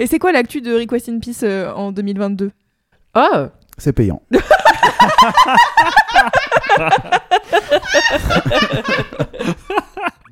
Et 0.00 0.06
c'est 0.06 0.18
quoi 0.18 0.32
l'actu 0.32 0.62
de 0.62 0.72
Request 0.74 1.10
in 1.10 1.18
Peace 1.18 1.40
euh, 1.42 1.70
en 1.74 1.92
2022 1.92 2.50
Oh 3.14 3.46
C'est 3.76 3.92
payant.– 3.92 4.22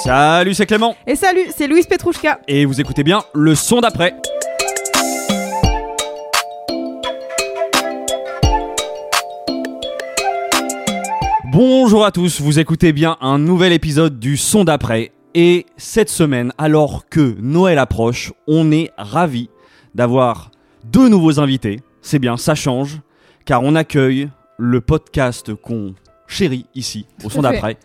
Salut, 0.03 0.53
c'est 0.53 0.66
Clément 0.66 0.98
Et 1.07 1.16
salut, 1.16 1.45
c'est 1.55 1.66
Louise 1.66 1.88
Petrouchka. 1.88 2.41
Et 2.49 2.66
vous 2.66 2.81
écoutez 2.81 3.03
bien 3.03 3.22
le 3.33 3.55
son 3.55 3.80
d'après. 3.80 4.14
Bonjour 11.53 12.03
à 12.03 12.11
tous, 12.11 12.41
vous 12.41 12.59
écoutez 12.59 12.91
bien 12.91 13.16
un 13.22 13.39
nouvel 13.39 13.72
épisode 13.72 14.19
du 14.19 14.36
son 14.36 14.66
d'après. 14.66 15.13
Et 15.36 15.66
cette 15.78 16.09
semaine, 16.09 16.52
alors 16.58 17.08
que 17.08 17.38
Noël 17.39 17.80
approche, 17.80 18.33
on 18.45 18.73
est 18.73 18.91
ravis 18.97 19.50
d'avoir 19.95 20.52
deux 20.83 21.08
nouveaux 21.08 21.39
invités. 21.39 21.80
C'est 22.02 22.19
bien, 22.19 22.35
ça 22.35 22.56
change, 22.56 23.00
car 23.45 23.63
on 23.63 23.73
accueille 23.73 24.30
le 24.58 24.81
podcast 24.81 25.53
qu'on 25.53 25.95
chérit 26.28 26.66
ici, 26.75 27.06
au 27.23 27.30
son 27.30 27.41
d'après, 27.41 27.78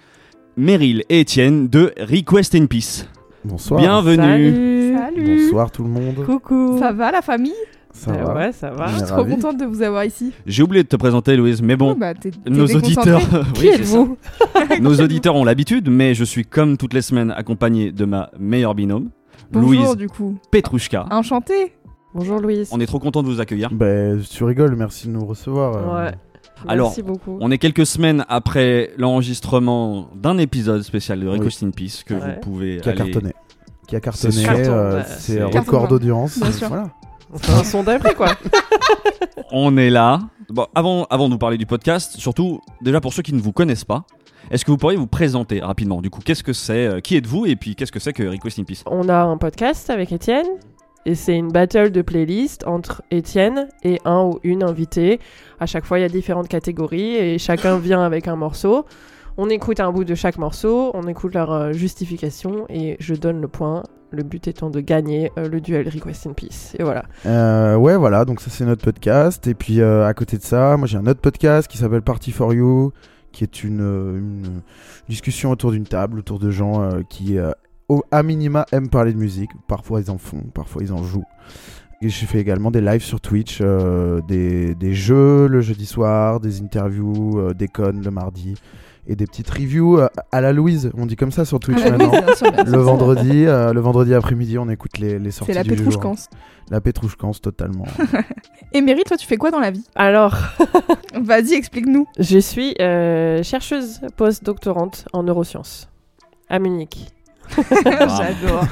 Meryl 0.62 1.04
et 1.08 1.20
Étienne 1.20 1.68
de 1.68 1.92
Request 2.00 2.56
in 2.56 2.66
Peace. 2.66 3.06
Bonsoir. 3.44 3.80
Bienvenue. 3.80 4.92
Salut 4.96 5.36
Bonsoir 5.44 5.70
tout 5.70 5.84
le 5.84 5.88
monde. 5.88 6.16
Coucou 6.26 6.76
Ça 6.80 6.90
va 6.90 7.12
la 7.12 7.22
famille? 7.22 7.52
Ça 7.92 8.10
Euh, 8.10 8.24
va 8.24 8.34
Ouais, 8.34 8.50
ça 8.52 8.70
va. 8.70 8.86
On 8.92 8.98
est 8.98 9.06
Trop 9.06 9.16
ravis. 9.18 9.34
contente 9.36 9.56
de 9.58 9.64
vous 9.64 9.82
avoir 9.82 10.04
ici. 10.04 10.32
J'ai 10.46 10.64
oublié 10.64 10.82
de 10.82 10.88
te 10.88 10.96
présenter, 10.96 11.36
Louise, 11.36 11.62
mais 11.62 11.76
bon, 11.76 11.92
Oh, 11.92 11.94
bah, 11.94 12.12
nos 12.48 12.66
auditeurs, 12.66 13.20
Qui 13.54 13.68
Oui, 13.68 13.84
ça. 13.84 14.78
nos 14.80 14.94
auditeurs 15.00 15.36
ont 15.36 15.44
l'habitude, 15.44 15.88
mais 15.88 16.14
je 16.14 16.24
suis 16.24 16.44
comme 16.44 16.76
toutes 16.76 16.92
les 16.92 17.02
semaines 17.02 17.30
accompagné 17.30 17.92
de 17.92 18.04
ma 18.04 18.30
meilleure 18.38 18.74
binôme, 18.74 19.10
Bonjour 19.52 19.70
Louise 19.70 19.96
du 19.96 20.08
coup. 20.08 20.36
Petrouchka. 20.50 21.06
Enchantée. 21.12 21.72
Bonjour 22.14 22.40
Louise. 22.40 22.68
On 22.72 22.80
est 22.80 22.86
trop 22.86 22.98
content 22.98 23.22
de 23.22 23.28
vous 23.28 23.40
accueillir. 23.40 23.70
Bah, 23.72 23.86
tu 24.28 24.42
rigoles, 24.42 24.74
merci 24.74 25.06
de 25.06 25.12
nous 25.12 25.24
recevoir. 25.24 25.76
euh. 25.76 26.04
Ouais. 26.06 26.12
Alors, 26.66 26.88
Merci 26.88 27.02
beaucoup. 27.02 27.38
On 27.40 27.50
est 27.50 27.58
quelques 27.58 27.86
semaines 27.86 28.24
après 28.28 28.90
l'enregistrement 28.96 30.08
d'un 30.14 30.38
épisode 30.38 30.82
spécial 30.82 31.20
de 31.20 31.28
Request 31.28 31.62
in 31.62 31.70
Peace 31.70 32.02
que 32.04 32.14
Ouais. 32.14 32.20
vous 32.20 32.40
pouvez 32.40 32.78
Qui 32.80 32.88
a 32.88 32.92
aller- 32.92 33.10
cartonné. 33.12 33.32
Qui 33.86 33.96
a 33.96 34.00
cartonné. 34.00 34.44
euh, 34.48 35.02
c'est 35.18 35.38
Carton 35.38 35.58
record 35.60 35.88
d'audience. 35.88 36.38
Bien 36.38 36.52
sûr. 36.52 36.68
Voilà. 36.68 36.90
On 37.32 37.38
fait 37.38 37.52
un 37.52 37.64
son 37.64 37.82
d'après 37.82 38.14
quoi. 38.14 38.28
On 39.52 39.76
est 39.76 39.90
là. 39.90 40.20
Bon, 40.50 40.66
avant, 40.74 41.04
avant 41.10 41.28
de 41.28 41.34
vous 41.34 41.38
parler 41.38 41.58
du 41.58 41.66
podcast, 41.66 42.16
surtout, 42.18 42.60
déjà 42.82 43.00
pour 43.00 43.12
ceux 43.12 43.22
qui 43.22 43.34
ne 43.34 43.40
vous 43.40 43.52
connaissent 43.52 43.84
pas, 43.84 44.04
est-ce 44.50 44.64
que 44.64 44.70
vous 44.70 44.78
pourriez 44.78 44.96
vous 44.96 45.06
présenter 45.06 45.60
rapidement? 45.60 46.00
Du 46.00 46.08
coup, 46.10 46.20
qu'est-ce 46.24 46.42
que 46.42 46.54
c'est? 46.54 46.86
Euh, 46.86 47.00
Qui 47.00 47.16
êtes-vous? 47.16 47.44
Et 47.46 47.54
puis, 47.56 47.74
qu'est-ce 47.76 47.92
que 47.92 47.98
c'est 48.00 48.12
que 48.14 48.22
Request 48.22 48.58
in 48.58 48.64
Peace? 48.64 48.82
On 48.86 49.08
a 49.10 49.22
un 49.24 49.36
podcast 49.36 49.90
avec 49.90 50.10
Étienne 50.12 50.46
et 51.06 51.14
c'est 51.14 51.36
une 51.36 51.50
battle 51.50 51.90
de 51.90 52.02
playlist 52.02 52.66
entre 52.66 53.02
Étienne 53.10 53.68
et 53.82 53.98
un 54.04 54.22
ou 54.24 54.40
une 54.42 54.62
invitée. 54.62 55.20
À 55.60 55.66
chaque 55.66 55.84
fois, 55.84 55.98
il 55.98 56.02
y 56.02 56.04
a 56.04 56.08
différentes 56.08 56.48
catégories 56.48 57.16
et 57.16 57.38
chacun 57.38 57.78
vient 57.80 58.02
avec 58.02 58.28
un 58.28 58.36
morceau. 58.36 58.84
On 59.36 59.48
écoute 59.48 59.80
un 59.80 59.92
bout 59.92 60.04
de 60.04 60.14
chaque 60.14 60.36
morceau, 60.36 60.90
on 60.94 61.06
écoute 61.06 61.34
leur 61.34 61.52
euh, 61.52 61.72
justification 61.72 62.66
et 62.68 62.96
je 62.98 63.14
donne 63.14 63.40
le 63.40 63.48
point. 63.48 63.84
Le 64.10 64.22
but 64.22 64.48
étant 64.48 64.70
de 64.70 64.80
gagner 64.80 65.30
euh, 65.38 65.48
le 65.48 65.60
duel 65.60 65.86
Request 65.88 66.26
in 66.26 66.32
Peace. 66.32 66.74
Et 66.78 66.82
voilà. 66.82 67.04
Euh, 67.26 67.76
ouais, 67.76 67.96
voilà, 67.96 68.24
donc 68.24 68.40
ça 68.40 68.50
c'est 68.50 68.64
notre 68.64 68.82
podcast. 68.82 69.46
Et 69.46 69.54
puis 69.54 69.80
euh, 69.80 70.06
à 70.06 70.14
côté 70.14 70.38
de 70.38 70.42
ça, 70.42 70.76
moi 70.76 70.86
j'ai 70.86 70.96
un 70.96 71.06
autre 71.06 71.20
podcast 71.20 71.68
qui 71.68 71.76
s'appelle 71.78 72.02
Party 72.02 72.32
for 72.32 72.54
You, 72.54 72.92
qui 73.32 73.44
est 73.44 73.62
une, 73.62 73.80
une 73.80 74.62
discussion 75.08 75.50
autour 75.50 75.72
d'une 75.72 75.86
table, 75.86 76.18
autour 76.18 76.38
de 76.38 76.50
gens 76.50 76.88
qui, 77.10 77.38
au, 77.88 78.02
à 78.10 78.22
minima, 78.22 78.66
aiment 78.72 78.88
parler 78.90 79.12
de 79.12 79.18
musique. 79.18 79.50
Parfois 79.66 80.00
ils 80.00 80.10
en 80.10 80.18
font, 80.18 80.42
parfois 80.54 80.82
ils 80.82 80.92
en 80.92 81.02
jouent. 81.02 81.24
Et 82.00 82.08
je 82.10 82.26
fais 82.26 82.38
également 82.38 82.70
des 82.70 82.80
lives 82.80 83.02
sur 83.02 83.20
Twitch, 83.20 83.58
euh, 83.60 84.20
des, 84.28 84.74
des 84.76 84.94
jeux 84.94 85.48
le 85.48 85.60
jeudi 85.60 85.84
soir, 85.86 86.38
des 86.38 86.60
interviews, 86.62 87.38
euh, 87.40 87.54
des 87.54 87.66
connes 87.66 88.02
le 88.04 88.10
mardi, 88.12 88.54
et 89.08 89.16
des 89.16 89.26
petites 89.26 89.50
reviews 89.50 89.98
euh, 89.98 90.06
à 90.30 90.40
la 90.40 90.52
Louise, 90.52 90.92
on 90.96 91.06
dit 91.06 91.16
comme 91.16 91.32
ça 91.32 91.44
sur 91.44 91.58
Twitch 91.58 91.80
Ah, 91.84 91.90
maintenant. 91.90 92.10
bien 92.10 92.34
sûr, 92.36 92.52
bien 92.52 92.64
sûr. 92.64 92.72
Le 92.76 92.78
vendredi, 92.82 93.46
euh, 93.46 93.72
le 93.72 93.80
vendredi 93.80 94.14
après-midi, 94.14 94.58
on 94.58 94.68
écoute 94.68 94.98
les, 94.98 95.18
les 95.18 95.30
sorties 95.32 95.52
C'est 95.52 95.58
la 95.58 95.64
du 95.64 95.76
jour. 95.82 96.14
La 96.70 96.80
pétrouchkance, 96.80 97.40
totalement. 97.40 97.86
Et 98.72 98.82
Meryl, 98.82 99.02
toi, 99.04 99.16
tu 99.16 99.26
fais 99.26 99.38
quoi 99.38 99.50
dans 99.50 99.58
la 99.60 99.70
vie? 99.70 99.84
Alors, 99.94 100.36
Vas-y, 101.20 101.54
explique-nous. 101.54 102.06
je 102.18 102.38
suis 102.38 102.74
euh, 102.80 103.42
chercheuse 103.42 104.02
post-doctorante 104.16 105.06
en 105.14 105.22
neurosciences 105.22 105.88
à 106.50 106.58
Munich. 106.58 107.08
J'adore. 107.84 108.64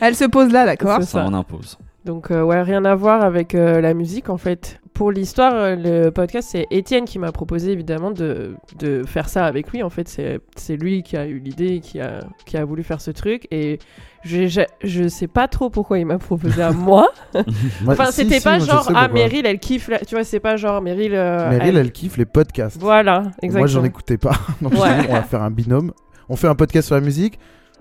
Elle 0.00 0.14
se 0.14 0.24
pose 0.24 0.52
là, 0.52 0.66
d'accord 0.66 0.98
C'est 1.00 1.06
Ça 1.06 1.20
ça. 1.22 1.24
en 1.26 1.34
impose. 1.34 1.78
Donc 2.04 2.30
euh, 2.30 2.42
ouais, 2.42 2.62
rien 2.62 2.84
à 2.84 2.94
voir 2.94 3.22
avec 3.22 3.54
euh, 3.54 3.80
la 3.80 3.92
musique 3.94 4.28
en 4.28 4.36
fait. 4.36 4.80
Pour 4.94 5.10
l'histoire, 5.12 5.52
euh, 5.54 5.76
le 5.76 6.10
podcast, 6.10 6.48
c'est 6.52 6.66
Étienne 6.70 7.04
qui 7.04 7.18
m'a 7.18 7.30
proposé 7.32 7.72
évidemment 7.72 8.12
de, 8.12 8.54
de 8.78 9.02
faire 9.04 9.28
ça 9.28 9.44
avec 9.44 9.70
lui. 9.72 9.82
En 9.82 9.90
fait, 9.90 10.08
c'est 10.08 10.38
c'est 10.56 10.76
lui 10.76 11.02
qui 11.02 11.16
a 11.18 11.26
eu 11.26 11.38
l'idée, 11.38 11.80
qui 11.80 12.00
a, 12.00 12.20
qui 12.46 12.56
a 12.56 12.64
voulu 12.64 12.82
faire 12.82 13.00
ce 13.02 13.10
truc. 13.10 13.46
Et 13.50 13.78
je, 14.24 14.46
je, 14.46 14.62
je 14.84 15.08
sais 15.08 15.26
pas 15.26 15.48
trop 15.48 15.68
pourquoi 15.68 15.98
il 15.98 16.06
m'a 16.06 16.16
proposé 16.18 16.62
à 16.62 16.70
moi. 16.70 17.10
Moi, 17.34 17.44
Enfin, 17.92 18.06
si, 18.06 18.22
c'était 18.22 18.38
si, 18.38 18.44
pas 18.44 18.56
moi, 18.58 18.66
genre, 18.66 18.90
ah. 18.94 19.08
Meryl, 19.08 19.44
elle 19.44 19.58
kiffe. 19.58 19.88
la- 19.88 19.98
Tu 19.98 20.14
vois, 20.14 20.24
c'est 20.24 20.40
pas 20.40 20.56
genre 20.56 20.80
Meryl. 20.80 21.12
euh, 21.14 21.50
Meryl, 21.50 21.68
elle- 21.68 21.76
elle 21.78 21.92
kiffe 21.92 22.16
les 22.16 22.24
podcasts. 22.24 22.80
Voilà, 22.80 23.20
Moi, 23.20 23.30
exactement. 23.42 23.66
j'en 23.66 23.84
écoutais 23.84 24.16
pas. 24.16 24.32
Donc, 24.62 24.72
Ouais. 24.74 24.88
on 25.10 25.12
va 25.12 25.22
faire 25.22 25.42
un 25.42 25.50
binôme. 25.50 25.92
On 26.30 26.36
fait 26.36 26.48
un 26.48 26.54
podcast 26.54 26.86
sur 26.86 26.94
la 26.94 27.02
musique. 27.02 27.38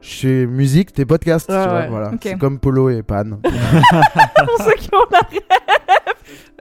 Chez 0.07 0.45
musique, 0.45 0.93
tes 0.93 1.03
podcasts. 1.03 1.49
Ouais, 1.49 1.63
tu 1.63 1.67
vois, 1.69 1.79
ouais. 1.79 1.87
voilà. 1.89 2.11
C'est 2.21 2.37
comme 2.37 2.59
Polo 2.59 2.89
et 2.91 3.01
Pan. 3.01 3.23
pour 3.43 4.65
ceux 4.65 4.73
qui 4.77 4.89
ont 4.93 4.99
la 5.11 5.19
rêve. 5.31 5.41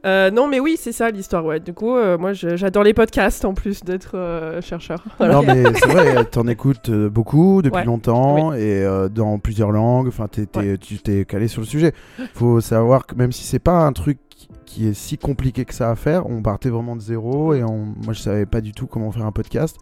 Euh, 0.06 0.30
non, 0.30 0.48
mais 0.48 0.60
oui, 0.60 0.76
c'est 0.78 0.92
ça 0.92 1.10
l'histoire. 1.10 1.44
Ouais. 1.44 1.60
Du 1.60 1.72
coup, 1.74 1.94
euh, 1.94 2.16
moi, 2.18 2.32
je- 2.34 2.56
j'adore 2.56 2.84
les 2.84 2.92
podcasts 2.94 3.44
en 3.44 3.52
plus 3.54 3.82
d'être 3.84 4.16
euh, 4.16 4.60
chercheur. 4.62 5.02
Voilà. 5.18 5.34
Non, 5.34 5.42
mais 5.42 5.62
c'est 5.74 5.88
vrai, 5.88 6.24
t'en 6.26 6.46
écoutes 6.46 6.88
euh, 6.88 7.08
beaucoup 7.10 7.60
depuis 7.62 7.76
Ouais. 7.80 7.84
longtemps 7.84 8.52
et 8.54 8.82
euh, 8.82 9.08
dans 9.10 9.38
plusieurs 9.38 9.72
langues. 9.72 10.08
Enfin, 10.08 10.26
t'es- 10.28 10.46
t'es- 10.46 10.58
Ouais. 10.60 10.78
tu 10.78 10.98
t'es 10.98 11.24
calé 11.26 11.46
sur 11.48 11.60
le 11.60 11.66
sujet. 11.66 11.92
Faut 12.34 12.60
savoir 12.62 13.06
que 13.06 13.14
même 13.14 13.32
si 13.32 13.44
c'est 13.44 13.58
pas 13.58 13.80
un 13.80 13.92
truc 13.92 14.18
qui 14.66 14.88
est 14.88 14.94
si 14.94 15.16
compliqué 15.18 15.64
que 15.66 15.72
ça 15.74 15.90
à 15.90 15.96
faire, 15.96 16.28
on 16.28 16.42
partait 16.42 16.68
vraiment 16.70 16.96
de 16.96 17.00
zéro 17.02 17.54
et 17.54 17.62
on... 17.62 17.78
moi, 18.04 18.12
je 18.12 18.20
savais 18.20 18.44
pas 18.46 18.60
du 18.60 18.72
tout 18.72 18.86
comment 18.86 19.10
faire 19.12 19.24
un 19.26 19.32
podcast. 19.32 19.76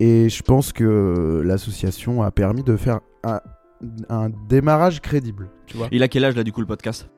Et 0.00 0.28
je 0.28 0.42
pense 0.42 0.72
que 0.72 1.42
l'association 1.44 2.22
a 2.22 2.30
permis 2.30 2.62
de 2.62 2.76
faire 2.76 3.00
un, 3.22 3.40
un 4.08 4.30
démarrage 4.48 5.00
crédible. 5.00 5.48
Tu 5.66 5.76
vois 5.76 5.88
Il 5.92 6.02
a 6.02 6.08
quel 6.08 6.24
âge 6.24 6.34
là 6.36 6.42
du 6.44 6.52
coup 6.52 6.60
le 6.60 6.66
podcast? 6.66 7.08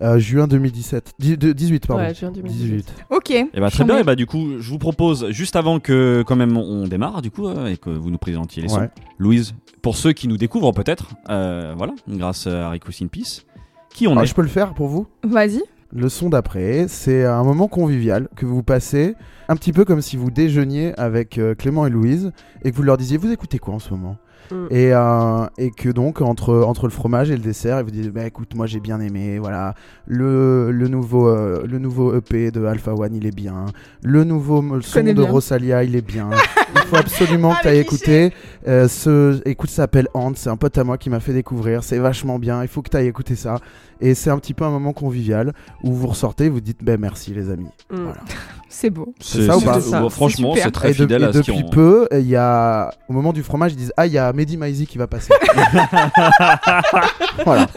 Euh, 0.00 0.18
Juin 0.20 0.46
2017. 0.46 1.12
Dix- 1.18 1.36
de- 1.36 1.52
18, 1.52 1.86
pardon. 1.88 2.02
Ouais, 2.04 2.14
je 2.14 2.20
viens 2.20 2.30
du 2.30 2.40
18. 2.40 2.94
Ok. 3.10 3.30
Eh 3.32 3.46
bah, 3.60 3.68
très 3.68 3.78
Chambé. 3.78 3.92
bien, 3.92 4.00
et 4.00 4.04
bah, 4.04 4.14
du 4.14 4.26
coup, 4.26 4.58
je 4.60 4.70
vous 4.70 4.78
propose, 4.78 5.28
juste 5.30 5.56
avant 5.56 5.80
que 5.80 6.22
quand 6.24 6.36
même 6.36 6.56
on 6.56 6.86
démarre, 6.86 7.20
du 7.20 7.32
coup, 7.32 7.48
euh, 7.48 7.66
et 7.66 7.76
que 7.76 7.90
vous 7.90 8.10
nous 8.10 8.18
présentiez 8.18 8.62
les 8.62 8.68
sons, 8.68 8.78
Ouais. 8.80 8.90
Louise, 9.18 9.54
pour 9.82 9.96
ceux 9.96 10.12
qui 10.12 10.28
nous 10.28 10.36
découvrent 10.36 10.70
peut-être, 10.72 11.10
euh, 11.30 11.74
voilà, 11.76 11.94
grâce 12.08 12.46
à 12.46 12.70
in 12.70 13.06
Peace, 13.10 13.44
qui 13.92 14.06
on 14.06 14.16
Ah, 14.16 14.22
est 14.22 14.26
je 14.26 14.34
peux 14.34 14.42
le 14.42 14.48
faire 14.48 14.72
pour 14.74 14.86
vous? 14.86 15.08
Vas-y. 15.24 15.62
Le 15.94 16.08
son 16.08 16.30
d'après, 16.30 16.86
c'est 16.88 17.26
un 17.26 17.44
moment 17.44 17.68
convivial 17.68 18.28
que 18.34 18.46
vous 18.46 18.62
passez, 18.62 19.14
un 19.48 19.56
petit 19.56 19.74
peu 19.74 19.84
comme 19.84 20.00
si 20.00 20.16
vous 20.16 20.30
déjeuniez 20.30 20.98
avec 20.98 21.36
euh, 21.36 21.54
Clément 21.54 21.86
et 21.86 21.90
Louise 21.90 22.32
et 22.64 22.70
que 22.70 22.76
vous 22.76 22.82
leur 22.82 22.96
disiez 22.96 23.18
Vous 23.18 23.30
écoutez 23.30 23.58
quoi 23.58 23.74
en 23.74 23.78
ce 23.78 23.90
moment? 23.90 24.16
Mm. 24.50 24.66
et, 24.70 24.92
euh, 24.92 25.46
et 25.58 25.70
que 25.70 25.88
donc 25.88 26.20
entre, 26.20 26.54
entre 26.62 26.84
le 26.84 26.90
fromage 26.90 27.30
et 27.30 27.34
le 27.36 27.42
dessert, 27.42 27.78
ils 27.80 27.84
vous 27.84 27.90
disent 27.90 28.10
bah, 28.10 28.26
écoute, 28.26 28.54
moi 28.54 28.66
j'ai 28.66 28.80
bien 28.80 29.00
aimé, 29.00 29.38
voilà, 29.38 29.74
le, 30.06 30.70
le, 30.70 30.88
nouveau, 30.88 31.28
euh, 31.28 31.64
le 31.66 31.78
nouveau 31.78 32.14
EP 32.14 32.50
de 32.50 32.64
Alpha 32.64 32.94
One 32.94 33.14
il 33.14 33.26
est 33.26 33.34
bien, 33.34 33.66
le 34.02 34.24
nouveau 34.24 34.62
son 34.80 35.02
de 35.02 35.12
bien. 35.12 35.30
Rosalia 35.30 35.84
il 35.84 35.96
est 35.96 36.06
bien, 36.06 36.30
il 36.74 36.80
faut 36.82 36.96
absolument 36.96 37.52
Ah, 37.52 37.62
que 37.62 37.68
tu 37.68 37.74
les 37.74 37.80
écouter. 37.80 38.32
Euh, 38.68 38.88
ce, 38.88 39.40
écoute, 39.48 39.70
ça 39.70 39.76
s'appelle 39.82 40.08
Hans, 40.14 40.32
c'est 40.34 40.50
un 40.50 40.56
pote 40.56 40.76
à 40.78 40.84
moi 40.84 40.98
qui 40.98 41.10
m'a 41.10 41.20
fait 41.20 41.32
découvrir, 41.32 41.84
c'est 41.84 41.98
vachement 41.98 42.38
bien, 42.38 42.62
il 42.62 42.68
faut 42.68 42.82
que 42.82 42.90
tu 42.90 42.96
ailles 42.96 43.08
écouter 43.08 43.36
ça. 43.36 43.58
Et 44.00 44.14
c'est 44.14 44.30
un 44.30 44.38
petit 44.38 44.54
peu 44.54 44.64
un 44.64 44.70
moment 44.70 44.92
convivial 44.92 45.52
où 45.84 45.92
vous 45.92 46.08
ressortez, 46.08 46.48
vous 46.48 46.60
dites 46.60 46.82
ben 46.82 47.00
merci 47.00 47.32
les 47.32 47.50
amis. 47.50 47.70
Mm. 47.90 47.96
Voilà. 47.96 48.20
C'est 48.74 48.88
beau. 48.88 49.14
C'est 49.20 49.46
ça 49.46 49.58
ou 49.58 49.60
pas 49.60 49.78
bon, 49.78 50.08
Franchement, 50.08 50.54
C'est 50.56 50.70
très 50.70 50.88
et, 50.88 50.92
de- 50.92 50.96
fidèle 51.02 51.22
et 51.22 51.26
à 51.26 51.32
ce 51.32 51.38
depuis 51.38 51.62
peu, 51.70 52.08
il 52.10 52.26
y 52.26 52.36
a 52.36 52.90
au 53.06 53.12
moment 53.12 53.34
du 53.34 53.42
fromage, 53.42 53.72
ils 53.72 53.76
disent 53.76 53.92
ah 53.98 54.06
il 54.06 54.14
y 54.14 54.18
a 54.18 54.32
Mehdi 54.32 54.56
Maizi 54.56 54.86
qui 54.86 54.96
va 54.96 55.06
passer. 55.06 55.30
voilà. 57.44 57.66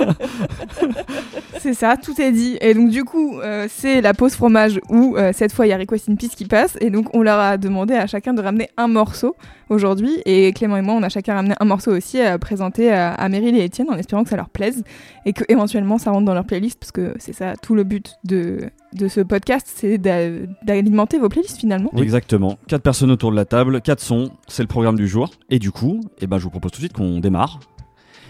C'est 1.66 1.74
ça, 1.74 1.98
tout 1.98 2.22
est 2.22 2.32
dit. 2.32 2.60
Et 2.62 2.76
donc, 2.76 2.92
du 2.92 3.04
coup, 3.04 3.40
euh, 3.40 3.66
c'est 3.68 4.00
la 4.00 4.14
pause 4.14 4.34
fromage 4.36 4.80
où 4.88 5.16
euh, 5.18 5.32
cette 5.34 5.52
fois 5.52 5.66
il 5.66 5.70
y 5.70 5.74
a 5.74 5.78
Request 5.78 6.10
in 6.10 6.16
Peace 6.16 6.36
qui 6.38 6.46
passe. 6.46 6.78
Et 6.80 6.92
donc, 6.92 7.08
on 7.16 7.24
leur 7.24 7.40
a 7.40 7.58
demandé 7.58 7.96
à 7.96 8.06
chacun 8.06 8.36
de 8.36 8.42
ramener 8.44 8.70
un 8.78 8.88
morceau 8.88 9.36
aujourd'hui. 9.70 10.12
Et 10.28 10.54
Clément 10.54 10.78
et 10.78 10.84
moi, 10.84 10.94
on 10.94 11.02
a 11.02 11.10
chacun 11.10 11.34
ramené 11.34 11.56
un 11.60 11.66
morceau 11.66 11.90
aussi 11.98 12.22
à 12.22 12.38
présenter 12.38 12.92
à, 12.92 13.14
à 13.14 13.30
Meryl 13.30 13.58
et 13.58 13.64
Étienne 13.64 13.88
en 13.90 13.96
espérant 13.98 14.24
que 14.24 14.30
ça 14.30 14.36
leur 14.36 14.50
plaise 14.50 14.84
et 15.26 15.34
que 15.34 15.44
éventuellement 15.50 15.98
ça 15.98 16.12
rentre 16.12 16.26
dans 16.26 16.36
leur 16.36 16.46
playlist 16.46 16.80
parce 16.80 16.92
que 16.92 17.16
c'est 17.18 17.34
ça 17.34 17.54
tout 17.60 17.74
le 17.74 17.84
but 17.84 18.14
de, 18.26 18.70
de 18.94 19.08
ce 19.08 19.22
podcast 19.22 19.68
c'est 19.74 19.98
d'a- 19.98 20.30
d'alimenter 20.62 21.18
vos 21.18 21.30
playlists 21.30 21.58
finalement. 21.58 21.90
Exactement. 21.98 22.60
Quatre 22.68 22.84
personnes 22.84 23.10
autour 23.10 23.32
de 23.32 23.36
la 23.38 23.46
table, 23.46 23.82
quatre 23.82 24.02
sons, 24.02 24.30
c'est 24.48 24.62
le 24.62 24.68
programme 24.68 24.98
du 24.98 25.08
jour. 25.08 25.32
Et 25.50 25.58
du 25.58 25.72
coup, 25.72 26.00
eh 26.22 26.28
ben, 26.28 26.38
je 26.38 26.44
vous 26.44 26.52
propose 26.52 26.72
tout 26.74 26.78
de 26.78 26.82
suite 26.86 26.94
qu'on 26.94 27.20
démarre. 27.20 27.60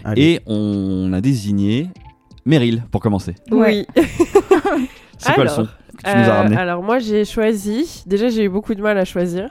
Allez. 0.05 0.21
Et 0.21 0.39
on 0.47 1.11
a 1.11 1.19
désigné 1.19 1.89
Meryl 2.45 2.83
pour 2.91 3.01
commencer. 3.01 3.35
Oui. 3.51 3.85
C'est 5.17 5.33
quoi 5.33 5.43
le 5.45 5.49
son 5.49 5.61
Alors, 5.61 5.69
que 5.97 6.03
tu 6.03 6.09
nous 6.09 6.11
as 6.11 6.27
Euh, 6.33 6.37
ramené 6.37 6.57
alors 6.57 6.83
moi 6.83 6.99
j'ai 6.99 7.25
choisi, 7.25 8.03
déjà 8.05 8.27
j'ai 8.29 8.43
eu 8.43 8.49
beaucoup 8.49 8.75
de 8.75 8.81
mal 8.81 8.97
à 8.97 9.05
choisir, 9.05 9.49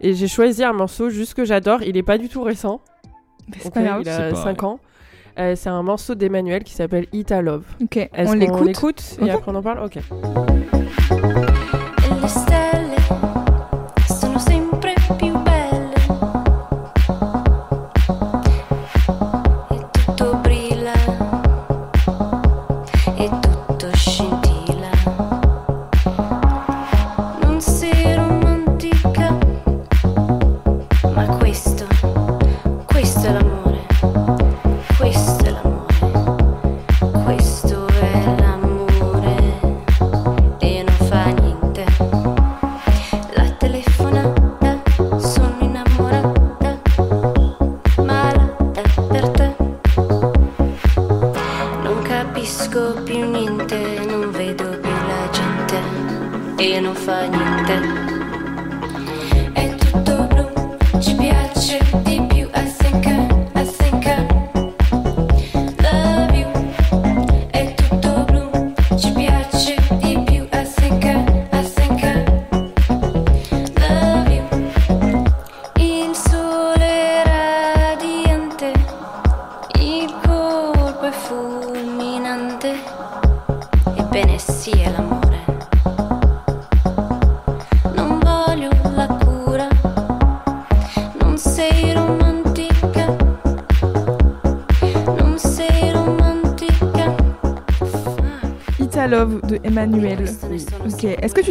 et 0.00 0.14
j'ai 0.14 0.28
choisi 0.28 0.62
un 0.64 0.72
morceau 0.72 1.10
juste 1.10 1.34
que 1.34 1.44
j'adore, 1.44 1.82
il 1.82 1.96
est 1.96 2.02
pas 2.02 2.16
du 2.18 2.28
tout 2.28 2.42
récent, 2.42 2.80
C'est 3.58 3.72
pas 3.74 3.82
grave. 3.82 4.02
il 4.04 4.08
a 4.08 4.30
pas 4.30 4.34
5 4.36 4.62
ans. 4.62 4.78
Euh, 5.36 5.56
c'est 5.56 5.68
un 5.68 5.82
morceau 5.82 6.14
d'Emmanuel 6.14 6.62
qui 6.62 6.72
s'appelle 6.74 7.06
Ita 7.12 7.42
Love. 7.42 7.64
Ok, 7.82 7.96
Est-ce 7.96 8.10
on 8.22 8.26
qu'on 8.26 8.32
l'écoute. 8.38 8.66
l'écoute 8.68 9.16
et 9.20 9.30
après 9.30 9.50
on 9.50 9.56
en 9.56 9.62
parle 9.62 9.84
Ok. 9.84 9.98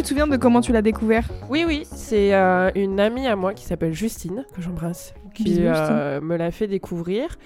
Te 0.04 0.08
souviens 0.08 0.26
de 0.26 0.36
comment 0.36 0.60
tu 0.60 0.72
l'as 0.72 0.82
découvert 0.82 1.28
Oui, 1.50 1.64
oui, 1.66 1.82
c'est 1.90 2.34
euh, 2.34 2.70
une 2.74 3.00
amie 3.00 3.26
à 3.26 3.36
moi 3.36 3.54
qui 3.54 3.64
s'appelle 3.64 3.92
Justine, 3.92 4.44
que 4.54 4.62
j'embrasse, 4.62 5.14
qui 5.34 5.56
euh, 5.60 6.20
me 6.20 6.36
l'a 6.36 6.50
fait 6.50 6.66
découvrir. 6.66 7.36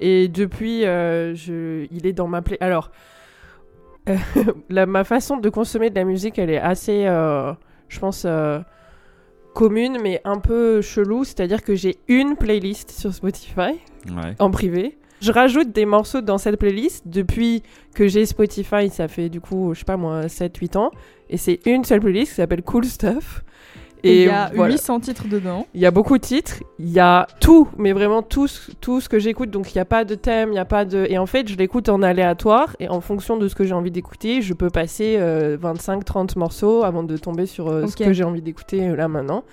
Et 0.00 0.28
depuis, 0.28 0.84
euh, 0.84 1.34
je... 1.34 1.86
il 1.90 2.06
est 2.06 2.12
dans 2.12 2.26
ma 2.28 2.42
play. 2.42 2.58
Alors, 2.60 2.90
euh, 4.08 4.16
la- 4.68 4.86
ma 4.86 5.04
façon 5.04 5.36
de 5.36 5.48
consommer 5.48 5.90
de 5.90 5.94
la 5.94 6.04
musique, 6.04 6.38
elle 6.38 6.50
est 6.50 6.58
assez, 6.60 7.06
euh, 7.06 7.52
je 7.88 7.98
pense, 7.98 8.24
euh, 8.26 8.60
commune, 9.54 9.98
mais 10.02 10.20
un 10.24 10.38
peu 10.38 10.80
chelou. 10.82 11.24
C'est-à-dire 11.24 11.62
que 11.62 11.74
j'ai 11.74 11.96
une 12.08 12.36
playlist 12.36 12.90
sur 12.90 13.12
Spotify 13.14 13.78
Ouais. 14.08 14.34
en 14.38 14.50
privé. 14.50 14.98
Je 15.20 15.32
rajoute 15.32 15.72
des 15.72 15.86
morceaux 15.86 16.20
dans 16.20 16.38
cette 16.38 16.56
playlist 16.56 17.04
depuis 17.06 17.62
que 17.94 18.06
j'ai 18.08 18.26
Spotify, 18.26 18.90
ça 18.90 19.08
fait 19.08 19.28
du 19.28 19.40
coup, 19.40 19.72
je 19.74 19.78
sais 19.80 19.84
pas 19.84 19.96
moi, 19.96 20.26
7-8 20.26 20.76
ans. 20.76 20.90
Et 21.30 21.36
c'est 21.38 21.60
une 21.66 21.84
seule 21.84 22.00
playlist 22.00 22.32
qui 22.32 22.36
s'appelle 22.36 22.62
Cool 22.62 22.84
Stuff. 22.84 23.42
Et 24.04 24.22
il 24.24 24.26
y 24.26 24.30
a 24.30 24.50
voilà. 24.54 24.72
800 24.74 25.00
titres 25.00 25.26
dedans. 25.26 25.66
Il 25.74 25.80
y 25.80 25.86
a 25.86 25.90
beaucoup 25.90 26.16
de 26.18 26.22
titres, 26.22 26.62
il 26.78 26.90
y 26.90 27.00
a 27.00 27.26
tout, 27.40 27.66
mais 27.76 27.92
vraiment 27.92 28.22
tout, 28.22 28.46
ce- 28.46 28.70
tout 28.80 29.00
ce 29.00 29.08
que 29.08 29.18
j'écoute. 29.18 29.50
Donc 29.50 29.74
il 29.74 29.78
n'y 29.78 29.80
a 29.80 29.84
pas 29.86 30.04
de 30.04 30.14
thème, 30.14 30.50
il 30.50 30.52
n'y 30.52 30.58
a 30.58 30.64
pas 30.66 30.84
de. 30.84 31.06
Et 31.08 31.18
en 31.18 31.26
fait, 31.26 31.48
je 31.48 31.56
l'écoute 31.56 31.88
en 31.88 32.02
aléatoire 32.02 32.76
et 32.78 32.88
en 32.88 33.00
fonction 33.00 33.36
de 33.36 33.48
ce 33.48 33.54
que 33.56 33.64
j'ai 33.64 33.72
envie 33.72 33.90
d'écouter, 33.90 34.42
je 34.42 34.52
peux 34.54 34.70
passer 34.70 35.18
25-30 35.60 36.38
morceaux 36.38 36.84
avant 36.84 37.02
de 37.02 37.16
tomber 37.16 37.46
sur 37.46 37.68
euh, 37.68 37.86
ce 37.88 37.96
que 37.96 38.12
j'ai 38.12 38.24
envie 38.24 38.42
d'écouter 38.42 38.86
euh, 38.88 38.96
là 38.96 39.08
maintenant. 39.08 39.44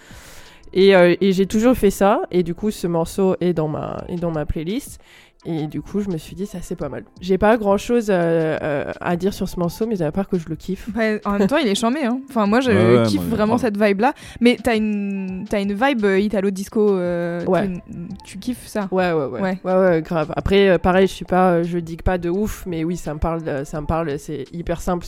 Et, 0.74 0.96
euh, 0.96 1.16
et 1.22 1.32
j'ai 1.34 1.46
toujours 1.46 1.76
fait 1.76 1.92
ça. 1.92 2.22
Et 2.32 2.44
du 2.44 2.54
coup, 2.54 2.70
ce 2.72 2.86
morceau 2.88 3.36
est 3.42 3.54
dans 3.54 3.68
ma, 3.68 4.04
est 4.08 4.16
dans 4.18 4.32
ma 4.32 4.46
playlist. 4.46 5.00
Et 5.46 5.68
du 5.68 5.82
coup, 5.82 6.00
je 6.00 6.10
me 6.10 6.18
suis 6.18 6.36
dit, 6.36 6.46
ça 6.46 6.60
c'est 6.62 6.78
pas 6.78 6.88
mal. 6.88 7.04
J'ai 7.20 7.38
pas 7.38 7.58
grand 7.58 7.78
chose 7.78 8.10
à 8.10 9.16
dire 9.18 9.34
sur 9.34 9.50
ce 9.50 9.60
morceau, 9.60 9.86
mais 9.86 10.02
à 10.02 10.12
part 10.12 10.30
que 10.30 10.38
je 10.38 10.48
le 10.48 10.56
kiffe. 10.56 10.88
Ouais, 10.96 11.20
en 11.26 11.38
même 11.38 11.48
temps, 11.48 11.58
il 11.58 11.68
est 11.68 11.76
charmé. 11.76 12.06
Hein. 12.06 12.20
Enfin, 12.30 12.46
moi, 12.46 12.62
je 12.62 12.72
Ouais, 12.72 12.98
ouais, 13.00 13.04
kiffe 13.06 13.20
moi, 13.22 13.36
vraiment 13.36 13.58
cette 13.58 13.78
vibe-là. 13.78 14.14
Mais 14.40 14.58
t'as 14.64 14.78
une, 14.78 15.46
t'as 15.50 15.62
une 15.62 15.74
vibe 15.74 16.06
euh, 16.06 16.18
italo-disco. 16.20 16.96
euh, 16.96 17.44
Ouais. 17.46 17.70
qui- 17.70 18.08
Tu 18.24 18.38
kiffes 18.40 18.68
ça? 18.68 18.88
Ouais, 18.92 19.12
ouais, 19.12 19.26
ouais. 19.26 19.42
Ouais. 19.42 19.60
Ouais, 19.66 19.74
ouais, 19.76 20.02
grave. 20.02 20.32
Après, 20.38 20.70
euh, 20.70 20.78
pareil, 20.78 21.08
je 21.08 21.14
suis 21.14 21.26
pas, 21.26 21.52
euh, 21.56 21.64
je 21.64 21.78
digue 21.78 22.04
pas 22.04 22.18
de 22.18 22.30
ouf, 22.30 22.64
mais 22.66 22.84
oui, 22.86 22.96
ça 22.96 23.14
me 23.14 23.20
parle, 23.20 23.42
euh, 23.48 23.66
ça 23.66 23.82
me 23.82 23.86
parle, 23.86 24.18
c'est 24.20 24.46
hyper 24.54 24.80
simple. 24.80 25.06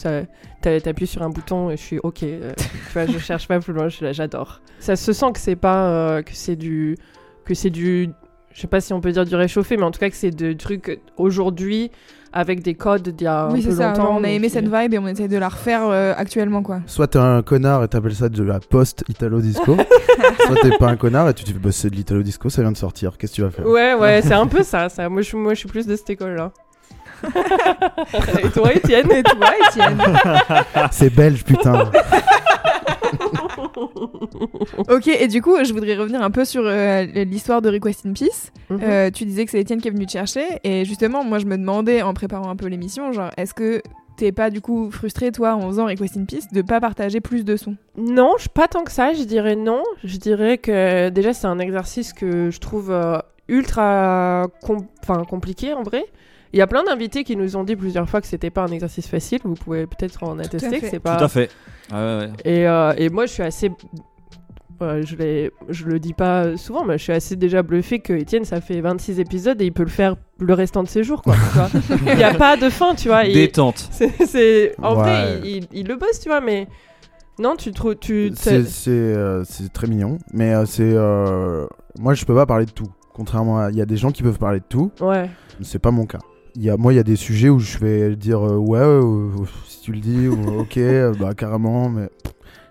T'appuies 0.62 1.08
sur 1.08 1.22
un 1.22 1.30
bouton 1.30 1.70
et 1.70 1.78
je 1.78 1.82
suis 1.82 2.00
ok. 2.00 2.24
euh, 2.24 2.52
tu 2.58 2.94
vois, 2.94 3.06
je 3.06 3.18
cherche 3.20 3.48
pas 3.48 3.60
plus 3.60 3.72
loin, 3.74 3.88
j'adore. 3.90 4.60
Ça 4.80 4.96
se 4.98 5.14
sent 5.14 5.32
que 5.34 5.40
c'est 5.40 5.56
pas, 5.56 5.88
euh, 5.90 6.22
que 6.24 6.32
c'est 6.34 6.56
du, 6.58 6.98
que 7.46 7.54
c'est 7.54 7.70
du, 7.70 8.10
je 8.56 8.62
sais 8.62 8.68
pas 8.68 8.80
si 8.80 8.94
on 8.94 9.02
peut 9.02 9.12
dire 9.12 9.26
du 9.26 9.36
réchauffé, 9.36 9.76
mais 9.76 9.84
en 9.84 9.92
tout 9.92 10.00
cas 10.00 10.10
que 10.10 10.16
c'est 10.16 10.32
de 10.32 10.54
trucs 10.54 11.00
aujourd'hui 11.18 11.92
avec 12.32 12.64
des 12.64 12.74
codes 12.74 13.10
d'il 13.10 13.26
y 13.26 13.28
a 13.28 13.48
Oui, 13.52 13.60
un 13.60 13.62
c'est 13.62 13.70
peu 13.70 13.76
ça. 13.76 13.88
longtemps. 13.90 14.16
on 14.18 14.24
a 14.24 14.30
aimé 14.30 14.48
cette 14.50 14.66
vibe 14.74 14.94
et 14.94 14.98
on 14.98 15.08
essaie 15.08 15.28
de 15.28 15.38
la 15.38 15.50
refaire 15.50 15.82
euh, 15.90 16.14
actuellement, 16.18 16.64
quoi. 16.64 16.80
Soit 16.86 17.08
t'es 17.08 17.20
un 17.20 17.42
connard 17.42 17.84
et 17.84 17.88
t'appelles 17.90 18.16
ça 18.16 18.30
de 18.30 18.44
la 18.44 18.60
post-italo 18.62 19.40
disco, 19.42 19.76
soit 20.46 20.56
t'es 20.62 20.72
pas 20.78 20.88
un 20.90 20.96
connard 20.96 21.28
et 21.30 21.34
tu 21.34 21.44
te 21.44 21.52
dis 21.52 21.58
bah, 21.60 21.72
c'est 21.74 21.90
de 21.90 21.96
l'italo 21.96 22.24
disco, 22.24 22.50
ça 22.50 22.62
vient 22.62 22.72
de 22.72 22.78
sortir, 22.78 23.18
qu'est-ce 23.18 23.34
que 23.34 23.36
tu 23.36 23.42
vas 23.42 23.52
faire? 23.52 23.68
Ouais, 23.68 23.94
ouais, 23.94 24.22
c'est 24.24 24.34
un 24.34 24.48
peu 24.48 24.64
ça, 24.64 24.88
ça. 24.90 25.10
Moi, 25.10 25.22
je, 25.22 25.28
suis- 25.28 25.38
moi, 25.38 25.54
je 25.54 25.60
suis 25.60 25.70
plus 25.70 25.86
de 25.86 25.96
cette 25.96 26.10
école-là. 26.10 26.52
et 28.44 28.50
toi, 28.50 28.74
Étienne? 28.74 29.10
Et 29.12 29.24
toi, 29.24 29.52
Étienne? 29.70 30.02
C'est 30.92 31.10
belge 31.14 31.44
putain 31.44 31.90
Ok, 34.90 35.08
et 35.08 35.28
du 35.28 35.42
coup, 35.42 35.56
je 35.64 35.74
voudrais 35.74 35.96
revenir 35.96 36.22
un 36.22 36.32
peu 36.32 36.46
sur 36.46 36.64
euh, 36.66 37.04
l'histoire 37.06 37.62
de 37.62 37.70
Request 37.70 38.06
in 38.06 38.14
Peace. 38.14 38.52
Mhm. 38.70 38.80
Euh, 38.84 39.12
tu 39.12 39.26
disais 39.26 39.46
que 39.46 39.52
c'est 39.52 39.60
Étienne 39.60 39.82
qui 39.82 39.88
est 39.88 39.92
venu 39.92 40.06
te 40.06 40.12
chercher, 40.12 40.44
et 40.64 40.86
justement, 40.86 41.24
moi, 41.24 41.40
je 41.40 41.46
me 41.46 41.58
demandais 41.58 42.02
en 42.02 42.14
préparant 42.14 42.50
un 42.50 42.56
peu 42.56 42.68
l'émission, 42.68 43.12
genre, 43.12 43.30
est-ce 43.38 43.54
que 43.54 43.82
t'es 44.18 44.32
pas 44.32 44.50
du 44.50 44.62
coup 44.62 44.92
frustré, 44.92 45.32
toi, 45.32 45.56
en 45.56 45.68
faisant 45.68 45.86
Request 45.88 46.18
in 46.18 46.26
Peace, 46.26 46.48
de 46.52 46.62
pas 46.62 46.80
partager 46.80 47.20
plus 47.22 47.44
de 47.44 47.58
sons? 47.58 47.76
Non, 47.98 48.36
je- 48.40 48.48
pas 48.50 48.68
tant 48.68 48.84
que 48.84 48.92
ça, 48.92 49.14
je 49.14 49.24
dirais 49.24 49.56
non. 49.56 49.84
Je 50.04 50.18
dirais 50.18 50.58
que 50.58 51.10
déjà 51.10 51.34
c'est 51.34 51.48
un 51.48 51.60
exercice 51.60 52.14
que 52.14 52.50
je 52.50 52.60
trouve 52.60 52.92
euh, 52.92 53.18
ultra 53.48 54.48
com- 54.66 54.88
compliqué 55.30 55.74
en 55.74 55.84
vrai. 55.84 56.06
Il 56.56 56.58
y 56.58 56.62
a 56.62 56.68
plein 56.68 56.84
d'invités 56.84 57.24
qui 57.26 57.36
nous 57.36 57.58
ont 57.58 57.64
dit 57.66 57.76
plusieurs 57.76 58.10
fois 58.10 58.22
que 58.22 58.28
c'était 58.28 58.50
pas 58.50 58.64
un 58.64 58.68
exercice 58.72 59.08
facile. 59.08 59.40
Vous 59.44 59.56
pouvez 59.56 59.86
peut-être 59.88 60.24
en 60.24 60.40
attester 60.40 60.80
que 60.80 60.88
c'est 60.88 61.00
pas. 61.00 61.18
Tout 61.18 61.26
à 61.26 61.28
fait. 61.28 61.50
Ouais, 61.92 61.98
ouais, 61.98 62.18
ouais. 62.18 62.30
Et, 62.46 62.66
euh, 62.68 62.94
et 62.98 63.10
moi, 63.10 63.26
je 63.26 63.34
suis 63.34 63.44
assez. 63.44 63.70
Ouais, 64.82 65.02
je, 65.04 65.50
je 65.70 65.86
le 65.86 66.00
dis 66.00 66.14
pas 66.14 66.58
souvent, 66.58 66.84
mais 66.86 66.98
je 66.98 67.04
suis 67.04 67.14
assez 67.14 67.36
déjà 67.36 67.62
bluffé 67.62 68.00
que 68.00 68.12
Étienne, 68.14 68.44
ça 68.46 68.60
fait 68.62 68.80
26 68.82 69.20
épisodes 69.22 69.62
et 69.62 69.66
il 69.66 69.72
peut 69.74 69.84
le 69.84 69.90
faire 69.90 70.16
le 70.40 70.54
restant 70.54 70.84
de 70.84 70.88
ses 70.88 71.04
jours. 71.04 71.22
quoi. 71.22 71.36
Il 72.08 72.16
n'y 72.16 72.24
a 72.24 72.34
pas 72.34 72.58
de 72.58 72.70
fin, 72.70 72.94
tu 72.96 73.08
vois. 73.10 73.26
et 73.26 73.34
Détente. 73.34 73.90
c'est, 73.92 74.76
En 74.82 74.96
Ouais. 74.96 75.02
vrai, 75.02 75.40
il, 75.44 75.56
il- 75.58 75.68
il 75.74 75.88
le 75.88 75.96
bosse, 75.98 76.20
tu 76.22 76.30
vois, 76.30 76.42
mais. 76.42 76.68
Non, 77.38 77.56
tu 77.58 77.72
trouves. 77.74 77.96
Tu, 77.96 78.32
C'est 78.36 78.64
c'est, 78.64 78.90
euh, 78.92 79.44
très 79.74 79.88
mignon, 79.88 80.18
mais 80.34 80.54
euh, 80.54 80.66
c'est. 80.66 80.84
euh, 80.84 81.68
Moi, 82.00 82.14
je 82.14 82.24
peux 82.26 82.36
pas 82.36 82.46
parler 82.46 82.66
de 82.66 82.72
tout. 82.72 82.88
Contrairement 83.14 83.60
à. 83.60 83.72
Il 83.72 83.78
y 83.78 83.82
a 83.82 83.86
des 83.86 83.98
gens 83.98 84.12
qui 84.12 84.24
peuvent 84.24 84.40
parler 84.40 84.60
de 84.60 84.66
tout, 84.70 84.92
Ouais. 85.02 85.30
c'est 85.62 85.80
pas 85.80 85.92
mon 85.92 86.06
cas. 86.06 86.20
Il 86.56 86.64
y 86.64 86.70
a, 86.70 86.78
moi, 86.78 86.94
il 86.94 86.96
y 86.96 87.00
a 87.00 87.04
des 87.04 87.16
sujets 87.18 87.50
où 87.50 87.60
je 87.60 87.78
vais 87.80 88.16
dire 88.16 88.40
euh, 88.46 88.56
ouais, 88.58 88.80
euh, 88.80 89.30
si 89.68 89.82
tu 89.82 89.92
le 89.92 90.00
dis, 90.00 90.28
ou, 90.28 90.60
ok, 90.60 90.78
euh, 90.78 91.14
bah 91.20 91.34
carrément, 91.34 91.90
mais 91.90 92.10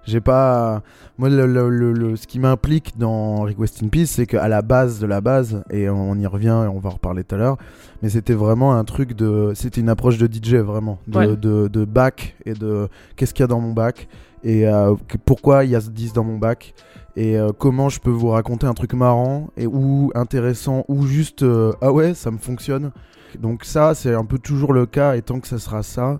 j'ai 0.07 0.21
pas. 0.21 0.83
Moi, 1.19 1.29
le, 1.29 1.47
le- 1.47 1.93
le- 1.93 2.17
ce 2.17 2.27
qui 2.27 2.39
m'implique 2.41 2.99
dans 2.99 3.43
Request 3.43 3.83
in 3.85 3.89
Peace, 3.89 4.07
c'est 4.07 4.27
qu'à 4.27 4.49
la 4.49 4.63
base 4.63 4.99
de 5.01 5.07
la 5.07 5.21
base, 5.21 5.63
et 5.71 5.89
on 5.91 6.15
y 6.17 6.27
revient, 6.27 6.63
et 6.65 6.69
on 6.69 6.79
va 6.79 6.89
en 6.91 6.93
reparler 6.95 7.25
tout 7.25 7.35
à 7.37 7.39
l'heure, 7.39 7.57
mais 8.03 8.09
c'était 8.09 8.33
vraiment 8.35 8.75
un 8.75 8.85
truc 8.85 9.13
de. 9.15 9.53
C'était 9.55 9.81
une 9.83 9.89
approche 9.91 10.17
de 10.19 10.27
DJ, 10.27 10.55
vraiment. 10.57 10.99
De, 11.07 11.19
Ouais. 11.19 11.27
de, 11.37 11.69
de 11.69 11.85
bac 11.85 12.37
et 12.47 12.55
de 12.55 12.89
qu'est-ce 13.17 13.35
qu'il 13.35 13.43
y 13.43 13.45
a 13.45 13.49
dans 13.49 13.61
mon 13.61 13.73
bac, 13.75 14.09
et 14.43 14.67
euh, 14.67 14.95
pourquoi 15.27 15.65
il 15.65 15.71
y 15.71 15.77
a 15.77 15.81
ce 15.81 15.91
10 15.91 16.15
dans 16.15 16.25
mon 16.25 16.39
bac, 16.39 16.75
et 17.17 17.39
euh, 17.39 17.51
comment 17.57 17.91
je 17.91 18.01
peux 18.01 18.11
vous 18.11 18.29
raconter 18.31 18.67
un 18.67 18.75
truc 18.75 18.95
marrant, 18.95 19.49
et 19.59 19.67
ou 19.67 20.11
intéressant, 20.15 20.85
ou 20.89 21.07
juste 21.07 21.43
euh, 21.43 21.73
ah 21.83 21.93
ouais, 21.93 22.15
ça 22.15 22.31
me 22.31 22.39
fonctionne. 22.39 22.91
Donc 23.41 23.65
ça, 23.65 23.95
c'est 23.95 24.15
un 24.15 24.25
peu 24.25 24.39
toujours 24.39 24.73
le 24.73 24.87
cas, 24.87 25.17
et 25.17 25.23
tant 25.23 25.41
que 25.41 25.49
ça 25.49 25.59
sera 25.59 25.83
ça, 25.83 26.19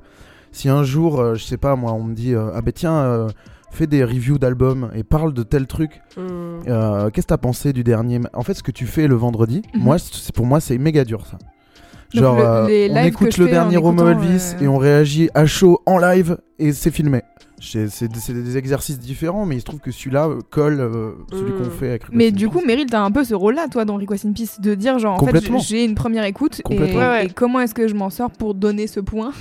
si 0.53 0.69
un 0.69 0.85
jour, 0.85 1.21
euh, 1.21 1.35
je 1.35 1.45
sais 1.45 1.57
pas, 1.57 1.75
moi, 1.77 1.93
on 1.93 2.03
me 2.05 2.15
dit, 2.15 2.35
euh, 2.35 2.51
ah 2.55 2.61
ben 2.63 2.73
tiens, 2.73 2.95
euh, 2.95 3.29
fais 3.71 3.87
des 3.89 4.05
reviews 4.05 4.39
d'albums 4.39 4.91
et 4.95 5.03
parle 5.03 5.33
de 5.35 5.43
tel 5.43 5.67
truc, 5.67 6.01
Hmm. 6.17 6.61
qu'est-ce 7.13 7.27
que 7.27 7.29
t'as 7.29 7.39
pensé 7.39 7.73
du 7.73 7.83
dernier 7.85 8.21
En 8.35 8.43
fait, 8.43 8.55
ce 8.55 8.63
que 8.63 8.71
tu 8.71 8.87
fais 8.87 9.09
le 9.09 9.17
vendredi, 9.17 9.63
Mhm. 9.75 9.83
moi, 9.83 9.99
c'est- 9.99 10.33
pour 10.33 10.47
moi, 10.47 10.61
c'est 10.61 10.79
méga 10.79 11.05
dur 11.05 11.27
ça. 11.27 11.39
Genre, 12.13 12.37
le- 12.37 12.93
on 12.93 13.03
écoute 13.05 13.37
le 13.39 13.47
dernier 13.49 13.77
Romo 13.77 14.07
Elvis 14.09 14.55
et 14.61 14.69
on 14.69 14.77
réagit 14.79 15.31
à 15.35 15.47
chaud 15.47 15.81
en 15.87 15.99
live 15.99 16.39
et 16.61 16.73
c'est 16.73 16.93
filmé. 16.93 17.23
C'est 17.65 18.09
des, 18.09 18.57
exercices 18.57 18.99
différents, 18.99 19.47
mais 19.47 19.57
il 19.57 19.61
se 19.61 19.65
trouve 19.65 19.81
que 19.81 19.91
celui-là 19.91 20.29
euh, 20.29 20.41
colle 20.51 20.81
euh, 20.81 21.13
celui 21.31 21.53
qu'on 21.53 21.71
fait 21.71 21.89
avec 21.89 22.03
Mais 22.13 22.31
du 22.31 22.49
coup. 22.49 22.61
Meryl, 22.65 22.87
t'as 22.87 23.03
un 23.03 23.11
peu 23.11 23.25
ce 23.25 23.35
rôle-là, 23.35 23.69
toi, 23.69 23.85
dans 23.85 23.97
Request 23.97 24.27
in 24.27 24.33
Peace, 24.33 24.61
de 24.61 24.75
dire 24.75 24.99
genre, 24.99 25.23
en 25.23 25.27
fait, 25.27 25.45
j'ai 25.61 25.85
une 25.85 25.95
première 25.95 26.25
écoute 26.25 26.61
et, 26.61 26.63
Complètement. 26.63 26.99
Ouais, 26.99 27.09
ouais. 27.09 27.27
et 27.27 27.31
comment 27.31 27.61
est-ce 27.61 27.75
que 27.75 27.89
je 27.89 27.95
m'en 27.95 28.11
sors 28.11 28.31
pour 28.31 28.55
donner 28.55 28.87
ce 28.87 29.01
point? 29.01 29.33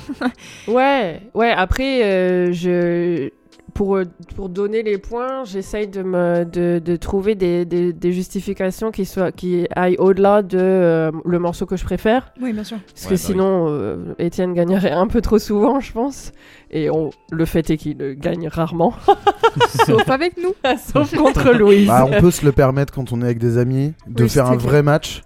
Ouais, 0.67 1.21
ouais. 1.33 1.51
Après, 1.51 2.03
euh, 2.03 2.53
je 2.53 3.29
pour 3.73 3.95
euh, 3.97 4.03
pour 4.35 4.49
donner 4.49 4.83
les 4.83 4.97
points, 4.97 5.43
j'essaye 5.45 5.87
de 5.87 6.03
me 6.03 6.45
de, 6.45 6.79
de 6.83 6.95
trouver 6.95 7.35
des, 7.35 7.65
des, 7.65 7.91
des 7.93 8.11
justifications 8.11 8.91
qui 8.91 9.05
soient 9.05 9.31
qui 9.31 9.67
aillent 9.75 9.97
au-delà 9.97 10.41
de 10.43 10.57
euh, 10.59 11.11
le 11.25 11.39
morceau 11.39 11.65
que 11.65 11.75
je 11.75 11.83
préfère, 11.83 12.31
Oui, 12.41 12.53
bien 12.53 12.63
sûr. 12.63 12.77
parce 12.85 13.03
Ouais, 13.03 13.09
que 13.09 13.13
bah 13.13 13.17
sinon 13.17 13.65
euh, 13.69 13.97
Étienne 14.19 14.53
gagnerait 14.53 14.91
un 14.91 15.07
peu 15.07 15.21
trop 15.21 15.39
souvent, 15.39 15.79
je 15.79 15.91
pense. 15.91 16.31
Et 16.71 16.89
on, 16.89 17.11
le 17.31 17.45
fait 17.45 17.69
est 17.69 17.77
qu'il 17.77 17.97
gagne 18.19 18.47
rarement, 18.47 18.93
Sauf 19.85 20.09
avec 20.09 20.37
nous. 20.37 20.53
sauf 20.77 21.15
contre 21.15 21.51
Louise. 21.53 21.87
Bah, 21.87 22.05
on 22.07 22.19
peut 22.19 22.31
se 22.31 22.43
le 22.45 22.51
permettre 22.51 22.93
quand 22.93 23.11
on 23.11 23.21
est 23.21 23.25
avec 23.25 23.37
des 23.37 23.57
amis 23.57 23.93
de 24.07 24.23
Oui, 24.23 24.29
faire 24.29 24.45
un 24.47 24.57
clair. 24.57 24.59
vrai 24.69 24.83
match. 24.83 25.21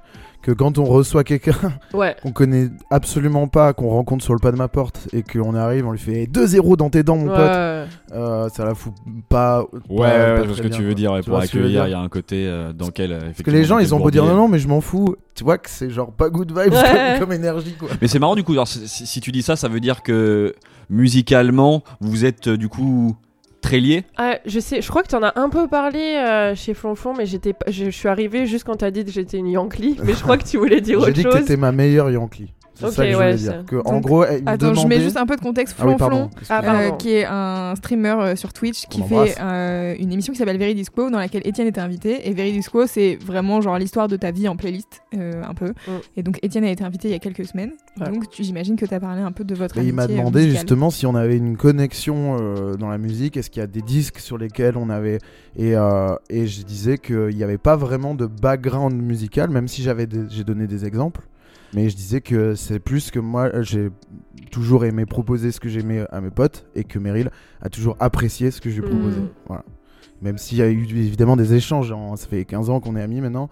Que 0.47 0.53
quand 0.53 0.77
on 0.77 0.85
reçoit 0.85 1.25
quelqu'un 1.25 1.51
Ouais. 1.93 2.15
qu'on 2.23 2.31
connaît 2.31 2.69
absolument 2.89 3.49
pas, 3.49 3.73
qu'on 3.73 3.89
rencontre 3.89 4.23
sur 4.23 4.33
le 4.33 4.39
pas 4.39 4.53
de 4.53 4.55
ma 4.55 4.69
porte 4.69 5.09
et 5.11 5.21
qu'on 5.21 5.53
arrive, 5.55 5.85
on 5.85 5.91
lui 5.91 5.99
fait 5.99 6.25
2-0 6.25 6.77
dans 6.77 6.89
tes 6.89 7.03
dents, 7.03 7.17
mon 7.17 7.25
pote, 7.27 7.37
Ouais. 7.37 7.83
euh, 8.13 8.47
ça 8.47 8.63
la 8.63 8.73
fout 8.73 8.93
pas. 9.27 9.63
Ouais, 9.63 9.67
pas- 9.89 9.93
ouais, 9.93 10.07
pas 10.07 10.41
je 10.43 10.47
vois 10.47 10.47
ce 10.47 10.53
très 10.53 10.63
que 10.63 10.67
bien, 10.69 10.77
tu 10.77 10.83
veux 10.85 10.95
dire. 10.95 11.13
Tu 11.21 11.29
pour 11.29 11.37
accueillir, 11.39 11.85
il 11.87 11.91
y 11.91 11.93
a 11.93 11.99
un 11.99 12.07
côté 12.07 12.47
euh, 12.47 12.71
dans 12.71 12.91
quel. 12.91 13.11
euh, 13.11 13.19
Parce 13.19 13.41
que 13.43 13.51
les 13.51 13.65
gens, 13.65 13.77
ils 13.79 13.93
ont 13.93 13.99
beau 13.99 14.09
dire 14.09 14.23
non, 14.23 14.35
non 14.35 14.47
mais 14.47 14.59
je 14.59 14.69
m'en 14.69 14.79
fous. 14.79 15.17
Tu 15.35 15.43
vois 15.43 15.57
que 15.57 15.69
c'est 15.69 15.89
genre 15.89 16.13
pas 16.13 16.29
good 16.29 16.49
vibes 16.57 16.71
Ouais. 16.73 17.15
comme, 17.19 17.27
comme 17.27 17.33
énergie, 17.33 17.73
quoi. 17.77 17.89
Mais 18.01 18.07
c'est 18.07 18.17
marrant 18.19 18.35
du 18.35 18.45
coup. 18.45 18.53
alors, 18.53 18.69
si, 18.69 18.87
si 18.87 19.19
tu 19.19 19.33
dis 19.33 19.41
ça, 19.41 19.57
ça 19.57 19.67
veut 19.67 19.81
dire 19.81 20.01
que 20.01 20.55
musicalement, 20.89 21.83
vous 21.99 22.23
êtes 22.23 22.47
euh, 22.47 22.57
du 22.57 22.69
coup 22.69 23.17
très. 23.69 24.03
Ah, 24.17 24.39
je 24.45 24.59
sais, 24.59 24.81
je 24.81 24.89
crois 24.89 25.03
que 25.03 25.07
tu 25.09 25.15
en 25.15 25.23
as 25.23 25.33
un 25.39 25.49
peu 25.49 25.67
parlé 25.67 25.99
euh, 25.99 26.55
chez 26.55 26.73
Flonflon, 26.73 27.13
mais 27.17 27.25
j'étais, 27.25 27.53
pas- 27.53 27.65
je, 27.69 27.85
je 27.85 27.89
suis 27.91 28.07
arrivée 28.07 28.45
juste 28.45 28.63
quand 28.65 28.75
t'as 28.77 28.91
dit 28.91 29.03
que 29.05 29.11
j'étais 29.11 29.37
une 29.37 29.47
Yankee, 29.47 29.97
mais 30.03 30.13
je 30.13 30.21
crois 30.21 30.37
que 30.37 30.45
tu 30.45 30.57
voulais 30.57 30.81
dire 30.81 30.99
J'ai 31.01 31.05
autre 31.05 31.13
dit 31.13 31.23
que 31.23 31.31
chose. 31.31 31.41
t'étais 31.41 31.57
ma 31.57 31.71
meilleure 31.71 32.09
Yankee. 32.09 32.53
C'est 32.79 32.85
Ok, 32.85 32.91
ça 32.93 33.03
que 33.05 33.11
je 33.11 33.17
ouais, 33.17 33.25
voulais 33.31 33.37
ça- 33.37 33.51
dire. 33.53 33.65
Que, 33.65 33.75
en 33.85 33.99
gros, 33.99 34.21
me 34.21 34.41
Attends, 34.49 34.73
je 34.75 34.87
mets 34.87 35.01
juste 35.01 35.17
un 35.17 35.25
peu 35.25 35.35
de 35.35 35.41
contexte. 35.41 35.75
Ah 35.79 35.85
oui, 35.87 35.95
Flonflon. 35.97 36.29
Ah, 36.49 36.61
euh, 36.63 36.91
qui 36.91 37.11
est 37.13 37.25
un 37.25 37.73
streamer 37.75 38.09
euh, 38.19 38.35
sur 38.35 38.53
Twitch 38.53 38.85
qui 38.87 39.01
On 39.01 39.05
fait 39.05 39.35
euh, 39.41 39.95
une 39.99 40.11
émission 40.11 40.31
qui 40.31 40.37
s'appelle 40.39 40.57
Veridisco 40.57 41.09
dans 41.09 41.17
laquelle 41.17 41.41
Étienne 41.45 41.67
était 41.67 41.81
invité. 41.81 42.29
Et 42.29 42.33
Veridisco, 42.33 42.85
c'est 42.87 43.17
vraiment 43.25 43.61
genre 43.61 43.77
l'histoire 43.79 44.07
de 44.07 44.15
ta 44.15 44.31
vie 44.31 44.47
en 44.47 44.55
playlist, 44.55 45.01
un 45.13 45.53
peu. 45.53 45.73
Et 46.15 46.23
donc 46.23 46.39
Étienne 46.43 46.63
a 46.65 46.69
été 46.69 46.83
invité 46.83 47.07
il 47.07 47.11
y 47.11 47.15
a 47.15 47.19
quelques 47.19 47.45
semaines. 47.45 47.71
Ouais. 47.99 48.11
Donc 48.11 48.25
j'imagine 48.31 48.75
que 48.75 48.85
tu 48.85 48.93
as 48.93 48.99
parlé 48.99 49.21
un 49.21 49.31
peu 49.31 49.43
de 49.43 49.55
votre 49.55 49.77
Et 49.79 49.85
il 49.85 49.93
m'a 49.93 50.05
demandé 50.07 50.41
musicale. 50.41 50.55
justement 50.59 50.89
si 50.91 51.05
on 51.07 51.15
avait 51.15 51.37
une 51.37 51.57
connexion 51.57 52.37
dans 52.77 52.89
la 52.89 52.97
musique, 52.99 53.37
est-ce 53.37 53.49
qu'il 53.49 53.61
y 53.61 53.63
a 53.63 53.67
des 53.67 53.81
disques 53.81 54.19
sur 54.19 54.37
lesquels 54.37 54.77
on 54.77 54.89
avait... 54.89 55.17
Et, 55.57 55.71
et 56.29 56.47
je 56.47 56.61
disais 56.63 56.97
qu'il 56.99 57.29
n'y 57.35 57.43
avait 57.43 57.57
pas 57.57 57.75
vraiment 57.75 58.13
de 58.13 58.27
background 58.27 58.93
musical, 59.01 59.49
même 59.49 59.67
si 59.67 59.81
j'avais 59.81 60.05
des- 60.05 60.25
j'ai 60.29 60.43
donné 60.43 60.67
des 60.67 60.85
exemples. 60.85 61.21
Mais 61.73 61.89
je 61.89 61.95
disais 61.95 62.21
que 62.21 62.55
c'est 62.55 62.79
plus 62.79 63.11
que 63.11 63.19
moi, 63.19 63.49
euh, 63.53 63.63
j'ai 63.63 63.89
toujours 64.51 64.85
aimé 64.85 65.05
proposer 65.05 65.51
ce 65.51 65.59
que 65.59 65.69
j'aimais 65.69 66.05
à 66.11 66.21
mes 66.21 66.29
potes 66.31 66.65
et 66.75 66.83
que 66.83 66.97
Meryl 66.99 67.29
a 67.61 67.69
toujours 67.69 67.95
apprécié 67.99 68.51
ce 68.51 68.61
que 68.61 68.69
je 68.69 68.81
lui 68.81 68.89
proposais. 68.89 69.19
Mm. 69.19 69.29
Voilà. 69.47 69.63
Même 70.21 70.37
s'il 70.37 70.57
y 70.57 70.61
a 70.61 70.67
eu 70.69 70.83
évidemment 70.83 71.35
des 71.35 71.53
échanges, 71.53 71.91
hein, 71.91 72.15
ça 72.15 72.27
fait 72.27 72.45
15 72.45 72.69
ans 72.69 72.79
qu'on 72.79 72.95
est 72.95 73.01
amis 73.01 73.21
maintenant. 73.21 73.49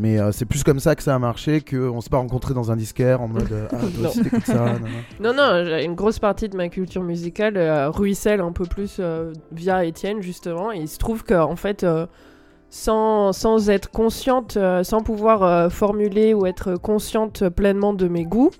Mais 0.00 0.20
euh, 0.20 0.30
c'est 0.30 0.44
plus 0.44 0.62
comme 0.62 0.78
ça 0.78 0.94
que 0.94 1.02
ça 1.02 1.12
a 1.12 1.18
marché, 1.18 1.60
qu'on 1.60 2.00
s'est 2.00 2.08
pas 2.08 2.18
rencontrés 2.18 2.54
dans 2.54 2.70
un 2.70 2.76
disquaire 2.76 3.20
en 3.20 3.26
mode 3.26 3.50
euh, 3.50 3.66
Ah, 3.72 3.78
toi 3.78 3.88
Non. 4.02 4.08
aussi 4.08 4.22
t'écoutes 4.22 4.46
ça. 4.46 4.76
nanana. 5.20 5.64
Non, 5.74 5.80
une 5.84 5.96
grosse 5.96 6.20
partie 6.20 6.48
de 6.48 6.56
ma 6.56 6.68
culture 6.68 7.02
musicale 7.02 7.56
euh, 7.56 7.90
ruisselle 7.90 8.40
un 8.40 8.52
peu 8.52 8.64
plus 8.64 9.00
via 9.50 9.84
Étienne, 9.84 10.22
justement. 10.22 10.70
Et 10.70 10.78
il 10.78 10.88
se 10.88 10.98
trouve 10.98 11.24
qu'en 11.24 11.56
fait, 11.56 11.84
sans, 12.70 13.32
sans 13.32 13.70
être 13.70 13.90
consciente, 13.90 14.56
euh, 14.56 14.82
sans 14.84 15.02
pouvoir 15.02 15.42
euh, 15.42 15.68
formuler 15.70 16.34
ou 16.34 16.46
être 16.46 16.76
consciente 16.76 17.48
pleinement 17.48 17.92
de 17.94 18.08
mes 18.08 18.24
goûts, 18.24 18.50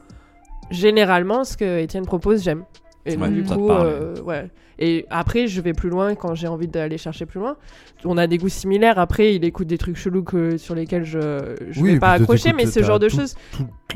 généralement, 0.70 1.44
ce 1.44 1.56
que 1.56 1.80
Étienne 1.80 2.06
propose, 2.06 2.42
j'aime. 2.42 2.64
Et 3.06 3.16
Ouais, 3.16 3.30
du 3.30 3.42
coup, 3.44 3.70
euh, 3.70 4.20
ouais. 4.22 4.50
Et 4.80 5.06
après, 5.10 5.46
je 5.48 5.60
vais 5.60 5.72
plus 5.72 5.88
loin 5.88 6.14
quand 6.14 6.34
j'ai 6.34 6.46
envie 6.46 6.68
d'aller 6.68 6.98
chercher 6.98 7.26
plus 7.26 7.40
loin. 7.40 7.56
On 8.04 8.16
a 8.18 8.26
des 8.26 8.36
goûts 8.38 8.48
similaires. 8.50 8.98
Après, 8.98 9.34
il 9.34 9.44
écoute 9.44 9.66
des 9.66 9.78
trucs 9.78 9.96
chelous 9.96 10.22
que, 10.22 10.56
sur 10.56 10.74
lesquels 10.74 11.04
je, 11.04 11.56
je 11.70 11.80
Oui, 11.80 11.94
vais 11.94 11.98
pas 12.00 12.12
accrocher, 12.12 12.52
mais 12.52 12.66
ce 12.66 12.82
genre 12.82 12.98
de 12.98 13.08
choses. 13.08 13.34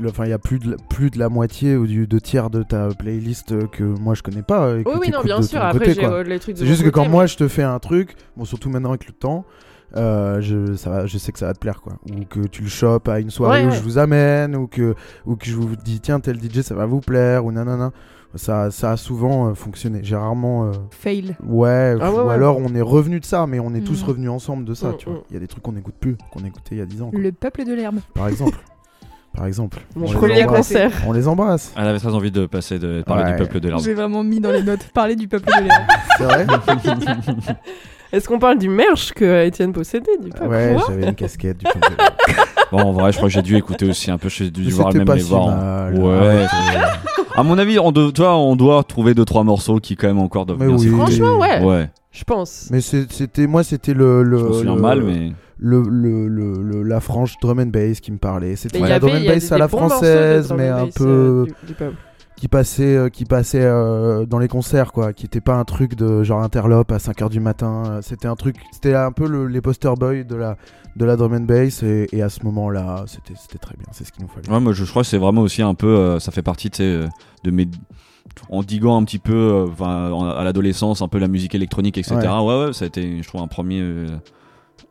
Enfin, 0.04 0.24
il 0.24 0.30
y 0.30 0.32
a 0.32 0.38
plus 0.38 0.58
de, 0.58 0.70
la- 0.72 0.76
plus 0.88 1.10
de 1.10 1.18
la 1.18 1.28
moitié 1.28 1.76
ou 1.76 1.86
du 1.86 2.06
deux 2.06 2.20
tiers 2.20 2.48
de 2.50 2.62
ta 2.62 2.88
playlist 2.88 3.68
que 3.70 3.84
moi 3.84 4.14
je 4.14 4.22
connais 4.22 4.42
pas. 4.42 4.76
et 4.78 4.82
que 4.82 4.88
Oui, 4.88 4.96
oui, 5.02 5.10
non, 5.10 5.22
bien 5.22 5.42
sûr. 5.42 5.62
Après, 5.62 5.92
j'ai 5.94 6.08
les 6.24 6.38
trucs 6.40 6.54
de 6.54 6.60
C'est 6.60 6.66
juste 6.66 6.82
que 6.82 6.88
quand 6.88 7.08
moi 7.08 7.26
je 7.26 7.36
te 7.36 7.46
fais 7.48 7.62
un 7.62 7.78
truc, 7.78 8.16
bon 8.36 8.44
surtout 8.44 8.70
maintenant 8.70 8.90
avec 8.90 9.06
le 9.06 9.12
temps, 9.12 9.44
euh, 9.96 10.40
je, 10.40 10.74
ça 10.76 10.90
va, 10.90 11.06
je 11.06 11.18
sais 11.18 11.32
que 11.32 11.38
ça 11.38 11.46
va 11.46 11.54
te 11.54 11.58
plaire 11.58 11.80
quoi. 11.80 11.94
Ou 12.10 12.24
que 12.24 12.40
tu 12.46 12.62
le 12.62 12.68
chopes 12.68 13.08
à 13.08 13.20
une 13.20 13.30
soirée 13.30 13.60
Ouais, 13.60 13.66
où 13.66 13.70
ouais. 13.70 13.76
je 13.76 13.82
vous 13.82 13.98
amène, 13.98 14.56
ou 14.56 14.66
que, 14.66 14.94
ou 15.26 15.36
que 15.36 15.46
je 15.46 15.54
vous 15.54 15.76
dis 15.76 16.00
tiens 16.00 16.20
tel 16.20 16.38
DJ 16.40 16.60
ça 16.62 16.74
va 16.74 16.86
vous 16.86 17.00
plaire, 17.00 17.44
ou 17.44 17.52
nanana. 17.52 17.92
Ça, 18.34 18.70
ça 18.70 18.92
a 18.92 18.96
souvent 18.96 19.48
euh, 19.50 19.54
fonctionné. 19.54 20.00
J'ai 20.02 20.16
rarement. 20.16 20.64
euh, 20.68 20.72
Fail. 20.90 21.36
Ouais, 21.46 21.94
Ah 22.00 22.10
ouais, 22.10 22.18
ou 22.22 22.28
alors 22.30 22.56
on 22.58 22.74
est 22.74 22.80
revenu 22.80 23.20
de 23.20 23.26
ça, 23.26 23.46
mais 23.46 23.60
on 23.60 23.74
est 23.74 23.82
tous 23.82 24.02
Mm. 24.02 24.06
revenus 24.08 24.30
ensemble 24.30 24.64
de 24.64 24.72
ça, 24.72 24.88
Mm, 24.92 24.96
tu 24.96 25.08
vois. 25.10 25.18
mm. 25.18 25.22
Il 25.30 25.34
y 25.34 25.36
a 25.36 25.40
des 25.40 25.48
trucs 25.48 25.62
qu'on 25.62 25.72
n'écoute 25.72 25.96
plus, 26.00 26.16
qu'on 26.32 26.40
écoutait 26.42 26.76
il 26.76 26.78
y 26.78 26.80
a 26.80 26.86
10 26.86 27.02
ans, 27.02 27.10
quoi. 27.10 27.20
Le 27.20 27.30
peuple 27.30 27.64
de 27.66 27.74
l'herbe. 27.74 27.98
par 28.14 28.28
exemple. 28.28 28.56
Par 29.34 29.46
exemple. 29.46 29.80
Mon 29.96 30.06
On 30.06 30.08
les 30.12 30.14
premier 30.18 30.42
embrasse. 30.44 30.68
concert. 30.68 30.92
On 31.06 31.12
les 31.12 31.26
embrasse. 31.28 31.72
Elle 31.76 31.86
avait 31.88 31.98
très 31.98 32.14
envie 32.14 32.30
de 32.30 32.44
passer, 32.46 32.78
de 32.78 33.02
parler 33.02 33.24
Ouais. 33.24 33.32
du 33.32 33.36
peuple 33.38 33.60
de 33.60 33.68
l'herbe. 33.68 33.80
J'ai 33.82 33.94
vraiment 33.94 34.22
mis 34.24 34.40
dans 34.40 34.50
les 34.50 34.62
notes 34.62 34.90
parler 34.94 35.16
du 35.16 35.26
peuple 35.28 35.46
de 35.46 35.64
l'herbe. 35.64 35.82
C'est 36.18 36.24
vrai 36.24 36.46
Est-ce 38.12 38.28
qu'on 38.28 38.38
parle 38.38 38.58
du 38.58 38.68
merch 38.68 39.12
que 39.12 39.44
Étienne 39.46 39.72
possédait 39.72 40.18
du 40.22 40.28
peuple 40.30 40.48
Ouais, 40.48 40.76
j'avais 40.88 41.08
une 41.08 41.14
casquette 41.14 41.58
du 41.58 41.64
l'herbe. 41.64 42.36
Bon, 42.72 42.78
en 42.78 42.92
vrai, 42.92 43.12
je 43.12 43.18
crois 43.18 43.28
que 43.28 43.34
j'ai 43.34 43.42
dû 43.42 43.54
écouter 43.56 43.86
aussi 43.86 44.10
un 44.10 44.16
peu. 44.16 44.30
J'ai 44.30 44.50
dû 44.50 44.70
voir 44.70 44.94
même 44.94 45.04
pas 45.04 45.16
les 45.16 45.20
si 45.20 45.28
voir. 45.28 45.48
mal. 45.54 45.94
Ouais. 45.94 46.46
Arrête. 46.48 46.48
À 47.34 47.42
mon 47.42 47.58
avis, 47.58 47.78
on, 47.78 47.92
doit- 47.92 48.12
toi, 48.12 48.36
on 48.38 48.56
doit 48.56 48.82
trouver 48.82 49.12
deux 49.12 49.26
trois 49.26 49.44
morceaux 49.44 49.78
qui 49.78 49.94
quand 49.94 50.06
même 50.06 50.18
encore 50.18 50.46
doivent 50.46 50.58
Mais 50.58 50.68
bien 50.68 50.76
oui. 50.76 50.88
Franchement, 50.88 51.38
ouais. 51.38 51.62
Ouais. 51.62 51.90
Je 52.12 52.24
pense. 52.24 52.68
Mais 52.70 52.80
c'était 52.80 53.46
moi, 53.46 53.62
c'était 53.62 53.92
le, 53.92 54.22
le, 54.22 54.38
Je 54.38 54.44
me 54.44 54.52
souviens 54.52 54.74
le- 54.74 54.80
mal, 54.80 55.02
mais 55.02 55.32
le, 55.58 55.82
le, 55.82 56.28
le- 56.28 56.62
le- 56.62 56.82
la 56.82 57.00
franche 57.00 57.34
drum 57.42 57.58
and 57.60 57.66
bass 57.66 58.00
qui 58.00 58.10
me 58.10 58.16
parlait. 58.18 58.56
C'était 58.56 58.78
la 58.78 58.98
drum 58.98 59.16
and 59.16 59.26
bass 59.26 59.52
à 59.52 59.58
la 59.58 59.68
française, 59.68 60.50
mais 60.56 60.68
un 60.68 60.86
peu 60.86 61.04
euh, 61.06 61.44
du, 61.66 61.74
du. 61.74 61.74
Qui 62.42 62.48
passait, 62.48 62.96
euh, 62.96 63.08
qui 63.08 63.24
passait 63.24 63.62
euh, 63.62 64.26
dans 64.26 64.40
les 64.40 64.48
concerts, 64.48 64.90
quoi, 64.90 65.12
qui 65.12 65.26
était 65.26 65.40
pas 65.40 65.54
un 65.54 65.64
truc 65.64 65.94
de 65.94 66.24
genre 66.24 66.42
interlope 66.42 66.90
à 66.90 66.96
5h 66.98 67.28
du 67.28 67.38
matin. 67.38 67.84
euh, 67.86 67.98
C'était 68.02 68.26
un 68.26 68.34
truc, 68.34 68.56
c'était 68.72 68.96
un 68.96 69.12
peu 69.12 69.28
le- 69.28 69.46
les 69.46 69.60
poster 69.60 69.94
boys 69.94 70.24
de 70.24 70.34
la, 70.34 70.56
de 70.96 71.04
la 71.04 71.14
drum 71.14 71.34
and 71.34 71.40
bass, 71.44 71.84
et, 71.84 72.08
et 72.10 72.20
à 72.20 72.28
ce 72.28 72.42
moment-là, 72.42 73.04
c'était 73.06 73.34
c'était 73.40 73.58
très 73.58 73.76
bien, 73.76 73.86
c'est 73.92 74.02
ce 74.04 74.10
qu'il 74.10 74.24
nous 74.24 74.28
fallait. 74.28 74.50
Ouais, 74.50 74.58
moi 74.58 74.72
je, 74.72 74.84
je 74.84 74.90
crois 74.90 75.02
que 75.02 75.08
c'est 75.08 75.18
vraiment 75.18 75.42
aussi 75.42 75.62
un 75.62 75.74
peu, 75.74 76.18
ça 76.18 76.32
fait 76.32 76.42
partie 76.42 76.68
de 76.70 77.08
mes. 77.52 77.68
En 78.48 78.62
diguant 78.64 79.00
un 79.00 79.04
petit 79.04 79.20
peu 79.20 79.68
euh, 79.80 79.84
à 79.84 80.42
l'adolescence, 80.42 81.00
un 81.00 81.06
peu 81.08 81.18
la 81.20 81.28
musique 81.28 81.54
électronique, 81.54 81.96
etc. 81.96 82.16
Ouais, 82.16 82.64
ouais, 82.66 82.72
ça 82.72 82.86
a 82.86 82.88
été, 82.88 83.22
je 83.22 83.28
trouve, 83.28 83.40
un 83.42 83.46
premier 83.46 83.80
euh, 83.80 84.06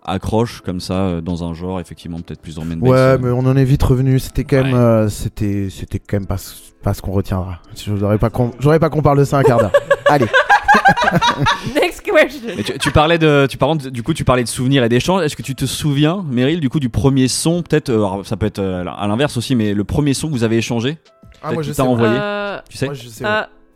accroche 0.05 0.61
comme 0.61 0.79
ça 0.79 0.93
euh, 0.93 1.21
dans 1.21 1.43
un 1.43 1.53
genre, 1.53 1.79
effectivement, 1.79 2.19
peut-être 2.19 2.41
plus 2.41 2.57
and 2.71 2.77
bass. 2.77 2.89
Ouais, 2.89 2.97
euh. 2.97 3.17
mais 3.21 3.29
on 3.29 3.39
en 3.39 3.55
est 3.55 3.63
vite 3.63 3.83
revenu. 3.83 4.19
C'était 4.19 4.43
quand 4.43 4.63
même, 4.63 4.73
Ouais. 4.73 4.79
euh, 4.79 5.09
c'était, 5.09 5.67
c'était 5.69 5.99
quand 5.99 6.17
même 6.17 6.25
pas, 6.27 6.37
ce- 6.37 6.53
pas 6.83 6.93
ce 6.93 7.01
qu'on 7.01 7.11
retiendra. 7.11 7.59
J'aurais 7.85 8.17
pas 8.17 8.29
qu'on, 8.29 8.51
j'aurais 8.59 8.79
pas 8.79 8.89
qu'on 8.89 9.01
parle 9.01 9.19
de 9.19 9.23
ça 9.25 9.37
un 9.39 9.43
quart 9.43 9.59
d'heure. 9.59 9.71
Allez. 10.07 10.25
Next 11.75 12.01
question. 12.01 12.49
Mais 12.57 12.63
tu, 12.63 12.77
tu 12.77 12.91
parlais 12.91 13.17
de, 13.17 13.47
tu 13.49 13.57
parlais 13.57 13.77
de- 13.77 13.89
du 13.89 14.03
coup, 14.03 14.13
tu 14.13 14.23
parlais 14.23 14.43
de 14.43 14.47
souvenirs 14.47 14.83
et 14.83 14.89
d'échanges. 14.89 15.23
Est-ce 15.23 15.35
que 15.35 15.41
tu 15.41 15.55
te 15.55 15.65
souviens, 15.65 16.23
Meryl, 16.29 16.59
du 16.59 16.69
coup, 16.69 16.79
du 16.79 16.89
premier 16.89 17.27
son, 17.27 17.61
peut-être, 17.61 17.89
euh, 17.89 17.95
alors, 17.97 18.25
ça 18.25 18.37
peut 18.37 18.45
être 18.45 18.59
à 18.59 19.07
l'inverse 19.07 19.37
aussi, 19.37 19.55
mais 19.55 19.73
le 19.73 19.83
premier 19.83 20.13
son 20.13 20.27
que 20.27 20.33
vous 20.33 20.43
avez 20.43 20.57
échangé, 20.57 20.97
Ah, 21.43 21.53
moi 21.53 21.63
je 21.63 21.71
sais. 21.71 21.81
envoyé, 21.81 22.15
Euh, 22.19 22.59
tu 22.69 22.77
sais, 22.77 22.85
Moi 22.85 22.93
je 22.95 23.07
sais. 23.07 23.23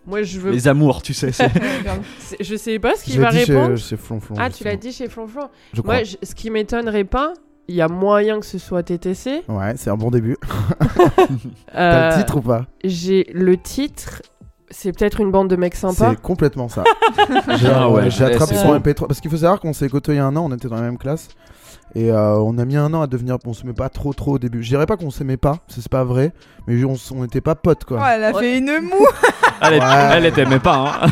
Moi 0.08 0.24
je 0.24 0.40
veux. 0.40 0.52
les 0.52 0.68
amours, 0.68 1.02
tu 1.02 1.14
sais. 1.14 1.32
Je 2.40 2.56
sais 2.56 2.80
pas 2.80 2.96
ce 2.96 3.04
qu'il 3.04 3.20
va 3.20 3.32
chez- 3.32 3.44
répondre. 3.54 3.76
chez 3.78 3.98
Flonflon, 3.98 4.36
Ah, 4.40 4.50
tu 4.50 4.64
l'as 4.64 4.76
dit 4.76 4.92
chez 4.92 5.08
Flonflon. 5.10 5.50
Je 5.74 5.82
crois. 5.82 5.96
Moi, 5.96 6.04
je- 6.04 6.18
ce 6.24 6.34
qui 6.36 6.50
m'étonnerait 6.50 7.04
pas, 7.04 7.34
il 7.68 7.76
y 7.76 7.82
a 7.82 7.88
moyen 7.88 8.40
que 8.40 8.46
ce 8.46 8.58
soit 8.58 8.84
TTC. 8.84 9.44
Ouais, 9.48 9.74
c'est 9.78 9.90
un 9.90 9.98
bon 9.98 10.12
début. 10.12 10.38
T'as 11.72 11.76
Euh, 11.76 12.10
le 12.12 12.18
titre 12.22 12.38
ou 12.38 12.42
pas 12.42 12.66
J'ai 12.84 13.28
le 13.34 13.58
titre. 13.58 14.22
C'est 14.72 14.92
peut-être 14.98 15.22
une 15.22 15.32
bande 15.32 15.48
de 15.48 15.56
mecs 15.56 15.76
sympas. 15.76 16.10
C'est 16.12 16.22
complètement 16.22 16.68
ça. 16.70 16.84
Ah 17.48 17.56
Genre, 17.58 17.92
ouais, 17.94 18.10
j'ai 18.10 18.26
attrapé 18.26 18.56
son 18.56 18.68
beau. 18.68 18.76
MP3 18.80 19.08
parce 19.08 19.22
qu'il 19.22 19.30
faut 19.32 19.38
savoir 19.38 19.60
qu'on 19.60 19.74
s'est 19.74 19.88
côtoyé 19.90 20.20
un 20.20 20.36
an, 20.36 20.46
on 20.50 20.56
était 20.56 20.68
dans 20.68 20.76
la 20.76 20.82
même 20.82 20.98
classe. 20.98 21.28
Et 21.96 22.12
euh, 22.12 22.36
on 22.40 22.58
a 22.58 22.66
mis 22.66 22.76
un 22.76 22.94
an 22.94 23.02
à 23.02 23.08
devenir. 23.08 23.38
On 23.46 23.54
s'aimait 23.54 23.74
pas 23.74 23.88
trop 23.90 24.14
trop 24.14 24.34
au 24.34 24.40
début. 24.40 24.62
Je 24.64 24.68
dirais 24.70 24.86
pas 24.86 24.98
qu'on 24.98 25.12
s'aimait 25.12 25.38
pas, 25.38 25.60
c'est 25.68 25.88
pas 25.88 26.04
vrai. 26.04 26.34
Mais 26.68 26.84
on, 26.84 26.96
on 27.16 27.24
était 27.24 27.40
pas 27.42 27.56
potes 27.56 27.86
quoi. 27.86 28.00
Oh, 28.02 28.06
elle 28.14 28.24
a 28.26 28.32
Ouais. 28.34 28.42
fait 28.42 28.58
une 28.58 28.82
moue 28.82 29.08
elle, 29.62 29.80
elle 30.12 30.26
était 30.26 30.46
même 30.46 30.60
pas. 30.60 31.02
Hein. 31.04 31.08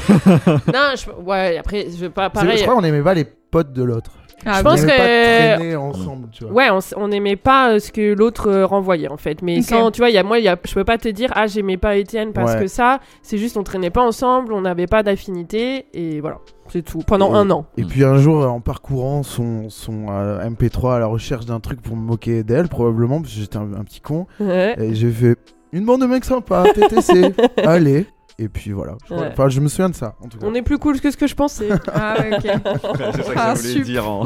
non, 0.73 0.93
je... 0.95 1.09
ouais, 1.21 1.57
après, 1.57 1.85
je 1.89 1.95
veux 1.97 2.09
pas. 2.09 2.29
Pareil. 2.29 2.57
Je 2.57 2.63
crois 2.63 2.75
qu'on 2.75 2.83
aimait 2.83 3.01
pas 3.01 3.13
les 3.13 3.23
potes 3.23 3.71
de 3.71 3.83
l'autre. 3.83 4.11
Ah, 4.45 4.59
Je 4.59 4.63
pense 4.63 4.81
que- 4.81 4.88
pas 4.88 5.55
traîner 5.57 5.75
ensemble, 5.75 6.27
tu 6.31 6.43
vois. 6.45 6.53
Ouais, 6.53 6.69
on, 6.71 6.79
on 6.97 7.12
aimait 7.12 7.35
pas 7.35 7.71
euh, 7.73 7.79
ce 7.79 7.91
que 7.91 8.13
l'autre 8.13 8.50
euh, 8.50 8.65
renvoyait 8.65 9.07
en 9.09 9.17
fait. 9.17 9.41
Mais 9.41 9.57
Ok. 9.59 9.63
sans, 9.65 9.91
tu 9.91 10.01
vois, 10.01 10.09
il 10.09 10.13
y 10.15 10.17
a 10.17 10.23
moi, 10.23 10.39
y 10.39 10.47
a, 10.47 10.57
je 10.63 10.73
peux 10.73 10.83
pas 10.83 10.97
te 10.97 11.07
dire, 11.09 11.29
ah, 11.35 11.47
j'aimais 11.47 11.77
pas 11.77 11.95
Étienne 11.95 12.33
parce 12.33 12.53
Ouais. 12.53 12.62
que 12.62 12.67
ça, 12.67 13.00
c'est 13.21 13.38
juste 13.38 13.57
on 13.57 13.63
traînait 13.63 13.89
pas 13.89 14.01
ensemble, 14.01 14.53
on 14.53 14.62
n'avait 14.62 14.88
pas 14.88 15.03
d'affinité 15.03 15.85
et 15.93 16.19
voilà, 16.21 16.39
c'est 16.69 16.81
tout. 16.83 17.00
Pendant 17.05 17.33
Et- 17.33 17.38
un 17.38 17.50
an. 17.51 17.65
Et 17.77 17.83
puis 17.83 18.03
un 18.03 18.17
jour, 18.17 18.45
en 18.45 18.59
parcourant 18.59 19.23
son, 19.23 19.69
son 19.69 20.07
euh, 20.09 20.47
MP3 20.50 20.95
à 20.95 21.00
la 21.00 21.05
recherche 21.07 21.45
d'un 21.45 21.59
truc 21.59 21.81
pour 21.81 21.95
me 21.95 22.01
moquer 22.01 22.43
d'elle, 22.43 22.67
probablement, 22.67 23.21
parce 23.21 23.33
que 23.33 23.39
j'étais 23.39 23.57
un, 23.57 23.73
un 23.73 23.83
petit 23.83 24.01
con, 24.01 24.27
Ouais. 24.39 24.75
et 24.79 24.93
j'ai 24.95 25.09
fait 25.12 25.38
une 25.71 25.85
bande 25.85 26.01
de 26.01 26.05
mecs 26.05 26.25
sympas, 26.25 26.65
TTC, 26.73 27.33
allez. 27.65 28.05
Et 28.39 28.49
puis 28.49 28.71
voilà. 28.71 28.95
Je, 29.01 29.05
crois- 29.13 29.23
Ouais. 29.25 29.29
enfin, 29.31 29.49
je 29.49 29.59
me 29.59 29.67
souviens 29.67 29.89
de 29.89 29.95
ça, 29.95 30.15
en 30.19 30.27
tout 30.27 30.39
cas. 30.39 30.45
On 30.47 30.55
est 30.55 30.63
plus 30.63 30.79
cool 30.79 30.99
que 30.99 31.11
ce 31.11 31.17
que 31.17 31.27
je 31.27 31.35
pensais. 31.35 31.69
Ah, 31.93 32.15
ouais, 32.19 32.35
ok. 32.35 32.41
c'est 33.15 33.23
ça 33.23 33.33
que 33.33 33.37
Ah, 33.37 33.53
je 33.55 33.61
voulais 33.61 33.73
sup- 33.73 33.83
dire. 33.83 34.03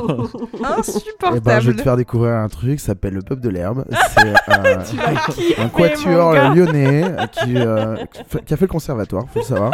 Eh 1.35 1.39
ben, 1.41 1.59
je 1.59 1.71
vais 1.71 1.71
Insupportable. 1.71 1.75
te 1.75 1.81
faire 1.81 1.97
découvrir 1.97 2.33
un 2.35 2.47
truc, 2.47 2.79
ça 2.79 2.87
s'appelle 2.87 3.13
le 3.15 3.21
peuple 3.21 3.41
de 3.41 3.49
l'herbe. 3.49 3.85
C'est 4.17 4.27
euh, 4.27 5.63
un 5.63 5.69
quatuor 5.69 6.33
gars. 6.33 6.51
euh, 6.51 6.55
lyonnais 6.55 7.03
euh, 7.03 7.27
qui, 7.27 7.57
euh, 7.57 7.95
qui 8.13 8.23
fait- 8.27 8.45
qui 8.45 8.53
a 8.53 8.57
fait 8.57 8.65
le 8.65 8.71
conservatoire, 8.71 9.25
faut 9.33 9.39
le 9.39 9.45
savoir. 9.45 9.71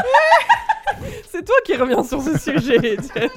C'est 1.29 1.43
toi 1.45 1.55
qui 1.65 1.75
reviens 1.75 2.03
sur 2.03 2.21
ce 2.21 2.37
sujet, 2.37 2.77
Étienne. 2.93 3.29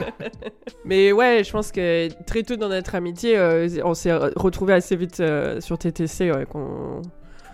Mais 0.84 1.12
ouais, 1.12 1.42
je 1.44 1.50
pense 1.50 1.72
que 1.72 2.08
très 2.24 2.42
tôt 2.42 2.56
dans 2.56 2.68
notre 2.68 2.94
amitié, 2.94 3.36
euh, 3.36 3.68
on 3.84 3.94
s'est 3.94 4.12
retrouvés 4.14 4.74
assez 4.74 4.94
vite 4.96 5.20
euh, 5.20 5.60
sur 5.60 5.76
TTC. 5.78 6.30
Ouais, 6.30 6.46
qu'on- 6.46 7.02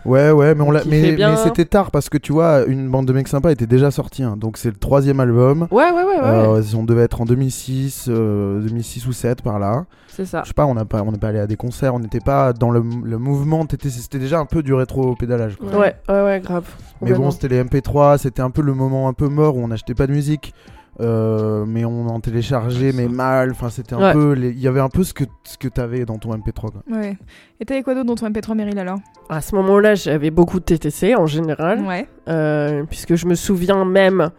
Ouais, 0.04 0.30
ouais, 0.30 0.54
mais, 0.54 0.62
on 0.62 0.70
l'a- 0.70 0.82
mais, 0.86 1.16
c'était 1.44 1.64
tard 1.64 1.90
parce 1.90 2.08
que 2.08 2.18
tu 2.18 2.32
vois, 2.32 2.64
une 2.66 2.88
bande 2.88 3.06
de 3.06 3.12
mecs 3.12 3.28
sympas 3.28 3.50
était 3.52 3.66
déjà 3.66 3.90
sortie. 3.90 4.22
hein. 4.22 4.36
donc 4.36 4.56
c'est 4.56 4.68
le 4.70 4.76
troisième 4.76 5.20
album. 5.20 5.68
Ouais, 5.70 5.90
ouais, 5.90 6.02
ouais, 6.02 6.20
ouais. 6.20 6.20
Euh, 6.22 6.62
on 6.76 6.82
devait 6.84 7.02
être 7.02 7.20
en 7.20 7.24
2006, 7.24 8.06
euh, 8.08 8.60
2006 8.60 9.06
ou 9.06 9.12
7 9.12 9.42
par 9.42 9.58
là. 9.58 9.84
C'est 10.08 10.26
ça. 10.26 10.42
Je 10.42 10.48
sais 10.48 10.54
pas, 10.54 10.66
on 10.66 10.74
n'a 10.74 10.84
pas, 10.84 11.02
on 11.02 11.12
n'est 11.12 11.18
pas 11.18 11.28
allé 11.28 11.38
à 11.38 11.46
des 11.46 11.56
concerts, 11.56 11.94
on 11.94 11.98
n'était 12.00 12.20
pas 12.20 12.52
dans 12.52 12.70
le, 12.70 12.82
le 13.04 13.18
mouvement. 13.18 13.64
C'était 13.70 14.18
déjà 14.18 14.38
un 14.40 14.44
peu 14.46 14.62
du 14.62 14.74
rétro 14.74 15.14
pédalage. 15.14 15.56
quoi. 15.56 15.68
Ouais, 15.78 15.94
ouais, 16.08 16.22
ouais, 16.24 16.40
grave. 16.40 16.64
Mais 17.00 17.12
bon, 17.14 17.30
c'était 17.30 17.48
les 17.48 17.62
MP3, 17.64 18.18
c'était 18.18 18.42
un 18.42 18.50
peu 18.50 18.62
le 18.62 18.74
moment 18.74 19.08
un 19.08 19.12
peu 19.12 19.28
mort 19.28 19.56
où 19.56 19.60
on 19.60 19.68
n'achetait 19.68 19.94
pas 19.94 20.06
de 20.06 20.12
musique, 20.12 20.52
euh, 21.00 21.64
mais 21.66 21.84
on 21.84 22.06
en 22.08 22.20
téléchargeait, 22.20 22.90
Ouais, 22.90 22.92
mais 22.94 23.08
mal. 23.08 23.50
Enfin, 23.52 23.70
c'était 23.70 23.94
un 23.94 23.98
Ouais. 24.00 24.12
peu, 24.12 24.36
il 24.38 24.58
y 24.58 24.68
avait 24.68 24.80
un 24.80 24.88
peu 24.88 25.04
ce 25.04 25.14
que 25.14 25.24
ce 25.44 25.56
que 25.58 25.68
t'avais 25.68 26.04
dans 26.04 26.18
ton 26.18 26.34
MP3. 26.34 26.70
Quoi. 26.70 26.82
Ouais. 26.90 27.16
Et 27.60 27.64
t'avais 27.64 27.82
quoi 27.82 27.94
d'autre 27.94 28.06
dans 28.06 28.14
ton 28.14 28.26
MP3 28.28 28.54
Meryl 28.54 28.78
alors? 28.78 28.98
À 29.28 29.40
ce 29.40 29.54
moment-là, 29.54 29.94
j'avais 29.94 30.30
beaucoup 30.30 30.60
de 30.60 30.64
TTC 30.64 31.14
en 31.16 31.26
général, 31.26 31.80
Ouais. 31.80 32.06
euh, 32.28 32.84
puisque 32.88 33.14
je 33.14 33.26
me 33.26 33.34
souviens 33.34 33.84
même 33.84 34.30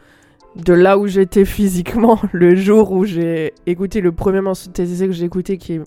de 0.55 0.73
là 0.73 0.99
où 0.99 1.07
j'étais 1.07 1.45
physiquement 1.45 2.19
le 2.31 2.55
jour 2.55 2.91
où 2.91 3.05
j'ai 3.05 3.53
écouté 3.65 4.01
le 4.01 4.11
premier 4.11 4.41
morceau 4.41 4.67
de 4.69 4.73
TTC 4.73 5.07
que 5.07 5.13
j'ai 5.13 5.25
écouté, 5.25 5.57
qui 5.57 5.73
est 5.73 5.81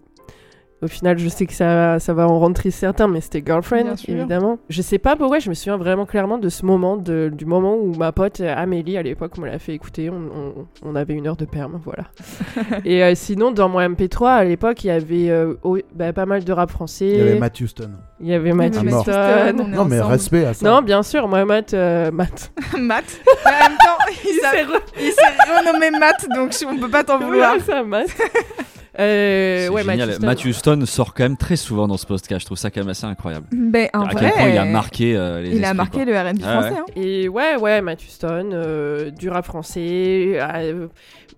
Au 0.83 0.89
final, 0.89 1.17
je 1.19 1.29
sais 1.31 1.47
que 1.47 1.55
ça, 1.55 1.99
ça 1.99 2.13
va 2.13 2.29
en 2.29 2.39
rentrer 2.39 2.71
certains, 2.71 3.09
mais 3.09 3.23
c'était 3.23 3.43
Girlfriend, 3.45 3.95
évidemment. 4.09 4.59
Je 4.69 4.83
sais 4.83 4.99
pas 4.99 5.17
pourquoi, 5.17 5.39
je 5.39 5.49
me 5.49 5.55
souviens 5.55 5.79
vraiment 5.79 6.05
clairement 6.05 6.37
de 6.37 6.51
ce 6.51 6.67
moment, 6.67 6.99
de- 6.99 7.31
du 7.33 7.47
moment 7.47 7.77
où 7.77 7.95
ma 7.95 8.13
pote 8.13 8.41
euh, 8.43 8.55
Amélie, 8.55 8.99
à 8.99 9.03
l'époque, 9.03 9.39
me 9.39 9.47
l'a 9.47 9.59
fait 9.59 9.73
écouter. 9.73 10.11
On, 10.11 10.15
on- 10.17 10.67
on 10.83 10.95
avait 10.95 11.15
une 11.15 11.27
heure 11.27 11.37
de 11.37 11.47
perme, 11.47 11.81
voilà. 11.83 12.05
Et 12.85 13.03
euh, 13.03 13.15
sinon, 13.15 13.53
dans 13.53 13.71
mon 13.71 13.81
MP3, 13.81 14.29
à 14.29 14.45
l'époque, 14.45 14.85
il 14.85 14.89
y 14.89 14.91
avait 14.91 15.31
euh, 15.31 15.55
oh, 15.63 15.79
bah, 15.95 16.13
pas 16.13 16.27
mal 16.27 16.45
de 16.45 16.53
rap 16.53 16.71
français. 16.71 17.09
Il 17.09 17.19
y 17.19 17.23
avait 17.23 17.39
Matt 17.39 17.59
Houston. 17.59 17.91
Il 18.21 18.27
y 18.29 18.35
avait 18.35 18.53
Matt. 18.53 18.77
Houston, 18.77 19.53
Non, 19.57 19.85
mais 19.87 19.99
ensemble. 19.99 20.13
respect 20.13 20.45
à 20.45 20.53
ça. 20.55 20.69
Non, 20.71 20.83
bien 20.83 21.03
sûr, 21.03 21.27
moi, 21.27 21.45
Matt. 21.47 21.73
euh, 21.73 22.11
Matt. 22.11 22.53
Matt. 22.79 23.05
Mais 23.47 23.51
en 23.51 23.69
même 23.71 23.79
temps, 23.79 24.05
il 24.25 24.31
s'est 24.31 24.67
il 25.01 25.13
s'est 25.13 25.59
renommé 25.59 25.91
Matt, 25.99 26.27
donc 26.35 26.55
on 26.71 26.79
peut 26.79 26.91
pas 26.91 27.03
t'en 27.03 27.19
vouloir. 27.19 27.55
Ça, 27.61 27.83
Matt. 27.83 28.09
Euh, 28.99 29.69
ouais, 29.69 29.83
génial. 29.85 30.11
Houston. 30.11 30.27
Matt 30.27 30.45
Houston 30.45 30.83
sort 30.87 31.15
quand 31.15 31.25
même 31.25 31.37
très 31.37 31.57
souvent 31.57 31.87
dans 31.89 31.97
ce 31.97 32.07
podcast. 32.07 32.41
Je 32.41 32.47
trouve 32.47 32.59
ça 32.59 32.71
quand 32.71 32.81
même 32.81 32.89
assez 32.89 33.05
incroyable. 33.07 33.47
Ben, 33.53 33.89
en 33.95 34.03
à 34.07 34.13
vrai, 34.13 34.21
quel 34.21 34.33
point 34.33 34.49
il 34.49 34.59
a 34.59 34.65
marqué 34.65 35.17
euh, 35.17 35.43
les 35.43 35.57
il 35.57 35.65
a 35.65 35.75
marqué 35.75 36.05
quoi. 36.05 36.13
le 36.13 36.31
R&B 36.31 36.39
Ah 36.45 36.53
français. 36.53 36.71
ouais. 36.71 36.77
hein. 36.79 36.85
Et 36.97 37.29
ouais, 37.29 37.57
ouais, 37.57 37.81
Matt 37.83 38.01
Houston, 38.03 38.51
euh, 38.53 39.11
du 39.11 39.29
rap 39.29 39.45
français. 39.45 40.39
euh, 40.41 40.87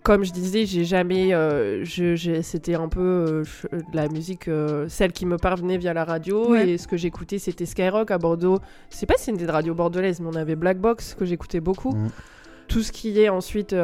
comme 0.01 0.23
je 0.23 0.31
disais, 0.31 0.65
j'ai 0.65 0.85
jamais. 0.85 1.33
euh, 1.33 1.83
c'était 2.41 2.75
un 2.75 2.87
peu 2.87 3.01
euh, 3.01 3.43
de 3.73 3.95
la 3.95 4.07
musique, 4.07 4.47
euh, 4.47 4.85
celle 4.87 5.11
qui 5.11 5.25
me 5.25 5.35
parvenait 5.37 5.77
via 5.77 5.93
la 5.93 6.05
radio. 6.05 6.51
Ouais. 6.51 6.69
Et 6.69 6.77
ce 6.77 6.87
que 6.87 6.95
j'écoutais, 6.95 7.37
c'était 7.39 7.65
Skyrock 7.65 8.09
à 8.11 8.17
Bordeaux. 8.17 8.59
Je 8.91 8.95
sais 8.95 9.05
pas 9.05 9.15
si 9.17 9.25
c'était 9.25 9.45
de 9.45 9.51
radio 9.51 9.73
bordelaise, 9.73 10.21
mais 10.21 10.29
on 10.31 10.35
avait 10.37 10.55
Black 10.55 10.77
Box 10.77 11.13
que 11.19 11.25
j'écoutais 11.25 11.59
beaucoup. 11.59 11.91
Mm. 11.91 12.07
Tout 12.69 12.81
ce 12.83 12.93
qui 12.93 13.19
est 13.19 13.27
ensuite, 13.29 13.75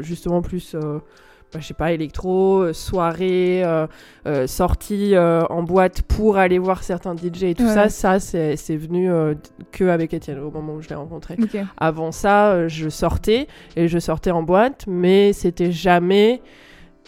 justement, 0.00 0.42
plus. 0.42 0.74
Bah, 1.54 1.60
je 1.60 1.66
sais 1.68 1.74
pas, 1.74 1.92
électro, 1.92 2.62
euh, 2.62 2.72
soirée, 2.72 3.62
euh, 3.64 3.86
euh, 4.26 4.46
sortie 4.48 5.14
en 5.16 5.62
boîte 5.62 6.02
pour 6.02 6.36
aller 6.36 6.58
voir 6.58 6.82
certains 6.82 7.14
DJ 7.14 7.44
et 7.44 7.54
tout 7.54 7.62
Ouais. 7.62 7.72
ça, 7.72 7.88
ça 7.88 8.18
c'est 8.18 8.56
c'est 8.56 8.76
venu 8.76 9.08
que 9.70 9.84
avec 9.84 10.12
Étienne 10.12 10.40
au 10.40 10.50
moment 10.50 10.74
où 10.74 10.82
je 10.82 10.88
l'ai 10.88 10.94
rencontré. 10.96 11.36
Avant 11.76 12.10
ça, 12.10 12.66
je 12.68 12.88
sortais 12.88 13.46
et 13.76 13.86
je 13.86 13.98
sortais 13.98 14.32
en 14.32 14.42
boîte, 14.42 14.84
mais 14.88 15.32
c'était 15.32 15.70
jamais 15.70 16.42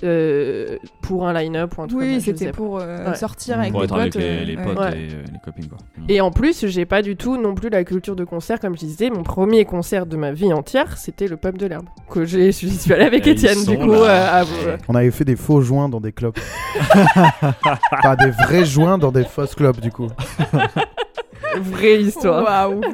euh, 0.03 0.77
pour 1.03 1.27
un 1.27 1.33
line-up 1.33 1.77
ou 1.79 1.83
un 1.83 1.87
truc 1.87 2.01
comme 2.01 2.09
Oui, 2.09 2.21
c'était 2.21 2.53
pour 2.53 2.79
euh, 2.81 3.11
Ouais. 3.11 3.15
sortir 3.17 3.59
avec 3.59 3.73
Pour 3.73 3.81
les 3.81 3.87
être 3.87 3.95
avec 3.99 4.13
potes. 4.13 4.23
les, 4.23 4.29
euh, 4.29 4.45
les 4.45 4.57
potes 4.57 4.79
Ouais. 4.79 4.99
et 5.01 5.09
euh, 5.15 5.23
les 5.33 5.39
copines. 5.45 5.69
Quoi. 5.69 5.79
Mm. 5.99 6.05
Et 6.09 6.21
en 6.21 6.31
plus, 6.31 6.67
j'ai 6.67 6.85
pas 6.85 7.03
du 7.03 7.17
tout 7.17 7.37
non 7.37 7.55
plus 7.55 7.69
la 7.71 7.85
culture 7.85 8.15
de 8.17 8.25
concert, 8.25 8.61
comme 8.61 8.75
je 8.75 8.81
disais. 8.81 9.11
Mon 9.11 9.23
premier 9.23 9.65
concert 9.65 10.07
de 10.07 10.17
ma 10.17 10.33
vie 10.33 10.53
entière, 10.53 10.99
c'était 10.99 11.29
le 11.29 11.37
pub 11.37 11.57
de 11.59 11.67
l'herbe. 11.67 11.87
Que 12.11 12.25
j'ai, 12.25 12.53
je 12.53 12.67
suis 12.69 12.93
allée 12.93 13.05
avec 13.05 13.27
Étienne, 13.27 13.65
du 13.65 13.79
coup. 13.79 13.93
euh, 13.93 14.43
à-. 14.43 14.45
On 14.89 14.95
avait 14.95 15.11
fait 15.11 15.25
des 15.25 15.37
faux 15.37 15.61
joints 15.63 15.89
dans 15.89 16.01
des 16.01 16.13
clubs. 16.13 16.35
Pas 18.03 18.17
des 18.17 18.31
vrais 18.31 18.65
joints 18.65 18.99
dans 18.99 19.13
des 19.13 19.25
fausses 19.25 19.55
clubs, 19.55 19.81
du 19.81 19.91
coup. 19.91 20.09
Vraie 21.61 22.03
histoire. 22.03 22.43
Waouh. 22.45 22.81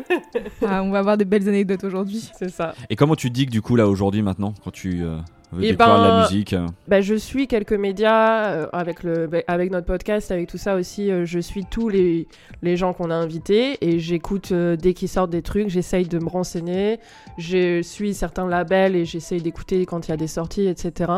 Ah, 0.67 0.83
on 0.83 0.91
va 0.91 1.01
avoir 1.01 1.17
des 1.17 1.25
belles 1.25 1.49
anecdotes 1.49 1.85
aujourd'hui. 1.85 2.31
C'est 2.39 2.49
ça. 2.51 2.75
Et 2.89 2.97
comment 2.97 3.17
tu 3.17 3.31
dis 3.31 3.47
que 3.47 3.51
du 3.51 3.61
coup 3.63 3.77
là 3.77 3.89
aujourd'hui 3.89 4.23
maintenant 4.23 4.55
quand 4.63 4.71
tu 4.71 5.03
euh, 5.03 5.17
veux 5.53 5.65
Eh 5.65 5.71
découvrir 5.73 5.97
ben, 5.99 6.09
la 6.09 6.23
musique 6.23 6.53
euh, 6.53 6.67
Bah, 6.89 7.01
je 7.01 7.15
suis 7.15 7.47
quelques 7.49 7.73
médias 7.73 8.47
euh, 8.53 8.67
avec, 8.73 9.03
le, 9.03 9.27
bah, 9.27 9.39
avec 9.49 9.71
notre 9.71 9.87
podcast, 9.87 10.31
avec 10.31 10.49
tout 10.49 10.57
ça 10.59 10.77
aussi. 10.77 11.11
euh, 11.11 11.25
je 11.27 11.39
suis 11.41 11.65
tous 11.65 11.89
les, 11.89 12.29
les 12.63 12.77
gens 12.77 12.93
qu'on 12.93 13.11
a 13.11 13.15
invités 13.15 13.77
et 13.81 13.99
j'écoute 13.99 14.51
euh, 14.53 14.77
dès 14.77 14.95
qu'ils 14.95 15.09
sortent 15.09 15.31
des 15.31 15.43
trucs. 15.43 15.69
J'essaye 15.69 16.07
de 16.07 16.19
me 16.19 16.29
renseigner. 16.29 17.01
Je 17.39 17.83
suis 17.83 18.15
certains 18.15 18.47
labels 18.47 18.95
et 18.97 19.05
j'essaye 19.05 19.43
d'écouter 19.43 19.85
quand 19.85 20.07
il 20.07 20.13
y 20.13 20.15
a 20.15 20.19
des 20.19 20.29
sorties, 20.29 20.67
etc. 20.69 21.11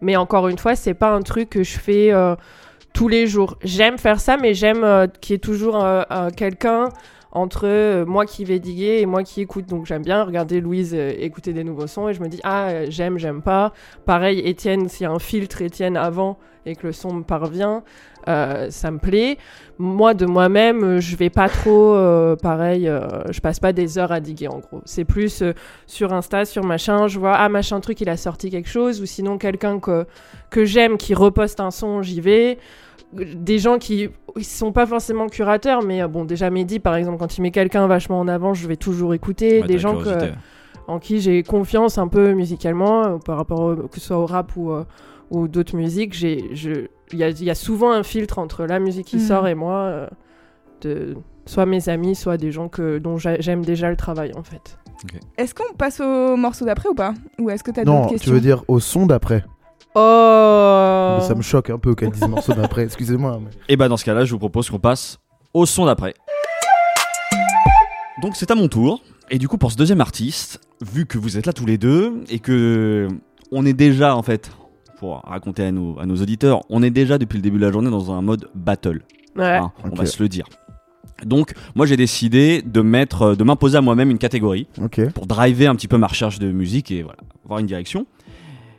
Mais 0.00 0.16
encore 0.16 0.48
une 0.48 0.58
fois, 0.58 0.74
c'est 0.76 0.94
pas 0.94 1.12
un 1.14 1.22
truc 1.22 1.50
que 1.50 1.62
je 1.64 1.78
fais 1.78 2.12
euh, 2.12 2.36
tous 2.92 3.08
les 3.08 3.26
jours. 3.26 3.56
J'aime 3.62 3.98
faire 3.98 4.20
ça, 4.20 4.36
mais 4.36 4.54
j'aime 4.54 4.84
euh, 4.84 5.06
qu'il 5.20 5.34
y 5.34 5.36
ait 5.36 5.38
toujours 5.38 5.84
euh, 5.84 6.02
euh, 6.10 6.30
quelqu'un 6.30 6.88
entre 7.34 8.04
moi 8.04 8.26
qui 8.26 8.44
vais 8.44 8.58
diguer 8.58 9.00
et 9.00 9.06
moi 9.06 9.22
qui 9.22 9.40
écoute. 9.40 9.64
Donc 9.66 9.86
j'aime 9.86 10.02
bien 10.02 10.22
regarder 10.22 10.60
Louise 10.60 10.92
écouter 10.92 11.54
des 11.54 11.64
nouveaux 11.64 11.86
sons 11.86 12.08
et 12.08 12.12
je 12.12 12.20
me 12.20 12.28
dis 12.28 12.40
ah 12.44 12.84
j'aime, 12.90 13.16
j'aime 13.16 13.40
pas. 13.40 13.72
Pareil 14.04 14.40
Étienne, 14.40 14.86
s'il 14.90 15.04
y 15.04 15.06
a 15.06 15.10
un 15.10 15.18
filtre 15.18 15.62
Étienne 15.62 15.96
avant 15.96 16.38
et 16.66 16.76
que 16.76 16.86
le 16.86 16.92
son 16.92 17.14
me 17.14 17.22
parvient, 17.22 17.84
euh, 18.28 18.68
ça 18.70 18.90
me 18.90 18.98
plaît. 18.98 19.36
Moi 19.78 20.14
de 20.14 20.26
moi-même, 20.26 20.84
euh, 20.84 21.00
je 21.00 21.16
vais 21.16 21.30
pas 21.30 21.48
trop 21.48 21.94
euh, 21.94 22.36
pareil, 22.36 22.86
euh, 22.88 23.00
je 23.30 23.40
passe 23.40 23.58
pas 23.58 23.72
des 23.72 23.98
heures 23.98 24.12
à 24.12 24.20
diguer 24.20 24.48
en 24.48 24.58
gros. 24.60 24.80
C'est 24.84 25.04
plus 25.04 25.42
sur 25.86 26.12
Insta, 26.12 26.44
sur 26.44 26.64
machin, 26.64 27.08
je 27.08 27.18
vois 27.18 27.34
ah 27.34 27.48
machin 27.48 27.80
truc 27.80 28.00
il 28.00 28.08
a 28.08 28.16
sorti 28.16 28.50
quelque 28.50 28.68
chose 28.68 29.00
ou 29.00 29.06
sinon 29.06 29.38
quelqu'un 29.38 29.80
que 29.80 30.06
que 30.50 30.64
j'aime 30.64 30.96
qui 30.98 31.14
reposte 31.14 31.58
un 31.60 31.70
son, 31.70 32.02
j'y 32.02 32.20
vais 32.20 32.58
des 33.14 33.58
gens 33.58 33.78
qui 33.78 34.08
ils 34.36 34.44
sont 34.44 34.72
pas 34.72 34.86
forcément 34.86 35.26
curateurs, 35.28 35.82
mais 35.82 36.06
bon, 36.08 36.24
déjà 36.24 36.48
Mehdi, 36.48 36.78
par 36.80 36.94
exemple, 36.96 37.18
quand 37.18 37.36
il 37.36 37.42
met 37.42 37.50
quelqu'un 37.50 37.86
vachement 37.86 38.18
en 38.18 38.26
avant, 38.28 38.54
je 38.54 38.66
vais 38.66 38.76
toujours 38.76 39.12
écouter. 39.12 39.60
Ouais, 39.60 39.66
des 39.66 39.78
gens 39.78 39.92
que, 40.04 40.08
en 40.86 40.98
qui 40.98 41.20
j'ai 41.20 41.42
confiance 41.42 41.98
un 41.98 42.08
peu 42.08 42.32
musicalement, 42.32 43.18
par 43.18 43.36
rapport 43.36 43.60
au- 43.60 43.76
que 43.88 44.00
ce 44.00 44.06
soit 44.06 44.18
au 44.18 44.24
rap 44.24 44.56
ou, 44.56 44.72
ou 45.30 45.46
d'autres 45.48 45.76
musiques. 45.76 46.14
j'ai- 46.14 46.54
je- 46.54 46.86
Il 47.12 47.18
y 47.18 47.24
a, 47.24 47.28
il 47.30 47.44
y 47.44 47.50
a 47.50 47.54
souvent 47.54 47.92
un 47.92 48.02
filtre 48.02 48.38
entre 48.38 48.64
la 48.64 48.78
musique 48.78 49.06
qui 49.06 49.16
Mhm. 49.16 49.26
sort 49.26 49.48
et 49.48 49.54
moi, 49.54 49.74
euh, 49.76 50.06
de 50.82 51.16
soit 51.46 51.66
mes 51.66 51.88
amis, 51.88 52.14
soit 52.14 52.36
des 52.36 52.50
gens 52.52 52.68
que, 52.68 52.98
dont 52.98 53.18
j'a- 53.18 53.40
j'aime 53.40 53.64
déjà 53.64 53.90
le 53.90 53.96
travail, 53.96 54.32
en 54.36 54.42
fait. 54.42 54.78
Est-ce 55.36 55.54
qu'on 55.54 55.74
passe 55.76 56.00
au 56.00 56.36
morceau 56.36 56.64
d'après 56.64 56.88
ou 56.88 56.94
pas? 56.94 57.12
Ou 57.40 57.50
est-ce 57.50 57.64
que 57.64 57.70
t'as 57.72 57.82
Non, 57.84 57.94
d'autres 57.96 58.08
tu 58.08 58.14
questions? 58.14 58.32
veux 58.32 58.40
dire 58.40 58.62
au 58.68 58.78
son 58.80 59.06
d'après. 59.06 59.44
Oh 59.94 61.18
Ça 61.20 61.34
me 61.36 61.42
choque 61.42 61.70
un 61.70 61.78
peu 61.78 61.94
qu'elle 61.94 62.10
dise 62.12 62.26
morceau 62.28 62.52
d'après, 62.54 62.84
excusez-moi. 62.84 63.38
mais- 63.42 63.50
Et 63.68 63.76
bah 63.76 63.88
dans 63.88 63.96
ce 63.96 64.04
cas-là, 64.04 64.24
je 64.24 64.32
vous 64.32 64.38
propose 64.38 64.70
qu'on 64.70 64.78
passe 64.78 65.18
au 65.52 65.66
son 65.66 65.84
d'après. 65.86 66.14
Donc 68.22 68.36
c'est 68.36 68.50
à 68.50 68.54
mon 68.54 68.68
tour. 68.68 69.02
Et 69.30 69.38
du 69.38 69.48
coup 69.48 69.58
pour 69.58 69.72
ce 69.72 69.76
deuxième 69.76 70.00
artiste, 70.00 70.60
vu 70.80 71.06
que 71.06 71.18
vous 71.18 71.36
êtes 71.38 71.46
là 71.46 71.52
tous 71.52 71.66
les 71.66 71.78
deux 71.78 72.22
et 72.30 72.38
que 72.38 73.08
on 73.50 73.64
est 73.66 73.72
déjà 73.72 74.14
en 74.16 74.22
fait, 74.22 74.50
pour 75.02 75.20
raconter 75.24 75.64
à 75.64 75.72
nos, 75.72 75.98
à 75.98 76.06
nos 76.06 76.14
auditeurs, 76.14 76.60
on 76.70 76.80
est 76.80 76.90
déjà 76.90 77.18
depuis 77.18 77.36
le 77.36 77.42
début 77.42 77.58
de 77.58 77.66
la 77.66 77.72
journée 77.72 77.90
dans 77.90 78.12
un 78.12 78.22
mode 78.22 78.48
battle. 78.54 79.02
Ouais. 79.34 79.56
hein, 79.56 79.72
On 79.82 79.96
va 79.96 80.06
se 80.06 80.22
le 80.22 80.28
dire. 80.28 80.44
Donc 81.26 81.54
moi 81.74 81.86
j'ai 81.86 81.96
décidé 81.96 82.62
de 82.62 82.80
mettre, 82.82 83.34
de 83.34 83.42
m'imposer 83.42 83.76
à 83.76 83.80
moi-même 83.80 84.12
une 84.12 84.18
catégorie 84.18 84.68
pour 85.12 85.26
driver 85.26 85.66
un 85.66 85.74
petit 85.74 85.88
peu 85.88 85.98
ma 85.98 86.06
recherche 86.06 86.38
de 86.38 86.52
musique 86.52 86.92
et 86.92 87.02
voilà, 87.02 87.18
avoir 87.44 87.58
une 87.58 87.66
direction. 87.66 88.06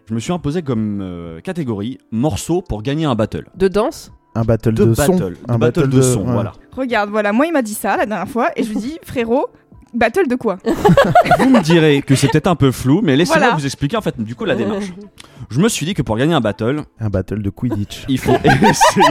Je 0.05 0.13
me 0.13 0.19
suis 0.21 0.31
imposé 0.31 0.61
comme 0.61 1.01
euh, 1.01 1.41
catégorie 1.41 1.97
morceau 2.11 2.61
pour 2.61 2.83
gagner 2.83 3.03
un 3.03 3.15
battle. 3.15 3.49
De 3.57 3.67
danse? 3.67 4.13
Un 4.35 4.43
battle 4.43 4.73
De, 4.73 4.85
de, 4.85 4.93
battle, 4.93 5.35
son. 5.45 5.51
un 5.51 5.57
battle, 5.59 5.89
de 5.89 6.01
son, 6.01 6.21
ouais. 6.25 6.31
voilà. 6.31 6.53
Regarde, 6.71 7.09
voilà, 7.09 7.33
moi 7.33 7.47
il 7.47 7.51
m'a 7.51 7.61
dit 7.61 7.73
ça 7.73 7.97
la 7.97 8.05
dernière 8.05 8.29
fois 8.29 8.49
et 8.55 8.63
je 8.63 8.69
lui 8.69 8.77
dis 8.77 8.97
frérot, 9.03 9.47
battle 9.93 10.27
de 10.27 10.35
quoi 10.35 10.57
Vous 11.39 11.49
me 11.49 11.61
direz 11.61 12.01
que 12.01 12.15
c'est 12.15 12.27
peut-être 12.29 12.47
un 12.47 12.55
peu 12.55 12.71
flou, 12.71 13.01
mais 13.03 13.15
laissez-moi 13.15 13.39
Voilà. 13.39 13.55
vous 13.55 13.65
expliquer 13.65 13.97
en 13.97 14.01
fait 14.01 14.19
du 14.19 14.35
coup 14.35 14.45
la 14.45 14.55
démarche. 14.55 14.85
Je 15.49 15.59
me 15.59 15.69
suis 15.69 15.85
dit 15.85 15.93
que 15.93 16.01
pour 16.01 16.17
gagner 16.17 16.33
un 16.33 16.41
battle, 16.41 16.81
Un 16.99 17.09
battle 17.09 17.41
de 17.41 17.49
Quidditch. 17.49 18.05
il 18.07 18.17
faut 18.17 18.33
essayer. 18.43 19.05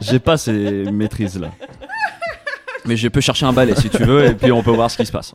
J'ai 0.00 0.18
pas 0.18 0.36
ces 0.36 0.84
maîtrises 0.92 1.38
là. 1.38 1.48
Mais 2.86 2.96
je 2.96 3.08
peux 3.08 3.20
chercher 3.22 3.46
un 3.46 3.52
balai 3.52 3.74
si 3.76 3.88
tu 3.88 4.02
veux 4.02 4.26
et 4.26 4.34
puis 4.34 4.52
on 4.52 4.62
peut 4.62 4.70
voir 4.70 4.90
ce 4.90 4.98
qui 4.98 5.06
se 5.06 5.12
passe. 5.12 5.34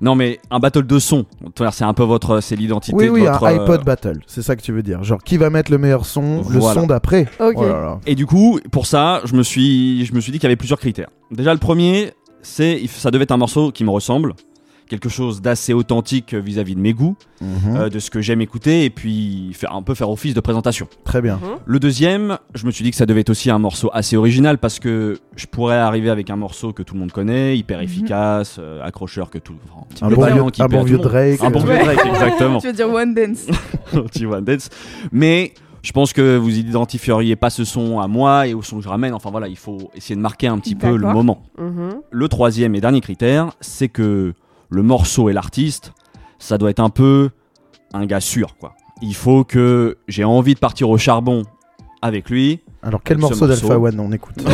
Non 0.00 0.14
mais 0.14 0.38
un 0.52 0.60
battle 0.60 0.86
de 0.86 0.98
son, 1.00 1.26
c'est 1.72 1.82
un 1.84 1.94
peu 1.94 2.04
votre, 2.04 2.40
c'est 2.40 2.54
l'identité 2.54 2.96
Oui, 2.96 3.06
de 3.06 3.10
oui, 3.10 3.20
votre. 3.22 3.42
un 3.44 3.52
euh, 3.58 3.62
iPod 3.64 3.84
battle, 3.84 4.20
c'est 4.28 4.42
ça 4.42 4.54
que 4.54 4.62
tu 4.62 4.70
veux 4.70 4.82
dire. 4.84 5.02
Genre, 5.02 5.20
qui 5.24 5.36
va 5.38 5.50
mettre 5.50 5.72
le 5.72 5.78
meilleur 5.78 6.06
son, 6.06 6.42
le 6.48 6.60
son 6.60 6.86
d'après 6.86 7.22
Ok. 7.40 7.54
Oh 7.56 7.62
là 7.64 7.80
là. 7.80 8.00
Et 8.06 8.14
du 8.14 8.24
coup, 8.26 8.60
pour 8.70 8.86
ça, 8.86 9.20
je 9.24 9.34
me 9.34 9.42
suis, 9.42 10.06
je 10.06 10.14
me 10.14 10.20
suis 10.20 10.30
dit 10.30 10.38
qu'il 10.38 10.46
y 10.46 10.50
avait 10.50 10.56
plusieurs 10.56 10.78
critères. 10.78 11.08
Déjà, 11.32 11.52
le 11.52 11.58
premier, 11.58 12.12
c'est, 12.42 12.80
ça 12.88 13.10
devait 13.10 13.24
être 13.24 13.32
un 13.32 13.36
morceau 13.38 13.70
qui 13.72 13.84
me 13.84 13.90
ressemble, 13.90 14.34
quelque 14.88 15.10
chose 15.10 15.42
d'assez 15.42 15.74
authentique 15.74 16.32
vis-à-vis 16.32 16.74
de 16.74 16.80
mes 16.80 16.94
goûts, 16.94 17.14
Mhm. 17.42 17.76
euh, 17.76 17.88
de 17.90 17.98
ce 17.98 18.10
que 18.10 18.22
j'aime 18.22 18.40
écouter, 18.40 18.84
et 18.86 18.90
puis 18.90 19.50
faire 19.52 19.74
un 19.74 19.82
peu 19.82 19.94
faire 19.94 20.08
office 20.08 20.32
de 20.32 20.40
présentation. 20.40 20.88
Très 21.04 21.20
bien. 21.20 21.36
Mhm. 21.36 21.58
Le 21.66 21.78
deuxième, 21.78 22.38
je 22.54 22.64
me 22.64 22.70
suis 22.70 22.82
dit 22.84 22.90
que 22.90 22.96
ça 22.96 23.04
devait 23.04 23.20
être 23.20 23.28
aussi 23.28 23.50
un 23.50 23.58
morceau 23.58 23.90
assez 23.92 24.16
original 24.16 24.56
parce 24.56 24.78
que 24.78 25.18
je 25.36 25.44
pourrais 25.44 25.76
arriver 25.76 26.08
avec 26.08 26.30
un 26.30 26.36
morceau 26.36 26.72
que 26.72 26.82
tout 26.82 26.94
le 26.94 27.00
monde 27.00 27.12
connaît, 27.12 27.56
hyper 27.58 27.78
Mhm. 27.78 27.84
efficace, 27.84 28.56
euh, 28.58 28.82
accrocheur 28.82 29.28
que 29.28 29.36
tout. 29.36 29.56
enfin, 29.70 29.84
petit 29.90 30.04
Un 30.04 30.08
peu 30.08 30.14
bon 30.14 30.20
brillant, 30.22 30.42
vieux, 30.44 30.50
qui 30.52 30.62
un 30.62 30.68
bon 30.68 30.82
vieux 30.82 30.96
le 30.96 31.02
monde. 31.02 31.06
Drake. 31.12 31.42
Un 31.42 31.50
bon 31.50 31.60
vieux 31.60 31.70
euh, 31.72 31.84
Drake, 31.84 31.98
exactement. 32.06 32.58
Tu 32.60 32.66
veux 32.68 32.72
dire 32.72 32.90
one 32.90 33.14
dance 33.14 33.46
Petit 33.92 34.24
One 34.26 34.44
Dance. 34.44 34.70
Mais 35.12 35.52
je 35.82 35.92
pense 35.92 36.12
que 36.12 36.36
vous 36.36 36.58
identifieriez 36.58 37.36
pas 37.36 37.50
ce 37.50 37.64
son 37.64 38.00
à 38.00 38.08
moi 38.08 38.46
et 38.46 38.54
au 38.54 38.62
son 38.62 38.78
que 38.78 38.84
je 38.84 38.88
ramène. 38.88 39.14
Enfin 39.14 39.30
voilà, 39.30 39.48
il 39.48 39.56
faut 39.56 39.90
essayer 39.94 40.16
de 40.16 40.20
marquer 40.20 40.46
un 40.48 40.58
petit 40.58 40.74
peu 40.74 40.96
le 40.96 41.12
moment. 41.12 41.42
Mhm. 41.58 42.00
Le 42.10 42.28
troisième 42.28 42.74
et 42.74 42.80
dernier 42.80 43.00
critère, 43.00 43.52
c'est 43.60 43.88
que 43.88 44.34
le 44.70 44.82
morceau 44.82 45.28
et 45.28 45.32
l'artiste, 45.32 45.92
ça 46.38 46.58
doit 46.58 46.70
être 46.70 46.80
un 46.80 46.90
peu 46.90 47.30
un 47.94 48.06
gars 48.06 48.20
sûr, 48.20 48.56
quoi. 48.56 48.74
Il 49.00 49.14
faut 49.14 49.44
que 49.44 49.96
j'ai 50.08 50.24
envie 50.24 50.54
de 50.54 50.58
partir 50.58 50.90
au 50.90 50.98
charbon 50.98 51.44
avec 52.02 52.28
lui. 52.30 52.60
Alors, 52.82 53.00
quel 53.02 53.16
Ce 53.16 53.20
morceau 53.20 53.46
morceau. 53.46 53.68
d'Alpha 53.68 53.78
One 53.78 54.00
on 54.00 54.12
écoute 54.12 54.36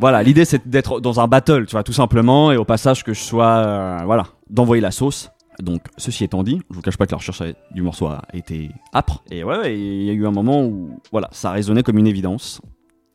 Voilà, 0.00 0.22
l'idée 0.22 0.44
c'est 0.44 0.68
d'être 0.68 1.00
dans 1.00 1.20
un 1.20 1.28
battle, 1.28 1.66
tu 1.66 1.72
vois, 1.72 1.82
tout 1.82 1.92
simplement, 1.92 2.52
et 2.52 2.56
au 2.56 2.64
passage 2.64 3.04
que 3.04 3.12
je 3.12 3.20
sois, 3.20 3.46
euh, 3.46 3.98
voilà, 4.04 4.24
d'envoyer 4.48 4.80
la 4.80 4.90
sauce. 4.90 5.30
Donc, 5.62 5.82
ceci 5.96 6.24
étant 6.24 6.42
dit, 6.42 6.60
je 6.70 6.74
vous 6.76 6.82
cache 6.82 6.96
pas 6.96 7.06
que 7.06 7.12
la 7.12 7.18
recherche 7.18 7.42
du 7.72 7.82
morceau 7.82 8.06
a 8.06 8.22
été 8.32 8.70
âpre. 8.94 9.22
Et 9.30 9.44
ouais, 9.44 9.76
il 9.78 10.04
y 10.04 10.10
a 10.10 10.12
eu 10.12 10.26
un 10.26 10.30
moment 10.30 10.64
où, 10.64 10.98
voilà, 11.12 11.28
ça 11.32 11.50
résonnait 11.50 11.82
comme 11.82 11.98
une 11.98 12.06
évidence. 12.06 12.60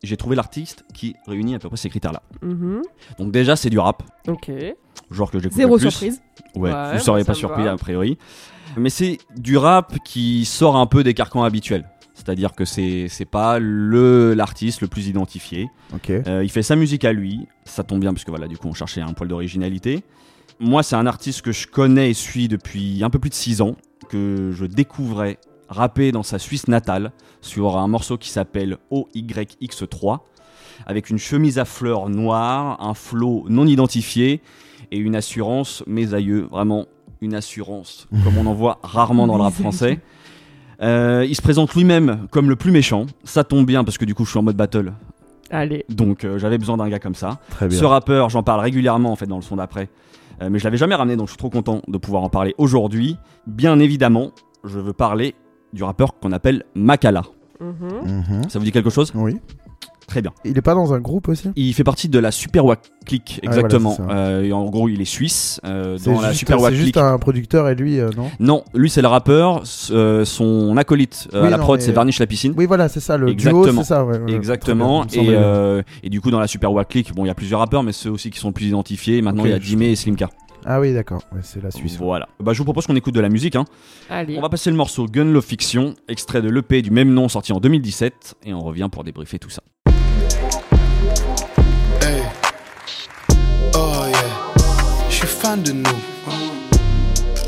J'ai 0.04 0.18
trouvé 0.18 0.36
l'artiste 0.36 0.84
qui 0.94 1.16
réunit 1.26 1.56
à 1.56 1.60
peu 1.60 1.68
près 1.70 1.78
ces 1.78 1.90
critères-là. 1.90 2.22
Mhm. 2.44 2.82
Donc 3.18 3.32
déjà, 3.32 3.56
c'est 3.56 3.70
du 3.72 3.80
rap, 3.80 4.04
Ok. 4.28 4.52
genre 5.10 5.32
que 5.32 5.40
j'écoute 5.40 5.58
Zéro 5.58 5.78
plus. 5.78 5.90
surprise. 5.90 6.22
Ouais, 6.56 6.72
Ouais, 6.72 6.94
vous 6.98 7.00
seriez 7.04 7.24
ça 7.24 7.28
pas 7.28 7.34
surpris 7.34 7.64
va. 7.64 7.72
a 7.72 7.78
priori. 7.78 8.18
Mais 8.78 8.90
c'est 8.90 9.18
du 9.38 9.58
rap 9.58 9.96
qui 10.04 10.46
sort 10.46 10.76
un 10.78 10.86
peu 10.86 11.04
des 11.04 11.14
carcans 11.14 11.44
habituels. 11.44 11.86
C'est-à-dire 12.14 12.54
que 12.54 12.64
c'est 12.66 13.08
c'est 13.10 13.26
pas 13.26 13.60
le 13.60 14.34
l'artiste 14.36 14.82
le 14.82 14.88
plus 14.88 15.08
identifié. 15.08 15.70
Ok. 15.94 16.10
Euh, 16.12 16.44
il 16.44 16.50
fait 16.50 16.62
sa 16.64 16.76
musique 16.76 17.04
à 17.04 17.12
lui, 17.12 17.48
ça 17.66 17.84
tombe 17.84 18.00
bien 18.00 18.14
parce 18.14 18.24
que 18.24 18.32
voilà, 18.32 18.48
du 18.48 18.58
coup, 18.58 18.68
on 18.68 18.74
cherchait 18.74 19.02
un 19.02 19.14
poil 19.14 19.28
d'originalité. 19.30 20.04
Moi, 20.60 20.84
c'est 20.84 20.96
un 20.96 21.06
artiste 21.06 21.42
que 21.42 21.52
je 21.52 21.68
connais 21.68 22.12
et 22.12 22.14
suis 22.14 22.48
depuis 22.48 23.04
un 23.04 23.10
peu 23.10 23.20
plus 23.20 23.30
de 23.30 23.36
6 23.36 23.62
ans, 23.62 23.76
que 24.10 24.52
je 24.54 24.66
découvrais 24.66 25.38
rapper 25.68 26.12
dans 26.12 26.24
sa 26.24 26.40
Suisse 26.40 26.68
natale 26.68 27.12
sur 27.42 27.78
un 27.78 27.88
morceau 27.88 28.18
qui 28.18 28.30
s'appelle 28.30 28.78
OYX3, 28.92 30.20
avec 30.86 31.10
une 31.10 31.18
chemise 31.18 31.60
à 31.60 31.66
fleurs 31.66 32.10
noire, 32.10 32.78
un 32.82 32.94
flow 32.94 33.46
non 33.50 33.66
identifié 33.66 34.42
et 34.92 34.98
une 34.98 35.16
assurance, 35.16 35.84
mes 35.88 36.14
aïeux, 36.14 36.48
vraiment 36.52 36.86
une 37.22 37.34
assurance, 37.34 38.08
comme 38.24 38.38
on 38.38 38.46
en 38.46 38.54
voit 38.54 38.80
rarement 38.84 39.28
dans 39.28 39.38
le 39.38 39.44
rap 39.44 39.54
français. 39.60 40.00
Euh, 40.82 41.26
il 41.28 41.36
se 41.36 41.42
présente 41.42 41.74
lui-même 41.74 42.28
comme 42.32 42.50
le 42.50 42.56
plus 42.56 42.72
méchant, 42.72 43.06
ça 43.24 43.44
tombe 43.44 43.66
bien 43.66 43.84
parce 43.84 43.98
que 43.98 44.06
du 44.06 44.14
coup 44.14 44.26
je 44.26 44.32
suis 44.32 44.40
en 44.40 44.44
mode 44.44 44.58
battle, 44.58 44.92
Allez. 45.50 45.86
donc 45.88 46.26
euh, 46.26 46.38
j'avais 46.38 46.58
besoin 46.58 46.76
d'un 46.78 46.90
gars 46.90 47.00
comme 47.00 47.16
ça. 47.16 47.40
Très 47.50 47.68
bien. 47.70 47.80
Ce 47.80 47.86
rappeur, 47.86 48.30
j'en 48.30 48.44
parle 48.44 48.60
régulièrement 48.60 49.12
en 49.12 49.16
fait 49.16 49.26
dans 49.26 49.38
le 49.38 49.42
son 49.42 49.56
d'après, 49.56 49.88
Euh, 50.42 50.50
mais 50.50 50.60
je 50.60 50.64
l'avais 50.64 50.78
jamais 50.78 50.96
ramené 50.96 51.16
donc 51.16 51.28
je 51.28 51.32
suis 51.32 51.38
trop 51.38 51.50
content 51.50 51.82
de 51.88 51.98
pouvoir 51.98 52.24
en 52.24 52.30
parler 52.30 52.54
aujourd'hui. 52.58 53.18
Bien 53.48 53.80
évidemment, 53.80 54.32
je 54.64 54.80
veux 54.80 54.94
parler 54.94 55.36
du 55.74 55.84
rappeur 55.84 56.20
qu'on 56.20 56.32
appelle 56.32 56.64
Makala. 56.76 57.24
Mhm. 57.60 58.24
Mhm. 58.30 58.50
Ça 58.50 58.60
vous 58.60 58.66
dit 58.66 58.72
quelque 58.72 58.90
chose? 58.90 59.12
Oui. 59.16 59.38
Très 60.08 60.22
bien. 60.22 60.32
Il 60.46 60.58
est 60.58 60.62
pas 60.62 60.76
dans 60.76 60.94
un 60.94 61.00
groupe 61.00 61.28
aussi? 61.30 61.50
Il 61.56 61.74
fait 61.74 61.84
partie 61.84 62.10
de 62.10 62.20
la 62.20 62.32
Super 62.32 62.64
Wack 62.66 62.80
Click, 63.06 63.40
Ah, 63.44 63.48
voilà, 63.48 63.62
exactement. 63.62 63.98
Euh, 64.10 64.44
et 64.44 64.54
en 64.54 64.66
gros, 64.66 64.88
il 64.88 65.02
est 65.02 65.06
suisse. 65.06 65.60
euh, 65.66 65.98
C'est 65.98 66.14
dans 66.14 66.22
la 66.22 66.30
juste, 66.30 66.40
Super 66.40 66.62
Wack 66.62 66.74
c'est 66.74 66.80
juste 66.80 66.98
un 66.98 67.18
producteur 67.18 67.68
et 67.70 67.76
lui, 67.76 68.00
euh, 68.00 68.10
non? 68.16 68.30
Non, 68.40 68.64
lui 68.76 68.90
c'est 68.90 69.02
le 69.02 69.08
rappeur. 69.08 69.64
euh, 69.92 70.24
son 70.26 70.78
acolyte 70.78 71.28
euh, 71.34 71.42
Oui, 71.42 71.48
à 71.48 71.50
la 71.50 71.58
non, 71.58 71.64
prod, 71.64 71.80
mais- 71.80 71.86
c'est 71.86 71.92
Varnish 71.92 72.20
la 72.20 72.28
piscine. 72.28 72.54
Oui, 72.56 72.66
voilà, 72.68 72.88
c'est 72.88 73.00
ça, 73.00 73.18
le 73.18 73.34
duo, 73.34 73.50
Exactement. 73.66 73.82
c'est 73.84 73.88
ça. 73.88 74.06
ouais, 74.06 74.20
Exactement. 74.34 75.06
bien, 75.06 75.22
Et, 75.24 75.28
euh, 75.32 75.82
et 76.04 76.10
du 76.10 76.22
coup, 76.22 76.30
dans 76.32 76.40
la 76.40 76.48
Super 76.48 76.72
Wack 76.72 76.90
Click, 76.90 77.14
bon, 77.14 77.26
il 77.26 77.28
y 77.28 77.32
a 77.32 77.36
plusieurs 77.36 77.60
rappeurs, 77.60 77.84
mais 77.84 77.92
ceux 77.92 78.12
aussi 78.12 78.30
qui 78.30 78.40
sont 78.40 78.50
le 78.50 78.54
plus 78.54 78.68
identifiés. 78.68 79.22
Maintenant, 79.22 79.46
il 79.46 79.52
y 79.52 79.54
a 79.56 79.60
Jimmy 79.60 79.88
et 79.88 79.96
Slimka. 79.96 80.30
Ah 80.68 80.80
oui, 80.80 80.94
d'accord. 80.94 81.22
Ouais, 81.32 81.42
c'est 81.44 81.62
la 81.62 81.70
Suisse. 81.70 81.96
Voilà. 82.00 82.28
Bah, 82.40 82.54
je 82.54 82.58
vous 82.58 82.64
propose 82.64 82.88
qu'on 82.88 82.96
écoute 82.96 83.14
de 83.14 83.20
la 83.22 83.30
musique. 83.30 83.56
Hein. 83.56 83.66
Allez. 84.10 84.36
On 84.38 84.42
va 84.42 84.50
passer 84.50 84.72
le 84.72 84.76
morceau 84.76 85.06
Gun 85.06 85.26
Love 85.26 85.46
Fiction, 85.46 85.94
extrait 86.08 86.42
de 86.42 86.50
l'EP 86.50 86.82
du 86.82 86.90
même 86.90 87.14
nom 87.14 87.28
sorti 87.30 87.54
en 87.54 87.60
2017, 87.60 88.36
et 88.46 88.54
on 88.54 88.62
revient 88.62 88.90
pour 88.92 89.04
débriefer 89.04 89.38
tout 89.38 89.52
ça. 89.52 89.62
Fan 95.46 95.62
de 95.62 95.74
nous. 95.74 96.00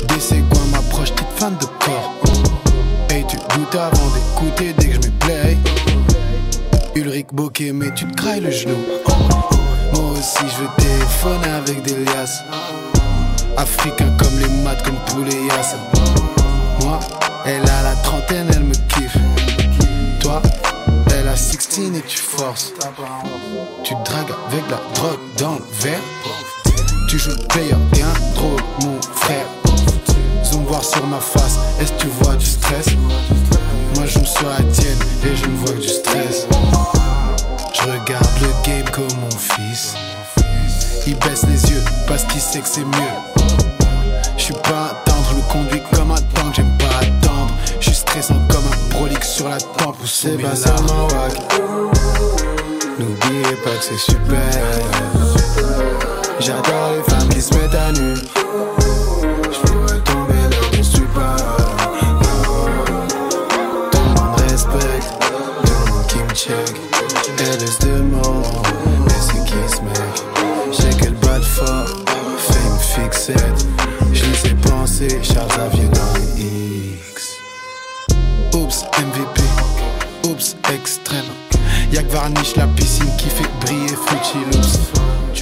DC 0.08 0.36
quoi 0.50 0.60
m'approche, 0.70 1.10
petite 1.10 1.26
fan 1.34 1.56
de 1.58 1.66
corps. 1.84 2.14
Hey, 3.10 3.24
tu 3.28 3.36
goûtes 3.36 3.74
avant 3.74 4.08
d'écouter 4.14 4.72
dès 4.78 4.86
que 4.86 4.94
je 4.94 5.08
me 5.08 5.18
play. 5.18 5.56
Ulrich 6.94 7.26
Bokeh, 7.32 7.72
mais 7.72 7.92
tu 7.94 8.06
te 8.06 8.14
crailles 8.14 8.40
le 8.40 8.52
genou. 8.52 8.76
Moi 9.92 10.12
aussi, 10.12 10.44
je 10.46 10.62
veux 10.62 10.68
téléphoner 10.78 11.48
avec 11.48 11.82
des 11.82 11.96
liasses. 12.04 12.42
Africain 13.56 14.16
comme 14.16 14.38
les 14.38 14.62
maths, 14.62 14.82
comme 14.84 14.98
tous 15.08 15.24
les. 15.24 15.48
Moi, 16.84 17.00
elle 17.46 17.68
a 17.68 17.82
la 17.82 17.96
trentaine, 18.04 18.46
elle 18.52 18.64
me 18.64 18.74
kiffe. 18.74 19.18
Toi, 20.20 20.40
elle 21.18 21.26
a 21.26 21.36
16 21.36 21.90
et 21.96 22.02
tu 22.06 22.18
forces. 22.18 22.72
Tu 23.82 23.94
dragues 24.04 24.34
avec 24.46 24.64
la 24.70 24.78
drogue 24.94 25.18
dans 25.36 25.54
le 25.54 25.64
verre. 25.82 26.57
Tu 27.08 27.18
joues 27.18 27.30
le 27.30 27.46
player, 27.46 27.74
t'es 27.90 28.02
un 28.02 28.34
drôle, 28.34 28.60
mon 28.82 29.00
frère. 29.14 29.46
Zoom 30.44 30.64
voir 30.66 30.84
sur 30.84 31.06
ma 31.06 31.18
face, 31.18 31.58
est-ce 31.80 31.92
que 31.92 32.02
tu 32.02 32.08
vois 32.20 32.36
du 32.36 32.44
stress? 32.44 32.84
Moi 33.94 34.04
je 34.04 34.18
me 34.18 34.26
sur 34.26 34.46
la 34.46 34.62
tienne 34.70 34.98
et 35.24 35.34
je 35.34 35.46
ne 35.46 35.56
vois 35.56 35.70
que 35.70 35.80
du 35.80 35.88
stress. 35.88 36.46
Je 37.72 37.82
regarde 37.82 38.28
le 38.42 38.48
game 38.62 38.84
comme 38.92 39.08
mon 39.22 39.30
fils. 39.30 39.94
Il 41.06 41.14
baisse 41.20 41.44
les 41.44 41.70
yeux 41.70 41.82
parce 42.06 42.24
qu'il 42.24 42.42
sait 42.42 42.60
que 42.60 42.68
c'est 42.68 42.84
mieux. 42.84 43.16
Je 44.36 44.42
suis 44.42 44.54
pas 44.54 44.90
un 44.90 45.10
tendre, 45.10 45.26
je 45.30 45.36
me 45.36 45.42
conduis 45.50 45.82
comme 45.94 46.10
un 46.10 46.20
tank, 46.34 46.54
j'aime 46.54 46.76
pas 46.76 46.98
attendre. 46.98 47.54
Je 47.80 47.86
suis 47.86 47.96
stressant 47.96 48.38
comme 48.50 48.64
un 48.66 48.94
prolique 48.94 49.24
sur 49.24 49.48
la 49.48 49.58
tempe 49.58 49.96
ou 50.02 50.06
c'est 50.06 50.36
wack. 50.36 51.32
N'oubliez 52.98 53.56
pas 53.64 53.70
que 53.70 53.84
c'est 53.88 54.12
super. 54.12 55.17
J'adore 56.40 56.92
les 56.96 57.02
femmes 57.10 57.28
qui 57.30 57.42
se 57.42 57.52
mettent 57.54 57.74
à 57.74 57.92
nu. 57.92 58.14
Je 59.52 59.58
pourrais 59.66 60.00
tomber 60.00 60.34
là 60.34 60.56
où 60.72 60.76
je 60.76 60.82
suis 60.82 61.00
pas. 61.14 61.36
Tout 63.90 63.98
le 63.98 64.08
monde 64.14 64.40
respecte, 64.48 65.12
tout 65.64 65.72
le 65.72 65.90
monde 65.90 66.06
qui 66.06 66.18
me 66.18 66.34
check. 66.34 66.76
Elle 67.40 67.58
laisse 67.58 67.78
de 67.80 68.02
mots, 68.02 68.42
mais 69.04 69.20
c'est 69.20 69.44
qui 69.44 69.60
ce 69.68 69.80
mec? 69.82 70.14
J'ai 70.72 70.96
qu'elle 70.96 71.14
bat 71.14 71.40
fort, 71.40 71.88
fait 72.38 72.60
une 72.66 72.78
fixette. 73.04 73.66
Je 74.12 74.24
les 74.24 75.06
ai 75.06 75.22
Charles 75.22 75.48
Xavier 75.48 75.88
dans 75.88 76.12
les 76.14 77.00
X. 77.10 77.38
Oups, 78.54 78.84
MVP, 78.96 79.42
oups, 80.28 80.56
extrême. 80.72 81.24
Y'a 81.92 82.02
que 82.02 82.12
Varnish, 82.12 82.54
la 82.56 82.66
piscine 82.68 83.10
qui 83.16 83.28
fait 83.28 83.48
briller. 83.60 83.88
Tu 84.32 84.38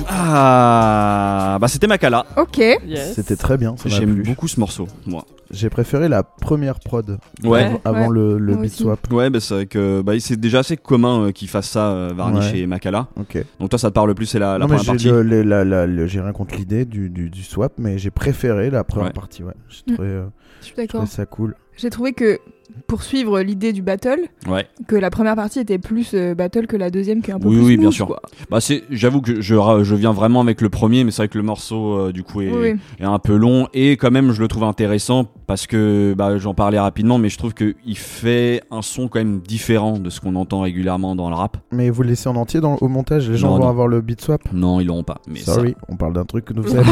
Ah, 0.09 1.59
bah 1.61 1.69
c'était 1.69 1.87
Makala. 1.87 2.27
Ok. 2.37 2.59
Yes. 2.59 3.15
C'était 3.15 3.37
très 3.37 3.57
bien, 3.57 3.77
ça 3.77 3.89
m'a 3.89 3.95
J'aime 3.95 4.15
plu. 4.15 4.23
beaucoup 4.23 4.49
ce 4.49 4.59
morceau, 4.61 4.87
moi. 5.07 5.25
J'ai 5.51 5.71
préféré 5.71 6.09
la 6.09 6.23
première 6.25 6.81
prod 6.81 7.19
Ouais. 7.45 7.65
av- 7.65 7.79
avant 7.85 8.09
Ouais. 8.09 8.15
le, 8.15 8.39
le 8.39 8.53
Moi 8.55 8.63
beat 8.63 8.73
aussi. 8.73 8.83
swap. 8.83 9.13
Ouais, 9.13 9.31
bah 9.31 9.39
c'est 9.41 9.55
vrai 9.55 9.67
que 9.67 10.03
bah, 10.03 10.13
c'est 10.19 10.39
déjà 10.39 10.59
assez 10.61 10.77
commun 10.77 11.27
euh, 11.27 11.31
qu'ils 11.33 11.49
fassent 11.49 11.71
ça, 11.71 11.91
euh, 11.93 12.13
Varnish 12.15 12.53
Ouais. 12.53 12.61
et 12.61 12.67
Makala. 12.67 13.07
Ok. 13.19 13.39
Donc 13.61 13.71
toi, 13.71 13.79
ça 13.79 13.91
te 13.91 13.95
parle 13.95 14.15
plus, 14.15 14.27
c'est 14.27 14.39
la, 14.41 14.59
la 14.59 14.67
non, 14.67 14.67
mais 14.69 14.77
première 14.77 14.99
j'ai 14.99 15.11
partie. 15.11 15.25
le- 15.25 15.43
la- 15.43 15.65
la- 15.65 15.87
le- 15.87 16.07
j'ai 16.07 16.21
rien 16.21 16.33
contre 16.33 16.57
l'idée 16.57 16.85
du, 16.85 17.09
du, 17.11 17.31
du 17.31 17.43
swap, 17.45 17.75
mais 17.79 17.97
j'ai 17.99 18.11
préféré 18.11 18.71
la 18.71 18.83
première 18.85 19.09
Ouais. 19.09 19.13
partie. 19.13 19.45
Ouais. 19.45 19.55
J'ai 19.69 19.83
Mm. 19.93 19.95
trouvé, 19.95 20.09
euh, 20.09 20.25
Je 20.61 20.67
suis 20.67 20.75
d'accord. 20.77 21.07
ça 21.07 21.27
cool. 21.27 21.55
J'ai 21.77 21.91
trouvé 21.91 22.13
que 22.13 22.39
pour 22.87 23.03
suivre 23.03 23.41
l'idée 23.41 23.73
du 23.73 23.83
battle, 23.83 24.21
Ouais. 24.47 24.67
que 24.87 24.97
la 24.97 25.11
première 25.11 25.35
partie 25.37 25.61
était 25.61 25.79
plus 25.79 26.13
euh, 26.15 26.35
battle 26.35 26.67
que 26.67 26.77
la 26.77 26.91
deuxième 26.91 27.23
qui 27.23 27.31
est 27.31 27.35
un 27.35 27.39
peu 27.39 27.49
Oui, 27.49 27.57
plus 27.57 27.65
oui, 27.65 27.77
bien 27.77 27.85
smooth, 27.91 27.93
sûr. 27.95 28.07
quoi. 28.07 28.21
Bah 28.51 28.61
c'est, 28.61 28.85
j'avoue 28.91 29.21
que 29.21 29.41
je, 29.41 29.95
viens 29.95 30.13
vraiment 30.13 30.41
avec 30.41 30.61
le 30.61 30.69
premier, 30.69 31.05
mais 31.05 31.11
c'est 31.11 31.23
vrai 31.23 31.29
que 31.29 31.39
le 31.39 31.45
morceau 31.45 31.99
euh, 31.99 32.13
du 32.13 32.23
coup 32.23 32.43
est, 32.43 32.51
Oui, 32.51 32.73
oui. 32.73 32.81
est 33.01 33.05
un 33.05 33.19
peu 33.19 33.37
long 33.37 33.69
et 33.75 33.93
quand 33.93 34.11
même 34.11 34.33
je 34.33 34.41
le 34.41 34.49
trouve 34.49 34.65
intéressant 34.65 35.27
parce 35.47 35.67
que 35.67 36.15
bah, 36.17 36.39
j'en 36.39 36.55
parlais 36.55 36.79
rapidement, 36.79 37.19
mais 37.19 37.29
je 37.29 37.39
trouve 37.39 37.55
que 37.55 37.75
il 37.85 37.97
fait 37.97 38.63
un 38.71 38.83
son 38.83 39.09
quand 39.09 39.19
même 39.21 39.41
différent 39.41 39.99
de 39.99 40.11
ce 40.11 40.21
qu'on 40.21 40.35
entend 40.37 40.61
régulièrement 40.61 41.15
dans 41.17 41.29
le 41.29 41.37
rap. 41.37 41.57
Mais 41.73 41.91
vous 41.91 42.03
le 42.03 42.09
laissez 42.11 42.29
en 42.29 42.37
entier 42.37 42.61
dans, 42.61 42.77
au 42.77 42.89
montage 42.89 43.31
Les 43.31 43.37
gens 43.37 43.49
Non, 43.51 43.57
vont 43.57 43.63
non. 43.65 43.69
avoir 43.69 43.89
le 43.89 44.01
beat 44.01 44.21
swap? 44.21 44.41
Non, 44.53 44.81
ils 44.81 44.87
l'auront 44.87 45.05
pas. 45.05 45.19
Mais 45.29 45.39
ça, 45.39 45.55
Sorry, 45.55 45.75
on 45.89 45.97
parle 45.97 46.13
d'un 46.15 46.25
truc 46.25 46.45
que 46.47 46.53
nous 46.53 46.63
pas. 46.65 46.83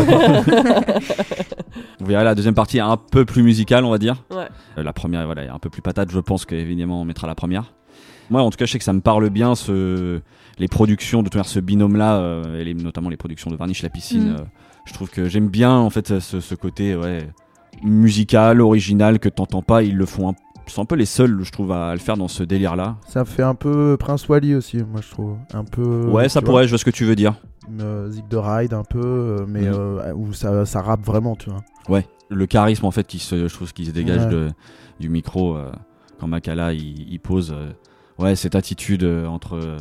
vous 2.01 2.07
verrez 2.07 2.25
la 2.25 2.35
deuxième 2.35 2.55
partie 2.55 2.79
est 2.79 2.81
un 2.81 2.97
peu 2.97 3.25
plus 3.25 3.43
musicale, 3.43 3.85
on 3.85 3.91
va 3.91 3.99
dire. 3.99 4.23
Ouais. 4.31 4.49
Euh, 4.79 4.83
La 4.83 4.93
première, 4.93 5.25
voilà, 5.27 5.45
est 5.45 5.49
un 5.49 5.59
peu 5.59 5.71
plus 5.75 5.83
patate. 5.83 6.11
Je 6.11 6.19
pense 6.21 6.47
qu'évidemment, 6.47 7.03
on 7.03 7.05
mettra 7.05 7.27
la 7.27 7.35
première. 7.35 7.75
Moi, 8.31 8.41
en 8.43 8.49
tout 8.51 8.57
cas, 8.57 8.65
je 8.65 8.73
sais 8.73 8.79
que 8.79 8.85
ça 8.85 8.93
me 8.95 9.01
parle 9.03 9.29
bien, 9.29 9.55
ce... 9.55 10.21
les 10.59 10.69
productions, 10.69 11.23
de 11.23 11.29
manière, 11.29 11.45
ce 11.47 11.61
binôme-là, 11.61 12.17
euh, 12.17 12.59
et 12.61 12.65
les- 12.65 12.73
notamment 12.75 13.11
les 13.11 13.19
productions 13.19 13.51
de 13.51 13.57
Varnish 13.57 13.83
La 13.83 13.91
Piscine. 13.91 14.31
Mm. 14.33 14.37
euh, 14.37 14.45
je 14.87 14.93
trouve 14.95 15.11
que 15.11 15.29
j'aime 15.29 15.49
bien, 15.49 15.73
en 15.73 15.91
fait, 15.91 16.19
ce, 16.21 16.41
ce 16.41 16.55
côté 16.55 16.97
ouais, 16.97 17.29
musical, 17.83 18.61
original, 18.61 19.19
que 19.19 19.29
t'entends 19.29 19.63
pas. 19.63 19.83
Ils 19.83 19.97
le 19.97 20.07
font 20.07 20.31
un... 20.31 20.35
C'est 20.67 20.81
un 20.81 20.87
peu 20.87 20.95
les 20.95 21.05
seuls, 21.05 21.41
je 21.43 21.53
trouve, 21.53 21.73
à 21.73 21.93
le 21.93 21.99
faire 22.01 22.17
dans 22.17 22.29
ce 22.29 22.43
délire-là. 22.43 22.97
ça 23.07 23.27
fait 23.27 23.43
un 23.43 23.55
peu 23.55 23.97
Prince 24.01 24.27
Wally 24.29 24.55
aussi, 24.55 24.79
moi 24.79 25.03
je 25.03 25.11
trouve. 25.11 25.37
Un 25.53 25.65
peu. 25.65 26.07
ouais, 26.07 26.31
ça 26.31 26.41
pourrait, 26.41 26.65
je 26.65 26.71
vois 26.71 26.79
ce 26.79 26.87
que 26.87 26.91
tu 26.91 27.05
veux 27.05 27.15
dire. 27.17 27.35
euh, 27.83 28.09
Zig 28.11 28.27
de 28.29 28.37
Ride 28.39 28.73
un 28.73 28.83
peu, 28.85 28.99
euh, 29.05 29.45
mais 29.47 29.67
euh, 29.67 30.15
où 30.15 30.33
ça, 30.33 30.65
ça 30.65 30.81
rappe 30.81 31.05
vraiment, 31.05 31.37
tu 31.37 31.51
vois. 31.51 31.63
Ouais, 31.91 32.07
le 32.31 32.47
charisme, 32.47 32.87
en 32.87 32.91
fait, 32.91 33.07
qui 33.07 33.19
se, 33.19 33.47
je 33.47 33.55
trouve 33.55 33.75
qui 33.75 33.85
se 33.85 33.91
dégage 33.91 34.25
Ouais. 34.25 34.31
de, 34.31 34.49
du 35.01 35.09
micro 35.09 35.57
euh, 35.57 35.71
quand 36.21 36.27
Makala 36.27 36.73
il, 36.73 37.11
il 37.13 37.19
pose. 37.21 37.53
euh, 37.57 37.71
ouais, 38.19 38.37
cette 38.37 38.55
attitude 38.55 39.03
euh, 39.05 39.27
entre 39.27 39.55
euh, 39.57 39.77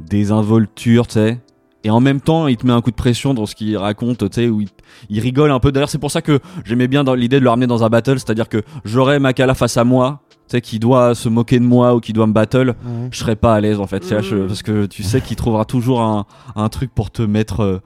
désinvolture, 0.00 1.06
tu 1.06 1.14
sais. 1.14 1.40
Et 1.86 1.90
en 1.90 2.00
même 2.00 2.20
temps, 2.22 2.46
il 2.46 2.56
te 2.56 2.66
met 2.66 2.72
un 2.72 2.80
coup 2.80 2.90
de 2.90 2.96
pression 2.96 3.34
dans 3.34 3.44
ce 3.44 3.54
qu'il 3.54 3.76
raconte, 3.76 4.18
tu 4.30 4.34
sais, 4.34 4.48
où 4.48 4.62
il, 4.62 4.68
il 5.10 5.20
rigole 5.20 5.50
un 5.50 5.60
peu. 5.60 5.70
D'ailleurs, 5.70 5.90
c'est 5.90 5.98
pour 5.98 6.10
ça 6.10 6.22
que 6.22 6.40
j'aimais 6.64 6.88
bien 6.88 7.04
l'idée 7.14 7.38
de 7.38 7.44
le 7.44 7.50
ramener 7.50 7.66
dans 7.66 7.84
un 7.84 7.90
battle, 7.90 8.14
c'est-à-dire 8.18 8.48
que 8.48 8.62
j'aurais 8.86 9.18
Makala 9.18 9.54
face 9.54 9.76
à 9.76 9.84
moi, 9.84 10.22
tu 10.30 10.36
sais, 10.48 10.60
qui 10.62 10.78
doit 10.78 11.14
se 11.14 11.28
moquer 11.28 11.58
de 11.58 11.64
moi 11.64 11.94
ou 11.94 12.00
qui 12.00 12.14
doit 12.14 12.26
me 12.26 12.32
battle, 12.32 12.74
je 13.10 13.18
serais 13.18 13.36
pas 13.36 13.54
à 13.54 13.60
l'aise 13.60 13.80
en 13.80 13.86
fait, 13.86 14.00
tu 14.00 14.06
sais, 14.08 14.22
je- 14.22 14.34
Mhm. 14.36 14.46
parce 14.46 14.62
que 14.62 14.86
tu 14.86 15.02
sais 15.02 15.20
qu'il 15.20 15.36
trouvera 15.36 15.66
toujours 15.66 16.00
un, 16.00 16.24
un 16.56 16.68
truc 16.70 16.90
pour 16.94 17.10
te 17.10 17.20
mettre, 17.20 17.60
euh, 17.60 17.78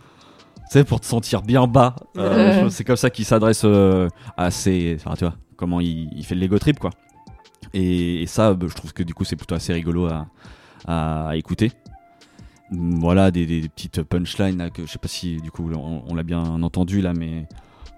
tu 0.70 0.78
sais, 0.78 0.84
pour 0.84 1.00
te 1.00 1.06
sentir 1.06 1.42
bien 1.42 1.66
bas. 1.66 1.96
Euh, 2.18 2.68
c'est 2.70 2.84
comme 2.84 2.96
ça 2.96 3.10
qu'il 3.10 3.24
s'adresse 3.24 3.62
euh, 3.64 4.08
à 4.36 4.52
ses, 4.52 4.96
enfin, 5.00 5.14
tu 5.16 5.24
vois, 5.24 5.34
comment 5.58 5.80
il, 5.80 6.24
fait 6.24 6.34
le 6.34 6.40
Lego 6.40 6.58
trip 6.58 6.78
quoi. 6.78 6.90
Et, 7.74 8.24
ça, 8.26 8.54
bah, 8.54 8.66
je 8.70 8.74
trouve 8.74 8.94
que 8.94 9.02
du 9.02 9.12
coup, 9.12 9.24
c'est 9.24 9.36
plutôt 9.36 9.54
assez 9.54 9.74
rigolo 9.74 10.08
à, 10.86 11.32
écouter. 11.34 11.72
Voilà, 12.70 13.30
des, 13.30 13.68
petites 13.68 14.02
punchlines 14.02 14.56
là, 14.56 14.70
que 14.70 14.86
je 14.86 14.90
sais 14.90 14.98
pas 14.98 15.08
si 15.08 15.36
du 15.38 15.50
coup 15.50 15.70
on 15.70 16.14
l'a 16.14 16.22
bien 16.22 16.62
entendu 16.62 17.02
là, 17.02 17.12
mais 17.12 17.46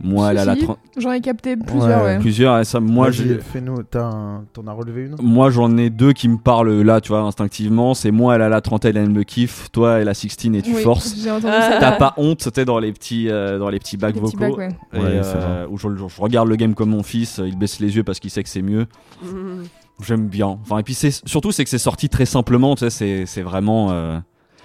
moi, 0.02 0.30
elle 0.30 0.38
a 0.38 0.44
la 0.44 0.54
si. 0.56 0.66
J'en 0.96 1.12
ai 1.12 1.20
capté 1.20 1.56
plusieurs, 1.56 2.02
Ouais. 2.02 2.14
ouais. 2.14 2.18
plusieurs, 2.18 2.58
et 2.58 2.64
ça, 2.64 2.80
moi, 2.80 3.10
je, 3.10 3.38
fais-nous. 3.38 3.82
T'en 3.82 4.42
as 4.66 4.72
relevé 4.72 5.06
une 5.06 5.16
moi, 5.22 5.50
j'en 5.50 5.76
ai 5.76 5.90
deux 5.90 6.12
qui 6.12 6.28
me 6.28 6.38
parlent 6.38 6.82
là, 6.82 7.00
tu 7.00 7.08
vois, 7.08 7.20
instinctivement. 7.20 7.94
C'est 7.94 8.10
moi, 8.10 8.34
elle 8.36 8.42
a 8.42 8.48
la 8.48 8.60
trentaine, 8.60 8.96
elle 8.96 9.10
me 9.10 9.22
kiffe. 9.22 9.70
Toi, 9.72 9.98
elle 9.98 10.08
a 10.08 10.14
16 10.14 10.54
et 10.54 10.62
tu 10.62 10.74
Oui, 10.74 10.82
forces. 10.82 11.14
J'ai. 11.16 11.30
T'as 11.40 11.92
pas 11.92 12.14
honte, 12.16 12.42
c'était 12.42 12.64
dans 12.64 12.78
les 12.78 12.92
petits, 12.92 13.28
euh, 13.28 13.58
dans 13.58 13.68
les 13.68 13.78
petits 13.78 13.96
bacs 13.96 14.14
Les 14.14 14.20
petits 14.20 14.36
vocaux. 14.36 14.56
bacs, 14.56 14.58
ouais. 14.58 14.76
Et, 14.94 14.98
Ouais, 14.98 15.22
c'est 15.22 15.36
euh, 15.36 15.66
où 15.70 15.76
je, 15.76 15.88
je 15.96 16.20
regarde 16.20 16.48
le 16.48 16.56
game 16.56 16.74
comme 16.74 16.90
mon 16.90 17.02
fils, 17.02 17.40
il 17.44 17.56
baisse 17.58 17.80
les 17.80 17.94
yeux 17.96 18.04
parce 18.04 18.20
qu'il 18.20 18.30
sait 18.30 18.42
que 18.42 18.48
c'est 18.48 18.62
mieux. 18.62 18.86
Mm. 19.22 19.62
J'aime 20.02 20.28
bien. 20.28 20.58
Enfin, 20.62 20.78
et 20.78 20.82
puis 20.82 20.94
c'est 20.94 21.10
surtout 21.28 21.52
c'est 21.52 21.64
que 21.64 21.70
c'est 21.70 21.78
sorti 21.78 22.08
très 22.08 22.24
simplement. 22.24 22.74
Tu 22.74 22.80
sais, 22.80 22.90
c'est 22.90 23.26
c'est 23.26 23.42
vraiment, 23.42 23.88
euh, 23.90 24.18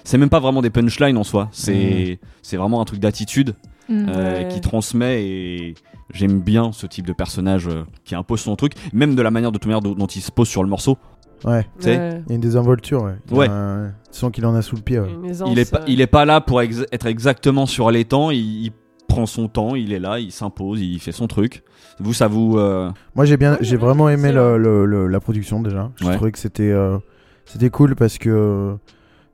c'est 0.06 0.17
même 0.17 0.30
pas 0.30 0.39
vraiment 0.39 0.62
des 0.62 0.69
punchlines 0.69 1.17
en 1.17 1.24
soi. 1.26 1.50
C'est 1.52 2.19
c'est 2.41 2.56
vraiment 2.58 2.80
un 2.82 2.86
truc 2.86 3.00
d'attitude 3.02 3.56
Mm. 3.89 4.06
euh, 4.10 4.39
Ouais. 4.43 4.48
qui 4.50 4.62
transmet 4.62 5.24
et 5.26 5.76
j'aime 6.13 6.39
bien 6.39 6.71
ce 6.71 6.88
type 6.88 7.06
de 7.06 7.13
personnage 7.13 7.67
euh, 7.67 7.84
qui 8.04 8.15
impose 8.15 8.39
son 8.41 8.56
truc, 8.56 8.74
même 8.93 9.15
de 9.15 9.21
la 9.21 9.32
manière 9.32 9.52
de 9.52 9.58
toute 9.58 9.65
manière 9.67 9.82
dont, 9.82 10.08
il 10.08 10.21
se 10.21 10.32
pose 10.32 10.48
sur 10.48 10.63
le 10.63 10.69
morceau. 10.69 10.98
Ouais, 11.43 11.63
Tu 11.80 11.84
sais, 11.84 11.98
Ouais. 11.98 12.21
il 12.26 12.30
y 12.30 12.32
a 12.32 12.36
une 12.36 12.41
désinvolture, 12.41 13.04
ouais. 13.04 13.15
Ouais. 13.32 13.48
un- 13.50 13.91
sens 14.12 14.32
qu'il 14.32 14.45
en 14.45 14.56
a 14.56 14.62
sous 14.62 14.76
le 14.78 14.82
pied, 14.82 15.00
ouais. 15.00 15.10
Une 15.12 15.26
aisance, 15.30 15.50
il 15.52 15.60
est 15.60 15.69
pas, 15.69 15.80
euh, 15.82 15.86
il 15.88 16.02
est 16.02 16.08
pas 16.08 16.26
là 16.26 16.41
pour 16.41 16.62
ex- 16.62 16.86
être 16.91 17.06
exactement 17.06 17.65
sur 17.65 17.91
les 17.91 18.06
temps. 18.06 18.32
Il, 18.32 18.39
il 18.65 18.71
prend 19.08 19.26
son 19.26 19.48
temps, 19.48 19.76
il 19.76 19.91
est 19.93 20.00
là, 20.00 20.19
il 20.19 20.32
s'impose, 20.32 20.82
il 20.82 21.00
fait 21.00 21.12
son 21.12 21.28
truc. 21.28 21.63
Vous, 22.00 22.13
ça 22.13 22.28
vous, 22.28 22.58
euh, 22.58 22.89
Moi 23.15 23.26
j'ai 23.26 23.38
bien, 23.38 23.54
Ouais, 23.54 23.58
j'ai 23.62 23.76
vraiment 23.78 24.10
aimé 24.10 24.32
la 24.32 25.19
production 25.19 25.62
déjà. 25.62 25.91
Je 25.98 26.06
Ouais. 26.06 26.15
trouvais 26.15 26.32
que 26.32 26.39
c'était 26.39 26.71
euh, 26.71 26.98
c'était 27.45 27.69
cool 27.69 27.95
parce 27.95 28.17
que 28.17 28.30
euh, 28.30 28.74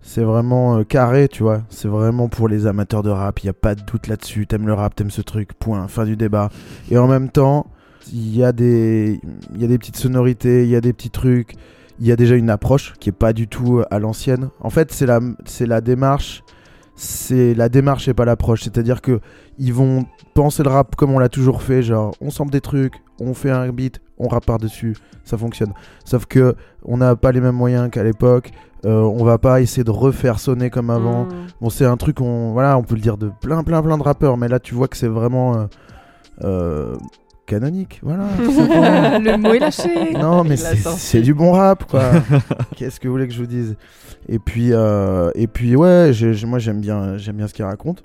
c'est 0.01 0.23
vraiment 0.23 0.77
euh, 0.77 0.83
carré, 0.83 1.27
tu 1.27 1.43
vois. 1.43 1.61
C'est 1.69 1.87
vraiment 1.87 2.27
pour 2.27 2.47
les 2.47 2.65
amateurs 2.65 3.03
de 3.03 3.09
rap. 3.09 3.39
Il 3.43 3.45
y 3.45 3.49
a 3.49 3.53
pas 3.53 3.75
de 3.75 3.81
doute 3.81 4.07
là-dessus. 4.07 4.47
T'aimes 4.47 4.67
le 4.67 4.73
rap, 4.73 4.95
t'aimes 4.95 5.11
ce 5.11 5.21
truc. 5.21 5.53
Point. 5.53 5.87
Fin 5.87 6.05
du 6.05 6.15
débat. 6.15 6.49
Et 6.89 6.97
en 6.97 7.07
même 7.07 7.29
temps, 7.29 7.67
il 8.11 8.35
y 8.35 8.43
a 8.43 8.51
des 8.51 9.19
y 9.55 9.63
a 9.63 9.67
des 9.67 9.77
petites 9.77 9.97
sonorités, 9.97 10.63
il 10.63 10.69
y 10.69 10.75
a 10.75 10.81
des 10.81 10.93
petits 10.93 11.11
trucs. 11.11 11.55
Il 11.99 12.07
y 12.07 12.11
a 12.11 12.15
déjà 12.15 12.35
une 12.35 12.49
approche 12.49 12.93
qui 12.99 13.09
est 13.09 13.13
pas 13.13 13.31
du 13.31 13.47
tout 13.47 13.79
euh, 13.79 13.85
à 13.91 13.99
l'ancienne. 13.99 14.49
En 14.59 14.69
fait, 14.69 14.91
c'est 14.91 15.05
la 15.05 15.19
c'est 15.45 15.67
la 15.67 15.81
démarche. 15.81 16.43
C'est 17.03 17.55
la 17.55 17.67
démarche 17.67 18.07
et 18.07 18.13
pas 18.13 18.25
l'approche. 18.25 18.61
C'est-à-dire 18.61 19.01
que 19.01 19.21
ils 19.57 19.73
vont 19.73 20.05
penser 20.35 20.61
le 20.61 20.69
rap 20.69 20.95
comme 20.95 21.11
on 21.11 21.17
l'a 21.17 21.29
toujours 21.29 21.63
fait, 21.63 21.81
genre 21.81 22.13
on 22.21 22.29
sample 22.29 22.51
des 22.51 22.61
trucs, 22.61 22.93
on 23.19 23.33
fait 23.33 23.49
un 23.49 23.67
beat, 23.69 23.99
on 24.19 24.27
rappe 24.27 24.45
par-dessus, 24.45 24.95
ça 25.23 25.35
fonctionne. 25.35 25.73
Sauf 26.05 26.27
que 26.27 26.55
on 26.83 26.97
n'a 26.97 27.15
pas 27.15 27.31
les 27.31 27.41
mêmes 27.41 27.55
moyens 27.55 27.89
qu'à 27.89 28.03
l'époque, 28.03 28.51
euh, 28.85 29.01
on 29.01 29.23
va 29.23 29.39
pas 29.39 29.61
essayer 29.61 29.83
de 29.83 29.89
refaire 29.89 30.37
sonner 30.37 30.69
comme 30.69 30.91
avant. 30.91 31.25
mm. 31.25 31.29
Bon, 31.59 31.71
c'est 31.71 31.85
un 31.85 31.97
truc, 31.97 32.21
on, 32.21 32.51
voilà, 32.51 32.77
on 32.77 32.83
peut 32.83 32.93
le 32.93 33.01
dire 33.01 33.17
de 33.17 33.31
plein, 33.41 33.63
plein, 33.63 33.81
plein 33.81 33.97
de 33.97 34.03
rappeurs, 34.03 34.37
mais 34.37 34.47
là 34.47 34.59
tu 34.59 34.75
vois 34.75 34.87
que 34.87 34.95
c'est 34.95 35.07
vraiment 35.07 35.55
euh, 35.57 35.65
euh, 36.43 36.95
canonique, 37.45 37.99
voilà. 38.03 38.25
le 39.19 39.37
mot 39.37 39.53
est 39.53 39.59
lâché. 39.59 40.13
Non, 40.13 40.43
mais 40.43 40.55
c'est 40.57 41.21
du 41.21 41.33
bon 41.33 41.51
rap, 41.51 41.89
quoi. 41.89 42.11
Qu'est-ce 42.75 42.99
que 42.99 43.07
vous 43.07 43.13
voulez 43.13 43.27
que 43.27 43.33
je 43.33 43.39
vous 43.39 43.47
dise? 43.47 43.75
Et 44.29 44.39
puis, 44.39 44.69
euh, 44.71 45.31
et 45.35 45.47
puis 45.47 45.75
ouais, 45.75 46.11
moi 46.45 46.59
j'aime 46.59 46.79
bien, 46.79 47.17
j'aime 47.17 47.37
bien 47.37 47.47
ce 47.47 47.53
qu'il 47.53 47.65
raconte. 47.65 48.03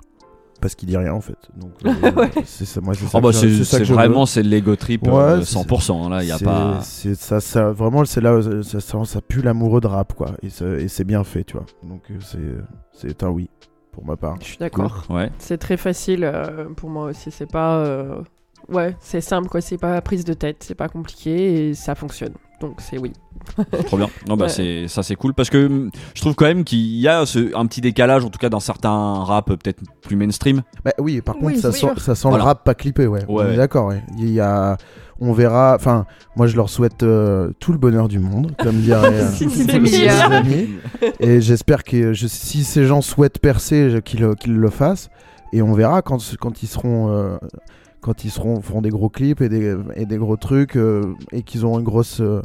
parce 0.59 0.75
qu'il 0.75 0.89
dit 0.89 0.97
rien 0.97 1.13
en 1.13 1.21
fait. 1.21 1.37
Donc 1.55 1.71
euh, 1.85 2.25
c'est 2.43 2.65
ça, 2.65 2.81
moi 2.81 2.93
c'est. 2.95 3.05
Oh 3.13 3.21
bah 3.21 3.29
vraiment 3.31 4.25
c'est 4.25 4.41
de 4.43 4.47
l'ego 4.49 4.75
trip 4.75 5.03
Ouais, 5.07 5.13
euh, 5.13 5.41
c'est- 5.43 5.57
100%. 5.59 6.05
hein, 6.05 6.09
Là, 6.09 6.23
il 6.23 6.27
y 6.29 6.31
a 6.31 6.39
pas. 6.39 6.79
c'est 6.81 7.15
ça, 7.15 7.39
ça 7.39 7.71
vraiment 7.71 8.03
c'est 8.05 8.21
là 8.21 8.35
où 8.35 8.63
ça, 8.63 8.79
ça, 8.79 9.05
ça 9.05 9.21
pue 9.21 9.41
l'amoureux 9.41 9.79
de 9.81 9.87
rap 9.87 10.13
quoi 10.13 10.31
et, 10.41 10.49
c'est 10.89 11.03
bien 11.03 11.23
fait 11.23 11.43
tu 11.43 11.53
vois. 11.53 11.65
Donc 11.83 12.01
euh, 12.09 12.15
c'est 12.19 12.39
c'est 12.93 13.23
un 13.23 13.29
oui 13.29 13.49
pour 13.91 14.03
ma 14.05 14.15
part. 14.17 14.35
Je 14.41 14.45
suis 14.45 14.57
d'accord. 14.57 15.05
Ouais. 15.09 15.31
C'est 15.37 15.57
très 15.57 15.77
facile 15.77 16.23
euh, 16.23 16.65
pour 16.75 16.89
moi 16.89 17.05
aussi. 17.05 17.31
C'est 17.31 17.49
pas. 17.51 17.83
Ouais, 18.69 18.95
c'est 18.99 19.21
simple 19.21 19.47
quoi. 19.49 19.61
C'est 19.61 19.77
pas 19.77 19.99
prise 20.01 20.25
de 20.25 20.33
tête. 20.33 20.57
C'est 20.61 20.75
pas 20.75 20.89
compliqué 20.89 21.69
et 21.69 21.73
ça 21.73 21.95
fonctionne. 21.95 22.33
Donc 22.59 22.77
c'est 22.79 22.97
oui. 22.97 23.13
Trop 23.85 23.97
bien. 23.97 24.09
Non, 24.27 24.35
bah, 24.35 24.45
Ouais. 24.45 24.49
c'est, 24.49 24.87
ça, 24.87 25.03
c'est 25.03 25.15
cool 25.15 25.33
parce 25.33 25.49
que 25.49 25.67
hum, 25.67 25.89
je 26.15 26.21
trouve 26.21 26.33
quand 26.35 26.45
même 26.45 26.63
qu'il 26.63 26.79
y 26.99 27.07
a 27.07 27.25
ce- 27.25 27.55
un 27.55 27.65
petit 27.67 27.79
décalage, 27.81 28.25
en 28.25 28.29
tout 28.29 28.39
cas 28.39 28.49
dans 28.49 28.59
certains 28.59 29.23
rap 29.23 29.49
euh, 29.51 29.55
peut-être 29.57 29.79
plus 30.01 30.15
mainstream. 30.17 30.63
Bah 30.83 30.91
oui, 30.99 31.21
par 31.21 31.35
Oui, 31.41 31.53
contre, 31.53 31.61
ça 31.61 31.71
sent, 31.71 31.87
ça 31.97 32.15
sent 32.15 32.27
Voilà. 32.27 32.43
le 32.43 32.47
rap 32.47 32.63
pas 32.65 32.73
clippé, 32.73 33.07
ouais. 33.07 33.23
Ouais. 33.29 33.45
On 33.47 33.51
est 33.51 33.55
d'accord, 33.57 33.85
ouais. 33.87 34.01
Il 34.17 34.29
y 34.31 34.39
a, 34.41 34.75
on 35.21 35.31
verra. 35.33 35.75
Enfin, 35.75 36.05
moi, 36.35 36.47
je 36.47 36.55
leur 36.57 36.67
souhaite 36.69 37.03
euh, 37.03 37.51
tout 37.59 37.71
le 37.71 37.77
bonheur 37.77 38.07
du 38.09 38.19
monde, 38.19 38.53
comme 38.59 38.77
dirait 38.81 39.07
euh, 39.13 39.29
Si, 39.31 39.45
amis. 40.31 40.69
Et 41.21 41.39
j'espère 41.39 41.83
que 41.85 42.11
je- 42.11 42.27
si 42.27 42.63
ces 42.65 42.85
gens 42.85 43.01
souhaitent 43.01 43.39
percer, 43.39 43.99
qu'ils 44.03 44.19
le- 44.21 44.35
qu'ils 44.35 44.55
le 44.57 44.69
fassent. 44.69 45.09
Et 45.53 45.61
on 45.61 45.73
verra 45.73 46.01
quand, 46.01 46.17
quand 46.41 46.63
ils 46.63 46.67
seront. 46.67 47.11
euh, 47.13 47.37
quand 48.07 48.23
ils 48.23 48.31
feront 48.31 48.81
des 48.81 48.89
gros 48.89 49.09
clips 49.09 49.41
et 49.41 49.49
des, 49.49 50.17
gros 50.17 50.37
trucs 50.37 50.77
euh, 50.77 51.13
et 51.33 51.43
qu'ils 51.43 51.65
auront 51.65 51.79
une 51.79 51.83
grosse 51.83 52.21
euh, 52.21 52.41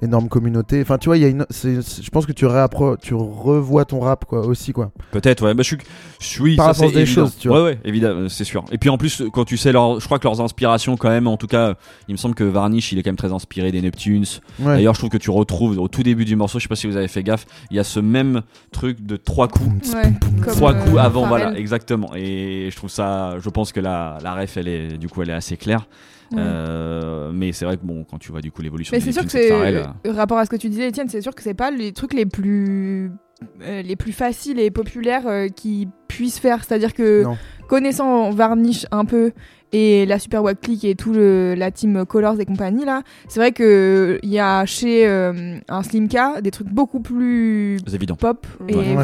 énorme 0.00 0.28
communauté 0.28 0.80
enfin 0.82 0.96
tu 0.98 1.06
vois 1.08 1.16
il 1.18 1.22
y 1.22 1.24
a 1.24 1.28
une 1.28 1.44
c'est- 1.50 1.82
c'est- 1.82 2.02
je 2.02 2.10
pense 2.10 2.24
que 2.26 2.32
tu 2.32 2.46
réappro- 2.46 2.96
tu 3.00 3.14
revois 3.14 3.84
ton 3.84 4.00
rap 4.00 4.24
quoi 4.24 4.46
aussi 4.46 4.72
quoi 4.72 4.90
Peut-être, 5.10 5.44
ouais. 5.44 5.52
Bah, 5.54 5.62
je 5.62 5.68
suis, 5.68 5.78
je 6.20 6.26
suis 6.26 6.56
Par 6.56 6.66
ça, 6.66 6.68
la 6.70 6.74
force 6.74 6.88
c'est 6.90 6.94
des 6.96 7.02
évident. 7.02 7.22
choses, 7.26 7.36
tu 7.38 7.48
vois. 7.48 7.58
Ouais, 7.58 7.70
ouais, 7.72 7.78
évidemment, 7.84 8.28
c'est 8.28 8.44
sûr. 8.44 8.64
Et 8.72 8.78
puis 8.78 8.88
en 8.88 8.96
plus, 8.96 9.22
quand 9.32 9.44
tu 9.44 9.56
sais 9.56 9.72
leur, 9.72 10.00
je 10.00 10.06
crois 10.06 10.18
que 10.18 10.24
leurs 10.26 10.40
inspirations, 10.40 10.96
quand 10.96 11.10
même, 11.10 11.26
en 11.26 11.36
tout 11.36 11.46
cas, 11.46 11.74
il 12.08 12.12
me 12.12 12.16
semble 12.16 12.34
que 12.34 12.44
Varnish, 12.44 12.92
il 12.92 12.98
est 12.98 13.02
quand 13.02 13.10
même 13.10 13.16
très 13.16 13.32
inspiré 13.32 13.70
des 13.72 13.82
Neptunes. 13.82 14.24
ouais. 14.60 14.76
D'ailleurs, 14.76 14.94
je 14.94 15.00
trouve 15.00 15.10
que 15.10 15.18
tu 15.18 15.30
retrouves 15.30 15.78
au 15.78 15.88
tout 15.88 16.02
début 16.02 16.24
du 16.24 16.34
morceau, 16.36 16.58
je 16.58 16.62
sais 16.64 16.68
pas 16.68 16.76
si 16.76 16.86
vous 16.86 16.96
avez 16.96 17.08
fait 17.08 17.22
gaffe, 17.22 17.44
il 17.70 17.76
y 17.76 17.80
a 17.80 17.84
ce 17.84 18.00
même 18.00 18.42
truc 18.70 19.04
de 19.04 19.16
trois 19.16 19.48
coups. 19.48 19.92
Ouais, 19.92 20.12
Trois 20.46 20.72
euh, 20.74 20.82
coups 20.84 20.98
avant, 20.98 21.26
voilà, 21.26 21.52
exactement. 21.58 22.10
Et 22.16 22.68
je 22.70 22.76
trouve 22.76 22.90
ça, 22.90 23.34
je 23.38 23.50
pense 23.50 23.72
que 23.72 23.80
la, 23.80 24.18
la 24.22 24.34
ref, 24.34 24.56
elle 24.56 24.68
est, 24.68 24.96
du 24.98 25.08
coup, 25.08 25.22
elle 25.22 25.30
est 25.30 25.34
assez 25.34 25.56
claire. 25.58 25.86
Ouais. 26.32 26.42
Euh, 26.44 27.30
mais 27.32 27.52
c'est 27.52 27.64
vrai 27.64 27.76
que 27.76 27.84
bon, 27.84 28.04
quand 28.04 28.18
tu 28.18 28.30
vois 28.32 28.40
du 28.40 28.50
coup 28.50 28.62
l'évolution 28.62 28.94
Mais 28.96 29.00
c'est 29.00 29.12
sûr 29.12 29.24
que 29.24 29.30
c'est 29.30 29.52
euh, 29.52 29.84
rapport 30.06 30.38
à 30.38 30.44
ce 30.44 30.50
que 30.50 30.56
tu 30.56 30.68
disais, 30.68 30.88
Étienne, 30.88 31.08
c'est 31.08 31.20
sûr 31.20 31.34
que 31.34 31.42
c'est 31.42 31.54
pas 31.54 31.70
les 31.70 31.92
trucs 31.92 32.14
les 32.14 32.26
plus 32.26 33.10
euh, 33.62 33.82
les 33.82 33.96
plus 33.96 34.12
faciles 34.12 34.58
et 34.58 34.70
populaires 34.70 35.26
euh, 35.26 35.48
qui 35.48 35.88
puissent 36.08 36.38
faire. 36.38 36.64
C'est-à-dire 36.64 36.94
que 36.94 37.24
Non. 37.24 37.36
connaissant 37.68 38.30
Varnish 38.30 38.86
un 38.90 39.04
peu 39.04 39.32
et 39.72 40.06
la 40.06 40.18
Super 40.18 40.42
Wack 40.42 40.60
Click 40.60 40.84
et 40.84 40.94
tout 40.94 41.12
le, 41.12 41.54
la 41.56 41.70
team 41.70 42.04
Colors 42.06 42.40
et 42.40 42.44
compagnie 42.44 42.84
là, 42.84 43.02
c'est 43.28 43.40
vrai 43.40 43.52
que 43.52 44.18
il 44.22 44.30
y 44.30 44.38
a 44.38 44.64
chez 44.66 45.06
euh, 45.06 45.56
un 45.68 45.82
Slimka 45.82 46.40
des 46.40 46.50
trucs 46.50 46.68
beaucoup 46.68 47.00
plus 47.00 47.78
évident. 47.92 48.16
pop 48.16 48.46
et 48.68 48.74
Ouais, 48.76 48.96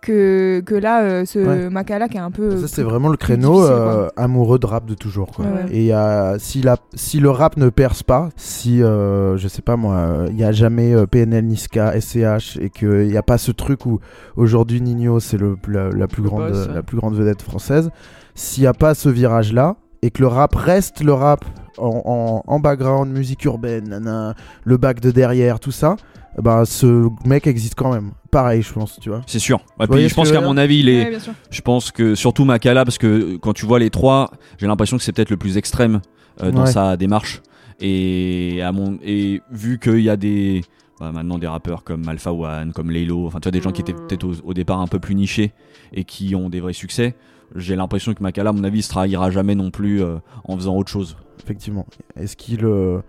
que, 0.00 0.62
que 0.64 0.74
là 0.74 1.02
euh, 1.02 1.24
ce 1.24 1.38
Ouais. 1.38 1.70
Makala 1.70 2.08
qui 2.08 2.16
est 2.16 2.20
un 2.20 2.30
peu 2.30 2.56
Ça, 2.62 2.68
c'est 2.68 2.82
vraiment 2.82 3.08
le 3.08 3.16
créneau 3.16 3.62
euh, 3.64 4.08
amoureux 4.16 4.58
de 4.58 4.66
rap 4.66 4.86
de 4.86 4.94
toujours. 4.94 5.30
Quoi. 5.30 5.44
Ouais, 5.44 5.52
ouais. 5.52 5.66
Et 5.72 5.86
il 5.86 5.94
y 5.94 6.40
si, 6.40 6.62
la, 6.62 6.76
si 6.94 7.20
le 7.20 7.30
rap 7.30 7.56
ne 7.56 7.68
perce 7.68 8.02
pas, 8.02 8.30
si, 8.36 8.82
euh, 8.82 9.36
je 9.36 9.48
sais 9.48 9.62
pas 9.62 9.76
moi, 9.76 10.24
il 10.28 10.36
n'y 10.36 10.44
a 10.44 10.52
jamais 10.52 10.94
euh, 10.94 11.06
PNL, 11.06 11.44
Niska, 11.46 12.00
SCH, 12.00 12.56
et 12.60 12.70
qu'il 12.70 13.08
n'y 13.08 13.16
a 13.16 13.22
pas 13.22 13.38
ce 13.38 13.52
truc 13.52 13.86
où 13.86 14.00
aujourd'hui 14.36 14.80
Nino 14.80 15.20
c'est 15.20 15.36
le, 15.36 15.56
la, 15.68 15.90
la 15.90 16.06
plus 16.06 16.22
Le 16.22 16.28
grande, 16.28 16.48
boss, 16.50 16.66
ouais. 16.66 16.74
la 16.74 16.82
plus 16.82 16.96
grande 16.96 17.14
vedette 17.14 17.42
française, 17.42 17.90
s'il 18.34 18.62
n'y 18.62 18.66
a 18.66 18.74
pas 18.74 18.94
ce 18.94 19.08
virage-là, 19.08 19.76
et 20.02 20.10
que 20.10 20.22
le 20.22 20.28
rap 20.28 20.54
reste 20.54 21.02
le 21.02 21.12
rap 21.12 21.44
en, 21.78 22.02
en, 22.46 22.52
en 22.52 22.60
background, 22.60 23.10
musique 23.12 23.44
urbaine, 23.44 24.34
le 24.64 24.76
bac 24.76 25.00
de 25.00 25.10
derrière, 25.10 25.60
tout 25.60 25.72
ça, 25.72 25.96
ben, 26.40 26.64
ce 26.64 27.08
mec 27.26 27.46
existe 27.46 27.74
quand 27.74 27.92
même. 27.92 28.12
Pareil, 28.30 28.62
je 28.62 28.72
pense, 28.72 28.98
tu 29.00 29.08
vois. 29.10 29.22
C'est 29.26 29.38
sûr. 29.40 29.58
Et 29.80 29.86
Vous 29.86 29.92
puis 29.94 30.08
je 30.08 30.14
pense 30.14 30.30
qu'à 30.30 30.40
mon 30.40 30.56
avis, 30.56 30.78
il 30.80 30.88
est, 30.88 31.10
Ouais, 31.10 31.18
je 31.50 31.60
pense 31.60 31.90
que 31.90 32.14
surtout 32.14 32.44
Makala, 32.44 32.84
parce 32.84 32.98
que 32.98 33.36
quand 33.36 33.52
tu 33.52 33.66
vois 33.66 33.78
les 33.78 33.90
trois, 33.90 34.30
j'ai 34.58 34.66
l'impression 34.66 34.96
que 34.96 35.02
c'est 35.02 35.12
peut-être 35.12 35.30
le 35.30 35.36
plus 35.36 35.56
extrême 35.56 36.00
euh, 36.42 36.50
dans 36.52 36.64
Ouais. 36.64 36.72
sa 36.72 36.96
démarche. 36.96 37.42
Et, 37.80 38.60
à 38.62 38.72
mon, 38.72 38.98
et 39.02 39.40
vu 39.50 39.78
qu'il 39.78 40.00
y 40.00 40.10
a 40.10 40.16
des. 40.16 40.62
bah, 41.00 41.10
maintenant 41.12 41.38
des 41.38 41.46
rappeurs 41.46 41.82
comme 41.82 42.06
Alpha 42.08 42.32
One, 42.32 42.72
comme 42.72 42.90
Laylo, 42.90 43.26
enfin 43.26 43.40
tu 43.40 43.46
vois 43.48 43.52
des 43.52 43.60
gens 43.62 43.72
qui 43.72 43.80
étaient 43.80 43.92
Mm. 43.94 44.06
peut-être 44.06 44.24
au, 44.24 44.32
au 44.44 44.54
départ 44.54 44.80
un 44.80 44.86
peu 44.86 44.98
plus 45.00 45.14
nichés 45.14 45.52
et 45.92 46.04
qui 46.04 46.34
ont 46.36 46.48
des 46.50 46.60
vrais 46.60 46.74
succès, 46.74 47.14
j'ai 47.56 47.76
l'impression 47.76 48.14
que 48.14 48.22
Makala, 48.22 48.50
à 48.50 48.52
mon 48.52 48.64
avis, 48.64 48.78
il 48.78 48.82
se 48.82 48.88
trahira 48.90 49.30
jamais 49.30 49.54
non 49.54 49.70
plus 49.70 50.02
euh, 50.02 50.16
en 50.44 50.56
faisant 50.56 50.76
autre 50.76 50.90
chose. 50.90 51.16
effectivement. 51.42 51.86
Est-ce 52.16 52.36
qu'il 52.36 52.64
euh, 52.64 53.00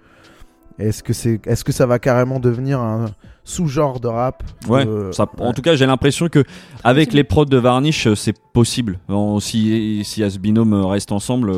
est-ce 0.80 1.04
que 1.04 1.14
c'est 1.14 1.46
est-ce 1.48 1.64
que 1.64 1.72
ça 1.72 1.86
va 1.86 2.00
carrément 2.00 2.40
devenir 2.40 2.80
un 2.80 3.06
sous-genre 3.44 4.00
de 4.00 4.08
rap 4.08 4.44
Ouais, 4.68 4.86
Euh, 4.88 5.12
ça, 5.12 5.28
en 5.40 5.48
ouais. 5.48 5.54
tout 5.54 5.62
cas, 5.62 5.76
j'ai 5.76 5.86
l'impression 5.86 6.28
que 6.30 6.44
avec 6.84 7.08
possible. 7.10 7.16
les 7.18 7.24
prods 7.24 7.46
de 7.46 7.58
Varnish, 7.58 8.08
euh, 8.08 8.16
c'est 8.16 8.36
possible. 8.54 9.00
En- 9.10 9.40
si 9.40 10.04
si 10.04 10.30
ce 10.30 10.40
binôme 10.40 10.74
reste 10.86 11.12
ensemble, 11.12 11.52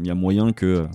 il 0.00 0.06
y 0.06 0.10
a 0.10 0.14
moyen 0.14 0.52
que, 0.52 0.86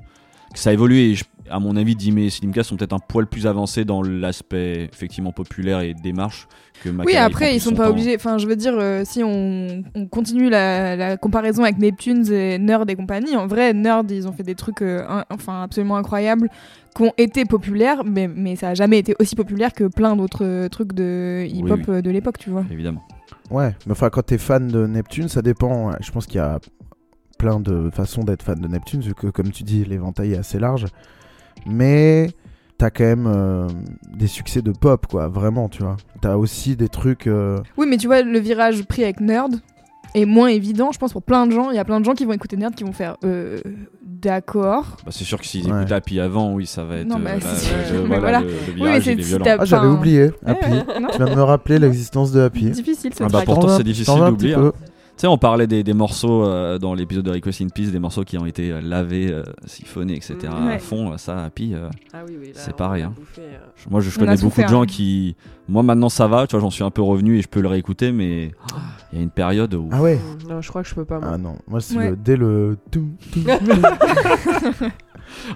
que 0.53 0.59
ça 0.59 0.73
évolue. 0.73 0.97
Et 0.97 1.15
je- 1.15 1.23
à 1.49 1.59
mon 1.59 1.77
avis, 1.77 1.95
Dime 1.95 2.17
et 2.17 2.29
Slimka 2.29 2.63
sont 2.63 2.75
peut-être 2.75 2.91
un 2.93 2.99
poil 2.99 3.25
plus 3.25 3.47
avancés 3.47 3.85
dans 3.85 4.01
l'aspect 4.03 4.89
effectivement 4.91 5.31
populaire 5.31 5.79
et 5.79 5.93
démarche 5.93 6.47
que 6.83 6.89
Makala. 6.89 7.05
Oui, 7.05 7.15
après, 7.17 7.55
ils 7.55 7.61
sont 7.61 7.69
son 7.69 7.75
pas 7.77 7.85
temps. 7.85 7.91
obligés. 7.91 8.15
Enfin, 8.15 8.37
je 8.37 8.47
veux 8.47 8.57
dire, 8.57 8.73
euh, 8.77 9.03
si 9.05 9.23
on, 9.23 9.81
on 9.95 10.07
continue 10.07 10.49
la, 10.49 10.95
la 10.97 11.15
comparaison 11.17 11.63
avec 11.63 11.77
Neptunes 11.77 12.29
et 12.31 12.57
Nerd 12.59 12.89
et 12.89 12.95
compagnie, 12.95 13.35
en 13.37 13.47
vrai, 13.47 13.73
Nerd, 13.73 14.11
ils 14.11 14.27
ont 14.27 14.33
fait 14.33 14.43
des 14.43 14.55
trucs 14.55 14.81
euh, 14.81 15.05
un- 15.07 15.23
enfin, 15.29 15.63
absolument 15.63 15.95
incroyables 15.95 16.49
qui 16.95 17.01
ont 17.03 17.13
été 17.17 17.45
populaires, 17.45 18.03
mais, 18.03 18.27
mais 18.27 18.55
ça 18.57 18.69
a 18.69 18.73
jamais 18.73 18.97
été 18.99 19.15
aussi 19.19 19.35
populaire 19.35 19.71
que 19.73 19.85
plein 19.85 20.15
d'autres 20.17 20.43
euh, 20.43 20.67
trucs 20.67 20.93
de 20.93 21.45
hip-hop 21.47 21.79
oui. 21.87 22.01
de 22.01 22.09
l'époque, 22.11 22.39
tu 22.39 22.49
vois. 22.49 22.65
Évidemment. 22.69 23.03
Ouais, 23.49 23.73
mais 23.85 23.93
enfin 23.93 24.09
quand 24.09 24.23
t'es 24.23 24.37
fan 24.37 24.67
de 24.67 24.85
Neptune, 24.85 25.29
ça 25.29 25.41
dépend. 25.41 25.93
Je 26.01 26.11
pense 26.11 26.25
qu'il 26.25 26.35
y 26.35 26.39
a 26.39 26.59
plein 27.37 27.59
de 27.59 27.89
façons 27.93 28.23
d'être 28.23 28.43
fan 28.43 28.59
de 28.59 28.67
Neptune, 28.67 29.01
vu 29.01 29.13
que 29.13 29.27
comme 29.27 29.51
tu 29.51 29.63
dis, 29.63 29.83
l'éventail 29.85 30.33
est 30.33 30.37
assez 30.37 30.59
large. 30.59 30.85
Mais 31.65 32.29
t'as 32.77 32.89
quand 32.89 33.03
même 33.03 33.27
euh, 33.27 33.67
des 34.15 34.27
succès 34.27 34.61
de 34.61 34.71
pop, 34.71 35.07
quoi. 35.07 35.27
Vraiment, 35.27 35.69
tu 35.69 35.83
vois. 35.83 35.97
T'as 36.21 36.35
aussi 36.35 36.75
des 36.75 36.89
trucs. 36.89 37.27
euh, 37.27 37.59
Oui, 37.77 37.87
mais 37.89 37.97
tu 37.97 38.07
vois, 38.07 38.21
le 38.21 38.39
virage 38.39 38.83
pris 38.85 39.03
avec 39.03 39.19
Nerd 39.19 39.55
est 40.15 40.25
moins 40.25 40.47
évident, 40.47 40.91
je 40.91 40.99
pense, 40.99 41.11
pour 41.11 41.21
plein 41.23 41.45
de 41.47 41.51
gens. 41.51 41.69
Il 41.71 41.75
y 41.75 41.79
a 41.79 41.85
plein 41.85 41.99
de 41.99 42.05
gens 42.05 42.13
qui 42.13 42.25
vont 42.25 42.33
écouter 42.33 42.55
Nerd 42.57 42.73
qui 42.75 42.83
vont 42.83 42.93
faire 42.93 43.17
euh, 43.23 43.59
d'accord. 44.03 44.97
Bah, 45.05 45.11
c'est 45.11 45.23
sûr 45.25 45.39
que 45.39 45.45
s'ils 45.45 45.71
Ouais. 45.71 45.79
écoutent 45.81 45.91
Happy 45.91 46.19
avant, 46.19 46.53
oui, 46.53 46.65
ça 46.65 46.83
va 46.85 46.97
être. 46.97 47.07
Non, 47.07 47.17
euh, 47.17 47.23
bah, 47.23 47.31
euh, 47.35 48.01
mais 48.07 48.19
voilà, 48.19 48.19
voilà. 48.19 48.39
le, 48.41 48.47
le 48.47 48.81
Oui, 48.81 48.89
mais 48.91 49.01
si 49.23 49.35
Ah, 49.45 49.65
j'avais 49.65 49.87
oublié. 49.87 50.31
Happy. 50.45 50.69
Tu 51.11 51.17
viens 51.17 51.25
de 51.29 51.35
me 51.35 51.43
rappeler 51.43 51.77
l'existence 51.79 52.31
de 52.31 52.41
Happy. 52.41 52.69
difficile 52.71 53.13
ce 53.13 53.23
Ah 53.23 53.27
bah, 53.27 53.41
pourtant, 53.45 53.67
vas- 53.67 53.77
c'est 53.77 53.83
difficile 53.83 54.17
vas 54.17 54.25
un 54.25 54.29
d'oublier, 54.31 54.55
sais, 55.21 55.27
on 55.27 55.37
parlait 55.37 55.67
des, 55.67 55.83
des 55.83 55.93
morceaux 55.93 56.43
euh, 56.43 56.77
dans 56.77 56.93
l'épisode 56.93 57.25
de 57.25 57.31
Request 57.31 57.61
in 57.61 57.67
Peace, 57.69 57.91
des 57.91 57.99
morceaux 57.99 58.23
qui 58.23 58.37
ont 58.37 58.45
été 58.45 58.71
euh, 58.71 58.81
lavés, 58.81 59.31
euh, 59.31 59.43
siphonnés, 59.65 60.15
etc. 60.15 60.35
Mm. 60.43 60.67
à 60.67 60.79
fond. 60.79 61.17
Ça, 61.17 61.43
Happy, 61.45 61.73
euh, 61.73 61.89
Ah 62.13 62.19
oui, 62.27 62.35
oui. 62.39 62.47
là, 62.47 62.53
C'est 62.55 62.75
pareil, 62.75 63.03
hein. 63.03 63.13
bouffé, 63.15 63.41
euh. 63.41 63.57
moi, 63.89 64.01
je, 64.01 64.09
connais 64.17 64.35
beaucoup 64.35 64.49
souffert, 64.49 64.65
de 64.65 64.71
gens 64.71 64.81
hein. 64.83 64.87
qui. 64.87 65.35
Moi, 65.69 65.83
maintenant, 65.83 66.09
ça 66.09 66.27
va, 66.27 66.47
tu 66.47 66.55
vois, 66.55 66.61
j'en 66.61 66.69
suis 66.69 66.83
un 66.83 66.91
peu 66.91 67.01
revenu 67.01 67.37
et 67.37 67.41
je 67.41 67.47
peux 67.47 67.61
le 67.61 67.67
réécouter, 67.67 68.11
mais 68.11 68.51
oh, 68.71 68.75
il 69.11 69.17
y 69.17 69.21
a 69.21 69.23
une 69.23 69.29
période 69.29 69.73
où. 69.73 69.89
Ah 69.91 70.01
ouais. 70.01 70.19
Non, 70.47 70.61
je 70.61 70.69
crois 70.69 70.83
que 70.83 70.89
je 70.89 70.95
peux 70.95 71.05
pas. 71.05 71.19
moi. 71.19 71.29
Ah 71.33 71.37
non, 71.37 71.57
moi 71.67 71.81
c'est 71.81 71.97
Ouais. 71.97 72.09
le, 72.11 72.15
dès 72.15 72.37
le. 72.37 72.77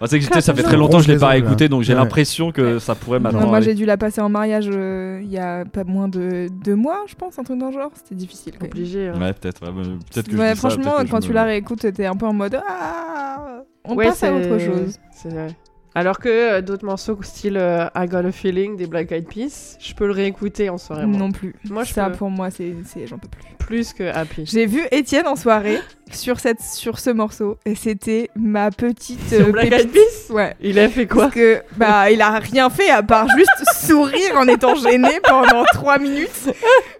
Ah, 0.02 0.08
c'est 0.08 0.20
que, 0.20 0.42
ça 0.42 0.54
fait 0.54 0.64
très 0.64 0.78
longtemps 0.78 0.98
que 1.00 1.04
je 1.06 1.12
l'ai 1.12 1.18
pas 1.20 1.34
les 1.34 1.38
ongles, 1.40 1.46
réécouté, 1.46 1.66
hein. 1.66 1.68
donc 1.70 1.82
j'ai 1.84 1.94
Ouais. 1.94 2.00
l'impression 2.00 2.52
que 2.52 2.80
ça 2.80 2.96
pourrait 2.96 3.20
Non, 3.20 3.24
maintenant. 3.32 3.48
moi 3.48 3.58
aller. 3.58 3.66
j'ai 3.68 3.74
dû 3.76 3.86
la 3.86 3.98
passer 3.98 4.22
en 4.22 4.30
mariage 4.30 4.70
euh, 4.72 5.20
il 5.24 5.30
y 5.32 5.38
a 5.38 5.66
pas 5.66 5.84
moins 5.84 6.08
de 6.08 6.48
deux 6.64 6.76
mois, 6.76 7.04
je 7.08 7.16
pense, 7.16 7.38
un 7.40 7.44
truc 7.44 7.58
dans 7.60 7.68
le 7.68 7.74
genre. 7.74 7.92
C'était 7.96 8.16
difficile. 8.16 8.54
Obligé. 8.62 9.10
hein. 9.10 9.20
Ouais, 9.20 9.34
peut-être. 9.34 9.62
ouais, 9.66 9.72
peut-être 10.14 10.28
que 10.28 10.34
je 10.34 10.38
Ouais, 10.38 10.54
dis 10.54 10.60
ça, 10.60 10.70
franchement, 10.70 10.84
peut-être 10.84 10.98
que 11.02 11.06
je 11.08 11.12
quand 11.12 11.18
me- 11.18 11.24
tu 11.24 11.34
la 11.34 11.44
réécoutes, 11.44 11.94
t'es 11.94 12.06
un 12.06 12.16
peu 12.16 12.26
en 12.26 12.34
mode 12.34 12.60
Ah 12.68 13.64
On 13.86 13.96
Ouais, 13.96 14.06
passe 14.06 14.24
à 14.24 14.28
c'est- 14.28 14.34
autre 14.52 14.60
chose. 14.60 14.98
C'est 15.12 15.30
vrai. 15.30 15.48
Alors 15.94 16.20
que 16.20 16.30
euh, 16.30 16.62
d'autres 16.62 16.86
morceaux 16.86 17.18
style 17.22 17.58
euh, 17.58 17.86
I 17.96 18.08
Got 18.08 18.20
a 18.20 18.32
Feeling 18.32 18.78
des 18.78 18.88
Black 18.88 19.12
Eyed 19.12 19.28
Peas, 19.28 19.76
je 19.80 19.94
peux 19.94 20.06
le 20.06 20.14
réécouter 20.14 20.70
en 20.70 20.78
soirée. 20.78 21.06
moi. 21.06 21.18
Non 21.20 21.32
plus. 21.32 21.54
Moi, 21.70 21.84
je 21.84 21.92
ça 21.94 22.10
peux. 22.10 22.16
pour 22.16 22.30
moi, 22.30 22.50
c'est, 22.50 22.74
c'est- 22.86 23.08
j'en 23.08 23.18
peux 23.18 23.28
plus. 23.28 23.42
Plus 23.60 23.94
que 23.94 24.04
Happy. 24.04 24.46
J'ai 24.46 24.66
vu 24.66 24.82
Étienne 24.92 25.28
en 25.28 25.36
soirée 25.36 25.80
sur 26.12 26.40
cette, 26.40 26.62
sur 26.62 26.98
ce 27.00 27.10
morceau 27.10 27.58
et 27.66 27.76
c'était 27.76 28.30
ma 28.36 28.72
petite 28.72 29.20
Sur 29.30 29.48
euh, 29.48 29.52
Black. 29.52 29.72
Eyed 29.72 29.92
Peas? 29.92 30.32
Ouais. 30.34 30.56
Il 30.62 30.80
a 30.80 30.88
fait 30.90 31.08
quoi? 31.08 31.24
Parce 31.24 31.36
que 31.36 31.62
bah 31.78 32.10
il 32.12 32.22
a 32.22 32.32
rien 32.40 32.70
fait 32.70 32.90
à 32.90 33.04
part 33.04 33.28
juste 33.36 33.50
sourire 33.86 34.36
en 34.36 34.48
étant 34.48 34.76
gêné 34.76 35.20
pendant 35.24 35.64
trois 35.74 36.00
minutes. 36.00 36.50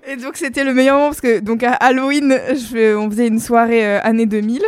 Et 0.08 0.16
donc 0.18 0.36
c'était 0.38 0.64
le 0.66 0.74
meilleur 0.74 0.96
moment 0.98 1.08
parce 1.10 1.22
que 1.22 1.40
donc 1.40 1.64
à 1.64 1.72
Halloween, 1.74 2.38
je- 2.50 2.96
on 2.96 3.10
faisait 3.10 3.28
une 3.28 3.40
soirée 3.40 3.98
année 4.00 4.26
2000 4.26 4.62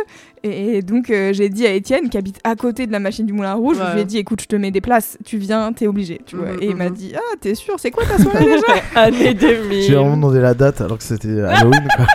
et, 0.44 0.82
donc 0.82 1.10
euh, 1.10 1.32
j'ai 1.32 1.48
dit 1.48 1.66
à 1.66 1.72
Étienne 1.72 2.08
qui 2.10 2.18
habite 2.18 2.38
à 2.44 2.54
côté 2.56 2.86
de 2.86 2.92
la 2.92 2.98
machine 3.00 3.24
du 3.26 3.32
Moulin 3.32 3.54
Rouge, 3.54 3.76
je 3.78 3.82
lui 3.82 3.90
ai 3.92 3.94
Ouais. 3.96 4.04
dit 4.04 4.18
écoute 4.18 4.40
je 4.42 4.46
te 4.46 4.56
mets 4.56 4.70
des 4.70 4.80
places, 4.80 5.16
tu 5.24 5.38
viens, 5.38 5.72
t'es 5.72 5.86
obligé, 5.86 6.20
tu 6.26 6.36
vois. 6.36 6.52
Mhm, 6.52 6.58
Et 6.62 6.66
il 6.66 6.76
m'a 6.76 6.88
mhm. 6.90 6.94
dit 6.94 7.12
ah 7.16 7.36
t'es 7.40 7.54
sûr, 7.54 7.74
c'est 7.78 7.90
quoi 7.90 8.04
ta 8.04 8.18
soirée 8.18 8.44
déjà? 8.44 8.62
Année 8.94 9.34
2000. 9.34 9.82
J'ai 9.82 9.94
vraiment 9.94 10.16
demandé 10.16 10.40
la 10.40 10.54
date 10.54 10.80
alors 10.80 10.98
que 10.98 11.04
c'était 11.04 11.40
Halloween. 11.42 11.88
quoi. 11.96 12.06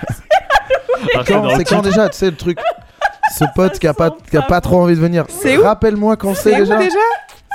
Quand 1.25 1.49
C'est 1.57 1.63
quand 1.63 1.82
déjà, 1.82 2.09
tu 2.09 2.17
sais, 2.17 2.30
le 2.30 2.36
truc. 2.36 2.59
Ce 3.38 3.45
pote 3.55 3.77
qui 3.80 3.88
a 3.88 3.93
pas, 3.93 4.15
qui 4.30 4.38
a 4.38 4.41
pas 4.41 4.59
trop 4.59 4.82
envie 4.82 4.95
de 4.95 4.99
venir. 4.99 5.25
C'est 5.30 5.57
où? 5.57 5.61
Rappelle-moi 5.63 6.15
quand 6.17 6.34
c'est 6.36 6.55
déjà. 6.55 6.77
déjà? 6.77 6.97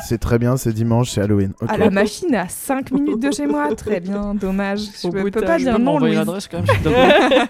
C'est 0.06 0.18
très 0.18 0.38
bien, 0.38 0.56
c'est 0.56 0.72
dimanche, 0.72 1.10
c'est 1.10 1.20
Halloween. 1.20 1.52
Ok. 1.60 1.70
À 1.70 1.76
la 1.76 1.90
machine 1.90 2.34
à 2.34 2.48
5 2.48 2.90
minutes 2.92 3.20
de 3.20 3.30
chez 3.30 3.46
moi. 3.46 3.68
Très 3.76 4.00
bien, 4.00 4.34
dommage. 4.34 4.80
Je 5.02 5.08
Au 5.08 5.10
peux, 5.12 5.30
pas 5.30 5.58
dire 5.58 5.78
non, 5.78 5.98
Louise. 5.98 6.16
l'adresse 6.16 6.48
quand 6.48 6.58
même, 6.58 6.66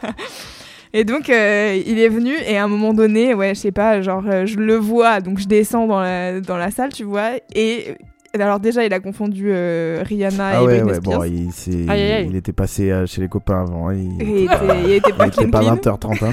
Et 0.96 1.02
donc, 1.02 1.28
euh, 1.28 1.82
il 1.84 1.98
est 1.98 2.08
venu 2.08 2.34
et 2.46 2.56
à 2.56 2.62
un 2.62 2.68
moment 2.68 2.94
donné, 2.94 3.34
ouais, 3.34 3.52
je 3.56 3.60
sais 3.60 3.72
pas, 3.72 4.00
genre, 4.00 4.22
euh, 4.28 4.46
je 4.46 4.58
le 4.58 4.76
vois, 4.76 5.20
donc 5.20 5.40
je 5.40 5.48
descends 5.48 5.88
dans 5.88 5.98
la, 5.98 6.40
dans 6.40 6.56
la 6.56 6.70
salle, 6.70 6.92
tu 6.92 7.02
vois, 7.02 7.32
et 7.52 7.96
alors 8.42 8.60
déjà, 8.60 8.84
il 8.84 8.92
a 8.92 9.00
confondu 9.00 9.46
euh, 9.48 10.02
Rihanna 10.04 10.46
Ah 10.46 10.54
et 10.62 10.64
ouais, 10.66 10.80
Britney 10.80 10.90
ouais, 10.90 10.94
Spears. 10.96 11.18
bon, 11.20 11.24
il, 11.24 11.52
s'est- 11.52 11.88
Aïe, 11.88 12.12
aïe, 12.12 12.26
il 12.30 12.36
était 12.36 12.52
passé 12.52 12.90
euh, 12.90 13.06
chez 13.06 13.20
les 13.20 13.28
copains 13.28 13.62
avant. 13.62 13.88
hein, 13.88 13.94
Il, 13.94 14.22
il 14.22 14.44
était, 14.44 14.54
il 14.84 14.90
était 14.92 15.10
il 15.10 15.14
pas 15.14 15.26
était 15.28 15.46
pas 15.46 15.60
clean. 15.60 15.76
20h30. 15.76 16.24
hein. 16.24 16.30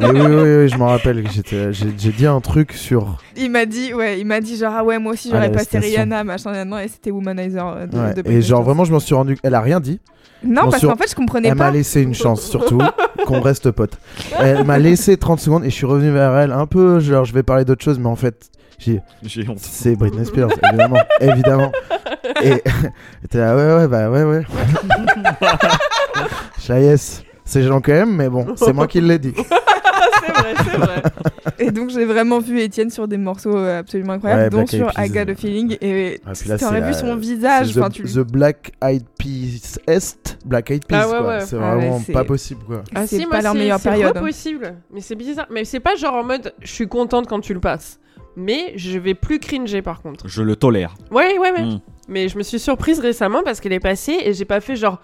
Mais 0.00 0.10
oui, 0.10 0.20
oui, 0.20 0.34
oui, 0.62 0.68
je 0.68 0.76
m'en 0.76 0.86
rappelle. 0.86 1.24
J'ai 1.30 1.72
j'ai 1.72 2.10
dit 2.12 2.26
un 2.26 2.40
truc 2.40 2.72
sur. 2.72 3.18
Il 3.36 3.50
m'a 3.50 3.66
dit, 3.66 3.92
ouais, 3.94 4.20
il 4.20 4.26
m'a 4.26 4.40
dit 4.40 4.56
genre, 4.56 4.72
ah 4.76 4.84
ouais, 4.84 4.98
moi 4.98 5.12
aussi 5.12 5.28
j'aurais 5.30 5.48
la 5.48 5.50
passé. 5.50 5.78
Rihanna, 5.78 6.24
machin, 6.24 6.52
et 6.80 6.88
c'était 6.88 7.10
Womanizer 7.10 7.66
euh, 7.66 7.86
de, 7.86 7.96
Ouais, 7.98 8.14
de 8.14 8.20
Et 8.30 8.40
genre, 8.42 8.60
Spears. 8.60 8.62
vraiment, 8.62 8.84
je 8.84 8.92
m'en 8.92 9.00
suis 9.00 9.14
rendu. 9.14 9.36
Elle 9.42 9.54
a 9.54 9.60
rien 9.60 9.80
dit. 9.80 10.00
Non, 10.42 10.70
parce 10.70 10.80
qu'en 10.86 10.96
fait, 10.96 11.10
je 11.10 11.14
comprenais 11.14 11.48
Elle 11.48 11.54
m'a 11.54 11.66
pas. 11.66 11.70
laissé 11.70 12.00
une 12.00 12.14
chance, 12.14 12.42
surtout, 12.48 12.78
qu'on 13.26 13.40
reste 13.42 13.70
potes. 13.72 13.98
Elle 14.38 14.64
m'a 14.64 14.78
laissé 14.78 15.18
30 15.18 15.38
secondes 15.38 15.64
et 15.64 15.70
je 15.70 15.74
suis 15.74 15.84
revenu 15.84 16.10
vers 16.12 16.34
elle 16.38 16.52
un 16.52 16.64
peu. 16.66 16.98
Genre, 17.00 17.26
je 17.26 17.34
vais 17.34 17.42
parler 17.42 17.66
d'autre 17.66 17.84
chose, 17.84 17.98
mais 17.98 18.06
en 18.08 18.16
fait, 18.16 18.48
j'ai 18.80 19.48
honte. 19.48 19.58
C'est 19.60 19.94
Britney 19.96 20.24
Spears, 20.26 20.50
évidemment. 20.68 21.00
évidemment. 21.20 21.72
Et 22.42 22.62
t'es 23.30 23.38
là, 23.38 23.54
ouais, 23.56 23.74
ouais, 23.82 23.88
bah 23.88 24.10
ouais, 24.10 24.24
ouais. 24.24 24.42
Je 26.62 26.72
la 26.72 26.80
yes. 26.80 27.22
C'est 27.44 27.62
gênant 27.62 27.80
quand 27.80 27.92
même, 27.92 28.14
mais 28.14 28.28
bon, 28.28 28.54
c'est 28.56 28.72
moi 28.72 28.86
qui 28.86 29.00
l'ai 29.00 29.18
dit. 29.18 29.32
c'est 29.36 30.32
vrai, 30.32 30.54
c'est 30.56 30.76
vrai. 30.76 31.02
Et 31.58 31.70
donc, 31.72 31.90
j'ai 31.90 32.04
vraiment 32.04 32.38
vu 32.38 32.60
Étienne 32.60 32.90
sur 32.90 33.08
des 33.08 33.16
morceaux 33.16 33.56
euh, 33.56 33.80
absolument 33.80 34.12
incroyables, 34.14 34.42
Ouais, 34.42 34.50
dont 34.50 34.56
Black 34.58 34.68
sur 34.70 34.86
Peas. 34.92 35.06
I 35.06 35.10
Got 35.10 35.32
a 35.32 35.34
Feeling. 35.34 35.76
Et 35.80 36.20
Ah, 36.24 36.30
puis 36.38 36.48
là, 36.48 36.56
tu 36.58 36.64
aurais 36.64 36.76
c'est 36.76 36.86
vu 36.86 36.92
la- 36.92 36.98
son 36.98 37.16
visage. 37.16 37.76
Enfin, 37.76 37.88
the, 37.88 37.92
tu... 37.92 38.02
the 38.04 38.18
Black 38.20 38.72
Eyed 38.82 39.04
Peas 39.18 39.78
Est, 39.88 40.38
Black 40.44 40.70
Eyed 40.70 40.84
Peas, 40.86 41.00
Ah 41.02 41.08
ouais, 41.08 41.18
quoi. 41.18 41.26
ouais. 41.28 41.40
C'est 41.40 41.56
Ah 41.56 41.58
ouais, 41.76 41.80
vraiment 41.86 42.02
c'est- 42.06 42.12
pas 42.12 42.24
possible, 42.24 42.62
quoi. 42.64 42.82
Ah 42.94 43.06
C'est 43.06 43.16
si, 43.18 43.22
pas 43.24 43.30
moi, 43.36 43.42
leur 43.42 43.52
c'est- 43.52 43.58
meilleure 43.58 43.80
c'est 43.80 43.90
période, 43.90 44.16
hein. 44.16 44.20
possible. 44.20 44.74
Mais 44.94 45.00
c'est 45.00 45.16
bizarre. 45.16 45.46
Mais 45.50 45.64
c'est 45.64 45.80
pas 45.80 45.96
genre 45.96 46.14
en 46.14 46.24
mode 46.24 46.54
je 46.62 46.70
suis 46.72 46.86
contente 46.88 47.26
quand 47.26 47.40
tu 47.40 47.52
le 47.52 47.60
passes. 47.60 47.98
Mais 48.36 48.72
je 48.76 48.98
vais 48.98 49.14
plus 49.14 49.38
cringer 49.38 49.82
par 49.82 50.02
contre. 50.02 50.28
Je 50.28 50.42
le 50.42 50.56
tolère. 50.56 50.94
Ouais, 51.10 51.38
ouais, 51.38 51.50
ouais. 51.52 51.62
Mm. 51.62 51.80
Mais 52.08 52.28
je 52.28 52.38
me 52.38 52.42
suis 52.42 52.58
surprise 52.58 52.98
récemment 53.00 53.42
parce 53.44 53.60
qu'elle 53.60 53.72
est 53.72 53.80
passée 53.80 54.16
et 54.24 54.32
j'ai 54.32 54.44
pas 54.44 54.60
fait 54.60 54.76
genre 54.76 55.00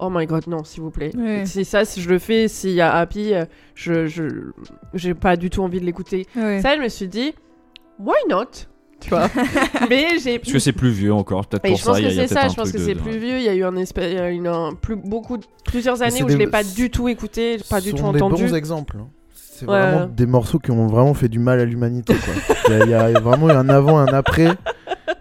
oh 0.00 0.08
my 0.10 0.26
god 0.26 0.46
non 0.46 0.64
s'il 0.64 0.82
vous 0.82 0.90
plaît. 0.90 1.10
Ouais. 1.16 1.44
Si 1.46 1.64
ça 1.64 1.84
si 1.84 2.00
je 2.00 2.08
le 2.08 2.18
fais 2.18 2.48
s'il 2.48 2.70
y 2.72 2.80
a 2.80 2.94
Happy 2.94 3.34
euh, 3.34 3.44
je 3.74 4.06
je 4.06 4.22
j'ai 4.94 5.14
pas 5.14 5.36
du 5.36 5.50
tout 5.50 5.62
envie 5.62 5.80
de 5.80 5.84
l'écouter. 5.84 6.26
Ouais. 6.36 6.60
Ça 6.62 6.76
je 6.76 6.82
me 6.82 6.88
suis 6.88 7.08
dit 7.08 7.32
why 7.98 8.16
not? 8.28 8.44
Tu 9.00 9.10
vois. 9.10 9.28
Mais 9.88 10.18
j'ai 10.20 10.40
Parce 10.40 10.52
que 10.52 10.58
c'est 10.58 10.72
plus 10.72 10.90
vieux 10.90 11.12
encore, 11.12 11.46
peut-être 11.46 11.64
et 11.64 11.68
pour 11.68 11.78
je 11.78 11.84
pense 11.84 11.94
ça. 11.94 12.00
il 12.00 12.04
y 12.04 12.06
a- 12.18 12.22
que 12.22 12.28
c'est 12.28 12.34
ça, 12.34 12.48
je 12.48 12.54
pense 12.56 12.72
que 12.72 12.78
c'est 12.78 12.94
de- 12.94 12.98
plus 13.00 13.16
vieux. 13.18 13.38
Il 13.38 13.44
y 13.44 13.48
a 13.48 13.54
eu 13.54 13.62
un 13.62 13.76
espèce, 13.76 14.10
il 14.10 14.16
y 14.18 14.20
a 14.20 14.28
eu 14.30 14.34
une, 14.34 14.48
un- 14.48 14.74
plus, 14.74 14.96
beaucoup, 14.96 15.38
plusieurs 15.64 16.02
années 16.02 16.20
où 16.24 16.28
je 16.28 16.32
des- 16.36 16.46
l'ai 16.46 16.50
pas 16.50 16.64
du 16.64 16.90
tout 16.90 17.06
écouté, 17.08 17.58
pas 17.70 17.80
du 17.80 17.90
Ce 17.90 17.94
tout 17.94 17.98
sont 18.02 18.10
des 18.12 18.20
entendu. 18.20 18.42
bons 18.46 18.54
exemples. 18.54 18.96
C'est 19.58 19.66
Ouais. 19.66 19.80
vraiment 19.90 20.06
des 20.06 20.26
morceaux 20.26 20.58
qui 20.60 20.70
ont 20.70 20.86
vraiment 20.86 21.14
fait 21.14 21.28
du 21.28 21.38
mal 21.40 21.58
à 21.58 21.64
l'humanité, 21.64 22.14
quoi. 22.14 22.34
Il 22.68 22.90
y, 22.90 22.94
a- 22.94 23.10
il 23.10 23.14
y 23.14 23.16
a 23.16 23.20
vraiment 23.20 23.48
eu 23.48 23.52
un 23.52 23.68
avant, 23.68 23.98
un 23.98 24.06
après, 24.06 24.50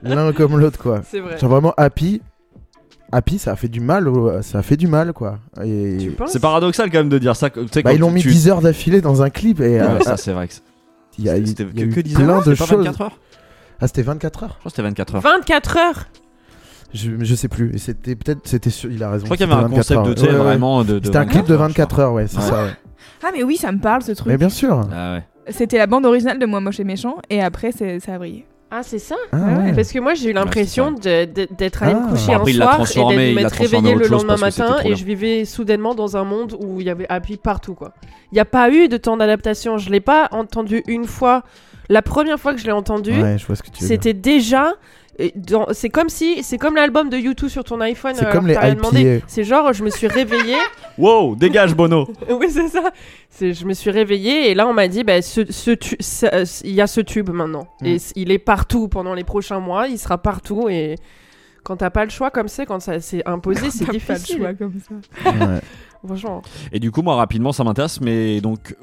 l'un 0.04 0.32
comme 0.32 0.60
l'autre, 0.60 0.78
quoi. 0.80 1.02
C'est 1.04 1.20
vrai. 1.20 1.38
Genre 1.40 1.50
vraiment 1.50 1.74
Happy. 1.76 2.22
Happy, 3.12 3.40
ça 3.40 3.54
a 3.54 3.56
fait 3.56 3.68
du 3.70 3.80
mal, 3.80 4.08
ça 4.42 4.60
a 4.60 4.62
fait 4.62 4.76
du 4.78 4.86
mal, 4.88 5.14
quoi. 5.14 5.40
Et 5.64 6.12
C'est 6.28 6.40
paradoxal 6.42 6.92
quand 6.92 6.98
même 7.00 7.10
de 7.10 7.18
dire 7.18 7.36
ça. 7.36 7.50
que- 7.50 7.62
tu 7.62 7.68
sais, 7.72 7.82
bah, 7.82 7.94
ils 7.94 8.00
l'ont 8.00 8.12
mis 8.12 8.22
tu- 8.22 8.30
10 8.30 8.50
heures 8.50 8.62
d'affilée 8.62 9.02
dans 9.02 9.22
un 9.24 9.30
clip 9.30 9.60
et 9.62 9.80
Ouais, 9.80 9.80
euh, 9.82 10.00
ça 10.02 10.18
c'est 10.18 10.34
vrai 10.34 10.48
que 10.50 10.54
c'est- 10.54 10.62
il 11.18 11.24
y 11.26 11.30
a, 11.30 11.38
y 11.38 11.42
a 11.42 11.54
que, 11.54 11.82
eu 11.82 11.90
que 11.90 12.00
10 12.02 12.14
plein 12.16 12.30
heures, 12.30 12.44
de 12.44 12.52
pas 12.54 12.66
choses. 12.66 12.78
24 12.78 13.02
heures 13.02 13.18
Ah, 13.80 13.88
c'était 13.88 14.02
24 14.02 14.44
heures 14.44 14.50
Je 14.56 14.60
crois 14.60 14.70
que 14.70 14.76
c'était 14.76 14.82
24 14.88 15.16
heures. 15.16 15.22
24 15.22 15.78
heures 15.78 16.08
je, 16.94 17.12
je 17.20 17.36
sais 17.36 17.48
plus. 17.48 17.74
Et 17.76 17.78
c'était 17.78 18.16
peut-être, 18.16 18.42
c'était 18.46 18.70
sûr, 18.70 18.92
il 18.92 19.04
a 19.04 19.10
raison. 19.12 19.26
Je 19.26 19.26
crois 19.26 19.38
qu'il 19.38 19.48
y 19.50 19.52
avait 19.52 19.62
un 19.62 19.68
c'était 19.82 19.96
24 19.96 20.04
concept 20.06 20.24
de, 20.24 20.28
heures. 20.28 20.34
Ouais, 20.34 20.40
ouais. 20.40 20.46
vraiment 20.46 20.84
de. 20.84 21.00
de 21.00 21.06
C'était 21.06 21.18
un 21.18 21.26
clip 21.26 21.46
de 21.46 21.54
heures, 21.54 21.60
je 21.60 21.64
24 21.68 21.90
crois. 21.90 22.04
heures, 22.06 22.14
ouais, 22.14 22.28
c'est 22.28 22.38
Ouais. 22.38 22.44
ça. 22.44 22.64
ouais. 22.64 22.70
Ah, 23.24 23.30
mais 23.34 23.44
oui, 23.44 23.58
ça 23.58 23.72
me 23.72 23.80
parle 23.80 24.04
ce 24.04 24.12
truc. 24.14 24.28
Mais 24.28 24.38
bien 24.38 24.50
sûr. 24.50 24.88
Ah 24.94 25.14
ouais. 25.16 25.24
C'était 25.50 25.78
la 25.78 25.88
bande 25.88 26.06
originale 26.06 26.40
de 26.40 26.46
Moi 26.46 26.60
Moche 26.60 26.80
et 26.80 26.84
Méchant, 26.84 27.18
et 27.30 27.42
après, 27.42 27.72
c'est- 27.72 28.00
ça 28.00 28.16
a 28.16 28.18
brillé. 28.18 28.46
Ah, 28.70 28.82
c'est 28.84 29.00
ça 29.00 29.16
Ah, 29.32 29.38
Ouais. 29.38 29.72
Parce 29.74 29.94
que 29.94 30.00
moi, 30.00 30.14
j'ai 30.14 30.32
eu 30.32 30.34
l'impression 30.34 30.92
de- 30.92 31.24
de- 31.24 31.48
d'être 31.58 31.84
allée 31.84 31.94
Ah. 31.96 32.04
me 32.06 32.10
coucher 32.10 32.26
Bon, 32.28 32.34
un 32.34 32.36
après, 32.38 32.52
l'a 32.52 32.66
soir 32.86 33.12
et 33.14 33.34
l'a 33.34 33.42
m'être 33.44 33.76
en 33.76 33.96
le 33.96 34.08
lendemain 34.10 34.36
matin 34.38 34.76
et 34.84 34.94
je 34.96 35.06
vivais 35.06 35.46
soudainement 35.46 35.96
dans 35.96 36.18
un 36.18 36.26
monde 36.26 36.58
où 36.60 36.82
il 36.82 36.88
y 36.88 36.90
avait 36.90 37.06
Happy 37.08 37.38
partout, 37.38 37.76
quoi. 37.76 37.94
Il 38.32 38.36
n'y 38.36 38.42
a 38.42 38.46
pas 38.46 38.70
eu 38.70 38.90
de 38.90 38.98
temps 38.98 39.16
d'adaptation. 39.16 39.78
Je 39.78 39.90
l'ai 39.90 40.02
pas 40.02 40.28
entendu 40.32 40.84
une 40.88 41.06
fois. 41.06 41.44
La 41.88 42.02
première 42.02 42.38
fois 42.42 42.54
que 42.54 42.60
je 42.60 42.66
l'ai 42.66 42.74
entendu, 42.74 43.12
Ouais, 43.12 43.38
je 43.38 43.46
vois 43.48 43.56
ce 43.56 43.64
que 43.64 43.68
tu 43.70 43.82
veux 43.82 43.88
dire. 43.88 43.96
c'était 43.96 44.14
déjà. 44.14 44.74
C'est 45.72 45.90
comme 45.90 46.10
si, 46.10 46.44
c'est 46.44 46.58
comme 46.58 46.76
l'album 46.76 47.10
de 47.10 47.18
U2 47.18 47.50
sur 47.50 47.64
ton 47.64 47.82
iPhone. 47.82 48.14
C'est 48.16 48.28
euh, 48.28 48.32
comme 48.32 48.48
les 48.48 48.56
demandé. 48.56 49.18
IPA. 49.18 49.26
C'est 49.28 49.44
genre, 49.44 49.74
je 49.74 49.84
me 49.84 49.90
suis 49.90 50.08
réveillée. 50.08 50.58
Wow, 51.00 51.36
dégage 51.36 51.76
Bono 51.76 52.08
oui, 52.30 52.48
c'est 52.50 52.70
ça. 52.70 52.90
C'est, 53.30 53.54
je 53.54 53.66
me 53.68 53.74
suis 53.74 53.92
réveillée 53.92 54.50
et 54.50 54.56
là, 54.56 54.68
on 54.68 54.74
m'a 54.74 54.88
dit, 54.88 55.04
bah, 55.04 55.22
ce, 55.22 55.42
ce 55.52 55.70
tu- 55.70 55.96
ça- 56.00 56.32
euh, 56.34 56.46
il 56.64 56.72
y 56.74 56.82
a 56.82 56.88
ce 56.88 57.02
tube 57.02 57.30
maintenant. 57.30 57.68
Mm. 57.82 57.86
Et 57.86 57.98
il 58.16 58.32
est 58.32 58.40
partout 58.40 58.88
pendant 58.88 59.14
les 59.14 59.24
prochains 59.24 59.60
mois. 59.60 59.88
Il 59.88 60.00
sera 60.00 60.18
partout 60.18 60.70
et 60.70 60.96
quand 61.64 61.78
t'as 61.78 61.92
pas 61.92 62.04
le 62.04 62.10
choix 62.10 62.32
comme 62.32 62.48
c'est, 62.48 62.66
quand 62.66 62.80
ça 62.80 63.00
s'est 63.00 63.22
imposé, 63.28 63.70
c'est 63.70 63.86
T'as 63.86 63.92
difficile. 63.92 64.40
Pas 64.40 64.52
le 64.54 64.58
choix 64.58 64.68
comme 64.68 64.80
ça. 65.24 65.30
Ouais. 65.46 65.60
Et 66.72 66.80
du 66.80 66.90
coup, 66.92 67.02
moi, 67.02 67.16
rapidement, 67.16 67.52
ça 67.52 67.64
m'intéresse, 67.64 68.02
mais 68.02 68.40
donc, 68.42 68.76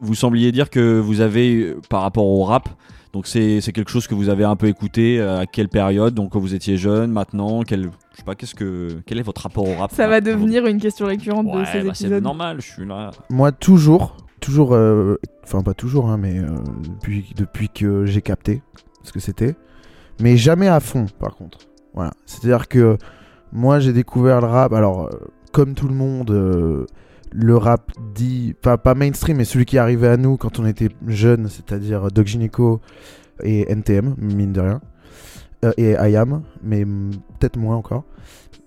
vous- 0.00 0.14
sembliez 0.14 0.52
dire 0.52 0.70
que 0.70 0.98
vous 0.98 1.20
avez, 1.20 1.56
euh, 1.56 1.80
par 1.88 2.02
rapport 2.02 2.24
au 2.24 2.44
rap, 2.44 2.68
donc 3.12 3.26
c'est 3.26 3.60
c'est 3.60 3.72
quelque 3.72 3.90
chose 3.90 4.06
que 4.06 4.14
vous 4.14 4.28
avez 4.28 4.44
un 4.44 4.56
peu 4.56 4.68
écouté, 4.68 5.20
euh, 5.20 5.40
à 5.40 5.46
quelle 5.46 5.68
période, 5.68 6.14
donc 6.14 6.32
quand 6.32 6.40
vous 6.40 6.54
étiez 6.54 6.76
jeune, 6.76 7.10
maintenant, 7.10 7.62
quel, 7.62 7.84
je 8.12 8.16
sais 8.18 8.22
pas, 8.24 8.34
qu'est-ce 8.34 8.54
que, 8.54 9.00
quel 9.06 9.18
est 9.18 9.22
votre 9.22 9.42
rapport 9.42 9.68
au 9.68 9.74
rap? 9.74 9.90
Ça 9.92 10.06
va 10.08 10.20
devenir 10.20 10.66
une 10.66 10.78
question 10.80 11.06
récurrente 11.06 11.46
Ouais, 11.46 11.60
de 11.60 11.66
ces 11.66 11.82
bah, 11.82 11.90
c'est 11.94 12.04
épisodes. 12.04 12.22
normal, 12.22 12.60
je 12.60 12.66
suis 12.66 12.86
là. 12.86 13.10
Moi, 13.28 13.52
toujours, 13.52 14.16
toujours, 14.40 14.74
euh, 14.74 15.16
enfin 15.44 15.62
pas 15.62 15.74
toujours, 15.74 16.08
hein, 16.08 16.18
mais 16.18 16.38
euh, 16.38 16.46
depuis, 17.00 17.32
depuis 17.36 17.68
que 17.68 18.04
j'ai 18.06 18.22
capté 18.22 18.62
ce 19.02 19.12
que 19.12 19.20
c'était, 19.20 19.54
mais 20.20 20.36
jamais 20.36 20.68
à 20.68 20.80
fond, 20.80 21.06
par 21.18 21.34
contre. 21.34 21.58
Voilà. 21.94 22.12
C'est-à-dire 22.26 22.68
que 22.68 22.96
moi, 23.52 23.80
j'ai 23.80 23.92
découvert 23.92 24.40
le 24.40 24.46
rap, 24.46 24.72
alors, 24.72 25.06
euh, 25.06 25.10
comme 25.52 25.74
tout 25.74 25.88
le 25.88 25.94
monde, 25.94 26.30
euh, 26.30 26.86
le 27.32 27.56
rap 27.56 27.92
dit, 28.14 28.54
pas, 28.60 28.78
pas 28.78 28.94
mainstream, 28.94 29.36
mais 29.36 29.44
celui 29.44 29.64
qui 29.64 29.78
arrivait 29.78 30.08
à 30.08 30.16
nous 30.16 30.36
quand 30.36 30.58
on 30.58 30.66
était 30.66 30.88
jeunes, 31.06 31.48
c'est-à-dire 31.48 32.10
Doc 32.10 32.26
Gynéco 32.26 32.80
et 33.42 33.70
NTM, 33.70 34.16
mine 34.18 34.52
de 34.52 34.60
rien, 34.60 34.80
euh, 35.64 35.72
et 35.76 35.92
IAM, 35.92 36.42
mais 36.62 36.84
peut-être 36.84 37.56
moins 37.56 37.76
encore 37.76 38.04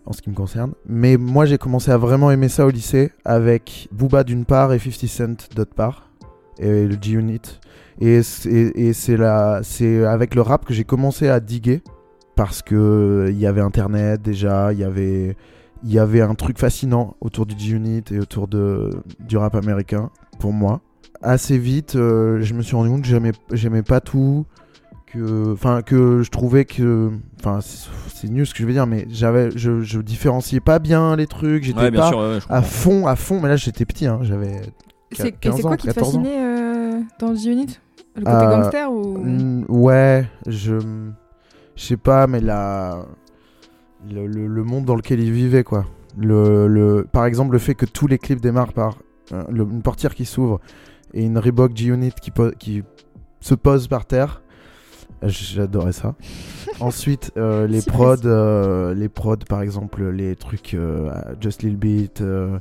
en 0.05 0.13
ce 0.13 0.21
qui 0.21 0.29
me 0.29 0.35
concerne. 0.35 0.73
Mais 0.85 1.17
moi, 1.17 1.45
j'ai 1.45 1.57
commencé 1.57 1.91
à 1.91 1.97
vraiment 1.97 2.31
aimer 2.31 2.49
ça 2.49 2.65
au 2.65 2.69
lycée 2.69 3.11
avec 3.25 3.87
Booba 3.91 4.23
d'une 4.23 4.45
part 4.45 4.73
et 4.73 4.79
50 4.79 5.09
Cent 5.09 5.55
d'autre 5.55 5.73
part, 5.73 6.09
et 6.59 6.85
le 6.85 6.97
G-Unit. 6.99 7.59
Et 7.99 8.23
c'est 8.23 8.49
et 8.49 8.93
c'est 8.93 10.05
avec 10.05 10.35
le 10.35 10.41
rap 10.41 10.65
que 10.65 10.73
j'ai 10.73 10.83
commencé 10.83 11.29
à 11.29 11.39
diguer 11.39 11.83
parce 12.35 12.61
que 12.63 13.27
il 13.29 13.37
y 13.37 13.45
avait 13.45 13.61
Internet 13.61 14.21
déjà, 14.21 14.73
il 14.73 14.79
y 14.79 14.83
avait 14.83 15.35
il 15.83 15.91
y 15.91 15.99
avait 15.99 16.21
un 16.21 16.35
truc 16.35 16.57
fascinant 16.59 17.15
autour 17.21 17.45
du 17.45 17.57
G-Unit 17.57 18.03
et 18.11 18.19
autour 18.19 18.47
de, 18.47 18.89
du 19.19 19.37
rap 19.37 19.55
américain 19.55 20.09
pour 20.39 20.53
moi. 20.53 20.81
Assez 21.21 21.57
vite, 21.57 21.95
euh, 21.95 22.39
je 22.41 22.53
me 22.53 22.61
suis 22.61 22.75
rendu 22.75 22.89
compte 22.89 23.01
que 23.01 23.07
j'aimais 23.07 23.31
j'aimais 23.51 23.83
pas 23.83 24.01
tout, 24.01 24.45
que 25.07 25.53
enfin 25.53 25.81
que 25.81 26.21
je 26.23 26.29
trouvais 26.31 26.65
que 26.65 27.11
enfin 27.39 27.59
c'est 27.61 27.89
c'est 28.13 28.27
nul 28.29 28.45
ce 28.45 28.53
que 28.53 28.59
je 28.61 28.65
veux 28.67 28.73
dire, 28.73 28.87
mais 28.87 29.05
j'avais 29.09 29.49
je, 29.55 29.81
je 29.81 29.99
différenciais 30.01 30.59
pas 30.59 30.79
bien 30.79 31.15
les 31.15 31.27
trucs, 31.27 31.63
j'étais 31.63 31.79
Ouais, 31.79 31.91
pas 31.91 32.07
sûr, 32.09 32.17
ouais, 32.19 32.33
ouais, 32.35 32.39
je 32.39 32.45
à 32.49 32.61
fond 32.61 33.07
à 33.07 33.15
fond, 33.15 33.39
mais 33.41 33.49
là 33.49 33.55
j'étais 33.55 33.85
petit, 33.85 34.05
hein, 34.07 34.19
j'avais 34.23 34.61
C'est- 35.11 35.27
Et 35.27 35.31
15 35.33 35.55
c'est 35.57 35.61
quoi 35.61 35.71
ans, 35.71 35.75
qui 35.75 35.87
te 35.87 35.93
14 35.93 36.15
ans. 36.15 36.21
fascinait 36.23 36.43
euh, 36.43 36.99
dans 37.19 37.33
The 37.33 37.45
Unit 37.45 37.79
Le 38.15 38.23
côté 38.25 38.35
Euh, 38.35 38.49
gangster 38.49 38.91
ou 38.91 39.17
Mm, 39.19 39.65
ouais, 39.69 40.27
je. 40.47 40.77
Je 41.75 41.83
sais 41.83 41.97
pas, 41.97 42.27
mais 42.27 42.39
la. 42.39 43.05
Le, 44.11 44.27
le- 44.27 44.47
le 44.47 44.63
monde 44.63 44.85
dans 44.85 44.95
lequel 44.95 45.19
il 45.19 45.31
vivait, 45.31 45.63
quoi. 45.63 45.85
Le, 46.17 46.67
le, 46.67 47.07
par 47.11 47.25
exemple, 47.25 47.53
le 47.53 47.59
fait 47.59 47.73
que 47.75 47.85
tous 47.85 48.07
les 48.07 48.17
clips 48.17 48.41
démarrent 48.41 48.73
par 48.73 48.97
euh, 49.31 49.43
le- 49.49 49.63
une 49.63 49.81
portière 49.81 50.13
qui 50.13 50.25
s'ouvre 50.25 50.59
et 51.13 51.23
une 51.23 51.37
Reebok 51.37 51.75
G-Unit 51.75 52.11
qui, 52.21 52.31
po- 52.31 52.51
qui 52.59 52.83
se 53.39 53.55
pose 53.55 53.87
par 53.87 54.05
terre. 54.05 54.41
J'adorais 55.21 55.93
ça. 55.93 56.15
Ensuite, 56.79 57.31
euh, 57.37 57.65
les 57.67 57.81
prods, 57.81 58.15
euh, 58.25 58.93
les 58.93 59.09
prods, 59.09 59.37
par 59.47 59.61
exemple, 59.61 60.03
les 60.09 60.35
trucs 60.35 60.73
euh, 60.73 61.11
Just 61.39 61.63
Lil 61.63 61.77
Beat, 61.77 62.21
euh, 62.21 62.57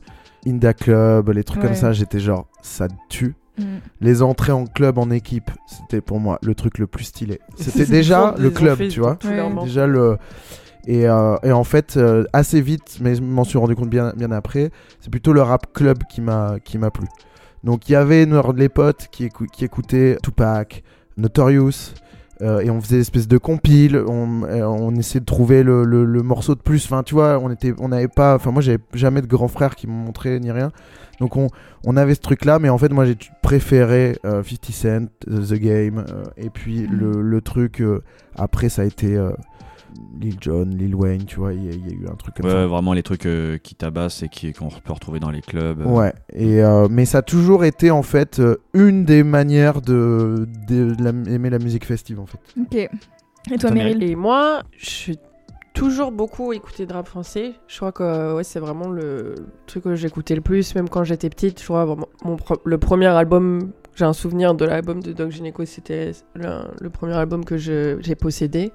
Inda 0.47 0.72
Club, 0.74 1.30
les 1.30 1.45
trucs 1.45 1.61
Ouais. 1.62 1.68
comme 1.68 1.76
ça, 1.76 1.93
j'étais 1.93 2.20
genre, 2.20 2.47
ça 2.62 2.86
tue. 3.09 3.34
Mm. 3.59 3.64
Les 4.01 4.22
entrées 4.22 4.53
en 4.53 4.64
club 4.66 4.97
en 4.99 5.11
équipe, 5.11 5.51
c'était 5.66 6.01
pour 6.01 6.20
moi 6.20 6.38
le 6.43 6.55
truc 6.55 6.78
le 6.78 6.86
plus 6.86 7.05
stylé. 7.05 7.40
C'était 7.57 7.84
déjà 7.84 8.34
le 8.38 8.51
club, 8.51 8.78
tu 8.88 9.01
vois. 9.01 9.18
Ouais. 9.24 9.64
Déjà 9.64 9.86
le 9.86 10.16
et, 10.87 11.09
euh, 11.09 11.37
et 11.43 11.53
en 11.53 11.64
fait 11.64 11.97
euh, 11.97 12.24
assez 12.33 12.61
vite, 12.61 12.99
mais 13.01 13.14
je 13.14 13.22
m'en 13.22 13.45
suis 13.45 13.59
rendu 13.59 13.74
compte 13.76 13.91
bien 13.91 14.12
bien 14.16 14.30
après, 14.33 14.70
c'est 15.01 15.11
plutôt 15.11 15.33
le 15.33 15.43
rap 15.43 15.72
club 15.72 15.99
qui 16.11 16.20
m'a 16.20 16.57
qui 16.64 16.78
m'a 16.78 16.91
plu. 16.91 17.07
Donc 17.64 17.89
il 17.89 17.93
y 17.93 17.97
avait 17.97 18.26
les 18.57 18.68
potes 18.68 19.09
qui, 19.12 19.26
écou- 19.26 19.47
qui 19.47 19.64
écoutaient 19.64 20.18
Tupac, 20.22 20.83
Notorious, 21.16 21.95
euh, 22.41 22.59
et 22.61 22.70
on 22.70 22.80
faisait 22.80 22.97
des 22.97 23.03
espèces 23.03 23.28
de 23.28 23.39
compiles, 23.39 23.97
on, 23.97 24.43
on 24.43 24.95
essayait 24.97 25.20
de 25.20 25.24
trouver 25.24 25.62
le, 25.62 25.85
le- 25.85 26.05
le 26.05 26.22
morceau 26.22 26.57
de 26.57 26.61
plus. 26.61 26.85
Enfin, 26.87 27.05
tu 27.05 27.14
vois, 27.14 27.39
on 27.39 27.51
était, 27.53 27.72
on 27.78 27.89
n'avait 27.91 28.09
pas. 28.09 28.35
Enfin, 28.35 28.51
moi, 28.51 28.62
j'avais 28.62 28.80
jamais 28.95 29.22
de 29.22 29.28
grands 29.28 29.47
frères 29.47 29.76
qui 29.76 29.87
m'ont 29.87 29.93
montré 30.07 30.41
ni 30.41 30.51
rien. 30.51 30.72
Donc 31.20 31.37
on, 31.37 31.47
on 31.85 31.97
avait 31.97 32.16
ce 32.16 32.20
truc-là, 32.20 32.59
mais 32.59 32.68
en 32.68 32.78
fait, 32.78 32.89
moi, 32.89 33.05
j'ai 33.05 33.16
préféré 33.43 34.18
euh, 34.24 34.43
50 34.43 34.72
Cent, 34.72 35.07
The 35.28 35.55
Game, 35.55 36.05
et 36.37 36.51
puis 36.51 36.89
le, 36.89 37.22
le 37.22 37.41
truc. 37.43 37.80
après, 38.35 38.68
ça 38.70 38.83
a 38.83 38.87
été 38.87 39.16
Lil 40.20 40.36
Jon, 40.40 40.64
Lil 40.66 40.95
Wayne, 40.95 41.24
tu 41.24 41.36
vois, 41.36 41.53
il 41.53 41.64
y, 41.64 41.68
a- 41.68 41.72
il 41.72 41.86
y 41.86 41.90
a 41.90 41.95
eu 41.95 42.07
un 42.11 42.14
truc 42.14 42.34
comme 42.36 42.49
ça. 42.49 42.57
Ouais, 42.57 42.66
vraiment 42.66 42.93
les 42.93 43.03
trucs 43.03 43.26
euh, 43.26 43.59
qui 43.59 43.74
tabassent 43.74 44.22
et 44.22 44.28
qui- 44.28 44.53
qu'on 44.53 44.68
peut 44.68 44.93
retrouver 44.93 45.18
dans 45.20 45.30
les 45.30 45.40
clubs. 45.40 45.80
euh. 45.80 45.84
Ouais, 45.84 46.12
et 46.32 46.62
euh, 46.62 46.88
mais 46.90 47.05
ça 47.05 47.18
a 47.18 47.22
toujours 47.22 47.64
été 47.64 47.90
en 47.90 48.03
fait 48.03 48.40
une 48.74 49.05
des 49.05 49.22
manières 49.24 49.80
de, 49.82 50.47
de 50.68 50.95
la- 51.03 51.32
aimer 51.32 51.51
la 51.51 51.59
musique 51.59 51.84
festive 51.84 52.20
en 52.20 52.26
fait. 52.26 52.38
Ok. 52.61 52.74
Et 53.53 53.59
toi, 53.59 53.70
Meryl? 53.72 54.03
Et 54.03 54.14
moi, 54.14 54.62
je 54.76 54.86
suis 54.88 55.18
toujours 55.74 56.12
beaucoup 56.12 56.53
écouté 56.53 56.86
de 56.86 56.93
rap 56.93 57.09
français. 57.09 57.55
Je 57.66 57.76
crois 57.76 57.90
que 57.93 58.34
ouais, 58.36 58.45
c'est 58.45 58.61
vraiment 58.61 58.88
le 58.90 59.34
truc 59.66 59.84
que 59.84 59.95
j'écoutais 59.95 60.34
le 60.34 60.40
plus, 60.43 60.74
même 60.74 60.88
quand 60.88 61.03
j'étais 61.03 61.30
petite. 61.30 61.59
Je 61.61 61.64
crois 61.64 61.84
vraiment, 61.86 62.09
mon 62.24 62.36
pro- 62.36 62.61
le 62.64 62.78
premier 62.78 63.07
album, 63.07 63.72
j'ai 63.95 64.05
un 64.05 64.12
souvenir 64.12 64.55
de 64.55 64.64
l'album 64.64 65.03
de 65.03 65.12
Doc 65.12 65.30
Gynéco, 65.30 65.64
c'était 65.64 66.12
le, 66.34 66.49
le 66.80 66.90
premier 66.90 67.14
album 67.14 67.45
que 67.45 67.57
je- 67.57 67.97
j'ai 68.01 68.14
possédé. 68.14 68.70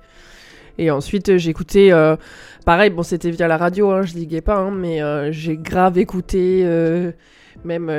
Et 0.77 0.91
ensuite, 0.91 1.29
euh, 1.29 1.37
écouté, 1.37 1.91
euh, 1.91 2.15
pareil, 2.65 2.89
bon, 2.89 3.03
c'était 3.03 3.31
via 3.31 3.47
la 3.47 3.57
radio, 3.57 3.91
hein, 3.91 4.03
je 4.03 4.13
diguais 4.13 4.41
pas, 4.41 4.57
hein, 4.57 4.71
mais 4.71 5.01
euh, 5.01 5.31
j'ai 5.31 5.57
grave 5.57 5.97
écouté, 5.97 6.61
euh, 6.63 7.11
même 7.65 7.91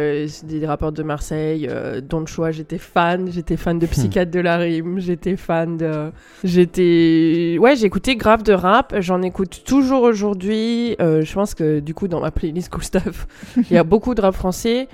des 0.45 0.67
rappeurs 0.67 0.93
de 0.93 1.03
Marseille, 1.03 1.69
Don 2.09 2.25
Choix, 2.27 2.53
j'étais 2.53 2.79
fan, 2.79 3.29
j'étais 3.31 3.57
fan 3.57 3.81
de 3.81 3.87
Psychiatre 3.87 4.31
de 4.31 4.39
la 4.39 4.57
Rime, 4.57 5.01
j'étais 5.01 5.37
fan 5.37 5.77
de. 5.77 6.13
J'étais. 6.45 7.57
Ouais, 7.61 7.75
j'écoutais 7.75 8.15
grave 8.15 8.45
de 8.45 8.53
rap, 8.53 8.95
j'en 9.01 9.21
écoute 9.21 9.63
toujours 9.67 10.03
aujourd'hui. 10.03 10.95
je 11.01 11.35
pense 11.35 11.57
que 11.57 11.81
du 11.81 11.93
coup, 11.93 12.07
dans 12.07 12.21
ma 12.21 12.31
playlist 12.31 12.71
Cool 12.73 12.85
Stuff, 12.85 13.27
il 13.57 13.73
y 13.73 13.77
a 13.77 13.85
beaucoup 13.85 14.15
de 14.15 14.21
rap 14.21 14.35
français. 14.35 14.87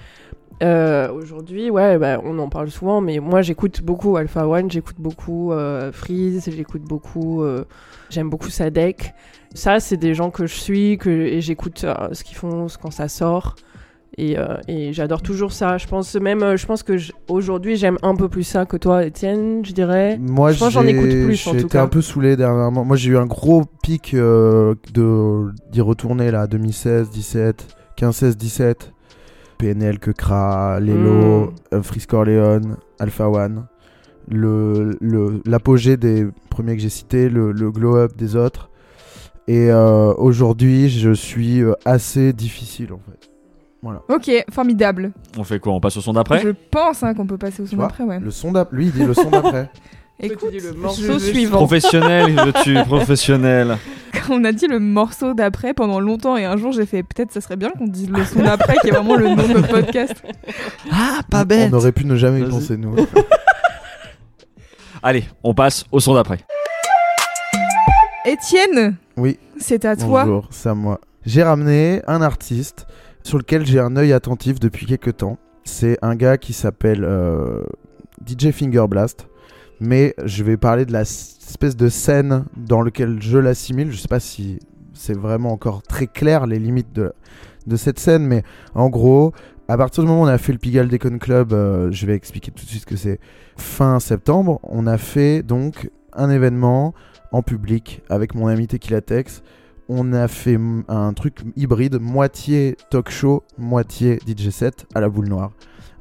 Euh, 0.62 1.12
aujourd'hui, 1.12 1.70
ouais, 1.70 1.98
bah, 1.98 2.20
on 2.22 2.38
en 2.38 2.48
parle 2.48 2.70
souvent, 2.70 3.00
mais 3.00 3.18
moi 3.18 3.42
j'écoute 3.42 3.82
beaucoup 3.82 4.16
Alpha 4.16 4.46
One, 4.46 4.70
j'écoute 4.70 4.96
beaucoup 4.98 5.52
euh, 5.52 5.90
Freeze, 5.92 6.48
j'écoute 6.48 6.82
beaucoup, 6.82 7.42
euh, 7.42 7.64
j'aime 8.11 8.30
beaucoup 8.30 8.50
Sadek. 8.50 9.14
Ça, 9.55 9.80
c'est 9.80 9.96
des 9.96 10.14
gens 10.14 10.30
que 10.30 10.46
je 10.46 10.55
suis, 10.55 10.98
que 10.98 11.11
et 11.11 11.40
j'écoute 11.40 11.84
euh, 11.84 11.94
ce 12.12 12.24
qu'ils 12.24 12.36
font 12.36 12.66
quand 12.80 12.90
ça 12.90 13.09
sort. 13.09 13.57
Et, 14.16 14.36
et 14.68 14.92
j'adore 14.92 15.22
toujours 15.22 15.50
ça. 15.50 15.76
Je 15.76 15.88
pense 15.88 16.14
même, 16.14 16.57
je 16.57 16.66
pense 16.66 16.84
que 16.84 16.96
aujourd'hui 17.26 17.74
j'aime 17.74 17.98
un 18.02 18.14
peu 18.14 18.28
plus 18.28 18.44
ça 18.44 18.64
que 18.64 18.76
toi, 18.76 19.05
Étienne, 19.05 19.64
je 19.64 19.72
dirais. 19.72 20.18
Moi, 20.20 20.52
Je 20.52 20.59
pense 20.61 20.68
que 20.68 20.74
j'en 20.74 20.86
écoute 20.86 21.09
plus, 21.09 21.68
cas. 21.68 21.82
un 21.82 21.88
peu 21.88 22.00
saoulé 22.00 22.36
dernièrement. 22.36 22.84
Moi, 22.84 22.96
j'ai 22.96 23.11
eu 23.11 23.16
un 23.16 23.26
gros 23.26 23.64
pic 23.82 24.14
de 24.14 25.52
d'y 25.72 25.80
retourner 25.80 26.30
là, 26.30 26.46
2016, 26.46 27.11
17, 27.11 27.66
15, 27.96 28.14
16, 28.14 28.36
17. 28.36 28.93
PNL, 29.59 29.98
Kekra, 29.98 30.78
Lelo, 30.80 31.52
Mm. 31.72 31.82
Frisk 31.82 32.12
Orleans, 32.12 32.76
Alpha 32.98 33.28
One. 33.28 33.66
Le 34.28 34.96
le- 35.00 35.42
l'apogée 35.44 35.96
des 35.96 36.26
premiers 36.50 36.76
que 36.76 36.82
j'ai 36.82 36.88
cités, 36.88 37.28
le, 37.28 37.52
le 37.52 37.70
glow 37.70 37.96
up 37.96 38.16
des 38.16 38.36
autres. 38.36 38.70
Et 39.46 39.70
euh, 39.70 40.14
aujourd'hui, 40.14 40.88
je 40.88 41.11
suis 41.12 41.61
euh, 41.62 41.74
assez 41.84 42.32
difficile 42.32 42.92
en 42.94 42.98
fait. 43.11 43.30
Voilà. 43.82 44.00
Ok, 44.09 44.30
formidable. 44.50 45.12
On 45.36 45.44
fait 45.44 45.59
quoi? 45.61 45.74
On 45.74 45.80
passe 45.80 45.98
au 45.98 46.00
son 46.00 46.14
d'après? 46.14 46.40
Je 46.40 46.48
pense 46.70 47.02
hein, 47.02 47.12
qu'on 47.12 47.26
peut 47.26 47.36
passer 47.36 47.62
au 47.62 47.66
son 47.66 47.76
vois, 47.76 47.84
après, 47.84 48.05
ouais. 48.05 48.18
Le 48.18 48.30
son 48.30 48.52
d'après, 48.52 48.74
lui, 48.78 48.86
il 48.86 48.92
dit 48.92 49.05
le 49.05 49.12
son 49.12 49.28
d'après. 49.28 49.70
Écoute, 50.21 50.51
dis 50.53 50.61
le 50.61 50.73
je- 50.73 50.79
morceau 50.79 51.12
je- 51.15 51.19
suivant. 51.19 51.57
Professionnel, 51.59 52.35
veux-tu 52.35 52.75
Professionnel. 52.87 53.77
Quand 54.12 54.35
on 54.41 54.45
a 54.45 54.53
dit 54.53 54.67
le 54.69 54.79
morceau 54.79 55.35
d'après 55.35 55.75
pendant 55.75 55.99
longtemps 56.01 56.37
et 56.37 56.45
un 56.45 56.57
jour 56.57 56.71
j'ai 56.73 56.87
fait 56.87 57.03
peut-être 57.03 57.33
ça 57.33 57.41
serait 57.41 57.57
bien 57.57 57.71
qu'on 57.71 57.89
dise 57.89 58.09
le 58.09 58.25
son 58.25 58.41
d'après 58.43 58.77
qui 58.81 58.89
est 58.89 58.93
vraiment 58.93 59.17
le 59.17 59.29
nom 59.29 59.35
de 59.37 59.67
podcast. 59.71 60.15
Ah, 60.93 61.21
pas 61.31 61.45
On 61.51 61.73
aurait 61.73 61.91
pu 61.93 62.05
ne 62.07 62.15
jamais 62.17 62.41
y 62.41 62.45
penser, 62.49 62.77
nous. 62.77 62.95
Allez, 65.03 65.25
on 65.43 65.53
passe 65.53 65.85
au 65.93 66.01
son 66.01 66.15
d'après. 66.15 66.39
Étienne, 68.25 68.97
Oui. 69.17 69.39
c'est 69.59 69.85
à 69.85 69.97
toi. 69.97 70.25
Bonjour, 70.25 70.49
c'est 70.51 70.69
à 70.71 70.75
moi. 70.75 71.01
J'ai 71.27 71.43
ramené 71.43 72.01
un 72.07 72.23
artiste 72.23 72.87
sur 73.23 73.37
lequel 73.39 73.67
j'ai 73.67 73.81
un 73.81 73.97
œil 73.97 74.12
attentif 74.12 74.59
depuis 74.61 74.87
quelques 74.87 75.19
temps. 75.19 75.39
C'est 75.65 75.99
un 76.03 76.15
gars 76.15 76.39
qui 76.39 76.53
s'appelle 76.53 77.05
euh, 77.05 77.62
DJ 78.27 78.51
Finger 78.53 78.85
Blast. 78.89 79.27
Mais 79.81 80.14
je 80.25 80.45
vais 80.45 80.57
parler 80.57 80.85
de 80.85 80.93
la 80.93 81.03
espèce 81.03 81.77
de 81.77 81.89
scène 81.89 82.45
dans 82.57 82.83
laquelle 82.83 83.20
je 83.20 83.39
l'assimile. 83.39 83.93
Je 83.93 83.97
sais 83.99 84.09
pas 84.09 84.20
si 84.20 84.59
c'est 84.93 85.16
vraiment 85.16 85.53
encore 85.53 85.83
très 85.83 86.07
clair 86.07 86.47
les 86.47 86.59
limites 86.59 86.93
de, 86.93 87.12
de 87.66 87.77
cette 87.77 87.99
scène, 87.99 88.27
mais 88.27 88.43
en 88.75 88.89
gros, 88.89 89.33
à 89.68 89.77
partir 89.77 90.03
du 90.03 90.09
moment 90.09 90.22
où 90.22 90.25
on 90.25 90.29
a 90.29 90.39
fait 90.39 90.53
le 90.53 90.59
Pigalle 90.59 90.89
Decon 90.89 91.18
Club, 91.18 91.53
euh, 91.53 91.91
je 91.91 92.07
vais 92.07 92.14
expliquer 92.14 92.51
tout 92.51 92.64
de 92.64 92.70
suite 92.70 92.85
que 92.85 92.97
c'est. 92.97 93.18
Fin 93.57 94.01
septembre, 94.01 94.61
on 94.62 94.87
a 94.87 94.99
fait 94.99 95.43
donc 95.43 95.91
un 96.12 96.29
événement 96.29 96.93
en 97.33 97.43
public 97.43 98.03
avec 98.09 98.35
mon 98.35 98.49
ami 98.49 98.66
Tequila 98.66 99.01
Tex. 99.01 99.43
On 99.89 100.12
a 100.12 100.29
fait 100.29 100.59
un 100.89 101.12
truc 101.12 101.41
hybride, 101.57 101.99
moitié 102.01 102.77
talk 102.91 103.11
show, 103.11 103.43
moitié 103.59 104.18
DJ 104.27 104.49
set 104.49 104.87
à 104.95 105.01
la 105.01 105.09
boule 105.09 105.29
noire, 105.29 105.53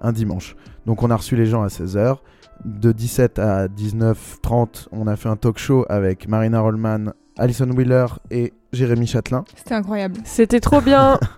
un 0.01 0.13
dimanche. 0.13 0.55
Donc 0.86 1.03
on 1.03 1.11
a 1.11 1.15
reçu 1.15 1.36
les 1.36 1.45
gens 1.45 1.63
à 1.63 1.67
16h. 1.67 2.17
De 2.65 2.91
17 2.91 3.39
à 3.39 3.67
19h30, 3.67 4.87
on 4.91 5.07
a 5.07 5.15
fait 5.15 5.29
un 5.29 5.35
talk 5.35 5.57
show 5.57 5.85
avec 5.89 6.27
Marina 6.27 6.61
Rollman, 6.61 7.13
Alison 7.37 7.69
Wheeler 7.69 8.05
et 8.31 8.53
Jérémy 8.74 9.07
Châtelain. 9.07 9.45
C'était 9.55 9.76
incroyable. 9.76 10.15
C'était 10.26 10.59
trop 10.59 10.82
bien. 10.82 11.19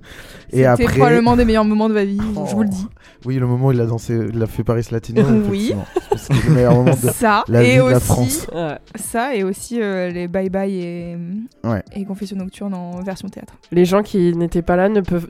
Et 0.52 0.58
C'était 0.58 0.66
après, 0.68 0.86
probablement 1.00 1.36
des 1.36 1.44
meilleurs 1.44 1.66
moments 1.66 1.90
de 1.90 1.96
ma 1.96 2.06
vie, 2.06 2.20
Oh. 2.36 2.46
je 2.48 2.56
vous 2.56 2.62
le 2.64 2.70
dis. 2.70 2.88
oui, 3.26 3.36
le 3.38 3.48
moment 3.48 3.68
où 3.68 3.72
il 3.72 3.82
a 3.82 3.88
dansé, 3.88 4.18
il 4.32 4.42
a 4.42 4.46
fait 4.46 4.64
Paris 4.64 4.86
Latino. 4.92 5.24
Oui. 5.50 5.74
C'est 6.16 6.34
le 6.46 6.52
meilleur 6.54 6.74
moment 6.76 6.92
de 6.92 7.08
Ça 7.10 7.44
la 7.50 7.64
vie 7.64 7.72
et 7.72 7.78
de 7.78 7.82
la 7.82 7.98
aussi 7.98 8.06
France. 8.06 8.48
Ouais. 8.54 8.78
ça 8.96 9.36
et 9.36 9.44
aussi 9.44 9.82
euh, 9.82 10.12
les 10.12 10.28
bye 10.28 10.50
bye 10.50 10.72
et 10.80 11.18
Ouais. 11.66 11.84
et 11.94 12.06
confession 12.06 12.38
nocturne 12.38 12.76
en 12.76 13.02
version 13.02 13.28
théâtre. 13.28 13.54
Les 13.72 13.86
gens 13.86 14.04
qui 14.04 14.34
n'étaient 14.36 14.62
pas 14.62 14.76
là 14.76 14.88
ne 14.88 15.02
peuvent 15.02 15.28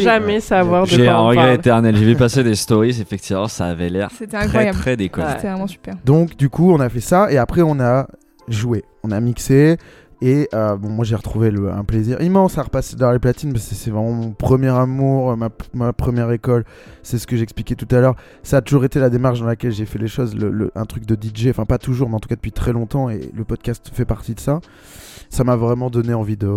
jamais 0.00 0.34
Ouais. 0.34 0.40
savoir 0.40 0.84
de 0.84 0.88
J'ai 0.90 1.04
quoi 1.04 1.14
un 1.14 1.20
on 1.22 1.26
regret 1.28 1.42
parle. 1.44 1.54
éternel. 1.56 1.96
J'ai 1.96 2.04
vu 2.04 2.16
passer 2.16 2.44
des 2.44 2.54
stories, 2.54 3.00
effectivement, 3.00 3.48
ça 3.48 3.66
avait 3.66 3.88
l'air 3.90 4.10
C'était 4.16 4.36
très 4.38 4.46
incroyable. 4.46 4.78
très. 4.78 4.92
Ouais. 4.96 5.10
C'était 5.36 5.48
vraiment 5.48 5.66
super. 5.66 5.94
Donc 6.04 6.36
du 6.36 6.48
coup, 6.48 6.72
on 6.72 6.78
a 6.80 6.88
fait 6.88 7.00
ça 7.00 7.30
et 7.32 7.36
après 7.36 7.62
on 7.62 7.80
a 7.80 8.06
joué, 8.48 8.84
on 9.02 9.10
a 9.10 9.20
mixé 9.20 9.76
et 10.24 10.48
euh, 10.54 10.76
bon, 10.76 10.88
moi 10.88 11.04
j'ai 11.04 11.16
retrouvé 11.16 11.50
le, 11.50 11.70
un 11.72 11.82
plaisir 11.82 12.20
immense 12.22 12.56
à 12.56 12.62
repasser 12.62 12.94
dans 12.94 13.10
les 13.10 13.18
platines 13.18 13.52
parce 13.52 13.66
que 13.68 13.74
c'est 13.74 13.90
vraiment 13.90 14.12
mon 14.12 14.30
premier 14.30 14.68
amour, 14.68 15.36
ma, 15.36 15.48
ma 15.74 15.92
première 15.92 16.30
école. 16.30 16.64
C'est 17.02 17.18
ce 17.18 17.26
que 17.26 17.36
j'expliquais 17.36 17.74
tout 17.74 17.88
à 17.90 18.00
l'heure. 18.00 18.14
Ça 18.44 18.58
a 18.58 18.60
toujours 18.62 18.84
été 18.84 19.00
la 19.00 19.10
démarche 19.10 19.40
dans 19.40 19.46
laquelle 19.46 19.72
j'ai 19.72 19.84
fait 19.84 19.98
les 19.98 20.06
choses, 20.06 20.36
le, 20.36 20.50
le- 20.50 20.70
un 20.76 20.84
truc 20.84 21.06
de 21.06 21.16
DJ, 21.20 21.48
enfin 21.48 21.64
pas 21.64 21.78
toujours, 21.78 22.08
mais 22.08 22.14
en 22.14 22.20
tout 22.20 22.28
cas 22.28 22.36
depuis 22.36 22.52
très 22.52 22.72
longtemps 22.72 23.10
et 23.10 23.30
le 23.34 23.44
podcast 23.44 23.90
fait 23.92 24.04
partie 24.04 24.34
de 24.34 24.40
ça. 24.40 24.60
Ça 25.28 25.42
m'a 25.42 25.56
vraiment 25.56 25.90
donné 25.90 26.14
envie 26.14 26.36
de 26.36 26.50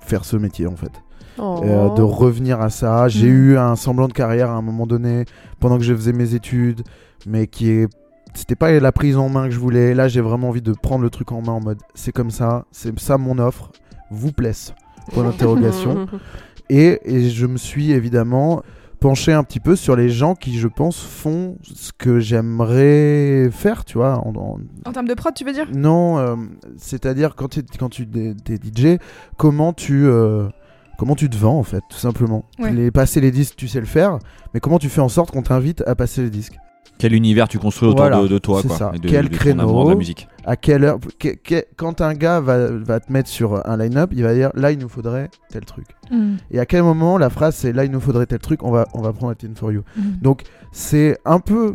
faire 0.00 0.24
ce 0.26 0.36
métier 0.36 0.66
en 0.66 0.76
fait. 0.76 0.92
Oh. 1.38 1.62
Euh, 1.64 1.88
de 1.94 2.02
revenir 2.02 2.60
à 2.60 2.68
ça. 2.68 3.08
J'ai 3.08 3.26
Mm. 3.30 3.52
eu 3.52 3.56
un 3.56 3.74
semblant 3.74 4.06
de 4.06 4.12
carrière 4.12 4.50
à 4.50 4.54
un 4.54 4.60
moment 4.62 4.86
donné 4.86 5.24
pendant 5.60 5.78
que 5.78 5.84
je 5.84 5.94
faisais 5.94 6.12
mes 6.12 6.34
études, 6.34 6.82
mais 7.26 7.46
qui 7.46 7.70
est 7.70 7.88
c'était 8.34 8.56
pas 8.56 8.72
la 8.72 8.92
prise 8.92 9.16
en 9.16 9.28
main 9.28 9.44
que 9.48 9.54
je 9.54 9.58
voulais. 9.58 9.94
Là, 9.94 10.08
j'ai 10.08 10.20
vraiment 10.20 10.48
envie 10.48 10.62
de 10.62 10.72
prendre 10.72 11.02
le 11.02 11.10
truc 11.10 11.32
en 11.32 11.42
main 11.42 11.52
en 11.52 11.60
mode 11.60 11.78
c'est 11.94 12.12
comme 12.12 12.30
ça, 12.30 12.64
c'est 12.72 12.98
ça 12.98 13.18
mon 13.18 13.38
offre, 13.38 13.70
vous 14.10 14.32
plaise. 14.32 14.74
Point 15.12 15.24
d'interrogation. 15.24 16.06
Et, 16.70 17.00
et 17.04 17.28
je 17.28 17.44
me 17.46 17.58
suis 17.58 17.90
évidemment 17.92 18.62
penché 18.98 19.32
un 19.32 19.42
petit 19.44 19.60
peu 19.60 19.76
sur 19.76 19.94
les 19.94 20.08
gens 20.08 20.34
qui, 20.34 20.58
je 20.58 20.68
pense, 20.68 21.02
font 21.02 21.58
ce 21.62 21.90
que 21.92 22.18
j'aimerais 22.20 23.50
faire, 23.50 23.84
tu 23.84 23.98
vois, 23.98 24.18
en- 24.26 24.32
en, 24.36 24.58
En 24.86 24.92
termes 24.92 25.08
de 25.08 25.12
prod, 25.14 25.34
tu 25.34 25.44
veux 25.44 25.52
dire? 25.52 25.66
Non, 25.74 26.18
euh, 26.18 26.36
c'est-à-dire 26.78 27.34
quand, 27.34 27.58
quand 27.78 27.88
tu 27.90 28.08
es 28.14 28.56
DJ, 28.56 28.98
comment 29.36 29.72
tu, 29.74 30.06
euh, 30.06 30.48
comment 30.98 31.16
tu 31.16 31.28
te 31.28 31.36
vends 31.36 31.58
en 31.58 31.62
fait, 31.64 31.82
tout 31.90 31.98
simplement. 31.98 32.44
Ouais. 32.58 32.72
Les, 32.72 32.90
passer 32.90 33.20
les 33.20 33.32
disques, 33.32 33.56
tu 33.56 33.68
sais 33.68 33.80
le 33.80 33.86
faire, 33.86 34.18
mais 34.54 34.60
comment 34.60 34.78
tu 34.78 34.88
fais 34.88 35.00
en 35.02 35.08
sorte 35.10 35.30
qu'on 35.32 35.42
t'invite 35.42 35.82
à 35.86 35.94
passer 35.94 36.22
les 36.22 36.30
disques? 36.30 36.56
Quel 36.98 37.14
univers 37.14 37.48
tu 37.48 37.58
construis 37.58 37.88
autour 37.88 38.00
Voilà, 38.02 38.22
de, 38.22 38.28
de 38.28 38.38
toi, 38.38 38.60
c'est 38.62 38.68
quoi. 38.68 38.76
ça. 38.76 38.92
et 38.94 38.98
de, 39.00 39.08
Quel 39.08 39.28
de 39.28 39.36
créneau 39.36 39.84
de 39.84 39.90
la 39.90 39.96
musique. 39.96 40.28
À 40.44 40.56
quelle 40.56 40.84
heure 40.84 40.98
que- 41.18 41.30
que- 41.34 41.64
Quand 41.76 42.00
un 42.00 42.14
gars 42.14 42.40
va, 42.40 42.70
va 42.70 43.00
te 43.00 43.12
mettre 43.12 43.28
sur 43.28 43.66
un 43.68 43.76
line-up, 43.76 44.10
il 44.12 44.22
va 44.22 44.34
dire 44.34 44.50
là 44.54 44.70
il 44.70 44.78
nous 44.78 44.88
faudrait 44.88 45.28
tel 45.50 45.64
truc. 45.64 45.86
Mm. 46.12 46.34
Et 46.52 46.60
à 46.60 46.66
quel 46.66 46.82
moment 46.84 47.18
la 47.18 47.28
phrase 47.30 47.56
c'est 47.56 47.72
là 47.72 47.84
il 47.84 47.90
nous 47.90 48.00
faudrait 48.00 48.26
tel 48.26 48.38
truc, 48.38 48.62
on 48.62 48.70
va, 48.70 48.86
on 48.94 49.00
va 49.02 49.12
prendre 49.12 49.34
Teen 49.34 49.54
for 49.56 49.72
You. 49.72 49.82
Mm. 49.96 50.00
Donc 50.22 50.42
c'est 50.70 51.18
un 51.24 51.40
peu 51.40 51.74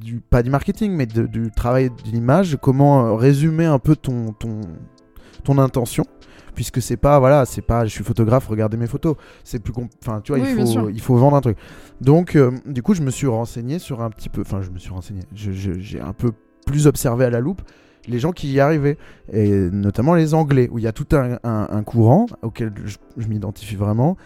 du, 0.00 0.20
pas 0.20 0.42
du 0.42 0.50
marketing, 0.50 0.92
mais 0.92 1.06
de- 1.06 1.26
du 1.26 1.50
travail 1.54 1.90
d'une 2.04 2.16
image. 2.16 2.56
Comment 2.60 3.06
euh, 3.06 3.14
résumer 3.14 3.66
un 3.66 3.78
peu 3.78 3.96
ton, 3.96 4.32
ton, 4.32 4.60
ton 5.44 5.58
intention 5.58 6.04
puisque 6.54 6.80
c'est 6.82 6.96
pas 6.96 7.18
voilà 7.18 7.44
c'est 7.44 7.62
pas 7.62 7.84
je 7.84 7.90
suis 7.90 8.04
photographe 8.04 8.46
regardez 8.48 8.76
mes 8.76 8.86
photos. 8.86 9.16
C'est 9.44 9.62
plus 9.62 9.72
enfin 10.02 10.20
tu 10.22 10.32
vois 10.32 10.40
Oui, 10.40 10.48
il 10.50 10.66
faut 10.66 10.88
il 10.90 11.00
faut 11.00 11.16
vendre 11.16 11.36
un 11.36 11.40
truc. 11.40 11.56
Donc 12.00 12.36
euh, 12.36 12.50
du 12.66 12.82
coup 12.82 12.94
je 12.94 13.02
me 13.02 13.10
suis 13.10 13.26
renseigné 13.26 13.78
sur 13.78 14.02
un 14.02 14.10
petit 14.10 14.28
peu 14.28 14.40
enfin 14.42 14.62
je 14.62 14.70
me 14.70 14.78
suis 14.78 14.90
renseigné 14.90 15.22
j'ai 15.34 16.00
un 16.00 16.12
peu 16.12 16.32
plus 16.66 16.86
observé 16.86 17.24
à 17.24 17.30
la 17.30 17.40
loupe 17.40 17.62
les 18.08 18.18
gens 18.18 18.32
qui 18.32 18.52
y 18.52 18.58
arrivaient 18.60 18.98
et 19.32 19.48
notamment 19.70 20.14
les 20.14 20.34
anglais 20.34 20.68
où 20.72 20.78
il 20.78 20.84
y 20.84 20.88
a 20.88 20.92
tout 20.92 21.06
un, 21.12 21.38
un- 21.44 21.68
un 21.70 21.82
courant 21.84 22.26
auquel 22.42 22.72
je, 22.84 22.96
je 23.16 23.28
m'identifie 23.28 23.76
vraiment. 23.76 24.16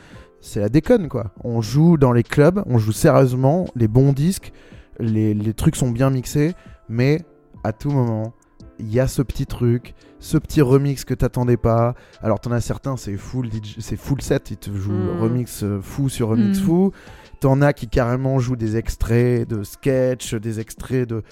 C'est 0.41 0.61
la 0.61 0.69
déconne 0.69 1.09
quoi. 1.09 1.33
On 1.45 1.61
joue 1.61 1.97
dans 1.99 2.13
les 2.13 2.23
clubs 2.23 2.63
on 2.67 2.79
joue 2.79 2.93
sérieusement 2.93 3.67
les 3.77 3.89
bons 3.89 4.13
disques 4.13 4.53
les, 4.99 5.35
les 5.35 5.53
trucs 5.55 5.77
sont 5.77 5.91
bien 5.91 6.09
mixés 6.11 6.55
mais 6.89 7.21
à 7.65 7.73
tout 7.73 7.91
moment 7.91 8.33
il 8.79 8.93
y 8.93 9.01
a 9.01 9.07
ce 9.07 9.23
petit 9.23 9.47
truc 9.47 9.95
ce 10.19 10.39
petit 10.39 10.61
remix 10.63 11.05
que 11.05 11.15
t'attendais 11.15 11.57
pas 11.57 11.95
alors 12.23 12.41
t'en 12.41 12.53
as 12.53 12.61
certains 12.61 12.97
c'est 12.97 13.17
full 13.17 13.47
DJ 13.51 13.77
c'est 13.81 13.97
full 13.97 14.21
set 14.23 14.51
ils 14.51 14.57
te 14.57 14.71
jouent 14.75 14.93
Mm. 14.93 15.21
remix 15.21 15.63
euh, 15.63 15.81
fou 15.83 16.09
sur 16.09 16.29
remix 16.29 16.59
Mm. 16.61 16.63
fou 16.65 16.93
T'en 17.41 17.61
as 17.61 17.75
qui 17.75 17.87
carrément 17.87 18.39
jouent 18.39 18.57
des 18.57 18.79
extraits 18.79 19.47
de 19.47 19.63
sketch, 19.63 20.35
des 20.35 20.59
extraits 20.59 21.07
de 21.07 21.23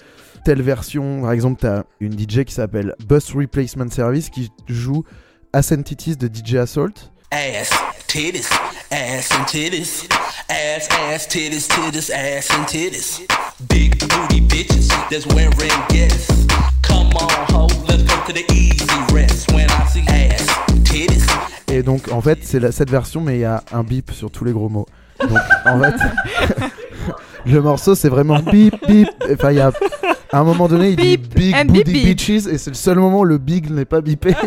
telle 0.45 0.61
version. 0.61 1.21
Par 1.23 1.31
exemple, 1.31 1.59
t'as 1.61 1.81
une 1.99 2.13
DJ 2.13 2.43
qui 2.43 2.53
s'appelle 2.53 2.93
Bus 3.09 3.33
Replacement 3.33 3.89
Service 3.89 4.29
qui 4.29 4.51
joue 4.67 5.03
Ascent 5.51 5.81
Titties 5.81 6.15
de 6.15 6.27
DJ 6.31 6.57
Assault. 6.57 6.93
ass, 7.31 7.71
titties, 8.15 8.47
ass 8.91 9.29
and 9.33 9.45
titties, 9.45 10.07
ass, 10.49 10.87
ass, 10.89 11.27
titties, 11.27 11.67
titties, 11.67 12.09
ass 12.09 12.49
and 12.51 12.65
titties. 12.65 13.19
Big 13.67 13.99
booty 13.99 14.39
bitches 14.39 14.87
that's 15.09 15.25
wearing 15.35 15.51
guests. 15.89 16.31
Come 16.81 17.07
on, 17.17 17.29
ho, 17.51 17.67
let's 17.89 18.03
go 18.03 18.15
to 18.27 18.31
the 18.33 18.45
easy 18.53 18.85
rest. 19.13 19.51
When 19.51 19.69
I 19.69 19.85
see 19.87 20.05
ass, 20.07 20.47
titties, 20.85 21.25
Et 21.69 21.83
donc, 21.83 22.09
en 22.09 22.21
fait, 22.21 22.39
c'est 22.43 22.61
la- 22.61 22.71
cette 22.71 22.89
version, 22.89 23.19
mais 23.19 23.35
il 23.35 23.41
y 23.41 23.45
a 23.45 23.61
un 23.73 23.83
bip 23.83 24.11
sur 24.11 24.31
tous 24.31 24.45
les 24.45 24.53
gros 24.53 24.69
mots. 24.69 24.85
Donc, 25.19 25.37
en 25.65 25.81
fait, 25.81 25.95
le 27.45 27.61
morceau, 27.61 27.95
c'est 27.95 28.07
vraiment 28.09 28.39
bip, 28.39 28.75
bip. 28.87 29.09
Enfin, 29.33 29.51
il 29.51 29.57
y 29.57 29.61
a. 29.61 29.73
À 30.31 30.39
un 30.39 30.43
moment 30.45 30.67
donné, 30.69 30.89
il 30.91 30.95
dit 30.95 31.17
Big 31.17 31.67
Booty. 31.67 31.83
Bitches, 32.15 32.47
et 32.47 32.57
c'est 32.57 32.69
le 32.69 32.75
seul 32.75 32.97
moment 32.97 33.19
où 33.19 33.25
le 33.25 33.37
big 33.37 33.69
n'est 33.71 33.85
pas 33.85 33.99
bipé. 33.99 34.33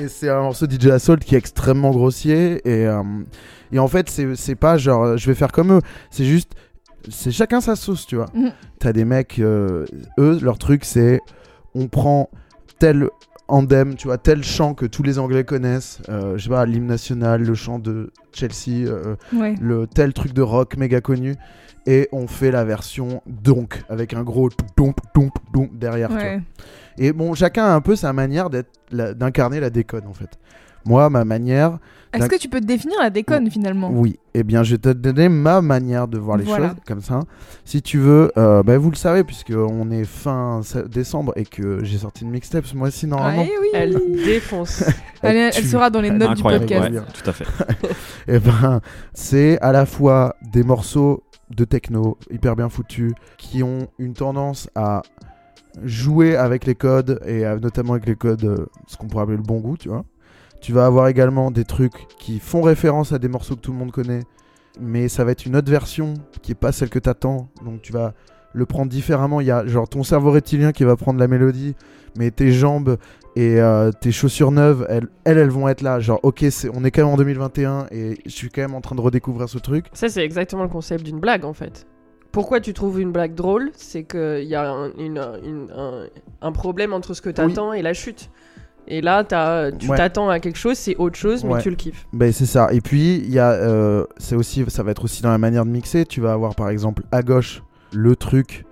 et 0.00 0.08
c'est 0.08 0.28
un 0.28 0.42
morceau 0.42 0.66
DJ 0.68 0.86
Assault 0.88 1.16
qui 1.18 1.34
est 1.34 1.38
extrêmement 1.38 1.90
grossier. 1.90 2.60
Et, 2.68 2.86
euh, 2.86 3.02
et 3.72 3.78
en 3.78 3.88
fait, 3.88 4.08
c'est 4.08 4.54
pas 4.54 4.76
genre, 4.78 5.04
euh, 5.04 5.16
je 5.16 5.26
vais 5.26 5.34
faire 5.34 5.52
comme 5.52 5.72
eux. 5.72 5.80
C'est 6.10 6.24
juste, 6.24 6.52
c'est 7.08 7.30
chacun 7.30 7.60
sa 7.60 7.76
sauce, 7.76 8.06
tu 8.06 8.16
vois. 8.16 8.26
Mhm. 8.34 8.52
T'as 8.78 8.92
des 8.92 9.04
mecs, 9.04 9.38
euh, 9.38 9.84
eux, 10.18 10.38
leur 10.42 10.58
truc, 10.58 10.84
c'est 10.84 11.20
on 11.74 11.88
prend 11.88 12.30
tel 12.78 13.08
andem, 13.48 13.94
tu 13.94 14.08
vois, 14.08 14.18
tel 14.18 14.42
chant 14.42 14.74
que 14.74 14.86
tous 14.86 15.02
les 15.04 15.18
Anglais 15.18 15.44
connaissent. 15.44 16.00
euh, 16.08 16.36
je 16.36 16.44
sais 16.44 16.50
pas, 16.50 16.66
l'hymne 16.66 16.86
national, 16.86 17.42
le 17.42 17.54
chant 17.54 17.78
de 17.78 18.10
Chelsea, 18.32 18.86
euh, 18.88 19.14
Ouais. 19.32 19.54
le 19.60 19.86
tel 19.86 20.12
truc 20.12 20.32
de 20.32 20.42
rock 20.42 20.76
méga 20.76 21.00
connu. 21.00 21.36
Et 21.88 22.08
on 22.10 22.26
fait 22.26 22.50
la 22.50 22.64
version 22.64 23.22
donc, 23.26 23.84
avec 23.88 24.12
un 24.14 24.24
gros 24.24 24.48
donc, 24.76 24.96
donc, 25.14 25.32
donc 25.52 25.78
derrière. 25.78 26.08
tu 26.08 26.14
vois. 26.16 26.40
Et 26.98 27.12
bon, 27.12 27.34
chacun 27.34 27.64
a 27.64 27.74
un 27.74 27.80
peu 27.80 27.96
sa 27.96 28.12
manière 28.12 28.48
d'incarner 28.90 29.60
la 29.60 29.70
déconne 29.70 30.06
en 30.06 30.14
fait. 30.14 30.38
Moi, 30.86 31.10
ma 31.10 31.24
manière, 31.24 31.78
Est-ce 32.12 32.28
que 32.28 32.36
tu 32.38 32.48
peux 32.48 32.60
te 32.60 32.64
définir 32.64 32.96
la 33.00 33.10
déconne 33.10 33.50
finalement? 33.50 33.90
Oui. 33.92 34.20
Eh 34.34 34.44
bien, 34.44 34.62
je 34.62 34.76
vais 34.76 34.78
te 34.78 34.90
donner 34.90 35.28
ma 35.28 35.60
manière 35.60 36.06
de 36.06 36.16
voir 36.16 36.36
les 36.36 36.44
Voilà. 36.44 36.68
choses 36.68 36.76
comme 36.86 37.00
ça. 37.00 37.20
Si 37.64 37.82
tu 37.82 37.98
veux, 37.98 38.30
euh, 38.38 38.62
bah, 38.62 38.78
vous 38.78 38.90
le 38.90 38.96
savez, 38.96 39.24
puisque 39.24 39.50
on 39.50 39.90
est 39.90 40.04
fin 40.04 40.60
décembre 40.88 41.32
et 41.34 41.44
que 41.44 41.82
j'ai 41.82 41.98
sorti 41.98 42.22
une 42.22 42.30
mixtape 42.30 42.66
ce 42.66 42.76
mois-ci 42.76 43.08
normalement. 43.08 43.42
Ouais, 43.42 43.50
oui. 43.60 43.68
Elle 43.74 43.94
défonce. 44.24 44.84
Elle, 45.22 45.52
sera 45.52 45.90
dans 45.90 46.00
les 46.00 46.10
notes 46.10 46.30
Incroyable, 46.30 46.66
du 46.66 46.74
podcast. 46.74 46.94
ouais, 46.94 47.22
tout 47.24 47.30
à 47.30 47.32
fait. 47.32 47.46
Et 48.28 48.38
ben, 48.38 48.80
c'est 49.12 49.58
à 49.60 49.72
la 49.72 49.86
fois 49.86 50.36
des 50.52 50.62
morceaux 50.62 51.24
de 51.50 51.64
techno 51.64 52.16
hyper 52.30 52.54
bien 52.54 52.68
foutus 52.68 53.12
qui 53.38 53.64
ont 53.64 53.88
une 53.98 54.14
tendance 54.14 54.70
à 54.76 55.02
jouer 55.82 56.36
avec 56.36 56.66
les 56.66 56.74
codes 56.74 57.20
et 57.26 57.44
notamment 57.60 57.94
avec 57.94 58.06
les 58.06 58.16
codes, 58.16 58.44
euh, 58.44 58.66
ce 58.86 58.96
qu'on 58.96 59.06
pourrait 59.06 59.24
appeler 59.24 59.36
le 59.36 59.42
bon 59.42 59.60
goût, 59.60 59.76
tu 59.76 59.88
vois. 59.88 60.04
Tu 60.60 60.72
vas 60.72 60.86
avoir 60.86 61.08
également 61.08 61.50
des 61.50 61.64
trucs 61.64 62.08
qui 62.18 62.38
font 62.38 62.62
référence 62.62 63.12
à 63.12 63.18
des 63.18 63.28
morceaux 63.28 63.56
que 63.56 63.60
tout 63.60 63.72
le 63.72 63.78
monde 63.78 63.92
connaît, 63.92 64.22
mais 64.80 65.08
ça 65.08 65.24
va 65.24 65.32
être 65.32 65.46
une 65.46 65.56
autre 65.56 65.70
version 65.70 66.14
qui 66.42 66.52
est 66.52 66.56
pas 66.56 66.72
celle 66.72 66.88
que 66.88 66.98
t'attends. 66.98 67.48
Donc 67.64 67.82
tu 67.82 67.92
vas 67.92 68.14
le 68.52 68.66
prendre 68.66 68.90
différemment. 68.90 69.40
Il 69.40 69.46
y 69.46 69.50
a 69.50 69.66
genre 69.66 69.88
ton 69.88 70.02
cerveau 70.02 70.30
reptilien 70.30 70.72
qui 70.72 70.84
va 70.84 70.96
prendre 70.96 71.20
la 71.20 71.28
mélodie, 71.28 71.74
mais 72.16 72.30
tes 72.30 72.52
jambes 72.52 72.96
et 73.36 73.60
euh, 73.60 73.92
tes 73.92 74.12
chaussures 74.12 74.50
neuves, 74.50 74.86
elles, 74.88 75.08
elles, 75.24 75.36
elles 75.36 75.50
vont 75.50 75.68
être 75.68 75.82
là. 75.82 76.00
Genre, 76.00 76.18
ok, 76.22 76.44
on 76.72 76.84
est 76.84 76.90
quand 76.90 77.02
même 77.02 77.12
en 77.12 77.16
2021 77.18 77.88
et 77.90 78.18
je 78.24 78.30
suis 78.30 78.48
quand 78.48 78.62
même 78.62 78.74
en 78.74 78.80
train 78.80 78.96
de 78.96 79.02
redécouvrir 79.02 79.48
ce 79.48 79.58
truc. 79.58 79.86
Ça, 79.92 80.08
c'est 80.08 80.24
exactement 80.24 80.62
le 80.62 80.70
concept 80.70 81.04
d'une 81.04 81.20
blague 81.20 81.44
en 81.44 81.52
fait. 81.52 81.86
Pourquoi 82.32 82.60
tu 82.60 82.72
trouves 82.74 83.00
une 83.00 83.12
blague 83.12 83.34
drôle 83.34 83.70
C'est 83.76 84.02
qu'il 84.04 84.44
y 84.44 84.54
a 84.54 84.70
un, 84.70 84.92
une- 84.98 85.18
une- 85.44 85.68
un, 85.74 86.04
un 86.42 86.52
problème 86.52 86.92
entre 86.92 87.14
ce 87.14 87.22
que 87.22 87.30
tu 87.30 87.40
attends 87.40 87.72
et 87.72 87.82
la 87.82 87.94
chute. 87.94 88.30
Et 88.88 89.00
là, 89.00 89.24
t'as- 89.24 89.72
tu 89.72 89.88
Ouais. 89.88 89.96
t'attends 89.96 90.28
à 90.28 90.38
quelque 90.38 90.58
chose, 90.58 90.76
c'est 90.78 90.94
autre 90.96 91.16
chose, 91.16 91.42
mais 91.44 91.54
Ouais. 91.54 91.62
tu 91.62 91.70
le 91.70 91.76
kiffes. 91.76 92.06
Ben 92.12 92.32
c'est 92.32 92.46
ça. 92.46 92.68
Et 92.72 92.80
puis 92.80 93.16
il 93.16 93.32
y 93.32 93.38
a, 93.38 93.50
euh, 93.52 94.04
c'est 94.18 94.36
aussi, 94.36 94.64
ça 94.68 94.82
va 94.82 94.92
être 94.92 95.02
aussi 95.04 95.22
dans 95.22 95.30
la 95.30 95.38
manière 95.38 95.64
de 95.64 95.70
mixer. 95.70 96.04
Tu 96.04 96.20
vas 96.20 96.32
avoir 96.32 96.54
par 96.54 96.68
exemple 96.68 97.02
à 97.10 97.22
gauche 97.22 97.62
le 97.92 98.14
truc 98.14 98.64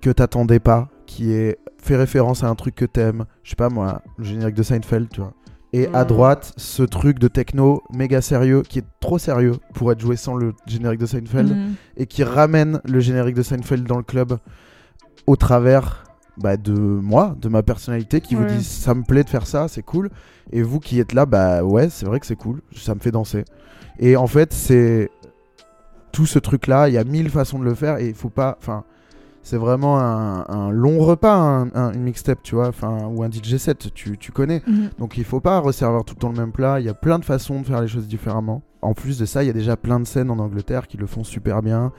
que 0.00 0.10
t'attendais 0.10 0.58
pas, 0.58 0.88
qui 1.06 1.32
est 1.32 1.58
fait 1.82 1.96
référence 1.96 2.42
à 2.42 2.48
un 2.48 2.54
truc 2.54 2.74
que 2.74 2.84
t'aimes. 2.84 3.26
Je 3.44 3.50
sais 3.50 3.56
pas 3.56 3.68
moi, 3.68 4.02
le 4.18 4.24
générique 4.24 4.54
de 4.56 4.62
Seinfeld, 4.62 5.08
tu 5.08 5.20
vois. 5.20 5.32
Et 5.72 5.86
à 5.94 6.04
Mm. 6.04 6.08
droite, 6.08 6.52
ce 6.56 6.82
truc 6.82 7.18
de 7.20 7.28
techno 7.28 7.82
méga 7.92 8.20
sérieux, 8.20 8.62
qui 8.68 8.80
est 8.80 8.84
trop 8.98 9.18
sérieux 9.18 9.52
pour 9.74 9.92
être 9.92 10.00
joué 10.00 10.16
sans 10.16 10.34
le 10.34 10.52
générique 10.66 10.98
de 11.00 11.06
Seinfeld, 11.06 11.50
Mhm. 11.50 11.74
et 11.96 12.06
qui 12.06 12.24
ramène 12.24 12.80
le 12.84 12.98
générique 13.00 13.36
de 13.36 13.42
Seinfeld 13.42 13.86
dans 13.86 13.96
le 13.98 14.02
club 14.02 14.38
au 15.26 15.36
travers 15.36 16.04
bah, 16.36 16.56
de 16.56 16.72
moi, 16.72 17.36
de 17.40 17.48
ma 17.50 17.62
personnalité, 17.62 18.20
qui 18.22 18.34
vous 18.34 18.44
dit 18.46 18.64
ça 18.64 18.94
me 18.94 19.02
plaît 19.02 19.24
de 19.24 19.28
faire 19.28 19.46
ça, 19.46 19.68
c'est 19.68 19.82
cool. 19.82 20.08
Et 20.52 20.62
vous 20.62 20.80
qui 20.80 20.98
êtes 20.98 21.12
là, 21.12 21.26
bah 21.26 21.62
ouais, 21.62 21.90
c'est 21.90 22.06
vrai 22.06 22.18
que 22.18 22.24
c'est 22.26 22.34
cool, 22.36 22.62
ça 22.74 22.94
me 22.94 23.00
fait 23.00 23.10
danser. 23.10 23.44
Et 23.98 24.16
en 24.16 24.26
fait, 24.26 24.52
c'est 24.54 25.10
tout 26.12 26.24
ce 26.26 26.38
truc-là, 26.38 26.88
il 26.88 26.94
y 26.94 26.98
a 26.98 27.04
mille 27.04 27.28
façons 27.30 27.58
de 27.58 27.64
le 27.64 27.74
faire 27.74 27.98
et 27.98 28.08
il 28.08 28.14
faut 28.14 28.30
pas. 28.30 28.56
Enfin, 28.58 28.84
c'est 29.50 29.56
vraiment 29.56 29.98
un, 29.98 30.44
un 30.48 30.70
long 30.70 31.00
repas, 31.00 31.34
un- 31.34 31.70
un- 31.74 31.92
une 31.92 32.02
mixtape, 32.02 32.40
tu 32.42 32.54
vois, 32.54 32.68
enfin, 32.68 33.06
ou 33.12 33.24
un 33.24 33.28
DJ 33.30 33.56
set, 33.56 33.92
tu, 33.94 34.16
tu 34.16 34.30
connais. 34.30 34.62
Mhm. 34.66 34.90
Donc 35.00 35.16
il 35.18 35.24
faut 35.24 35.40
pas 35.40 35.58
resservir 35.58 36.04
tout 36.04 36.14
le 36.14 36.20
temps 36.20 36.28
le 36.30 36.38
même 36.38 36.52
plat. 36.52 36.78
Il 36.78 36.86
y 36.86 36.88
a 36.88 36.94
plein 36.94 37.18
de 37.18 37.24
façons 37.24 37.60
de 37.60 37.66
faire 37.66 37.80
les 37.80 37.88
choses 37.88 38.06
différemment. 38.06 38.62
En 38.80 38.94
plus 38.94 39.18
de 39.18 39.24
ça, 39.26 39.42
il 39.42 39.48
y 39.48 39.50
a 39.50 39.52
déjà 39.52 39.76
plein 39.76 39.98
de 39.98 40.06
scènes 40.06 40.30
en 40.30 40.38
Angleterre 40.38 40.86
qui 40.86 40.96
le 40.96 41.06
font 41.06 41.24
super 41.24 41.62
bien. 41.62 41.92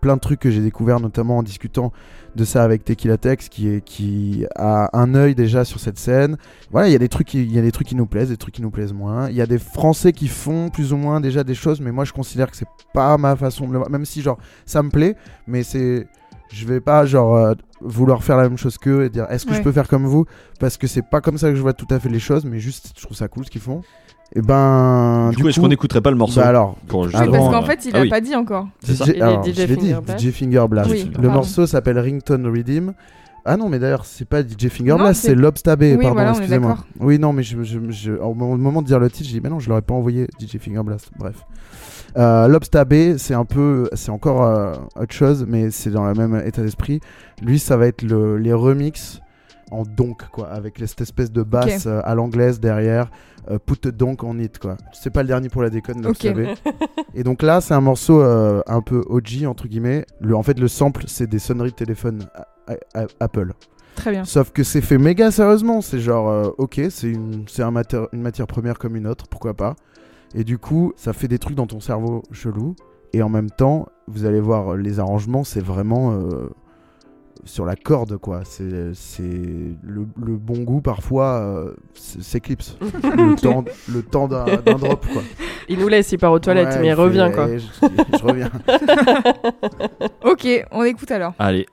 Plein 0.00 0.16
de 0.16 0.20
trucs 0.20 0.40
que 0.40 0.50
j'ai 0.50 0.60
découvert 0.60 1.00
notamment 1.00 1.38
en 1.38 1.42
discutant 1.42 1.90
de 2.34 2.44
ça 2.44 2.62
avec 2.62 2.84
Tequila 2.84 3.16
Tex 3.16 3.48
qui, 3.48 3.68
est, 3.68 3.80
qui 3.82 4.44
a 4.54 4.90
un 4.92 5.14
œil 5.14 5.34
déjà 5.34 5.64
sur 5.64 5.80
cette 5.80 5.98
scène. 5.98 6.36
Voilà, 6.70 6.88
il 6.88 6.92
y 6.92 6.94
a 6.94 6.98
des 6.98 7.08
trucs 7.08 7.28
qui, 7.28 7.42
il 7.42 7.52
y 7.52 7.58
a 7.58 7.62
des 7.62 7.72
trucs 7.72 7.86
qui 7.86 7.94
nous 7.96 8.04
plaisent, 8.06 8.28
des 8.28 8.36
trucs 8.36 8.54
qui 8.54 8.62
nous 8.62 8.70
plaisent 8.70 8.92
moins. 8.92 9.30
Il 9.30 9.36
y 9.36 9.40
a 9.40 9.46
des 9.46 9.58
Français 9.58 10.12
qui 10.12 10.28
font 10.28 10.68
plus 10.68 10.92
ou 10.92 10.96
moins 10.98 11.20
déjà 11.20 11.44
des 11.44 11.54
choses, 11.54 11.80
mais 11.80 11.92
moi 11.92 12.04
je 12.04 12.12
considère 12.12 12.50
que 12.50 12.56
c'est 12.56 12.68
pas 12.92 13.16
ma 13.16 13.36
façon 13.36 13.66
de 13.68 13.72
le 13.72 13.78
voir. 13.78 13.90
Même 13.90 14.04
si 14.04 14.20
genre 14.20 14.38
ça 14.66 14.82
me 14.82 14.90
plaît, 14.90 15.16
mais 15.46 15.62
c'est 15.62 16.06
je 16.52 16.66
vais 16.66 16.80
pas 16.80 17.06
genre 17.06 17.36
euh, 17.36 17.54
vouloir 17.80 18.22
faire 18.24 18.36
la 18.36 18.44
même 18.48 18.58
chose 18.58 18.78
qu'eux 18.78 19.04
et 19.04 19.08
dire 19.10 19.26
est-ce 19.30 19.46
que 19.46 19.54
je 19.54 19.62
peux 19.62 19.72
faire 19.72 19.88
comme 19.88 20.06
vous? 20.06 20.24
Parce 20.60 20.76
que 20.76 20.86
c'est 20.86 21.02
pas 21.02 21.20
comme 21.20 21.38
ça 21.38 21.50
que 21.50 21.56
je 21.56 21.62
vois 21.62 21.72
tout 21.74 21.86
à 21.90 21.98
fait 21.98 22.08
les 22.08 22.18
choses 22.20 22.44
mais 22.44 22.58
juste 22.58 22.92
je 22.96 23.02
trouve 23.02 23.16
ça 23.16 23.28
cool 23.28 23.44
ce 23.44 23.50
qu'ils 23.50 23.60
font 23.60 23.82
et 24.34 24.42
ben 24.42 25.30
Du 25.30 25.42
coup, 25.42 25.48
est-ce 25.48 25.60
qu'on 25.60 25.68
n'écouterait 25.68 26.00
pas 26.00 26.10
le 26.10 26.16
morceau 26.16 26.40
bah 26.40 26.48
alors 26.48 26.74
pour 26.88 27.08
parce 27.10 27.24
qu'en 27.30 27.62
euh, 27.62 27.66
fait, 27.66 27.84
il 27.84 27.92
ah 27.94 27.98
a 27.98 28.02
oui. 28.02 28.08
pas 28.08 28.20
dit 28.20 28.34
encore. 28.34 28.66
C'est 28.80 28.96
ça. 28.96 29.04
DJ, 29.04 29.20
alors, 29.20 29.44
DJ 29.44 29.52
je 29.54 29.62
l'ai 29.62 29.76
dit, 29.76 29.92
Finger 29.92 30.00
Blast 30.04 30.20
DJ 30.20 30.30
Finger 30.32 30.64
Blast. 30.68 30.90
Oui, 30.90 31.04
le 31.04 31.12
pardon. 31.12 31.30
morceau 31.30 31.66
s'appelle 31.66 31.98
Ringtone 31.98 32.46
Redeem. 32.48 32.94
Ah 33.44 33.56
non, 33.56 33.68
mais 33.68 33.78
d'ailleurs, 33.78 34.04
c'est 34.04 34.24
pas 34.24 34.42
DJ 34.42 34.68
Finger 34.68 34.96
c'est- 35.14 35.36
Lobstabé, 35.36 35.92
Oui, 35.94 36.02
pardon, 36.02 36.14
voilà, 36.14 36.30
excusez-moi. 36.32 36.78
Oui, 36.98 37.20
non, 37.20 37.32
mais 37.32 37.44
je, 37.44 37.62
je, 37.62 37.78
je- 37.90 38.12
au 38.12 38.34
moment 38.34 38.54
au 38.54 38.56
moment 38.56 38.82
de 38.82 38.88
dire 38.88 38.98
le 38.98 39.08
titre, 39.08 39.28
j'ai 39.28 39.34
dit, 39.36 39.40
mais 39.40 39.48
non, 39.50 39.60
je 39.60 39.68
l'aurais 39.68 39.82
pas 39.82 39.94
envoyé 39.94 40.26
DJ 40.40 40.58
Finger 40.58 40.82
Blast. 40.82 41.10
Bref. 41.16 41.36
Euh, 42.16 42.48
Lobstabé, 42.48 43.18
c'est 43.18 43.34
un 43.34 43.44
peu, 43.44 43.88
c'est 43.92 44.10
encore 44.10 44.42
euh, 44.44 44.74
autre 44.98 45.12
chose, 45.14 45.44
mais 45.46 45.70
c'est 45.70 45.90
dans 45.90 46.06
le 46.06 46.14
même 46.14 46.42
état 46.46 46.62
d'esprit. 46.62 47.00
Lui, 47.42 47.58
ça 47.58 47.76
va 47.76 47.86
être 47.86 48.02
le, 48.02 48.38
les 48.38 48.54
remixes 48.54 49.20
en 49.70 49.82
donk, 49.82 50.22
quoi, 50.30 50.48
avec 50.48 50.78
cette 50.78 51.00
espèce 51.02 51.30
de 51.30 51.42
basse 51.42 51.86
euh, 51.86 52.00
à 52.04 52.14
l'anglaise 52.14 52.58
derrière. 52.60 53.10
Euh, 53.50 53.58
put 53.58 53.92
donk 53.92 54.24
on 54.24 54.38
it, 54.38 54.58
quoi. 54.58 54.76
C'est 54.92 55.10
pas 55.10 55.22
le 55.22 55.28
dernier 55.28 55.48
pour 55.50 55.62
la 55.62 55.70
déconne. 55.70 56.00
Et 57.14 57.22
donc 57.22 57.42
là, 57.42 57.60
c'est 57.60 57.74
un 57.74 57.80
morceau 57.80 58.20
euh, 58.22 58.60
un 58.66 58.80
peu 58.80 59.04
OG, 59.08 59.44
entre 59.46 59.68
guillemets. 59.68 60.06
Le, 60.20 60.34
en 60.34 60.42
fait, 60.42 60.58
le 60.58 60.68
sample, 60.68 61.04
c'est 61.06 61.26
des 61.28 61.38
sonneries 61.38 61.70
de 61.70 61.76
téléphone 61.76 62.26
à- 62.34 62.72
à- 62.72 63.02
à- 63.02 63.06
Apple. 63.20 63.52
Très 63.94 64.10
bien. 64.10 64.24
Sauf 64.24 64.50
que 64.52 64.62
c'est 64.64 64.80
fait 64.80 64.98
méga 64.98 65.30
sérieusement. 65.30 65.80
C'est 65.80 66.00
genre, 66.00 66.54
ok, 66.58 66.80
c'est 66.90 67.08
une, 67.10 67.44
un 67.58 67.72
une 68.12 68.22
matière 68.22 68.46
première 68.46 68.78
comme 68.78 68.96
une 68.96 69.06
autre, 69.06 69.26
pourquoi 69.28 69.54
pas. 69.54 69.76
Et 70.34 70.44
du 70.44 70.58
coup, 70.58 70.92
ça 70.96 71.12
fait 71.12 71.28
des 71.28 71.38
trucs 71.38 71.56
dans 71.56 71.66
ton 71.66 71.80
cerveau 71.80 72.22
chelou. 72.32 72.74
Et 73.12 73.22
en 73.22 73.28
même 73.28 73.50
temps, 73.50 73.86
vous 74.08 74.24
allez 74.26 74.40
voir, 74.40 74.76
les 74.76 74.98
arrangements, 75.00 75.44
c'est 75.44 75.62
vraiment. 75.64 76.12
euh, 76.12 76.48
sur 77.44 77.64
la 77.64 77.76
corde, 77.76 78.16
quoi. 78.16 78.40
C'est 78.44 78.92
c'est 78.94 79.22
le, 79.22 80.06
le 80.20 80.36
bon 80.36 80.64
goût 80.64 80.80
parfois 80.80 81.34
euh, 81.34 81.74
s'éclipse. 81.94 82.76
le 82.80 83.36
temps, 83.36 83.64
le 83.92 84.02
temps 84.02 84.26
d'un 84.26 84.46
d'un 84.64 84.74
drop, 84.74 85.06
quoi. 85.12 85.22
Il 85.68 85.78
nous 85.78 85.86
laisse, 85.86 86.10
il 86.10 86.18
part 86.18 86.32
aux 86.32 86.40
toilettes, 86.40 86.74
Ouais, 86.74 86.80
mais 86.80 86.86
il 86.88 86.94
revient 86.94 87.30
quoi. 87.32 87.46
Je, 87.56 87.58
je 88.18 88.24
reviens. 88.24 88.50
Ok, 90.24 90.48
on 90.72 90.82
écoute 90.82 91.10
alors. 91.12 91.34
Allez. 91.38 91.66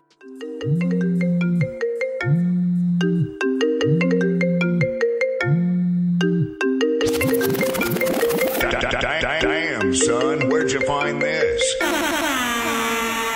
Son, 9.96 10.50
where'd 10.50 10.72
you 10.72 10.80
find 10.88 11.22
this? 11.22 11.76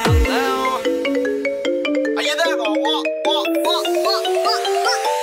Hello? 0.03 0.77
Are 0.77 2.23
you 2.23 2.35
there? 2.35 2.57
What? 2.57 2.79
What? 2.79 3.05
What? 3.25 3.47
What? 3.63 3.85
What? 3.85 4.25
what? 4.25 5.16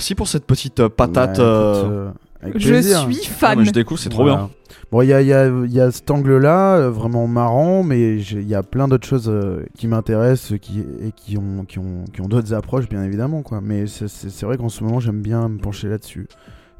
Merci 0.00 0.14
pour 0.14 0.28
cette 0.28 0.46
petite 0.46 0.80
euh, 0.80 0.88
patate. 0.88 1.36
Ouais, 1.36 1.44
euh, 1.44 2.10
écoute, 2.46 2.56
euh, 2.64 2.80
Je 2.80 2.80
suis 2.80 2.94
ah, 2.94 3.30
fan. 3.30 3.58
mais 3.58 3.66
je 3.66 3.70
découvre, 3.70 4.00
c'est 4.00 4.08
trop 4.08 4.22
Voilà. 4.22 4.36
bien. 4.38 4.50
Bon, 4.90 5.02
il 5.02 5.08
y 5.08 5.12
a, 5.12 5.20
il 5.20 5.28
y, 5.28 5.32
a, 5.34 5.46
il 5.46 5.70
y 5.72 5.78
a 5.78 5.90
cet 5.90 6.10
angle-là, 6.10 6.88
vraiment 6.88 7.26
marrant, 7.26 7.82
mais 7.82 8.16
il 8.16 8.48
y 8.48 8.54
a 8.54 8.62
plein 8.62 8.88
d'autres 8.88 9.06
choses 9.06 9.28
euh, 9.28 9.66
qui 9.76 9.88
m'intéressent 9.88 10.58
qui, 10.58 10.80
et 10.80 11.12
qui 11.14 11.36
ont, 11.36 11.66
qui 11.68 11.78
ont, 11.78 12.06
qui 12.14 12.22
ont 12.22 12.28
d'autres 12.28 12.54
approches, 12.54 12.88
bien 12.88 13.04
évidemment. 13.04 13.42
Quoi. 13.42 13.60
Mais 13.62 13.84
c'est 13.86 14.42
vrai 14.42 14.56
qu'en 14.56 14.70
ce 14.70 14.82
moment, 14.82 15.00
j'aime 15.00 15.20
bien 15.20 15.50
me 15.50 15.58
pencher 15.58 15.88
là-dessus. 15.88 16.28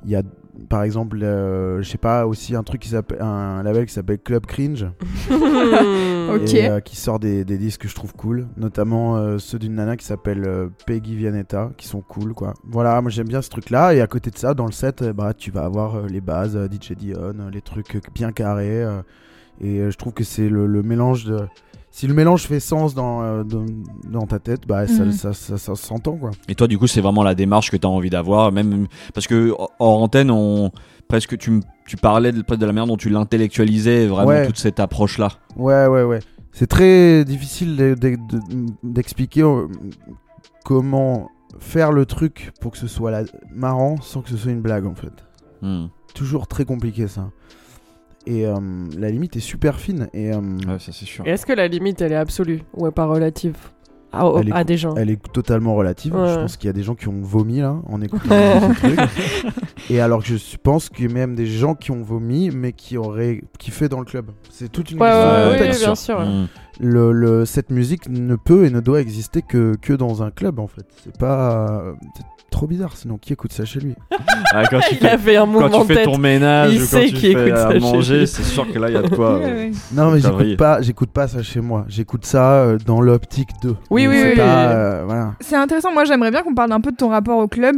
Il 0.06 0.10
y 0.10 0.16
a, 0.16 0.22
par 0.68 0.82
exemple, 0.82 1.18
euh, 1.22 1.82
je 1.82 1.88
sais 1.88 1.98
pas, 1.98 2.26
aussi 2.26 2.55
un 2.55 2.62
truc 2.62 2.80
qui 2.80 2.88
s'appelle, 2.90 3.20
un 3.22 3.62
label 3.62 3.86
qui 3.86 3.92
s'appelle 3.92 4.18
Club 4.18 4.46
Cringe, 4.46 4.86
Ok. 5.30 6.55
et 6.55 6.68
euh, 6.68 6.80
qui 6.80 6.96
sort 6.96 7.18
des, 7.18 7.44
des 7.44 7.59
disques 7.59 7.82
que 7.82 7.88
je 7.88 7.94
trouve 7.94 8.12
cool, 8.14 8.46
notamment 8.57 9.16
euh, 9.16 9.38
ceux 9.38 9.59
d'une 9.59 9.74
nana 9.74 9.96
qui 9.96 10.05
s'appelle 10.05 10.44
euh, 10.46 10.68
Peggy 10.86 11.16
Vianetta, 11.16 11.70
qui 11.76 11.86
sont 11.86 12.01
cool, 12.01 12.34
quoi. 12.34 12.55
Voilà, 12.64 13.01
moi 13.01 13.11
j'aime 13.11 13.28
bien 13.28 13.42
ce 13.42 13.51
truc-là, 13.51 13.94
et 13.94 14.01
à 14.01 14.07
côté 14.07 14.30
de 14.30 14.38
ça, 14.38 14.55
dans 14.55 14.66
le 14.66 14.72
set, 14.72 15.03
euh, 15.03 15.12
bah, 15.12 15.34
tu 15.34 15.51
vas 15.51 15.64
avoir 15.64 15.96
euh, 15.96 16.07
les 16.09 16.20
bases, 16.20 16.57
euh, 16.57 16.66
DJ 16.70 16.92
Dion, 16.92 17.34
les 17.53 17.62
trucs 17.62 18.01
bien 18.14 18.32
carrés, 18.32 18.82
euh, 18.82 19.03
et 19.61 19.80
euh, 19.80 19.90
je 19.90 19.96
trouve 19.98 20.12
que 20.12 20.24
c'est 20.24 20.48
le, 20.48 20.66
le 20.66 20.82
mélange 20.82 21.24
de... 21.24 21.38
Si 21.93 22.07
le 22.07 22.14
mélange 22.14 22.43
fait 22.45 22.61
sens 22.61 22.95
dans, 22.95 23.22
euh, 23.22 23.43
dans, 23.43 23.66
dans 24.09 24.26
ta 24.26 24.38
tête, 24.38 24.66
bah, 24.66 24.86
ça, 24.86 25.05
Mhm. 25.05 25.12
ça, 25.12 25.32
ça, 25.32 25.59
ça 25.59 25.74
s'entend, 25.74 26.16
quoi. 26.16 26.30
Et 26.49 26.55
toi, 26.55 26.68
du 26.68 26.78
coup, 26.78 26.86
c'est 26.86 27.01
vraiment 27.01 27.24
la 27.24 27.34
démarche 27.34 27.70
que 27.70 27.76
tu 27.76 27.86
as 27.86 27.91
envie 27.91 28.11
d'avoir, 28.11 28.53
même 28.53 28.86
parce 29.12 29.26
que 29.26 29.53
hors 29.80 30.03
antenne, 30.03 30.30
on 30.30 30.70
presque 31.09 31.36
tu, 31.36 31.51
m- 31.51 31.62
tu 31.86 31.97
parlais 31.97 32.30
de, 32.30 32.43
de 32.43 32.66
la 32.66 32.72
manière 32.72 32.86
dont 32.86 32.97
tu 32.97 33.11
l'intellectualisais, 33.11 34.07
vraiment 34.07 34.28
Ouais. 34.28 34.47
toute 34.47 34.59
cette 34.59 34.78
approche-là. 34.78 35.30
Ouais, 35.57 35.86
ouais, 35.86 36.05
ouais. 36.05 36.20
C'est 36.53 36.68
très 36.68 37.24
difficile 37.24 37.76
de- 37.76 37.95
de- 37.95 38.16
de- 38.16 38.66
d'expliquer 38.84 39.43
euh, 39.43 39.66
comment 40.64 41.28
faire 41.59 41.93
le 41.93 42.07
truc 42.07 42.53
pour 42.61 42.70
que 42.72 42.78
ce 42.78 42.86
soit 42.86 43.11
la- 43.11 43.24
marrant 43.55 44.01
sans 44.01 44.22
que 44.22 44.30
ce 44.30 44.36
soit 44.36 44.53
une 44.53 44.61
blague, 44.62 44.86
en 44.86 44.95
fait. 44.95 45.12
Hmm. 45.62 45.88
toujours 46.14 46.47
très 46.49 46.64
compliqué 46.64 47.07
ça. 47.07 47.30
Et 48.26 48.46
euh, 48.46 48.54
la 48.98 49.10
limite 49.10 49.36
est 49.36 49.40
super 49.40 49.78
fine. 49.80 50.08
Et 50.12 50.32
euh, 50.32 50.40
Ouais, 50.68 50.78
ça 50.78 50.92
c'est 50.92 51.04
sûr. 51.06 51.26
Et 51.26 51.30
est-ce 51.30 51.46
que 51.46 51.52
la 51.52 51.68
limite 51.68 52.00
elle 52.02 52.12
est 52.12 52.16
absolue 52.16 52.62
ou 52.76 52.86
est 52.86 52.90
pas 52.92 53.06
relative 53.06 53.56
à, 54.12 54.28
Elle 54.40 54.48
est 54.48 54.52
à 54.52 54.64
des 54.64 54.76
gens 54.76 54.94
elle 54.96 55.08
est 55.10 55.22
totalement 55.32 55.74
relative. 55.74 56.14
Ouais. 56.14 56.28
Je 56.28 56.34
pense 56.34 56.56
qu'il 56.56 56.66
y 56.66 56.70
a 56.70 56.72
des 56.74 56.82
gens 56.82 56.94
qui 56.96 57.08
ont 57.08 57.20
vomi 57.22 57.60
là 57.60 57.76
en 57.88 58.00
écoutant 58.02 58.28
ce 58.28 58.78
truc. 58.78 58.98
Et 59.88 60.00
alors 60.00 60.22
que 60.22 60.36
je 60.36 60.56
pense 60.62 60.88
qu'il 60.88 61.06
y 61.06 61.10
a 61.10 61.14
même 61.14 61.34
des 61.34 61.46
gens 61.46 61.74
qui 61.74 61.90
ont 61.92 62.02
vomi 62.02 62.50
mais 62.50 62.72
qui 62.72 62.96
auraient 62.96 63.40
kiffé 63.58 63.88
dans 63.88 64.00
le 64.00 64.04
club. 64.04 64.30
C'est 64.50 64.70
toute 64.70 64.90
une 64.90 65.00
Ouais, 65.00 65.08
question 65.08 65.30
ouais, 65.50 65.70
oui, 65.70 65.78
bien 65.78 65.94
sûr. 65.94 66.18
ouais. 66.18 66.26
Le, 66.81 67.12
le- 67.12 67.45
cette 67.45 67.70
musique 67.70 68.09
ne 68.09 68.37
peut 68.37 68.64
et 68.64 68.70
ne 68.70 68.81
doit 68.81 69.01
exister 69.01 69.43
que, 69.43 69.74
que 69.81 69.93
dans 69.93 70.22
un 70.22 70.31
club 70.31 70.59
en 70.59 70.66
fait. 70.66 70.87
C'est 71.05 71.16
pas. 71.18 71.83
C'est 72.16 72.24
trop 72.51 72.66
bizarre 72.66 72.97
sinon 72.97 73.16
qui 73.18 73.33
écoute 73.33 73.53
ça 73.53 73.64
chez 73.64 73.81
lui? 73.81 73.95
Ah, 74.53 74.64
quand 74.68 74.81
tu 74.89 74.97
Il 75.01 75.07
a 75.07 75.11
fais, 75.11 75.18
fait 75.18 75.37
un 75.37 75.43
quand 75.43 75.47
mouvement 75.47 75.68
tu 75.68 75.78
de 75.81 75.85
fais 75.85 75.95
tête. 75.97 76.05
ton 76.07 76.18
ménage 76.18 76.74
Il 76.74 76.83
ou 76.83 76.85
sait 76.85 77.03
quand 77.03 77.07
tu 77.07 77.12
qu'il 77.14 77.37
fais 77.37 77.47
écoute 77.49 77.53
à 77.59 77.62
ça 77.62 77.70
chez 77.72 77.78
manger, 77.81 78.18
lui. 78.20 78.26
c'est 78.26 78.43
sûr 78.43 78.72
que 78.72 78.78
là 78.81 78.89
il 78.89 78.95
y 78.95 78.97
a 78.97 79.03
de 79.03 79.09
quoi. 79.14 79.39
Euh. 79.43 79.70
Non 79.93 80.11
mais 80.11 80.18
j'écoute 80.20 80.57
pas, 80.57 80.81
j'écoute 80.83 81.11
pas 81.11 81.28
ça 81.28 81.43
chez 81.43 81.61
moi. 81.61 81.85
J'écoute 81.89 82.24
ça 82.26 82.62
euh, 82.62 82.78
dans 82.85 83.01
l'optique 83.01 83.51
de. 83.62 83.76
Oui, 83.91 84.07
Mais 84.07 84.09
oui, 84.09 84.20
c'est 84.22 84.33
oui, 84.33 84.37
euh, 84.41 85.03
voilà. 85.07 85.35
C'est 85.41 85.55
intéressant, 85.57 85.93
moi 85.93 86.05
j'aimerais 86.05 86.31
bien 86.33 86.43
qu'on 86.43 86.55
parle 86.55 86.72
un 86.72 86.81
peu 86.81 86.91
de 86.91 86.97
ton 86.97 87.11
rapport 87.11 87.39
au 87.39 87.47
club 87.47 87.76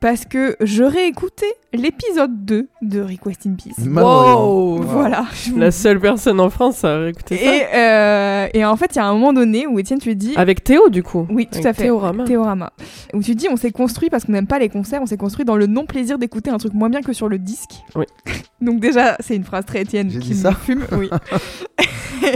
parce 0.00 0.24
que 0.26 0.56
j'aurais 0.60 1.08
écouté 1.08 1.46
l'épisode 1.72 2.44
2 2.44 2.68
de 2.82 3.00
Request 3.00 3.46
in 3.46 3.54
Peace. 3.54 3.84
Bah, 3.86 4.02
Wow. 4.02 4.82
Voilà. 4.82 5.24
La 5.56 5.70
seule 5.70 5.98
personne 5.98 6.38
en 6.40 6.50
France 6.50 6.84
à 6.84 7.08
écouter 7.08 7.36
ça. 7.38 7.44
Et, 7.56 7.62
euh, 7.74 8.48
et 8.52 8.64
en 8.64 8.76
fait, 8.76 8.90
il 8.94 8.96
y 8.96 9.00
a 9.00 9.06
un 9.06 9.12
moment 9.14 9.32
donné 9.32 9.66
où 9.66 9.78
Étienne, 9.78 9.98
tu 9.98 10.10
lui 10.10 10.16
dis. 10.16 10.34
Avec 10.36 10.62
Théo 10.62 10.88
du 10.90 11.02
coup. 11.02 11.26
Oui, 11.30 11.46
tout 11.50 11.54
Avec 11.58 11.66
à 11.66 11.72
fait. 11.72 11.82
Théorama. 11.84 12.24
Théorama. 12.24 12.72
Où 13.14 13.22
tu 13.22 13.34
dis, 13.34 13.48
on 13.50 13.56
s'est 13.56 13.72
construit 13.72 14.10
parce 14.10 14.24
qu'on 14.24 14.32
n'aime 14.32 14.46
pas 14.46 14.58
les 14.58 14.68
concerts, 14.68 15.00
on 15.02 15.06
s'est 15.06 15.16
construit 15.16 15.44
dans 15.44 15.56
le 15.56 15.66
non-plaisir 15.66 16.18
d'écouter 16.18 16.50
un 16.50 16.58
truc 16.58 16.74
moins 16.74 16.90
bien 16.90 17.00
que 17.02 17.12
sur 17.12 17.28
le 17.28 17.38
disque. 17.38 17.82
Oui. 17.96 18.04
Donc, 18.60 18.80
déjà, 18.80 19.16
c'est 19.20 19.34
une 19.36 19.44
phrase 19.44 19.64
très 19.66 19.82
Étienne 19.82 20.10
J'ai 20.10 20.18
qui 20.20 20.28
dit 20.30 20.34
me 20.34 20.42
ça 20.42 20.52
fume. 20.52 20.84
Oui. 20.92 21.08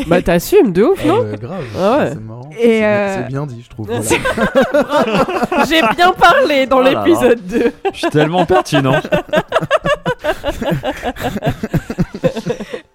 Bah 0.07 0.21
t'assumes 0.21 0.73
de 0.73 0.83
ouf, 0.83 1.01
Ah 1.03 1.07
non 1.09 1.21
ouais, 1.23 1.37
grave. 1.41 1.65
Ah 1.79 1.99
ouais. 1.99 2.11
C'est 2.13 2.21
marrant. 2.21 2.51
Et, 2.51 2.57
C'est- 2.63 2.85
euh, 2.85 3.17
C'est 3.23 3.29
bien 3.29 3.47
dit, 3.47 3.63
je 3.65 3.71
trouve. 3.71 3.87
Voilà. 3.87 4.03
J'ai 5.69 5.81
bien 5.97 6.13
parlé 6.13 6.67
dans 6.67 6.81
Oh 6.81 6.83
l'épisode 6.83 7.41
2. 7.49 7.72
Je 7.92 7.99
suis 7.99 8.11
tellement 8.11 8.44
pertinent. 8.46 9.01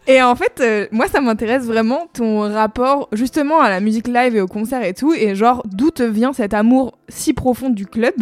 Et 0.08 0.22
en 0.22 0.36
fait, 0.36 0.60
euh, 0.62 0.88
moi, 0.92 1.08
ça 1.08 1.22
m'intéresse 1.22 1.66
vraiment 1.66 2.08
ton 2.14 2.42
rapport 2.52 3.08
justement 3.14 3.62
à 3.62 3.70
la 3.70 3.80
musique 3.80 4.08
live 4.08 4.36
et 4.36 4.42
au 4.42 4.48
concert 4.48 4.84
et 4.84 4.94
tout. 4.94 5.14
Et 5.14 5.34
genre, 5.36 5.64
d'où 5.66 5.92
te 5.92 6.04
vient 6.04 6.34
cet 6.34 6.54
amour 6.54 6.98
si 7.08 7.34
profond 7.34 7.70
du 7.70 7.86
club? 7.86 8.14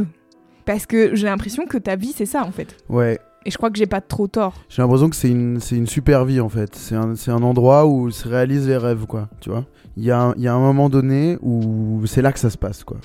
Parce 0.66 0.86
que 0.86 1.16
j'ai 1.16 1.26
l'impression 1.26 1.66
que 1.66 1.78
ta 1.78 1.96
vie, 1.96 2.14
c'est 2.16 2.28
ça 2.28 2.44
en 2.44 2.52
fait. 2.52 2.78
Ouais, 2.88 3.20
Et 3.46 3.52
je 3.52 3.58
crois 3.58 3.72
que 3.72 3.78
j'ai 3.80 3.88
pas 3.88 4.00
trop 4.02 4.28
tort. 4.28 4.54
j'ai 4.70 4.82
l'impression 4.84 5.10
que 5.10 5.16
c'est 5.16 5.30
une, 5.30 5.60
c'est 5.60 5.76
une 5.76 5.88
super 5.88 6.24
vie 6.24 6.40
en 6.40 6.50
fait. 6.50 6.76
C'est 6.76 6.96
un, 6.96 7.16
c'est 7.16 7.32
un 7.32 7.42
endroit 7.42 7.88
où 7.88 8.12
se 8.12 8.28
réalisent 8.28 8.68
les 8.68 8.78
rêves, 8.78 9.06
quoi. 9.08 9.28
Tu 9.42 9.50
vois 9.50 9.66
Il 9.98 10.04
y 10.04 10.12
a, 10.12 10.20
un- 10.22 10.34
y 10.38 10.48
a 10.48 10.54
un 10.54 10.60
moment 10.60 10.88
donné 10.88 11.38
où 11.42 12.02
c'est 12.06 12.22
là 12.22 12.32
que 12.32 12.40
ça 12.40 12.52
se 12.52 12.58
passe, 12.60 12.84
quoi. 12.84 12.98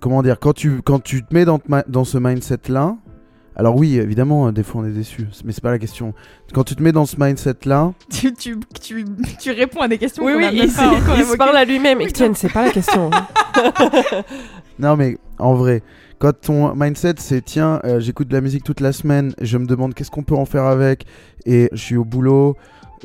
Comment 0.00 0.22
dire 0.22 0.38
Quand 0.40 0.52
tu, 0.52 0.82
quand 0.82 1.00
tu 1.02 1.22
te 1.24 1.34
mets 1.34 1.44
dans, 1.44 2.04
ce 2.04 2.18
mindset-là, 2.18 2.96
alors 3.54 3.76
oui, 3.76 3.98
évidemment, 3.98 4.48
euh, 4.48 4.50
des 4.52 4.62
fois 4.62 4.80
on 4.82 4.84
est 4.86 4.90
déçu, 4.92 5.26
mais 5.44 5.52
c'est 5.52 5.60
pas 5.62 5.70
la 5.70 5.78
question. 5.78 6.14
Quand 6.54 6.64
tu 6.64 6.74
te 6.74 6.82
mets 6.82 6.92
dans 6.92 7.04
ce 7.06 7.16
mindset-là, 7.18 7.92
Tu, 8.10 8.32
tu, 8.32 8.58
tu, 8.80 9.04
tu 9.38 9.50
réponds 9.52 9.80
à 9.82 9.88
des 9.88 9.98
questions 9.98 10.24
Oui, 10.24 10.32
oui, 10.36 10.44
a 10.46 10.52
il, 10.52 10.70
se- 10.70 10.76
pas 10.76 10.88
encore 10.88 11.14
il 11.14 11.18
se 11.18 11.22
évoquées. 11.22 11.38
parle 11.38 11.56
à 11.56 11.64
lui-même. 11.64 11.98
Oui, 11.98 12.06
Etienne, 12.06 12.34
c'est 12.34 12.52
pas 12.52 12.64
la 12.64 12.70
question. 12.70 13.10
Non 14.78 14.96
mais 14.96 15.18
en 15.38 15.54
vrai, 15.54 15.82
quand 16.18 16.32
ton 16.40 16.74
mindset 16.74 17.14
c'est 17.18 17.44
tiens, 17.44 17.80
euh, 17.84 18.00
j'écoute 18.00 18.28
de 18.28 18.32
la 18.34 18.40
musique 18.40 18.64
toute 18.64 18.80
la 18.80 18.92
semaine, 18.92 19.34
je 19.40 19.58
me 19.58 19.66
demande 19.66 19.94
qu'est-ce 19.94 20.10
qu'on 20.10 20.22
peut 20.22 20.34
en 20.34 20.46
faire 20.46 20.64
avec, 20.64 21.04
et 21.44 21.68
je 21.72 21.80
suis 21.80 21.96
au 21.96 22.04
boulot 22.04 22.56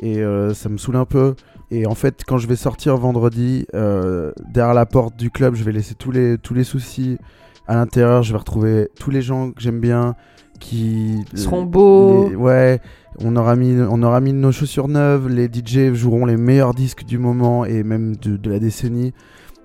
et 0.02 0.18
euh, 0.22 0.54
ça 0.54 0.68
me 0.70 0.78
saoule 0.78 0.96
un 0.96 1.04
peu. 1.04 1.34
Et 1.70 1.86
en 1.86 1.94
fait, 1.94 2.22
quand 2.26 2.38
je 2.38 2.46
vais 2.46 2.56
sortir 2.56 2.96
vendredi, 2.96 3.66
euh, 3.74 4.32
derrière 4.48 4.74
la 4.74 4.86
porte 4.86 5.16
du 5.16 5.30
club, 5.30 5.54
je 5.54 5.64
vais 5.64 5.72
laisser 5.72 5.94
tous 5.94 6.10
les, 6.10 6.38
tous 6.38 6.54
les 6.54 6.64
soucis 6.64 7.18
à 7.66 7.74
l'intérieur. 7.74 8.22
Je 8.22 8.32
vais 8.32 8.38
retrouver 8.38 8.88
tous 8.98 9.10
les 9.10 9.20
gens 9.22 9.50
que 9.50 9.60
j'aime 9.60 9.80
bien 9.80 10.14
qui 10.60 11.16
Ils 11.32 11.38
seront 11.38 11.64
beaux. 11.64 12.28
les- 12.30 12.36
ouais, 12.36 12.80
on 13.22 13.36
aura 13.36 13.54
mis 13.54 13.76
on 13.88 14.02
aura 14.02 14.20
mis 14.20 14.32
nos 14.32 14.50
chaussures 14.50 14.88
neuves, 14.88 15.28
les 15.28 15.46
DJ 15.46 15.92
joueront 15.94 16.24
les 16.26 16.36
meilleurs 16.36 16.74
disques 16.74 17.04
du 17.04 17.18
moment 17.18 17.64
et 17.64 17.82
même 17.82 18.16
de, 18.16 18.36
de 18.36 18.50
la 18.50 18.58
décennie. 18.58 19.12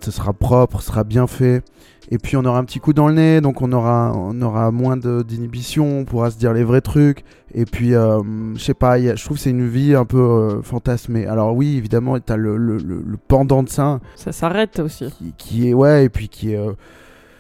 Ce 0.04 0.12
sera 0.12 0.34
propre, 0.34 0.82
ce 0.82 0.88
sera 0.88 1.04
bien 1.04 1.28
fait. 1.28 1.64
Et 2.12 2.18
puis 2.18 2.36
on 2.36 2.44
aura 2.44 2.60
un 2.60 2.66
petit 2.66 2.80
coup 2.80 2.92
dans 2.92 3.08
le 3.08 3.14
nez, 3.14 3.40
donc 3.42 3.62
on 3.62 3.72
aura 3.72 4.12
on 4.14 4.40
aura 4.42 4.72
moins 4.72 4.98
d'inhibition, 4.98 6.00
on 6.00 6.06
pourra 6.06 6.30
se 6.32 6.38
dire 6.38 6.52
les 6.54 6.64
vrais 6.66 6.82
trucs. 6.82 7.24
Et 7.54 7.64
puis 7.66 7.94
euh, 7.96 8.22
je 8.56 8.62
sais 8.62 8.74
pas, 8.74 9.00
il 9.00 9.06
y 9.06 9.10
a- 9.10 9.16
je 9.16 9.24
trouve 9.24 9.38
que 9.38 9.44
c'est 9.44 9.52
une 9.52 9.68
vie 9.68 9.96
un 9.96 10.04
peu 10.06 10.18
euh, 10.20 10.62
fantasmée. 10.62 11.26
Alors 11.26 11.56
oui, 11.56 11.78
évidemment, 11.78 12.20
t'as 12.20 12.36
le, 12.36 12.58
le, 12.58 12.78
le, 12.78 13.02
le 13.06 13.18
pendant 13.28 13.64
de 13.64 13.70
ça 13.70 14.00
Ça 14.16 14.32
s'arrête 14.34 14.80
aussi. 14.80 15.10
qui, 15.18 15.34
qui 15.38 15.70
est 15.70 15.74
ouais 15.74 16.06
et 16.06 16.10
puis 16.10 16.28
qui 16.28 16.52
est 16.52 16.58
euh, 16.58 16.74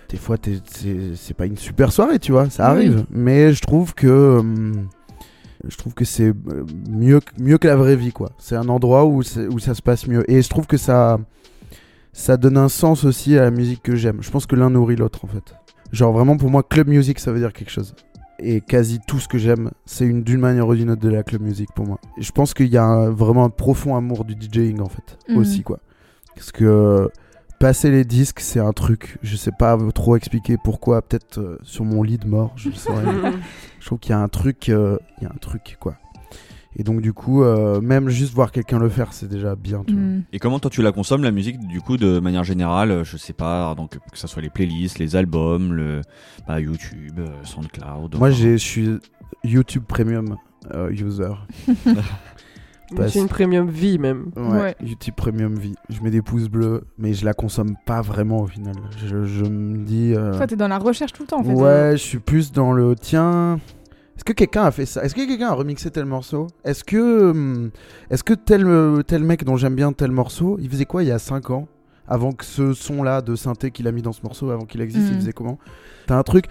des 0.10 0.18
fois 0.18 0.38
t'es- 0.38 0.62
c'est 1.16 1.34
pas 1.34 1.46
une 1.48 1.58
super 1.58 1.92
soirée 1.92 2.20
tu 2.20 2.32
vois 2.32 2.50
ça 2.50 2.72
Oui. 2.72 2.78
arrive 2.78 3.06
mais 3.12 3.52
je 3.52 3.62
trouve 3.62 3.94
que 3.96 4.38
hum, 4.40 4.88
je 5.68 5.76
trouve 5.76 5.94
que 5.94 6.06
c'est 6.06 6.28
euh, 6.30 6.66
mieux 6.90 7.20
que- 7.20 7.42
mieux 7.42 7.58
que 7.58 7.68
la 7.68 7.76
vraie 7.76 7.96
vie 7.96 8.12
quoi 8.12 8.30
c'est 8.38 8.56
un 8.56 8.70
endroit 8.70 9.06
où 9.06 9.18
où 9.50 9.60
ça 9.60 9.74
se 9.74 9.82
passe 9.82 10.08
mieux 10.08 10.24
et 10.32 10.42
je 10.42 10.50
trouve 10.50 10.68
que 10.68 10.78
ça 10.78 11.18
ça 12.14 12.38
donne 12.38 12.58
un 12.58 12.70
sens 12.70 13.04
aussi 13.04 13.38
à 13.38 13.42
la 13.42 13.52
musique 13.52 13.82
que 13.84 13.96
j'aime 13.96 14.20
je 14.22 14.32
pense 14.32 14.46
que 14.46 14.56
l'un 14.56 14.70
nourrit 14.70 14.96
l'autre 14.96 15.26
en 15.26 15.28
fait 15.28 15.56
genre 15.92 16.14
vraiment 16.14 16.38
pour 16.38 16.50
moi 16.50 16.64
club 16.64 16.88
music 16.88 17.20
ça 17.20 17.32
veut 17.32 17.40
dire 17.40 17.52
quelque 17.54 17.72
chose 17.72 17.94
et 18.40 18.62
quasi 18.62 19.00
tout 19.08 19.20
ce 19.20 19.28
que 19.28 19.38
j'aime 19.38 19.72
c'est 19.86 20.06
une 20.06 20.24
d'une 20.24 20.40
manière 20.40 20.68
ou 20.68 20.76
d'une 20.76 20.92
autre 20.92 21.02
de 21.02 21.10
la 21.10 21.24
club 21.24 21.42
music 21.42 21.70
pour 21.76 21.86
moi 21.86 22.00
et 22.18 22.22
je 22.22 22.32
pense 22.32 22.54
qu'il 22.54 22.68
y 22.68 22.78
a 22.78 22.84
un- 22.86 23.10
vraiment 23.10 23.44
un 23.46 23.50
profond 23.50 23.96
amour 23.96 24.26
du 24.26 24.34
DJing 24.40 24.80
en 24.82 24.90
fait 24.90 25.18
Mhm. 25.30 25.38
aussi 25.38 25.64
quoi 25.64 25.80
parce 26.36 26.52
que 26.52 26.66
euh, 26.66 27.08
passer 27.60 27.92
les 27.92 28.04
disques, 28.04 28.42
c'est 28.42 28.60
un 28.60 28.74
truc. 28.74 29.18
Je 29.22 29.38
sais 29.38 29.52
pas 29.58 29.78
trop 29.96 30.18
expliquer 30.18 30.58
pourquoi. 30.62 31.02
Peut-être 31.02 31.38
euh, 31.38 31.58
sur 31.62 31.86
mon 31.86 32.04
lit 32.04 32.18
de 32.18 32.28
mort, 32.28 32.52
je 32.58 32.68
le 32.70 32.76
saurais. 32.76 33.06
je 33.80 33.86
trouve 33.86 34.00
qu'il 34.00 34.10
y 34.10 34.14
a 34.14 34.20
un 34.20 34.28
truc, 34.28 34.68
euh, 34.68 34.98
il 35.20 35.24
y 35.24 35.28
a 35.28 35.30
un 35.30 35.38
truc 35.40 35.78
quoi. 35.80 35.96
Et 36.76 36.84
donc 36.84 37.02
du 37.02 37.14
coup, 37.14 37.44
euh, 37.44 37.82
même 37.82 38.10
juste 38.10 38.34
voir 38.34 38.52
quelqu'un 38.52 38.80
le 38.80 38.90
faire, 38.90 39.14
c'est 39.14 39.28
déjà 39.30 39.56
bien. 39.56 39.84
Tu 39.86 39.94
vois. 39.94 40.02
Mm. 40.02 40.24
Et 40.34 40.40
comment 40.40 40.60
toi 40.60 40.72
tu 40.72 40.82
la 40.82 40.92
consommes 40.92 41.24
la 41.24 41.32
musique 41.32 41.60
du 41.68 41.82
coup 41.82 41.98
de 41.98 42.20
manière 42.20 42.44
générale 42.44 42.92
euh, 42.92 43.04
Je 43.04 43.18
sais 43.18 43.34
pas, 43.34 43.76
donc 43.76 43.92
que 43.92 44.18
ce 44.18 44.28
soit 44.28 44.42
les 44.42 44.50
playlists, 44.50 45.00
les 45.00 45.16
albums, 45.16 45.74
le 45.74 46.02
bah, 46.48 46.60
YouTube, 46.60 47.20
euh, 47.20 47.28
SoundCloud. 47.44 48.18
Moi, 48.18 48.32
je 48.32 48.58
suis 48.58 48.98
YouTube 49.44 49.84
Premium 49.88 50.38
euh, 50.74 50.90
user. 50.92 51.34
C'est 53.08 53.20
une 53.20 53.28
premium 53.28 53.70
vie 53.70 53.98
même. 53.98 54.32
Ouais, 54.36 54.60
Ouais. 54.60 54.76
YouTube 54.82 55.16
Premium 55.16 55.56
vie. 55.56 55.74
Je 55.90 56.02
mets 56.02 56.12
des 56.12 56.22
pouces 56.22 56.48
bleus, 56.48 56.84
mais 56.98 57.14
je 57.14 57.26
la 57.26 57.34
consomme 57.34 57.76
pas 57.86 58.02
vraiment 58.02 58.42
au 58.42 58.48
final. 58.48 58.76
Je, 59.06 59.24
je 59.26 59.46
me 59.46 59.84
dis. 59.84 60.14
euh, 60.16 60.36
Toi, 60.36 60.48
t'es 60.48 60.56
dans 60.56 60.68
la 60.68 60.78
recherche 60.78 61.14
tout 61.14 61.24
le 61.24 61.28
temps, 61.28 61.40
en 61.40 61.44
fait. 61.44 61.54
Ouais, 61.54 61.92
je 61.94 62.04
suis 62.04 62.20
plus 62.20 62.52
dans 62.52 62.72
le 62.72 62.96
tiens. 62.96 63.60
Est-ce 64.24 64.32
que 64.34 64.38
quelqu'un 64.38 64.64
a 64.64 64.72
fait 64.72 64.86
ça? 64.86 65.04
Est-ce 65.04 65.14
que 65.16 65.28
quelqu'un 65.28 65.50
a 65.50 65.54
remixé 65.54 65.92
tel 65.92 66.06
morceau? 66.06 66.48
Est-ce 66.64 66.86
que 66.86 67.32
hum, 67.32 67.72
est-ce 68.10 68.24
que 68.24 68.34
tel 68.34 68.66
euh, 68.66 69.02
tel 69.04 69.22
mec 69.22 69.44
dont 69.44 69.58
j'aime 69.58 69.76
bien 69.76 69.92
tel 69.92 70.12
morceau, 70.12 70.58
il 70.62 70.70
faisait 70.70 70.86
quoi 70.86 71.04
il 71.04 71.10
y 71.10 71.12
a 71.12 71.20
5 71.20 71.50
ans? 71.50 71.68
Avant 72.08 72.32
que 72.32 72.46
ce 72.46 72.72
son 72.72 73.04
là 73.04 73.22
de 73.22 73.36
synthé 73.36 73.70
qu'il 73.72 73.86
a 73.86 73.92
mis 73.92 74.02
dans 74.02 74.14
ce 74.14 74.22
morceau 74.24 74.50
avant 74.52 74.64
qu'il 74.64 74.80
existe, 74.80 75.08
il 75.10 75.16
Mhm. 75.16 75.20
faisait 75.20 75.34
comment? 75.34 75.60
T'as 76.08 76.18
un 76.18 76.24
truc 76.24 76.46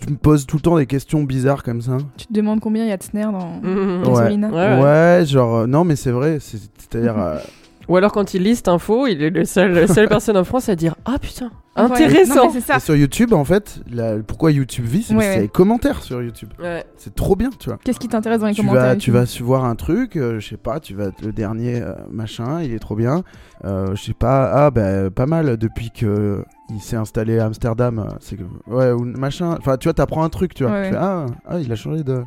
tu 0.00 0.10
me 0.12 0.16
poses 0.16 0.46
tout 0.46 0.54
le 0.54 0.62
temps 0.62 0.76
des 0.76 0.86
questions 0.86 1.24
bizarres 1.24 1.64
comme 1.64 1.82
ça? 1.82 1.98
Tu 2.16 2.26
te 2.28 2.32
demandes 2.32 2.60
combien 2.60 2.84
il 2.84 2.88
y 2.88 2.92
a 2.92 2.96
de 2.96 3.02
snares 3.02 3.32
dans. 3.32 3.58
Gasolina. 4.04 4.48
Ouais, 4.50 4.54
Ouais, 4.54 4.80
ouais. 5.18 5.24
genre 5.26 5.56
euh, 5.56 5.66
non 5.66 5.82
mais 5.82 5.96
c'est 5.96 6.12
vrai, 6.12 6.38
c'est- 6.38 6.70
c'est-à-dire 6.78 7.18
euh, 7.18 7.38
Ou 7.92 7.96
alors 7.98 8.10
quand 8.10 8.32
il 8.32 8.42
lit 8.44 8.56
cette 8.56 8.68
info, 8.68 9.06
il 9.06 9.22
est 9.22 9.28
le 9.28 9.44
seul, 9.44 9.72
la 9.72 9.86
seule 9.86 10.08
personne 10.08 10.38
en 10.38 10.44
France 10.44 10.70
à 10.70 10.76
dire 10.76 10.94
Ah 11.04 11.18
putain, 11.18 11.50
Ouais. 11.76 11.82
intéressant. 11.82 12.46
Non, 12.46 12.60
ça. 12.60 12.76
et 12.76 12.80
sur 12.80 12.96
YouTube 12.96 13.34
en 13.34 13.44
fait, 13.44 13.80
la- 13.92 14.16
pourquoi 14.18 14.50
YouTube 14.50 14.86
vit, 14.86 15.02
c'est 15.02 15.14
Ouais, 15.14 15.40
les 15.42 15.48
commentaires 15.48 16.02
sur 16.02 16.22
YouTube. 16.22 16.48
Ouais. 16.58 16.84
C'est 16.96 17.14
trop 17.14 17.36
bien, 17.36 17.50
tu 17.58 17.68
vois. 17.68 17.78
Qu'est-ce 17.84 17.98
qui 18.00 18.08
t'intéresse 18.08 18.40
dans 18.40 18.46
les 18.46 18.54
tu 18.54 18.62
commentaires 18.62 18.82
vas, 18.86 18.96
tu 18.96 19.10
vas 19.10 19.26
su 19.26 19.42
voir 19.42 19.66
un 19.66 19.74
truc, 19.74 20.16
euh, 20.16 20.40
je 20.40 20.48
sais 20.48 20.56
pas, 20.56 20.80
tu 20.80 20.94
vas 20.94 21.10
le 21.22 21.32
dernier 21.32 21.82
euh, 21.82 21.92
machin, 22.10 22.62
il 22.62 22.72
est 22.72 22.78
trop 22.78 22.96
bien. 22.96 23.24
Euh, 23.66 23.94
je 23.94 24.02
sais 24.02 24.14
pas, 24.14 24.50
ah 24.54 24.70
bah 24.70 25.10
pas 25.10 25.26
mal 25.26 25.58
depuis 25.58 25.90
que 25.90 26.42
il 26.70 26.80
s'est 26.80 26.96
installé 26.96 27.38
à 27.40 27.44
Amsterdam, 27.44 28.08
c'est 28.20 28.36
que 28.36 28.44
ouais 28.68 28.90
ou 28.92 29.04
machin. 29.04 29.54
Enfin 29.58 29.76
tu 29.76 29.88
vois, 29.88 29.92
t'apprends 29.92 30.24
un 30.24 30.30
truc, 30.30 30.54
tu 30.54 30.62
vois. 30.64 30.72
Ouais, 30.72 30.84
Tu 30.88 30.92
fais, 30.94 30.98
ah, 30.98 31.26
ah 31.46 31.58
il 31.60 31.70
a 31.70 31.76
changé 31.76 32.02
de. 32.04 32.22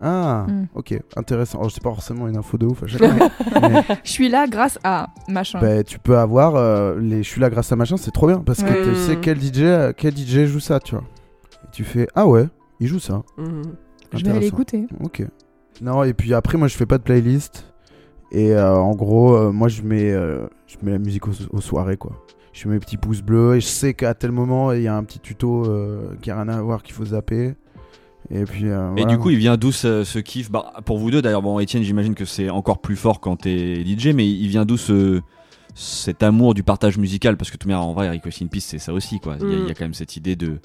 Ah, 0.00 0.46
Mm. 0.48 0.66
ok, 0.74 0.98
intéressant. 1.16 1.58
Alors, 1.58 1.70
c'est 1.70 1.82
pas 1.82 1.90
forcément 1.90 2.26
une 2.26 2.36
info 2.36 2.56
de 2.56 2.66
ouf 2.66 2.82
à 2.82 2.86
chaque 2.86 3.04
fois. 3.04 3.28
mais, 3.68 3.84
Je 4.02 4.10
suis 4.10 4.28
là 4.28 4.46
grâce 4.46 4.78
à 4.82 5.08
machin. 5.28 5.60
bah, 5.60 5.84
tu 5.84 5.98
peux 5.98 6.16
avoir 6.16 6.56
euh, 6.56 6.98
les. 6.98 7.22
Je 7.22 7.28
suis 7.28 7.40
là 7.40 7.50
grâce 7.50 7.70
à 7.72 7.76
machin, 7.76 7.96
c'est 7.98 8.10
trop 8.10 8.26
bien 8.26 8.38
parce 8.38 8.62
que 8.62 8.90
tu 8.90 8.94
sais 8.96 9.16
quel 9.20 9.38
DJ, 9.40 9.94
quel 9.96 10.16
DJ 10.16 10.46
joue 10.46 10.60
ça, 10.60 10.80
tu 10.80 10.94
vois. 10.94 11.04
Et 11.64 11.70
tu 11.72 11.84
fais, 11.84 12.08
ah 12.14 12.26
ouais, 12.26 12.46
il 12.80 12.86
joue 12.86 12.98
ça. 13.00 13.22
Mhm. 13.36 13.62
je 14.14 14.24
vais 14.24 14.30
aller 14.30 14.46
écouter. 14.46 14.86
Ok. 15.02 15.26
Non, 15.82 16.02
et 16.04 16.14
puis 16.14 16.32
après, 16.34 16.56
moi, 16.58 16.68
je 16.68 16.76
fais 16.76 16.86
pas 16.86 16.98
de 16.98 17.02
playlist. 17.02 17.66
Et 18.32 18.52
euh, 18.54 18.74
en 18.76 18.94
gros, 18.94 19.34
euh, 19.34 19.50
moi, 19.50 19.68
je 19.68 19.82
mets, 19.82 20.12
euh, 20.12 20.46
je 20.66 20.76
mets 20.82 20.92
la 20.92 20.98
musique 20.98 21.26
aux, 21.26 21.32
aux 21.50 21.60
soirées, 21.60 21.96
quoi. 21.96 22.12
Je 22.52 22.68
mets 22.68 22.74
mes 22.74 22.80
petits 22.80 22.96
pouces 22.96 23.22
bleus 23.22 23.56
et 23.56 23.60
je 23.60 23.66
sais 23.66 23.94
qu'à 23.94 24.12
tel 24.14 24.30
moment, 24.32 24.72
il 24.72 24.82
y 24.82 24.88
a 24.88 24.96
un 24.96 25.02
petit 25.04 25.20
tuto 25.20 25.64
euh, 25.66 26.14
qui 26.22 26.30
a 26.30 26.36
rien 26.36 26.48
à 26.48 26.60
voir 26.62 26.82
qu'il 26.82 26.94
faut 26.94 27.04
zapper. 27.06 27.54
Et 28.30 28.44
puis. 28.44 28.68
euh, 28.68 28.90
Et 28.96 29.02
voilà. 29.02 29.06
du 29.06 29.18
coup, 29.18 29.30
il 29.30 29.38
vient 29.38 29.56
d'où 29.56 29.72
ce, 29.72 30.04
ce 30.04 30.18
kiff 30.18 30.50
bah, 30.50 30.72
Pour 30.84 30.98
vous 30.98 31.10
deux, 31.10 31.20
d'ailleurs, 31.22 31.42
bon, 31.42 31.58
Étienne, 31.58 31.82
j'imagine 31.82 32.14
que 32.14 32.24
c'est 32.24 32.48
encore 32.50 32.80
plus 32.80 32.96
fort 32.96 33.20
quand 33.20 33.36
t'es 33.36 33.84
DJ, 33.84 34.08
mais 34.14 34.28
il 34.28 34.46
vient 34.48 34.64
d'où 34.64 34.76
ce 34.76 35.20
cet 35.74 36.22
amour 36.22 36.54
du 36.54 36.62
partage 36.62 36.98
musical? 36.98 37.36
Parce 37.36 37.50
que 37.50 37.56
tout 37.56 37.70
en 37.70 37.92
vrai, 37.92 38.06
Eric 38.06 38.22
in 38.42 38.46
Peace, 38.48 38.60
c'est 38.66 38.78
ça 38.78 38.92
aussi, 38.92 39.20
quoi. 39.20 39.36
Il 39.40 39.48
y 39.48 39.52
a- 39.52 39.56
Mm. 39.56 39.60
il 39.62 39.68
y, 39.68 39.70
a 39.70 39.74
quand 39.74 39.84
même 39.84 39.94
cette 39.94 40.16
idée 40.16 40.36
de 40.36 40.58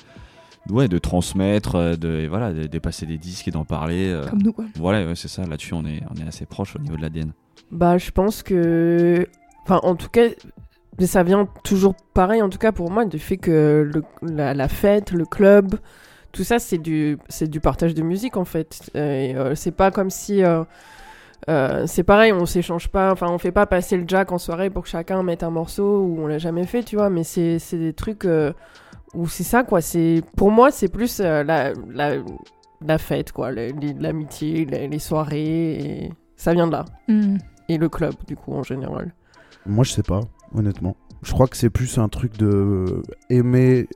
ouais, 0.70 0.88
de 0.88 0.98
transmettre, 0.98 1.76
euh, 1.76 1.96
de 1.96 2.10
et 2.22 2.28
voilà, 2.28 2.52
de 2.54 2.64
dépasser 2.66 3.06
des 3.06 3.18
disques 3.20 3.48
et 3.48 3.52
d'en 3.52 3.66
parler. 3.66 4.10
euh. 4.10 4.26
Comme 4.28 4.42
nous, 4.42 4.52
quoi. 4.54 4.66
Voilà, 4.76 5.06
ouais, 5.06 5.16
c'est 5.16 5.28
ça. 5.28 5.46
Là-dessus, 5.46 5.74
on 5.76 5.86
est 5.86 6.02
on 6.12 6.16
est 6.24 6.28
assez 6.28 6.46
proche 6.46 6.76
au 6.76 6.80
niveau 6.80 6.96
de 6.98 7.02
l'ADN. 7.04 7.32
Bah, 7.72 7.98
je 7.98 8.10
pense 8.12 8.42
que. 8.44 9.28
Enfin, 9.64 9.80
en 9.84 9.96
tout 9.96 10.10
cas, 10.10 10.28
mais 11.00 11.06
ça 11.08 11.24
vient 11.24 11.48
toujours 11.64 11.96
pareil, 12.14 12.42
en 12.42 12.50
tout 12.50 12.58
cas 12.60 12.72
pour 12.72 12.90
moi, 12.92 13.06
du 13.06 13.20
fait 13.20 13.38
que 13.38 13.90
le- 13.94 14.04
la, 14.24 14.54
la 14.56 14.68
fête, 14.68 15.12
le 15.12 15.26
club, 15.26 15.76
tout 16.36 16.44
ça, 16.44 16.60
c'est 16.60 16.78
du, 16.78 17.18
c'est 17.30 17.48
du 17.50 17.60
partage 17.60 17.94
de 17.96 18.04
musique, 18.04 18.36
en 18.38 18.46
fait. 18.46 18.82
Et, 18.94 19.36
euh, 19.36 19.56
c'est 19.56 19.72
pas 19.72 19.90
comme 19.90 20.10
si. 20.10 20.44
euh, 20.44 20.64
euh, 21.50 21.86
c'est 21.88 22.04
pareil, 22.04 22.32
on 22.34 22.46
s'échange 22.46 22.88
pas, 22.88 23.12
enfin, 23.12 23.28
on 23.30 23.38
fait 23.38 23.52
pas 23.52 23.66
passer 23.68 23.98
le 23.98 24.04
jack 24.08 24.32
en 24.32 24.38
soirée 24.38 24.70
pour 24.70 24.84
que 24.84 24.90
chacun 24.90 25.22
mette 25.24 25.44
un 25.44 25.52
morceau 25.52 26.00
où 26.02 26.18
on 26.20 26.28
l'a 26.28 26.38
jamais 26.40 26.66
fait, 26.66 26.84
tu 26.84 26.96
vois, 26.96 27.10
mais 27.10 27.24
c'est, 27.24 27.60
c'est 27.60 27.78
des 27.78 27.94
trucs 27.94 28.26
euh, 28.26 28.52
où 29.14 29.28
c'est 29.28 29.44
ça, 29.44 29.64
quoi. 29.64 29.80
C'est, 29.82 30.24
pour 30.38 30.50
moi, 30.52 30.72
c'est 30.72 30.88
plus 30.88 31.20
euh, 31.20 31.44
la, 31.44 31.74
la, 31.94 32.16
la 32.82 32.98
fête, 32.98 33.32
quoi, 33.32 33.52
l'amitié, 33.52 34.66
les, 34.66 34.88
les 34.88 35.00
soirées, 35.00 35.74
et 36.06 36.12
ça 36.36 36.54
vient 36.54 36.68
de 36.68 36.72
là 36.74 36.86
Mm. 37.08 37.38
et 37.70 37.78
le 37.78 37.90
club 37.90 38.14
du 38.28 38.36
coup 38.36 38.54
en 38.54 38.64
général. 38.64 39.14
Moi, 39.66 39.84
je 39.84 39.92
sais 39.92 40.04
pas, 40.04 40.22
honnêtement. 40.54 40.96
Je 41.22 41.32
crois 41.32 41.48
que 41.48 41.58
c'est 41.58 41.70
plus 41.70 41.98
un 42.00 42.10
truc 42.10 42.38
de 42.38 42.48
euh, 42.48 43.02
aimer 43.30 43.88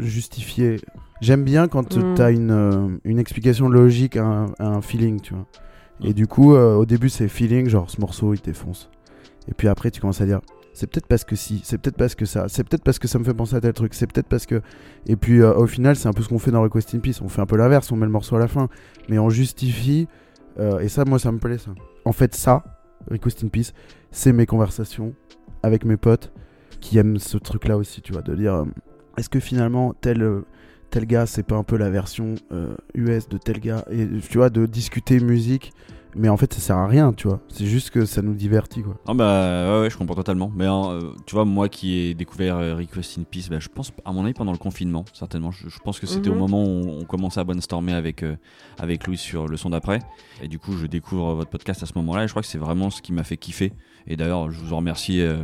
justifier. 0.00 0.76
J'aime 1.20 1.44
bien 1.44 1.68
quand 1.68 1.96
Mm. 1.96 2.14
t'as 2.14 2.30
une, 2.32 2.50
euh, 2.50 2.88
une 3.04 3.18
explication 3.18 3.68
logique 3.68 4.16
à 4.16 4.24
un, 4.24 4.46
à 4.58 4.66
un 4.66 4.80
feeling, 4.82 5.20
tu 5.20 5.34
vois. 5.34 5.46
Et 6.02 6.12
du 6.12 6.26
coup, 6.26 6.54
euh, 6.54 6.74
au 6.74 6.84
début, 6.84 7.08
c'est 7.08 7.26
feeling, 7.28 7.68
genre 7.68 7.88
ce 7.90 8.00
morceau, 8.00 8.34
il 8.34 8.40
défonce. 8.40 8.90
Et 9.48 9.54
puis 9.54 9.68
après, 9.68 9.90
tu 9.90 10.00
commences 10.00 10.20
à 10.20 10.26
dire, 10.26 10.40
c'est 10.74 10.86
peut-être 10.90 11.06
parce 11.06 11.24
que 11.24 11.36
si, 11.36 11.62
c'est 11.64 11.78
peut-être 11.78 11.96
parce 11.96 12.14
que 12.14 12.26
ça, 12.26 12.48
c'est 12.48 12.64
peut-être 12.68 12.82
parce 12.84 12.98
que 12.98 13.08
ça 13.08 13.18
me 13.18 13.24
fait 13.24 13.32
penser 13.32 13.56
à 13.56 13.60
tel 13.62 13.72
truc, 13.72 13.94
c'est 13.94 14.06
peut-être 14.06 14.26
parce 14.28 14.44
que. 14.44 14.60
Et 15.06 15.16
puis 15.16 15.40
euh, 15.40 15.54
au 15.54 15.66
final, 15.66 15.96
c'est 15.96 16.06
un 16.08 16.12
peu 16.12 16.22
ce 16.22 16.28
qu'on 16.28 16.38
fait 16.38 16.50
dans 16.50 16.60
Request 16.62 16.94
in 16.94 16.98
Peace. 16.98 17.20
On 17.22 17.28
fait 17.30 17.40
un 17.40 17.46
peu 17.46 17.56
l'inverse, 17.56 17.90
on 17.92 17.96
met 17.96 18.04
le 18.04 18.12
morceau 18.12 18.36
à 18.36 18.38
la 18.38 18.48
fin, 18.48 18.68
mais 19.08 19.18
on 19.18 19.30
justifie. 19.30 20.06
euh, 20.58 20.80
et 20.80 20.88
ça, 20.88 21.04
moi, 21.06 21.18
ça 21.18 21.32
me 21.32 21.38
plaît, 21.38 21.56
ça. 21.58 21.70
En 22.04 22.12
fait, 22.12 22.34
ça, 22.34 22.62
Request 23.10 23.42
in 23.44 23.48
Peace, 23.48 23.72
c'est 24.10 24.32
mes 24.34 24.44
conversations 24.46 25.14
avec 25.62 25.84
mes 25.86 25.96
potes 25.96 26.30
qui 26.80 26.98
aiment 26.98 27.18
ce 27.18 27.38
truc-là 27.38 27.78
aussi, 27.78 28.02
tu 28.02 28.12
vois, 28.12 28.20
de 28.22 28.34
dire, 28.34 28.54
euh, 28.54 28.64
est-ce 29.16 29.30
que 29.30 29.40
finalement, 29.40 29.94
tel. 29.98 30.42
Euh, 30.86 30.90
tel 30.90 31.06
gars, 31.06 31.26
c'est 31.26 31.42
pas 31.42 31.56
un 31.56 31.62
peu 31.64 31.76
la 31.76 31.90
version 31.90 32.34
euh, 32.52 32.74
US 32.94 33.28
de 33.28 33.38
tel 33.38 33.60
gars 33.60 33.84
et 33.90 34.06
tu 34.28 34.38
vois 34.38 34.50
de 34.50 34.66
discuter 34.66 35.20
musique 35.20 35.72
mais 36.18 36.30
en 36.30 36.38
fait 36.38 36.50
ça 36.54 36.60
sert 36.60 36.76
à 36.78 36.86
rien 36.86 37.12
tu 37.12 37.28
vois 37.28 37.40
c'est 37.48 37.66
juste 37.66 37.90
que 37.90 38.06
ça 38.06 38.22
nous 38.22 38.32
divertit 38.32 38.80
quoi 38.82 38.96
Ah 39.06 39.12
bah 39.12 39.74
ouais, 39.76 39.80
ouais, 39.82 39.90
je 39.90 39.98
comprends 39.98 40.14
totalement. 40.14 40.50
Mais 40.56 40.64
hein, 40.64 40.82
euh, 40.92 41.12
tu 41.26 41.34
vois, 41.34 41.44
moi 41.44 41.68
qui 41.68 41.98
ai 41.98 42.14
découvert 42.14 42.56
euh, 42.56 42.74
Request 42.74 43.18
in 43.18 43.24
Peace, 43.30 43.48
bah, 43.50 43.58
je 43.60 43.68
pense, 43.68 43.92
à 44.04 44.12
mon 44.12 44.24
avis, 44.24 44.32
pendant 44.32 44.52
le 44.52 44.56
confinement, 44.58 45.04
certainement. 45.12 45.50
Je, 45.50 45.68
je 45.68 45.78
pense 45.80 46.00
que 46.00 46.06
c'était 46.06 46.30
Mhm. 46.30 46.36
au 46.36 46.38
moment 46.38 46.64
où 46.64 46.88
on 47.00 47.04
commençait 47.04 47.40
à 47.40 47.44
brainstormer 47.44 47.92
avec, 47.92 48.22
euh, 48.22 48.36
avec 48.78 49.06
Louis 49.06 49.18
sur 49.18 49.46
le 49.46 49.58
son 49.58 49.68
d'après. 49.70 49.98
Et 50.42 50.48
du 50.48 50.58
coup, 50.58 50.72
je 50.78 50.86
découvre 50.86 51.34
votre 51.34 51.50
podcast 51.50 51.82
à 51.82 51.86
ce 51.86 51.92
moment-là. 51.96 52.24
Et 52.24 52.28
je 52.28 52.32
crois 52.32 52.40
que 52.42 52.48
c'est 52.48 52.56
vraiment 52.56 52.88
ce 52.88 53.02
qui 53.02 53.12
m'a 53.12 53.22
fait 53.24 53.36
kiffer. 53.36 53.72
Et 54.08 54.16
d'ailleurs, 54.16 54.50
je 54.50 54.60
vous 54.60 54.72
en 54.72 54.76
remercie 54.76 55.20
euh, 55.20 55.38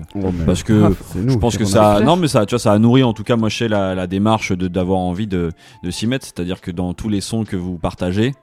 parce 0.46 0.62
que 0.62 0.72
nous 1.16 1.32
je 1.32 1.38
pense 1.38 1.56
que 1.56 1.64
ça, 1.64 2.00
non 2.00 2.16
mais 2.16 2.28
ça, 2.28 2.46
tu 2.46 2.52
vois, 2.54 2.60
ça 2.60 2.72
a 2.72 2.78
nourri 2.78 3.02
en 3.02 3.12
tout 3.12 3.24
cas 3.24 3.36
moi 3.36 3.48
chez 3.48 3.66
la, 3.66 3.94
la 3.94 4.06
démarche 4.06 4.52
de 4.52 4.68
d'avoir 4.68 5.00
envie 5.00 5.26
de, 5.26 5.50
de 5.82 5.90
s'y 5.90 6.06
mettre. 6.06 6.26
C'est-à-dire 6.26 6.60
que 6.60 6.70
dans 6.70 6.94
tous 6.94 7.08
les 7.08 7.20
sons 7.20 7.44
que 7.44 7.56
vous 7.56 7.76
partagez, 7.76 8.34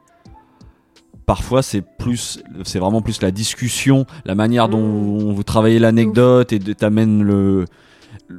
parfois 1.26 1.62
c'est 1.62 1.82
plus, 1.82 2.44
c'est 2.64 2.80
vraiment 2.80 3.02
plus 3.02 3.22
la 3.22 3.32
discussion, 3.32 4.06
la 4.26 4.36
manière 4.36 4.68
dont 4.68 5.30
Mm. 5.30 5.34
vous 5.34 5.44
travaillez 5.44 5.80
l'anecdote 5.80 6.52
et 6.54 6.60
t'amènes 6.60 7.24
le, 7.24 7.66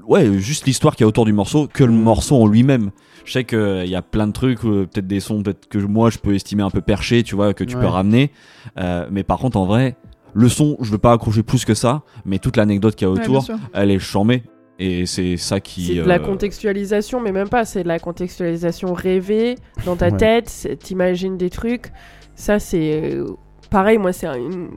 ouais, 0.06 0.38
juste 0.38 0.66
l'histoire 0.66 0.96
qu'il 0.96 1.04
y 1.04 1.06
a 1.06 1.08
autour 1.08 1.24
du 1.24 1.32
morceau 1.32 1.68
que 1.72 1.84
le 1.84 1.92
morceau 1.92 2.36
en 2.36 2.46
lui-même. 2.46 2.90
Je 3.24 3.32
sais 3.32 3.44
qu'il 3.44 3.86
y 3.86 3.94
a 3.94 4.02
plein 4.02 4.26
de 4.26 4.32
trucs, 4.32 4.64
euh, 4.64 4.86
peut-être 4.86 5.06
des 5.06 5.20
sons, 5.20 5.42
peut-être 5.42 5.68
que 5.68 5.78
moi 5.78 6.10
je 6.10 6.18
peux 6.18 6.34
estimer 6.34 6.62
un 6.62 6.70
peu 6.70 6.80
perché, 6.80 7.22
tu 7.22 7.36
vois, 7.36 7.52
que 7.54 7.64
tu 7.64 7.76
peux 7.76 7.86
ramener. 7.86 8.32
Euh, 8.78 9.06
mais 9.10 9.22
par 9.22 9.38
contre, 9.38 9.56
en 9.58 9.66
vrai, 9.66 9.96
le 10.34 10.48
son, 10.48 10.76
je 10.80 10.90
veux 10.90 10.98
pas 10.98 11.12
accrocher 11.12 11.42
plus 11.42 11.64
que 11.64 11.74
ça, 11.74 12.02
mais 12.24 12.38
toute 12.38 12.56
l'anecdote 12.56 12.94
qu'il 12.94 13.06
y 13.06 13.10
a 13.10 13.12
Ouais, 13.14 13.20
autour, 13.20 13.44
elle 13.72 13.90
est 13.90 13.98
charmée. 13.98 14.42
Et 14.78 15.04
c'est 15.04 15.36
ça 15.36 15.60
qui. 15.60 15.84
C'est 15.88 15.94
de 15.96 16.02
la 16.02 16.14
euh, 16.14 16.18
contextualisation, 16.20 17.20
mais 17.20 17.32
même 17.32 17.48
pas. 17.50 17.64
C'est 17.66 17.82
de 17.82 17.88
la 17.88 17.98
contextualisation 17.98 18.94
rêvée 18.94 19.56
dans 19.84 19.94
ta 19.96 20.06
Ouais. 20.08 20.16
tête. 20.16 20.48
c'est- 20.48 20.76
T'imagines 20.76 21.36
des 21.36 21.50
trucs. 21.50 21.92
Ça, 22.34 22.58
c'est 22.58 23.00
euh, 23.14 23.26
pareil. 23.70 23.98
Moi, 23.98 24.12
c'est 24.14 24.26
une. 24.26 24.70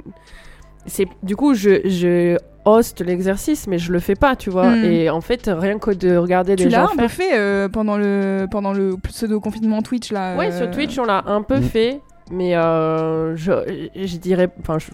C'est 0.86 1.08
du 1.24 1.38
coup, 1.38 1.54
je, 1.54 1.88
je 1.88 2.38
hoste 2.66 3.00
l'exercice, 3.00 3.68
mais 3.68 3.78
je 3.78 3.94
le 3.94 4.00
fais 4.00 4.16
pas, 4.16 4.36
tu 4.36 4.50
vois. 4.50 4.76
Mm. 4.76 4.84
Et 4.84 5.10
en 5.10 5.22
fait, 5.22 5.50
rien 5.54 5.80
que 5.80 5.92
de 5.92 6.18
regarder 6.18 6.58
Tu 6.58 6.66
les 6.66 6.70
l'as 6.72 6.86
gens 6.88 6.94
un 6.94 6.98
peu 6.98 7.08
fait 7.08 7.38
euh, 7.38 7.70
pendant 7.70 7.96
le 7.98 8.48
pendant 8.52 8.74
le 8.74 8.98
pseudo 9.04 9.40
confinement 9.40 9.82
Twitch 9.82 10.12
là. 10.12 10.36
Ouais, 10.36 10.52
euh, 10.52 10.58
sur 10.58 10.72
Twitch, 10.72 11.00
on 11.00 11.06
l'a 11.06 11.24
un 11.28 11.42
peu 11.42 11.60
Mm. 11.60 11.64
fait, 11.64 12.02
mais 12.30 12.58
euh, 12.58 13.38
je, 13.38 13.54
je 13.96 14.18
dirais, 14.18 14.50
enfin, 14.60 14.80
je, 14.80 14.88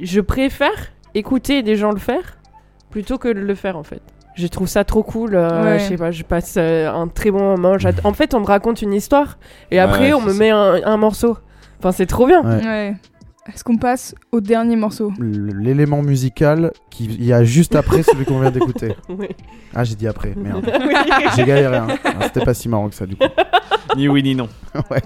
je 0.00 0.20
préfère 0.20 0.92
écouter 1.14 1.62
des 1.62 1.76
gens 1.76 1.90
le 1.92 1.98
faire 1.98 2.38
plutôt 2.90 3.18
que 3.18 3.28
de 3.28 3.40
le 3.40 3.54
faire 3.54 3.76
en 3.76 3.82
fait. 3.82 4.00
Je 4.36 4.46
trouve 4.48 4.68
ça 4.68 4.84
trop 4.84 5.02
cool. 5.02 5.34
euh, 5.34 5.64
Ouais. 5.64 5.78
Je 5.78 5.84
sais 5.84 5.96
pas, 5.96 6.10
je 6.10 6.22
passe 6.22 6.54
euh, 6.58 6.90
un 6.92 7.08
très 7.08 7.30
bon 7.30 7.40
moment. 7.56 7.78
J'ad- 7.78 8.00
En 8.04 8.12
fait, 8.12 8.34
on 8.34 8.40
me 8.40 8.46
raconte 8.46 8.82
une 8.82 8.92
histoire 8.92 9.38
et 9.70 9.78
après, 9.78 10.12
Ouais, 10.12 10.14
on 10.14 10.20
me 10.20 10.34
met 10.34 10.50
un, 10.50 10.80
un 10.84 10.96
morceau. 10.98 11.38
Enfin, 11.78 11.92
c'est 11.92 12.06
trop 12.06 12.26
bien. 12.26 12.42
Ouais. 12.42 12.62
Ouais. 12.64 12.94
Est-ce 13.54 13.62
qu'on 13.64 13.76
passe 13.78 14.14
au 14.32 14.40
dernier 14.40 14.74
morceau? 14.76 15.12
L'élément 15.20 16.02
musical 16.02 16.72
qu'il 16.90 17.22
y 17.24 17.32
a 17.32 17.44
juste 17.44 17.76
après 17.76 18.02
celui 18.02 18.24
qu'on 18.24 18.40
vient 18.40 18.50
d'écouter. 18.50 18.94
Oui. 19.08 19.28
Ah, 19.74 19.84
j'ai 19.84 19.94
dit 19.94 20.08
après, 20.08 20.34
merde. 20.36 20.68
J'ai 21.36 21.44
galéré, 21.44 21.76
hein. 21.76 21.86
Ah, 22.04 22.10
C'était 22.24 22.44
pas 22.44 22.54
si 22.54 22.68
marrant 22.68 22.88
que 22.88 22.94
ça, 22.94 23.06
du 23.06 23.14
coup. 23.16 23.24
Ni 23.96 24.08
oui 24.08 24.22
ni 24.22 24.34
non. 24.34 24.48
ouais. 24.90 25.00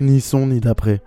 Ni 0.00 0.20
son, 0.20 0.46
ni 0.46 0.58
d'après. 0.60 1.00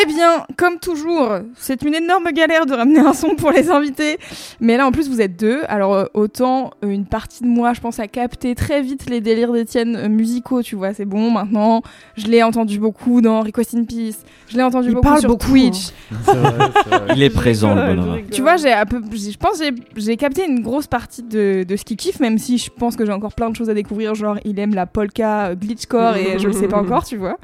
Eh 0.00 0.06
bien, 0.06 0.44
comme 0.56 0.78
toujours, 0.78 1.30
c'est 1.56 1.82
une 1.82 1.94
énorme 1.94 2.30
galère 2.32 2.66
de 2.66 2.74
ramener 2.74 3.00
un 3.00 3.12
son 3.14 3.34
pour 3.34 3.50
les 3.50 3.70
invités. 3.70 4.18
Mais 4.60 4.76
là, 4.76 4.86
en 4.86 4.92
plus, 4.92 5.08
vous 5.08 5.20
êtes 5.20 5.38
deux. 5.38 5.60
Alors, 5.68 5.94
euh, 5.94 6.04
autant 6.14 6.70
euh, 6.84 6.88
une 6.90 7.04
partie 7.06 7.42
de 7.42 7.48
moi, 7.48 7.72
je 7.72 7.80
pense, 7.80 7.98
a 7.98 8.06
capté 8.06 8.54
très 8.54 8.80
vite 8.82 9.08
les 9.10 9.20
délires 9.20 9.52
d'Étienne 9.52 9.96
euh, 9.96 10.08
musicaux, 10.08 10.62
tu 10.62 10.76
vois. 10.76 10.94
C'est 10.94 11.04
bon, 11.04 11.30
maintenant. 11.30 11.82
Je 12.16 12.26
l'ai 12.26 12.42
entendu 12.42 12.78
beaucoup 12.78 13.20
dans 13.20 13.40
Request 13.40 13.74
in 13.74 13.84
Peace. 13.84 14.18
Je 14.48 14.56
l'ai 14.56 14.62
entendu 14.62 14.88
Il 14.88 14.94
beaucoup 14.94 15.08
parle 15.08 15.20
sur 15.20 15.28
beaucoup, 15.30 15.48
Twitch. 15.48 15.88
Vrai, 16.10 16.34
vrai. 16.40 16.70
Il 17.16 17.22
est 17.22 17.30
présent, 17.30 17.74
le 17.74 17.82
bonhomme. 17.94 18.20
Tu 18.30 18.42
vois, 18.42 18.56
j'ai 18.56 18.72
un 18.72 18.86
peu, 18.86 19.02
j'ai- 19.12 19.32
je 19.32 19.38
pense, 19.38 19.58
que 19.58 19.64
j'ai- 19.96 20.16
capté 20.16 20.44
une 20.46 20.60
grosse 20.60 20.86
partie 20.86 21.22
de, 21.22 21.64
de 21.64 21.76
ce 21.76 21.84
qu'il 21.84 21.96
kiffe, 21.96 22.20
même 22.20 22.38
si 22.38 22.58
je 22.58 22.70
pense 22.70 22.94
que 22.96 23.04
j'ai 23.06 23.12
encore 23.12 23.34
plein 23.34 23.50
de 23.50 23.56
choses 23.56 23.70
à 23.70 23.74
découvrir. 23.74 24.14
Genre, 24.14 24.36
il 24.44 24.58
aime 24.58 24.74
la 24.74 24.86
polka 24.86 25.54
glitchcore 25.54 26.16
et 26.16 26.38
je 26.38 26.46
le 26.46 26.52
sais 26.52 26.68
pas 26.68 26.78
encore, 26.82 27.04
tu 27.04 27.16
vois. 27.16 27.38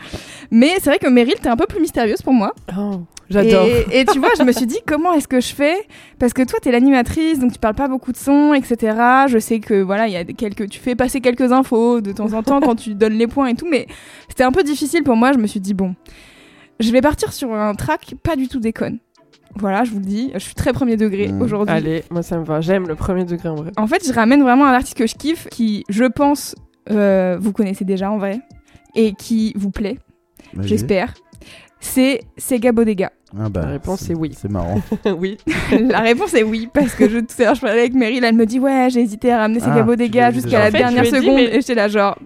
Mais 0.50 0.72
c'est 0.80 0.90
vrai 0.90 0.98
que 0.98 1.08
Meryl, 1.08 1.34
t'es 1.40 1.48
un 1.48 1.56
peu 1.56 1.66
plus 1.66 1.80
mystérieuse 1.80 2.22
pour 2.22 2.32
moi. 2.32 2.43
Oh, 2.76 3.00
J'adore. 3.30 3.66
Et, 3.90 4.00
et 4.00 4.04
tu 4.04 4.18
vois, 4.18 4.28
je 4.38 4.42
me 4.42 4.52
suis 4.52 4.66
dit, 4.66 4.78
comment 4.86 5.12
est-ce 5.14 5.26
que 5.28 5.40
je 5.40 5.54
fais? 5.54 5.74
Parce 6.18 6.32
que 6.34 6.42
toi, 6.42 6.58
t'es 6.60 6.70
l'animatrice, 6.70 7.38
donc 7.38 7.52
tu 7.52 7.58
parles 7.58 7.74
pas 7.74 7.88
beaucoup 7.88 8.12
de 8.12 8.16
sons, 8.18 8.52
etc. 8.54 8.96
Je 9.28 9.38
sais 9.38 9.60
que 9.60 9.80
voilà, 9.82 10.06
il 10.08 10.12
y 10.12 10.16
a 10.16 10.24
quelques, 10.24 10.68
tu 10.68 10.78
fais 10.78 10.94
passer 10.94 11.20
quelques 11.20 11.50
infos 11.52 12.00
de 12.00 12.12
temps 12.12 12.32
en 12.34 12.42
temps 12.42 12.60
quand 12.60 12.74
tu 12.76 12.94
donnes 12.94 13.14
les 13.14 13.26
points 13.26 13.46
et 13.48 13.54
tout, 13.54 13.66
mais 13.70 13.86
c'était 14.28 14.44
un 14.44 14.52
peu 14.52 14.62
difficile 14.62 15.02
pour 15.04 15.16
moi. 15.16 15.32
Je 15.32 15.38
me 15.38 15.46
suis 15.46 15.60
dit, 15.60 15.72
bon, 15.74 15.94
je 16.80 16.90
vais 16.92 17.00
partir 17.00 17.32
sur 17.32 17.52
un 17.54 17.74
track 17.74 18.14
pas 18.22 18.36
du 18.36 18.48
tout 18.48 18.60
déconne. 18.60 18.98
Voilà, 19.56 19.84
je 19.84 19.92
vous 19.92 20.00
le 20.00 20.04
dis, 20.04 20.30
je 20.34 20.40
suis 20.40 20.54
très 20.54 20.72
premier 20.72 20.96
degré 20.96 21.28
Mm. 21.28 21.40
aujourd'hui. 21.40 21.74
Allez, 21.74 22.02
moi 22.10 22.22
ça 22.22 22.36
me 22.38 22.44
va. 22.44 22.60
J'aime 22.60 22.88
le 22.88 22.96
premier 22.96 23.24
degré 23.24 23.48
en 23.48 23.54
vrai. 23.54 23.70
En 23.76 23.86
fait, 23.86 24.04
je 24.06 24.12
ramène 24.12 24.42
vraiment 24.42 24.66
un 24.66 24.72
artiste 24.72 24.98
que 24.98 25.06
je 25.06 25.14
kiffe, 25.14 25.46
qui, 25.48 25.84
je 25.88 26.04
pense, 26.04 26.56
euh, 26.90 27.38
vous 27.40 27.52
connaissez 27.52 27.84
déjà 27.84 28.10
en 28.10 28.18
vrai, 28.18 28.40
et 28.96 29.12
qui 29.14 29.52
vous 29.56 29.70
plaît, 29.70 29.98
j'espère. 30.60 31.14
C'est 31.86 32.20
Sega 32.38 32.72
Bodega. 32.72 33.12
Ah 33.38 33.48
bah, 33.48 33.60
La 33.62 33.66
réponse 33.68 34.08
est 34.08 34.14
oui. 34.14 34.30
C'est 34.34 34.50
marrant. 34.50 34.80
oui. 35.18 35.36
La 35.80 36.00
réponse 36.00 36.32
est 36.34 36.42
oui, 36.44 36.68
parce 36.72 36.94
que 36.94 37.08
je, 37.08 37.18
tout 37.18 37.34
à 37.40 37.42
l'heure, 37.42 37.54
je 37.56 37.60
parlais 37.60 37.80
avec 37.80 37.92
Meryl, 37.94 38.24
elle 38.24 38.34
me 38.34 38.46
dit 38.46 38.58
Ouais, 38.58 38.88
j'ai 38.90 39.00
hésité 39.00 39.32
à 39.32 39.38
ramener 39.38 39.60
Sega 39.60 39.74
Ah, 39.78 39.82
Bodega 39.82 40.30
jusqu'à 40.30 40.58
la 40.60 40.70
déjà. 40.70 40.86
En 40.86 40.88
fait, 40.88 40.94
dernière 40.94 41.04
ai 41.04 41.10
dit, 41.20 41.26
seconde, 41.26 41.34
mais- 41.36 41.44
et 41.56 41.60
j'étais 41.60 41.74
là, 41.74 41.88
genre 41.88 42.16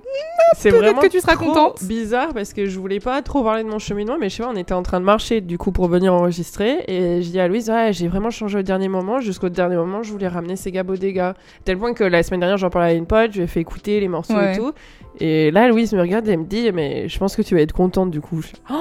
C'est 0.56 0.68
Peut-être 0.70 0.82
vraiment 0.82 1.00
que 1.00 1.06
tu 1.08 1.20
seras 1.20 1.34
trop 1.34 1.46
contente. 1.46 1.82
bizarre 1.84 2.34
parce 2.34 2.52
que 2.52 2.66
je 2.66 2.78
voulais 2.78 3.00
pas 3.00 3.20
trop 3.22 3.42
parler 3.42 3.64
de 3.64 3.68
mon 3.68 3.78
cheminement, 3.78 4.16
mais 4.20 4.28
je 4.28 4.36
sais 4.36 4.42
pas, 4.42 4.50
on 4.52 4.56
était 4.56 4.74
en 4.74 4.82
train 4.82 5.00
de 5.00 5.04
marcher 5.06 5.40
du 5.40 5.58
coup 5.58 5.72
pour 5.72 5.88
venir 5.88 6.12
enregistrer 6.14 6.84
et 6.86 7.20
je 7.22 7.28
dis 7.30 7.40
à 7.40 7.48
Louise, 7.48 7.68
ouais, 7.70 7.92
j'ai 7.92 8.06
vraiment 8.08 8.30
changé 8.30 8.58
au 8.58 8.62
dernier 8.62 8.88
moment. 8.88 9.18
Jusqu'au 9.20 9.48
dernier 9.48 9.76
moment, 9.76 10.02
je 10.02 10.12
voulais 10.12 10.28
ramener 10.28 10.56
Sega 10.56 10.84
Bodega. 10.84 11.34
Tel 11.64 11.78
point 11.78 11.94
que 11.94 12.04
la 12.04 12.22
semaine 12.22 12.40
dernière, 12.40 12.58
j'en 12.58 12.70
parlais 12.70 12.90
à 12.90 12.94
une 12.94 13.06
pote, 13.06 13.32
je 13.32 13.38
lui 13.38 13.44
ai 13.44 13.46
fait 13.48 13.60
écouter 13.60 13.98
les 14.00 14.08
morceaux 14.08 14.34
Ouais. 14.34 14.54
et 14.54 14.58
tout. 14.58 14.72
Et 15.20 15.50
là, 15.50 15.68
Louise 15.68 15.92
me 15.94 16.00
regarde 16.00 16.28
et 16.28 16.32
elle 16.32 16.38
me 16.40 16.44
dit, 16.44 16.70
mais 16.72 17.08
je 17.08 17.18
pense 17.18 17.34
que 17.34 17.42
tu 17.42 17.54
vas 17.56 17.60
être 17.62 17.72
contente 17.72 18.10
du 18.10 18.20
coup. 18.20 18.40
Je 18.42 18.48
Oh, 18.70 18.74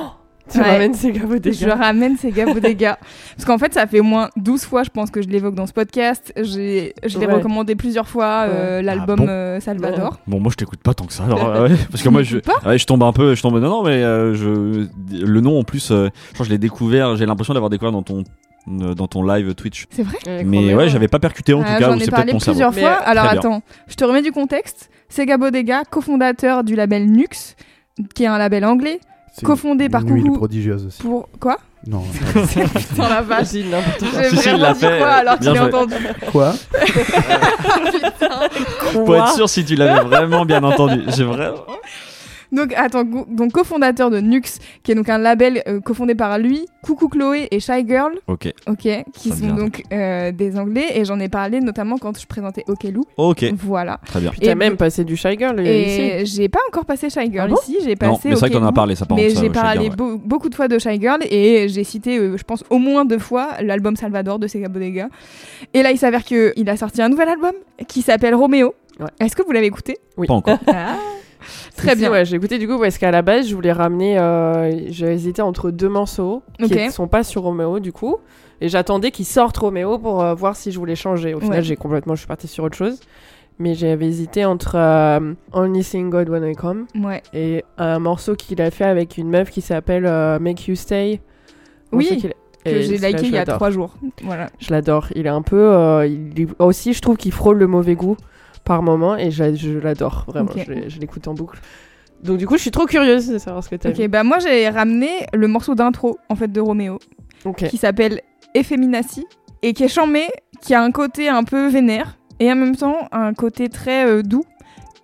tu 0.52 0.60
Ouais. 0.60 0.64
ramènes 0.72 0.94
Sega 0.94 1.20
Je 1.22 1.26
Bodega. 1.26 1.76
ramène 1.76 2.18
Sega 2.18 2.46
Bodega. 2.46 2.98
Parce 3.36 3.46
qu'en 3.46 3.58
fait, 3.58 3.74
ça 3.74 3.86
fait 3.88 4.00
au 4.00 4.04
moins 4.04 4.30
12 4.38 4.64
fois, 4.66 4.84
je 4.84 4.90
pense, 4.90 5.12
que 5.12 5.22
je 5.22 5.28
l'évoque 5.28 5.56
dans 5.56 5.66
ce 5.68 5.74
podcast. 5.74 6.34
J'ai, 6.38 6.94
je 7.06 7.20
l'ai 7.20 7.26
Ouais. 7.28 7.34
recommandé 7.34 7.76
plusieurs 7.76 8.08
fois, 8.08 8.46
euh, 8.48 8.82
l'album 8.82 9.18
Ah 9.20 9.24
bon 9.24 9.28
euh, 9.30 9.60
Salvador. 9.60 10.20
Bon, 10.28 10.40
moi 10.40 10.52
je 10.52 10.56
t'écoute 10.58 10.80
pas 10.82 10.94
tant 10.94 11.06
que 11.06 11.14
ça. 11.14 11.24
Alors, 11.26 11.46
euh, 11.56 11.68
ouais, 11.70 11.76
parce 11.92 12.04
que 12.04 12.10
moi 12.10 12.24
je, 12.24 12.38
je 12.40 12.86
tombe 12.86 13.04
un 13.04 13.12
peu, 13.14 13.36
je 13.36 13.42
tombe. 13.42 13.54
Non, 13.60 13.70
non, 13.70 13.84
mais 13.84 14.04
euh, 14.04 14.34
je, 14.36 14.88
le 15.16 15.42
nom 15.42 15.60
en 15.60 15.64
plus, 15.64 15.92
euh, 15.92 16.10
je 16.30 16.34
crois 16.34 16.44
que 16.44 16.46
je 16.46 16.50
l'ai 16.50 16.58
découvert. 16.58 17.16
J'ai 17.16 17.26
l'impression 17.26 17.54
d'avoir 17.54 17.70
découvert 17.70 17.92
dans 17.92 18.04
ton, 18.04 18.24
dans 18.68 19.08
ton 19.08 19.24
live 19.24 19.54
Twitch. 19.56 19.86
C'est 19.90 20.04
vrai 20.04 20.44
Mais 20.46 20.74
ouais, 20.74 20.90
j'avais 20.90 21.08
pas 21.08 21.20
percuté 21.20 21.54
en 21.54 21.62
Ah, 21.62 21.74
tout 21.76 21.80
cas, 21.80 21.90
J'en 21.92 21.98
ai 21.98 22.04
c'est 22.06 22.12
parlé 22.12 22.34
plusieurs 22.38 22.74
Mais, 22.74 22.82
fois. 22.82 22.92
Alors 22.92 23.26
attends, 23.26 23.62
je 23.88 23.96
te 23.96 24.04
remets 24.06 24.22
du 24.22 24.32
contexte. 24.32 24.90
Sega 25.10 25.38
Bodega, 25.38 25.84
cofondateur 25.90 26.64
du 26.66 26.76
label 26.76 27.06
Nux, 27.10 27.56
qui 28.14 28.24
est 28.24 28.28
un 28.28 28.38
label 28.38 28.66
anglais, 28.66 29.00
cofondé 29.46 29.90
par 29.90 30.04
Coucou 30.04 30.34
prodigieuse 30.34 30.88
aussi. 30.88 31.02
pour 31.02 31.30
quoi? 31.40 31.58
Non. 31.86 32.02
Putain 32.34 32.64
la 33.10 33.22
vache. 33.22 33.54
N'importe 33.54 34.00
quoi. 34.12 34.22
J'ai 34.24 34.30
Si, 34.30 34.38
si, 34.38 34.50
il 34.50 34.52
vraiment 34.52 34.64
l'a 34.64 34.74
dit 34.74 34.80
fait, 34.80 34.98
quoi 35.00 35.08
alors 35.10 35.38
bien 35.38 35.52
qu'il 35.54 35.62
a 35.62 35.64
joué. 35.64 35.74
entendu 35.74 35.96
Quoi? 36.32 36.54
Pour 38.94 39.16
être 39.16 39.34
sûr 39.36 39.50
si 39.50 39.64
tu 39.64 39.76
l'avais 39.76 40.04
vraiment 40.04 40.46
bien 40.46 40.64
entendu. 40.64 41.04
J'ai 41.16 41.24
vraiment. 41.24 41.56
Donc 42.52 42.74
attends, 42.76 43.04
donc 43.04 43.52
cofondateur 43.52 44.10
de 44.10 44.20
Nux, 44.20 44.42
qui 44.84 44.92
est 44.92 44.96
donc 44.96 45.10
un 45.10 45.18
label 45.18 45.62
euh, 45.68 45.80
cofondé 45.82 46.16
par 46.16 46.38
lui, 46.40 46.66
Coucou 46.82 47.10
Chloé 47.10 47.48
et 47.52 47.60
Shy 47.60 47.86
Girl, 47.88 48.14
Ok, 48.28 48.50
ok, 48.68 48.88
qui 49.14 49.30
sont 49.32 49.54
donc 49.54 49.84
euh, 49.92 50.32
des 50.32 50.58
anglais 50.58 50.88
et 50.96 51.04
j'en 51.06 51.20
ai 51.20 51.28
parlé 51.30 51.60
notamment 51.60 51.98
quand 51.98 52.18
je 52.20 52.26
présentais 52.26 52.64
Okelou. 52.68 53.04
ok, 53.18 53.46
Voilà. 53.58 54.00
très 54.06 54.20
bien. 54.22 54.32
Et- 54.42 54.56
même 54.56 54.78
passé 54.78 55.04
du 55.04 55.16
Shy 55.18 55.38
Girl 55.38 55.60
ici. 55.60 55.68
Et 56.02 56.26
j'ai 56.26 56.50
pas 56.50 56.60
encore 56.70 56.86
passé 56.86 57.10
Shy 57.10 57.32
Girl 57.32 57.48
Ah 57.52 57.54
bon 57.54 57.62
ici, 57.62 57.78
j'ai 57.84 57.92
Non, 57.92 57.96
passé 58.16 58.30
mais 58.30 58.36
c'est 58.36 58.40
vrai 58.40 58.50
qu'on 58.50 58.64
en 58.64 58.68
a 58.68 58.72
parlé, 58.72 58.96
ça 58.96 59.06
Mais 59.16 59.30
j'ai 59.30 59.50
parlé 59.50 59.82
Girl, 59.82 59.90
ouais. 59.90 59.96
beau- 59.96 60.18
beaucoup 60.18 60.50
de 60.50 60.56
fois 60.56 60.68
de 60.68 60.80
Shy 60.80 61.00
Girl 61.02 61.20
et 61.30 61.68
j'ai 61.70 61.84
cité, 61.84 62.18
euh, 62.18 62.38
je 62.38 62.44
pense, 62.44 62.64
au 62.70 62.78
moins 62.80 63.06
deux 63.06 63.20
fois 63.20 63.50
l'album 63.62 63.96
Salvador 63.96 64.40
de 64.40 64.48
Sega 64.48 64.68
Bodega. 64.70 65.10
Et 65.74 65.84
là, 65.84 65.92
il 65.92 65.98
s'avère 65.98 66.24
qu'il 66.24 66.70
a 66.70 66.78
sorti 66.78 67.02
un 67.02 67.10
nouvel 67.10 67.30
album 67.30 67.52
qui 67.88 68.02
s'appelle 68.02 68.36
Roméo. 68.36 68.74
Ouais. 69.00 69.06
Est-ce 69.20 69.36
que 69.36 69.44
vous 69.44 69.52
l'avez 69.52 69.68
écouté? 69.68 69.98
Oui. 70.18 70.28
Pas 70.28 70.34
encore. 70.34 70.58
Très 71.76 71.96
bien. 71.96 72.12
ouais, 72.12 72.26
j'ai 72.26 72.36
écouté 72.38 72.58
du 72.60 72.68
coup 72.68 72.80
parce 72.80 72.98
qu'à 72.98 73.12
la 73.12 73.22
base, 73.22 73.48
je 73.48 73.56
voulais 73.56 73.72
ramener. 73.72 74.18
euh, 74.20 74.72
j'ai 74.90 75.12
hésité 75.14 75.42
entre 75.42 75.72
deux 75.72 75.90
morceaux 75.90 76.42
qui 76.62 76.74
ne 76.76 76.90
sont 76.90 77.08
pas 77.08 77.24
sur 77.24 77.44
Roméo 77.44 77.80
du 77.80 77.92
coup. 77.92 78.18
Et 78.60 78.70
j'attendais 78.70 79.12
qu'ils 79.12 79.26
sortent 79.26 79.58
Roméo 79.58 80.00
pour 80.00 80.24
euh, 80.24 80.34
voir 80.34 80.56
si 80.56 80.72
je 80.72 80.80
voulais 80.80 80.96
changer. 80.96 81.34
Au 81.36 81.40
final, 81.40 81.58
Ouais. 81.60 81.64
j'ai 81.64 81.76
complètement. 81.76 82.16
Je 82.16 82.20
suis 82.22 82.28
partie 82.28 82.48
sur 82.48 82.64
autre 82.64 82.76
chose. 82.78 83.00
Mais 83.60 83.74
j'avais 83.74 84.06
hésité 84.08 84.46
entre 84.46 84.76
euh, 84.76 85.34
Only 85.52 85.84
Sing 85.84 86.10
God 86.12 86.30
When 86.30 86.44
I 86.44 86.56
Come 86.56 86.86
Ouais. 86.96 87.24
et 87.34 87.64
un 87.80 87.98
morceau 88.00 88.36
qu'il 88.36 88.62
a 88.62 88.70
fait 88.70 88.84
avec 88.86 89.18
une 89.18 89.30
meuf 89.30 89.50
qui 89.50 89.62
s'appelle 89.62 90.04
Make 90.40 90.68
You 90.68 90.76
Stay. 90.76 91.22
Oui, 91.92 92.06
qu'il- 92.06 92.34
Que 92.66 92.70
et 92.70 92.84
j'ai 92.84 92.98
liké 92.98 93.28
il 93.28 93.32
y 93.34 93.38
a 93.38 93.46
trois 93.46 93.70
jours. 93.72 93.96
Voilà. 94.24 94.48
Je 94.60 94.72
l'adore. 94.72 95.08
Il 95.16 95.26
est 95.26 95.30
un 95.30 95.42
peu. 95.42 95.56
euh, 95.74 96.06
il 96.06 96.40
est- 96.42 96.48
Aussi, 96.62 96.94
je 96.94 97.02
trouve 97.02 97.16
qu'il 97.18 97.32
frôle 97.32 97.58
le 97.58 97.68
mauvais 97.68 97.96
goût 97.96 98.18
par 98.68 98.84
moment 98.84 99.16
et 99.16 99.32
je, 99.32 99.56
je 99.56 99.80
l'adore 99.80 100.26
vraiment. 100.28 100.52
Je, 100.56 101.00
l'écoute 101.00 101.28
en 101.28 101.34
boucle. 101.34 101.60
Donc, 102.24 102.38
du 102.38 102.46
coup, 102.48 102.58
je 102.58 102.62
suis 102.62 102.72
trop 102.72 102.86
curieuse 102.86 103.28
de 103.30 103.38
savoir 103.38 103.64
ce 103.64 103.70
que 103.70 103.76
t'as 103.76 103.90
Ok, 103.92 104.08
bah 104.08 104.24
moi 104.24 104.40
j'ai 104.40 104.68
ramené 104.70 105.10
le 105.34 105.48
morceau 105.48 105.74
d'intro 105.76 106.18
en 106.30 106.36
fait 106.36 106.52
de 106.52 106.60
Roméo 106.60 107.00
qui 107.70 107.78
s'appelle 107.78 108.22
Effeminacy 108.54 109.26
et 109.62 109.74
qui 109.74 109.84
est 109.84 109.88
chambé, 109.88 110.24
qui 110.62 110.74
a 110.74 110.82
un 110.82 110.92
côté 110.92 111.30
un 111.30 111.44
peu 111.44 111.68
vénère 111.70 112.18
et 112.40 112.52
en 112.52 112.56
même 112.56 112.76
temps 112.76 113.08
un 113.12 113.34
côté 113.34 113.70
très 113.70 114.06
euh, 114.06 114.22
doux. 114.24 114.44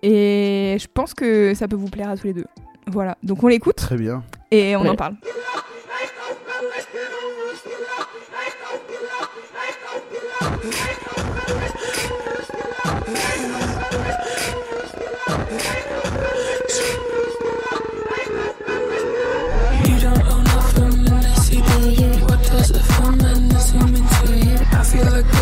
Et 0.02 0.76
je 0.78 0.86
pense 0.92 1.14
que 1.14 1.54
ça 1.54 1.66
peut 1.68 1.76
vous 1.76 1.88
plaire 1.88 2.10
à 2.10 2.16
tous 2.16 2.26
les 2.26 2.34
deux. 2.34 2.44
Voilà, 2.88 3.16
donc 3.22 3.42
on 3.42 3.46
l'écoute 3.48 3.76
Très 3.76 3.96
bien. 3.96 4.22
et 4.50 4.76
on 4.76 4.82
Ouais. 4.82 4.90
en 4.90 4.96
parle. 4.96 5.14
it. 23.76 24.72
I 24.72 24.84
feel 24.84 25.04
like 25.10 25.33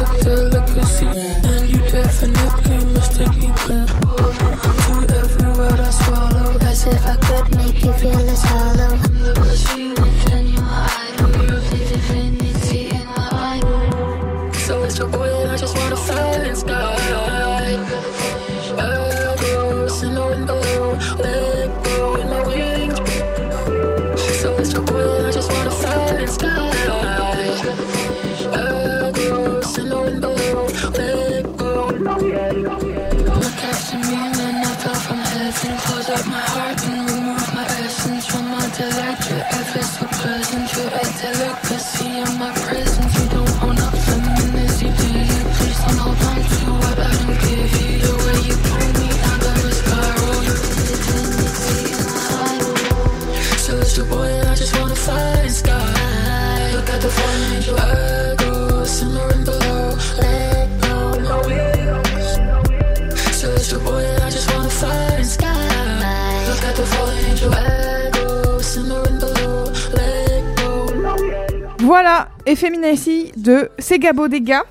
Voilà, 71.83 72.29
Effeminacy 72.47 73.33
de 73.37 73.69
Sega 73.79 74.13
Bodega. 74.13 74.63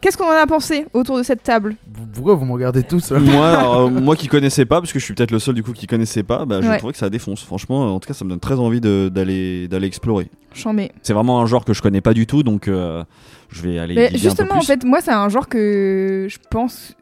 Qu'est-ce 0.00 0.18
qu'on 0.18 0.26
en 0.26 0.30
a 0.36 0.46
pensé 0.46 0.86
autour 0.92 1.16
de 1.16 1.22
cette 1.22 1.42
table 1.42 1.76
Pourquoi 2.14 2.34
vous 2.34 2.44
me 2.44 2.52
regardez 2.52 2.82
tous 2.82 3.10
hein 3.10 3.18
moi, 3.20 3.48
alors, 3.58 3.76
euh, 3.80 3.88
moi 3.88 4.16
qui 4.16 4.28
connaissais 4.28 4.66
pas, 4.66 4.80
parce 4.82 4.92
que 4.92 4.98
je 4.98 5.04
suis 5.04 5.14
peut-être 5.14 5.30
le 5.30 5.38
seul 5.38 5.54
du 5.54 5.62
coup 5.62 5.72
qui 5.72 5.86
connaissait 5.86 6.22
pas, 6.22 6.44
bah, 6.44 6.60
Ouais. 6.60 6.76
trouvé 6.76 6.92
que 6.92 6.98
ça 6.98 7.08
défonce. 7.08 7.42
Franchement, 7.42 7.94
en 7.94 7.98
tout 7.98 8.06
cas, 8.06 8.12
ça 8.12 8.24
me 8.26 8.30
donne 8.30 8.38
très 8.38 8.58
envie 8.58 8.82
de- 8.82 9.10
d'aller 9.12 9.66
d'aller 9.66 9.86
explorer. 9.86 10.30
Chambé. 10.52 10.92
C'est 11.02 11.14
vraiment 11.14 11.40
un 11.40 11.46
genre 11.46 11.64
que 11.64 11.72
je 11.72 11.80
connais 11.80 12.02
pas 12.02 12.12
du 12.12 12.26
tout, 12.26 12.42
donc 12.42 12.68
euh, 12.68 13.02
je 13.48 13.62
vais 13.62 13.78
aller. 13.78 13.94
Mais 13.94 14.08
diguer 14.10 14.18
un 14.18 14.20
peu 14.20 14.42
justement, 14.42 14.58
en 14.58 14.60
fait, 14.60 14.84
moi, 14.84 15.00
c'est 15.00 15.10
un 15.10 15.28
genre 15.30 15.48
que 15.48 16.26
je 16.28 16.36
pense 16.50 16.92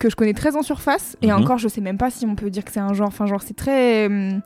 que 0.00 0.10
je 0.10 0.16
connais 0.16 0.34
très 0.34 0.56
en 0.56 0.62
surface. 0.62 1.16
Et 1.22 1.28
Mhm. 1.28 1.34
encore, 1.42 1.58
je 1.58 1.68
sais 1.68 1.80
même 1.80 1.96
pas 1.96 2.10
si 2.10 2.26
on 2.26 2.34
peut 2.34 2.50
dire 2.50 2.64
que 2.64 2.72
c'est 2.72 2.80
un 2.80 2.92
genre. 2.92 3.06
Enfin, 3.08 3.26
genre, 3.26 3.40
c'est 3.42 3.56
très. 3.56 4.06
hum, 4.06 4.40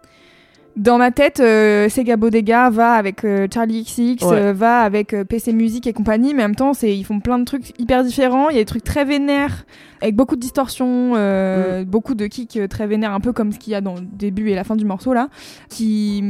Dans 0.76 0.98
ma 0.98 1.10
tête, 1.10 1.40
euh, 1.40 1.88
Sega 1.88 2.16
Bodega 2.16 2.70
va 2.70 2.92
avec 2.92 3.24
euh, 3.24 3.48
Charlie 3.52 3.82
XX, 3.82 4.24
Ouais. 4.24 4.36
euh, 4.36 4.52
va 4.52 4.80
avec 4.80 5.14
PC 5.28 5.52
Music 5.52 5.86
et 5.86 5.92
compagnie, 5.92 6.32
mais 6.32 6.42
en 6.44 6.46
même 6.48 6.54
temps, 6.56 6.72
c'est 6.74 6.96
ils 6.96 7.04
font 7.04 7.20
plein 7.20 7.38
de 7.38 7.44
trucs 7.44 7.78
hyper 7.78 8.04
différents. 8.04 8.48
Il 8.50 8.54
y 8.54 8.58
a 8.58 8.62
des 8.62 8.66
trucs 8.66 8.84
très 8.84 9.04
vénères, 9.04 9.66
avec 10.00 10.14
beaucoup 10.16 10.36
de 10.36 10.40
distorsions, 10.40 11.14
Mm. 11.16 11.84
beaucoup 11.84 12.14
de 12.14 12.26
kicks 12.26 12.58
très 12.70 12.86
vénères, 12.86 13.12
un 13.12 13.20
peu 13.20 13.32
comme 13.32 13.52
ce 13.52 13.58
qu'il 13.58 13.72
y 13.72 13.76
a 13.76 13.80
dans 13.80 13.94
le 13.96 14.00
début 14.02 14.48
et 14.50 14.54
la 14.54 14.64
fin 14.64 14.76
du 14.76 14.84
morceau 14.84 15.12
là, 15.12 15.28
qui 15.68 16.22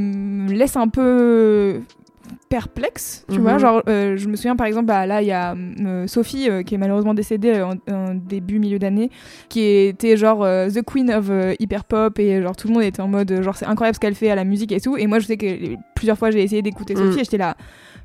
laisse 0.49 0.76
un 0.76 0.88
peu 0.88 1.80
perplexe, 2.49 3.24
tu 3.28 3.37
Mhm. 3.37 3.43
vois. 3.43 3.59
Genre, 3.59 3.83
euh, 3.89 4.16
je 4.16 4.28
me 4.28 4.37
souviens 4.37 4.57
par 4.57 4.66
exemple, 4.66 4.87
bah, 4.87 5.07
là, 5.07 5.22
il 5.22 5.28
y 5.28 5.33
a 5.33 5.55
euh, 5.55 6.07
Sophie 6.07 6.49
euh, 6.51 6.62
qui 6.62 6.74
est 6.74 6.78
malheureusement 6.78 7.14
décédée 7.14 7.61
en, 7.62 7.74
en 7.93 8.14
début, 8.14 8.59
milieu 8.59 8.78
d'année, 8.78 9.11
qui 9.49 9.61
était 9.62 10.16
genre 10.16 10.43
euh, 10.43 10.68
The 10.68 10.83
Queen 10.83 11.11
of 11.12 11.26
euh, 11.31 11.55
Hyper 11.61 11.85
Pop 11.85 12.18
et 12.18 12.43
genre 12.43 12.57
tout 12.57 12.68
le 12.68 12.74
monde 12.74 12.83
était 12.83 13.01
en 13.03 13.09
mode 13.09 13.43
genre 13.43 13.57
c'est 13.57 13.66
incroyable 13.66 13.95
ce 13.95 14.01
qu'elle 14.01 14.14
fait 14.14 14.31
à 14.31 14.35
la 14.35 14.45
musique 14.45 14.72
et 14.72 14.81
tout. 14.81 14.97
Et 14.97 15.07
moi, 15.07 15.18
je 15.18 15.26
sais 15.26 15.37
que 15.37 15.47
plusieurs 15.95 16.18
fois 16.18 16.31
j'ai 16.31 16.43
essayé 16.43 16.62
d'écouter 16.62 16.97
Sophie 16.97 17.16
Mm. 17.16 17.20
et 17.20 17.24
j'étais 17.24 17.39
là. 17.39 17.57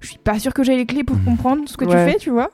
Je 0.01 0.09
suis 0.09 0.17
pas 0.19 0.38
sûre 0.39 0.53
que 0.53 0.61
j'ai 0.61 0.76
les 0.76 0.86
clés 0.86 1.03
pour 1.05 1.15
comprendre 1.23 1.67
ce 1.67 1.78
que 1.78 1.86
Ouais. 1.86 2.05
tu 2.05 2.11
fais, 2.11 2.17
tu 2.19 2.30
vois. 2.30 2.49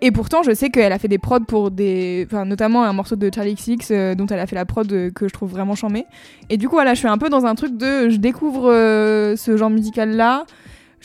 Et 0.00 0.12
pourtant, 0.12 0.42
je 0.44 0.54
sais 0.54 0.70
qu'elle 0.70 0.92
a 0.92 0.98
fait 0.98 1.08
des 1.08 1.18
prods 1.18 1.40
pour 1.40 1.70
des. 1.72 2.24
Enfin, 2.30 2.44
notamment 2.44 2.84
un 2.84 2.92
morceau 2.92 3.16
de 3.16 3.30
Charlie 3.34 3.54
XX 3.56 3.88
euh, 3.90 4.14
dont 4.14 4.26
elle 4.26 4.38
a 4.38 4.46
fait 4.46 4.54
la 4.54 4.64
prod 4.64 4.90
euh, 4.92 5.10
que 5.10 5.26
je 5.28 5.32
trouve 5.34 5.50
vraiment 5.50 5.74
charmée. 5.74 6.06
Et 6.50 6.56
du 6.56 6.68
coup, 6.68 6.76
voilà, 6.76 6.94
je 6.94 7.00
suis 7.00 7.08
un 7.08 7.18
peu 7.18 7.28
dans 7.28 7.46
un 7.46 7.56
truc 7.56 7.76
de. 7.76 8.08
Je 8.08 8.16
découvre 8.16 8.70
euh, 8.70 9.34
ce 9.36 9.56
genre 9.56 9.70
musical-là. 9.70 10.44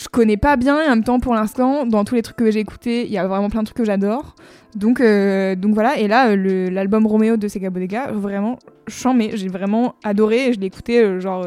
Je 0.01 0.07
connais 0.07 0.37
pas 0.37 0.55
bien 0.55 0.81
et 0.81 0.85
en 0.85 0.91
même 0.91 1.03
temps, 1.03 1.19
pour 1.19 1.35
l'instant, 1.35 1.85
dans 1.85 2.05
tous 2.05 2.15
les 2.15 2.21
trucs 2.21 2.37
que 2.37 2.49
j'ai 2.51 2.61
écoutés, 2.61 3.05
il 3.05 3.11
y 3.11 3.17
a 3.17 3.27
vraiment 3.27 3.49
plein 3.49 3.59
de 3.61 3.65
trucs 3.65 3.77
que 3.79 3.83
j'adore. 3.83 4.33
Donc, 4.75 5.01
euh, 5.01 5.55
donc 5.55 5.73
voilà. 5.73 5.97
Et 5.99 6.07
là, 6.07 6.29
euh, 6.29 6.69
l'album 6.69 7.05
Roméo 7.05 7.35
de 7.35 7.47
Sega 7.49 7.69
Bodega, 7.69 8.07
vraiment 8.13 8.57
charmé. 8.87 9.31
J'ai 9.33 9.49
vraiment 9.49 9.95
adoré. 10.05 10.47
Et 10.47 10.53
je 10.53 10.59
l'ai 10.61 10.67
écouté 10.67 11.03
euh, 11.03 11.19
genre 11.19 11.45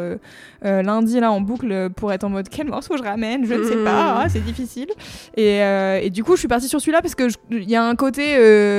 lundi 0.63 1.19
là 1.19 1.33
en 1.33 1.41
boucle 1.41 1.89
pour 1.97 2.13
être 2.13 2.25
en 2.25 2.29
mode 2.29 2.51
quel 2.51 2.67
morceau 2.67 2.95
je 2.99 3.03
ramène? 3.03 3.47
Je 3.47 3.55
ne 3.55 3.65
sais 3.65 3.83
pas. 3.85 4.21
ah, 4.25 4.29
c'est 4.29 4.45
difficile. 4.45 4.89
Et, 5.37 5.61
et 6.03 6.11
du 6.11 6.23
coup, 6.23 6.33
je 6.35 6.41
suis 6.41 6.49
partie 6.49 6.69
sur 6.69 6.79
celui-là 6.81 7.01
parce 7.01 7.15
que 7.15 7.29
il 7.51 7.71
y 7.71 7.75
a 7.77 7.83
un 7.83 7.95
côté 7.97 8.37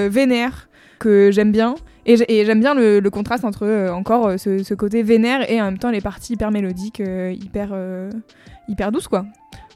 vénère 0.10 0.70
que 1.00 1.32
j'aime 1.32 1.52
bien. 1.52 1.74
Et 2.06 2.18
j'ai- 2.18 2.32
et 2.42 2.46
j'aime 2.46 2.60
bien 2.60 2.76
le, 2.76 3.00
le 3.00 3.10
contraste 3.10 3.44
entre 3.46 3.66
euh, 3.66 3.90
encore 3.92 4.28
euh, 4.28 4.38
ce, 4.38 4.62
ce 4.62 4.74
côté 4.74 5.04
vénère 5.04 5.50
et 5.50 5.62
en 5.62 5.66
même 5.66 5.78
temps 5.78 5.90
les 5.90 6.02
parties 6.02 6.34
hyper 6.34 6.52
mélodiques, 6.52 7.00
euh, 7.00 7.32
hyper, 7.32 7.74
hyper 8.68 8.92
douces 8.92 9.08
quoi. 9.08 9.26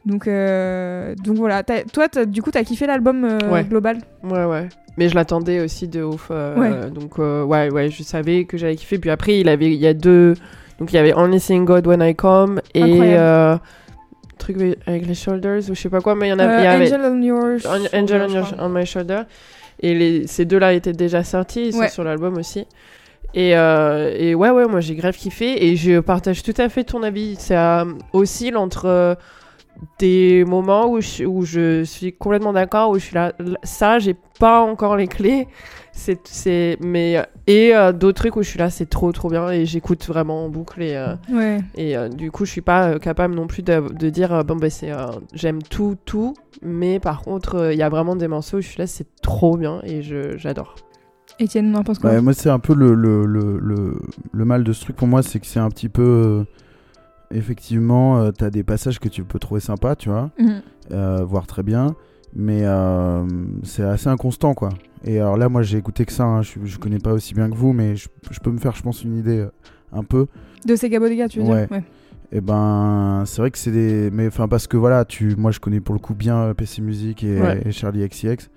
Donc, 0.08 0.28
euh, 0.28 1.14
donc 1.24 1.36
voilà. 1.36 1.64
Toi, 1.64 2.08
du 2.26 2.42
coup, 2.42 2.50
t'as 2.52 2.64
kiffé 2.64 2.88
l'album 2.88 3.24
euh, 3.26 3.38
Ouais. 3.52 3.64
global? 3.64 3.98
Ouais, 4.24 4.46
ouais. 4.46 4.70
Mais 4.98 5.10
je 5.10 5.16
l'attendais 5.16 5.60
aussi 5.60 5.88
de 5.88 6.02
ouf. 6.02 6.30
euh, 6.32 6.56
Ouais. 6.56 6.90
Donc, 6.90 7.18
ouais, 7.20 7.70
ouais, 7.72 7.90
je 7.90 8.02
savais 8.04 8.46
que 8.46 8.58
j'allais 8.58 8.76
kiffer. 8.76 8.98
Puis 8.98 9.10
après, 9.10 9.40
il, 9.40 9.50
avait, 9.50 9.66
il 9.68 9.74
y 9.80 9.86
a 9.88 9.94
deux. 9.94 10.34
Donc, 10.80 10.92
il 10.94 10.96
y 10.96 11.00
avait 11.00 11.14
Only 11.14 11.40
Seeing 11.40 11.66
God 11.66 11.86
When 11.88 12.02
I 12.02 12.16
Come 12.16 12.62
et. 12.74 13.16
Truc 14.38 14.58
avec 14.86 15.08
les 15.08 15.16
shoulders 15.16 15.62
ou 15.70 15.74
je 15.74 15.82
sais 15.82 15.90
pas 15.90 16.00
quoi, 16.00 16.14
mais 16.14 16.28
il 16.28 16.30
y 16.30 16.34
en 16.34 16.38
a. 16.40 16.60
Il 16.60 16.64
y 16.64 16.68
avait 16.68 16.86
Angel 16.94 17.02
on 17.12 17.22
Your 17.24 17.60
Shoulder, 17.60 17.88
Angel 17.92 18.22
on, 18.30 18.34
your- 18.34 18.70
My 18.70 18.86
Shoulder. 18.86 19.22
Et 19.80 19.96
les, 19.96 20.28
ces 20.28 20.46
deux-là 20.46 20.74
étaient 20.74 20.94
déjà 20.94 21.24
sortis, 21.24 21.68
ils 21.70 21.74
sont 21.74 21.88
sur 21.90 22.04
l'album 22.04 22.38
aussi. 22.38 22.66
Et, 23.34 23.58
euh, 23.58 24.14
et 24.16 24.36
ouais, 24.36 24.52
ouais, 24.52 24.68
moi 24.68 24.80
j'ai 24.80 24.94
grave 24.96 25.16
kiffé 25.18 25.66
et 25.66 25.76
je 25.76 26.00
partage 26.00 26.44
tout 26.44 26.54
à 26.58 26.70
fait 26.70 26.84
ton 26.84 27.02
avis. 27.02 27.36
Ça 27.38 27.86
oscille 28.14 28.56
entre 28.56 29.18
des 30.00 30.44
moments 30.46 30.90
où 30.90 31.02
je, 31.02 31.24
où 31.26 31.44
je 31.46 31.84
suis 31.84 32.14
complètement 32.14 32.54
d'accord, 32.54 32.90
où 32.92 32.96
je 32.96 33.04
suis 33.06 33.16
là, 33.16 33.34
ça, 33.64 34.00
j'ai 34.00 34.16
pas 34.40 34.62
encore 34.62 34.96
les 34.98 35.08
clés. 35.08 35.48
C'est, 35.92 36.20
c'est, 36.28 36.78
mais, 36.80 37.16
et 37.48 37.76
euh, 37.76 37.92
d'autres 37.92 38.18
trucs 38.20 38.36
où 38.36 38.44
je 38.44 38.50
suis 38.50 38.60
là, 38.60 38.70
c'est 38.70 38.86
trop, 38.88 39.12
trop 39.12 39.30
bien 39.30 39.50
et 39.50 39.66
j'écoute 39.66 40.06
vraiment 40.06 40.46
en 40.46 40.50
boucle. 40.50 40.82
Et, 40.84 40.96
euh, 40.96 41.16
Ouais. 41.32 41.60
et 41.76 41.98
euh, 41.98 42.08
du 42.08 42.30
coup, 42.30 42.46
je 42.46 42.52
suis 42.52 42.62
pas 42.62 42.90
euh, 42.90 43.00
capable 43.00 43.34
non 43.34 43.48
plus 43.48 43.64
de, 43.64 43.82
de 43.94 44.10
dire 44.12 44.32
euh, 44.32 44.44
bon 44.44 44.56
ben 44.58 44.70
c'est 44.70 44.92
euh, 44.92 45.08
j'aime 45.34 45.64
tout 45.64 45.96
tout, 46.06 46.36
mais 46.62 47.00
par 47.00 47.24
contre 47.24 47.56
euh, 47.56 47.74
il 47.74 47.80
y 47.80 47.82
a 47.82 47.90
vraiment 47.90 48.16
des 48.16 48.28
morceaux 48.28 48.58
où 48.58 48.62
je 48.62 48.68
suis 48.68 48.78
là 48.78 48.86
c'est 48.86 49.08
trop 49.24 49.58
bien 49.58 49.82
et 49.84 50.04
je 50.04 50.38
j'adore. 50.38 50.76
Étienne, 51.40 51.74
on 51.76 51.80
en 51.80 51.84
pense 51.84 51.98
quoi? 51.98 52.12
Ouais, 52.12 52.22
moi, 52.22 52.34
c'est 52.34 52.50
un 52.50 52.60
peu 52.60 52.74
le, 52.76 52.94
le, 52.94 53.26
le, 53.26 53.58
le, 53.60 54.00
le 54.32 54.46
mal 54.46 54.64
de 54.64 54.74
ce 54.74 54.82
truc 54.82 54.96
pour 54.96 55.08
moi, 55.08 55.22
c'est 55.24 55.40
que 55.40 55.46
c'est 55.48 55.60
un 55.60 55.70
petit 55.70 55.90
peu. 55.90 56.46
Effectivement, 57.32 58.20
euh, 58.20 58.32
t'as 58.32 58.50
des 58.50 58.64
passages 58.64 59.00
que 59.00 59.10
tu 59.10 59.24
peux 59.24 59.40
trouver 59.40 59.62
sympas, 59.62 59.96
tu 59.96 60.10
vois, 60.10 60.32
Mhm. 60.40 60.62
euh, 60.92 61.24
voire 61.26 61.48
très 61.48 61.64
bien, 61.64 61.96
mais 62.36 62.62
euh, 62.66 63.26
c'est 63.64 63.84
assez 63.84 64.08
inconstant, 64.08 64.54
quoi. 64.54 64.70
Et 65.04 65.20
alors 65.20 65.38
là, 65.38 65.50
moi, 65.50 65.62
j'ai 65.62 65.78
écouté 65.78 66.06
que 66.06 66.12
ça, 66.12 66.24
hein, 66.26 66.42
je, 66.42 66.54
je 66.64 66.78
connais 66.80 67.00
pas 67.00 67.14
aussi 67.14 67.34
bien 67.34 67.50
que 67.50 67.56
vous, 67.56 67.74
mais 67.74 67.96
je, 67.96 68.08
je 68.32 68.40
peux 68.40 68.52
me 68.52 68.58
faire, 68.58 68.76
je 68.76 68.82
pense, 68.82 69.04
une 69.04 69.18
idée 69.18 69.46
un 69.92 70.04
peu. 70.04 70.28
De 70.66 70.76
Sega 70.76 71.00
Bodega, 71.00 71.28
tu 71.28 71.40
veux 71.40 71.46
Ouais. 71.46 71.68
dire 71.68 71.78
Ouais. 71.78 71.84
Et 72.34 72.42
ben, 72.42 73.24
c'est 73.26 73.42
vrai 73.42 73.52
que 73.52 73.58
c'est 73.58 73.72
des. 73.72 74.10
Mais 74.12 74.28
enfin, 74.28 74.50
parce 74.50 74.68
que 74.68 74.76
voilà, 74.76 75.06
tu... 75.06 75.36
moi 75.38 75.52
je 75.52 75.62
connais 75.62 75.80
pour 75.80 75.96
le 75.96 76.00
coup 76.00 76.14
bien 76.14 76.54
PC 76.54 76.82
Music 76.82 77.24
et, 77.24 77.40
Ouais. 77.42 77.62
et 77.66 77.72
Charlie 77.72 78.06
XCX. 78.06 78.50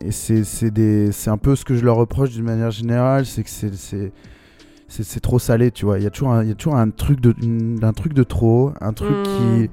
Et 0.00 0.12
c'est 0.12 0.70
des... 0.70 1.10
c'est 1.10 1.28
un 1.30 1.36
peu 1.36 1.56
ce 1.56 1.64
que 1.64 1.74
je 1.74 1.84
leur 1.84 1.96
reproche 1.96 2.30
d'une 2.30 2.44
manière 2.44 2.70
générale, 2.70 3.26
c'est 3.26 3.42
que 3.42 3.50
c'est. 3.50 4.12
C'est- 4.90 5.20
trop 5.20 5.38
salé, 5.38 5.70
tu 5.70 5.84
vois. 5.86 5.98
Il 5.98 6.04
y 6.04 6.06
a 6.06 6.10
toujours 6.10 6.32
un, 6.32 6.42
il 6.42 6.48
y 6.48 6.52
a 6.52 6.54
toujours 6.54 6.76
un 6.76 6.90
truc 6.90 7.20
de, 7.20 7.34
une- 7.42 7.78
un 7.82 7.92
truc 7.92 8.12
de 8.12 8.22
trop, 8.22 8.72
un 8.80 8.92
truc 8.92 9.10
Mm. 9.16 9.22
qui. 9.24 9.70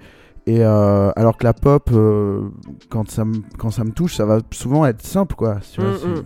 Et 0.49 0.63
euh, 0.63 1.11
alors 1.17 1.35
que 1.37 1.43
la 1.43 1.53
pop, 1.53 1.89
euh, 1.91 2.43
quand 2.89 3.09
ça 3.11 3.25
me 3.25 3.35
quand 3.57 3.69
ça 3.71 3.83
me 3.83 3.91
touche, 3.91 4.15
ça 4.15 4.25
va 4.25 4.39
souvent 4.51 4.85
être 4.85 5.01
simple, 5.05 5.35
quoi. 5.35 5.57
tu 5.73 5.81
vois, 5.81 5.89
Mm, 5.91 6.19
mm. 6.19 6.23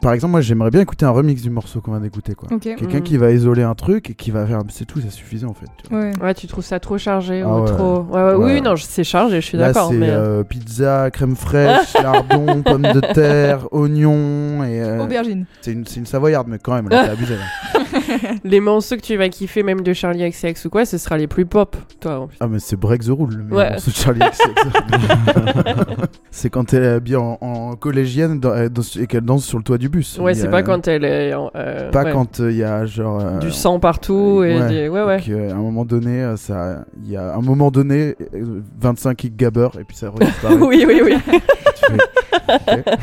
Par 0.00 0.12
exemple, 0.14 0.32
moi 0.32 0.40
j'aimerais 0.40 0.70
bien 0.72 0.80
écouter 0.80 1.06
un 1.06 1.10
remix 1.10 1.40
du 1.42 1.50
morceau 1.50 1.80
qu'on 1.80 1.92
vient 1.92 2.00
d'écouter, 2.00 2.34
quoi. 2.34 2.48
Quelqu'un 2.58 3.00
qui 3.02 3.16
va 3.18 3.30
isoler 3.30 3.62
un 3.62 3.76
truc 3.76 4.10
et 4.10 4.14
qui 4.14 4.32
va 4.32 4.44
faire. 4.46 4.58
C'est 4.70 4.84
tout, 4.84 5.00
ça 5.00 5.10
suffisait 5.10 5.46
en 5.46 5.54
fait. 5.54 5.66
tu 5.80 5.90
vois. 5.90 6.00
Ouais. 6.00 6.12
Ouais 6.20 6.34
tu 6.34 6.48
trouves 6.48 6.64
ça 6.64 6.80
trop 6.80 6.98
chargé 6.98 7.42
Ah 7.42 7.48
ou 7.56 7.60
ouais. 7.60 7.66
trop 7.68 8.00
ouais, 8.10 8.20
ouais, 8.20 8.34
Ouais. 8.34 8.54
oui 8.54 8.60
non 8.62 8.74
je- 8.74 8.82
c'est 8.84 9.04
chargé 9.04 9.40
je 9.40 9.46
suis 9.46 9.56
Là, 9.58 9.68
d'accord 9.68 9.90
c'est 9.92 9.96
mais 9.98 10.10
euh, 10.10 10.42
pizza, 10.42 11.08
crème 11.12 11.36
fraîche, 11.36 11.94
lardon, 12.02 12.62
pommes 12.64 12.82
de 12.82 12.98
terre, 13.14 13.68
oignons 13.72 14.64
et. 14.64 14.82
euh, 14.82 15.04
Aubergine. 15.04 15.44
c'est 15.60 15.70
une, 15.72 15.86
c'est 15.86 16.00
une 16.00 16.06
savoyarde, 16.06 16.48
mais 16.48 16.58
quand 16.58 16.74
même, 16.74 16.88
là, 16.88 17.04
c'est 17.04 17.10
abusé. 17.12 17.36
Là. 17.36 17.80
les 18.44 18.60
morceaux 18.60 18.96
que 18.96 19.00
tu 19.00 19.16
vas 19.16 19.28
kiffer 19.28 19.62
même 19.62 19.80
de 19.82 19.92
Charlie 19.92 20.28
XCX 20.30 20.64
ou 20.66 20.70
quoi 20.70 20.84
ce 20.84 20.98
sera 20.98 21.16
les 21.18 21.26
plus 21.26 21.46
pop 21.46 21.76
toi 22.00 22.20
en 22.20 22.26
plus. 22.28 22.36
Ah, 22.40 22.46
mais 22.48 22.58
c'est 22.58 22.76
Break 22.76 23.02
the 23.04 23.08
Rule, 23.10 23.44
le 23.48 23.54
Ouais. 23.56 23.70
morceau 23.70 23.90
de 23.90 23.96
Charlie 23.96 24.20
XCX. 24.20 24.52
c'est 26.30 26.50
quand 26.50 26.72
elle 26.74 26.84
est 26.84 26.88
habillée 26.88 27.16
en, 27.16 27.38
en 27.40 27.76
collégienne 27.76 28.40
dans- 28.40 28.50
euh, 28.50 28.68
dans- 28.68 28.82
et 29.00 29.06
qu'elle 29.06 29.20
danse 29.22 29.44
sur 29.44 29.58
le 29.58 29.64
toit 29.64 29.78
du 29.78 29.88
bus. 29.88 30.18
Ouais 30.18 30.34
c'est 30.34 30.46
a- 30.46 30.50
pas 30.50 30.62
quand 30.62 30.88
elle 30.88 31.04
est 31.04 31.34
en- 31.34 31.50
euh, 31.54 31.90
Pas 31.90 32.04
ouais. 32.04 32.12
quand 32.12 32.38
il 32.40 32.56
y 32.56 32.64
a 32.64 32.84
genre. 32.86 33.20
euh, 33.20 33.38
du 33.38 33.50
sang 33.50 33.78
partout 33.78 34.42
et 34.44 34.58
des- 34.68 34.88
ouais 34.88 35.02
ouais 35.02 35.18
Donc, 35.18 35.28
euh, 35.28 35.50
à 35.50 35.54
un 35.54 35.58
moment 35.62 35.84
donné, 35.84 36.22
euh, 36.22 36.36
ça, 36.36 36.84
il 37.04 37.10
y 37.10 37.16
a 37.16 37.34
un 37.34 37.40
moment 37.40 37.70
donné, 37.70 38.14
euh, 38.34 38.60
25 38.80 39.16
kick 39.16 39.36
gabber 39.36 39.68
et 39.80 39.84
puis 39.84 39.96
ça 39.96 40.10
redisparaît. 40.14 40.56
oui 40.56 40.84
oui 40.86 41.00
oui 41.04 41.16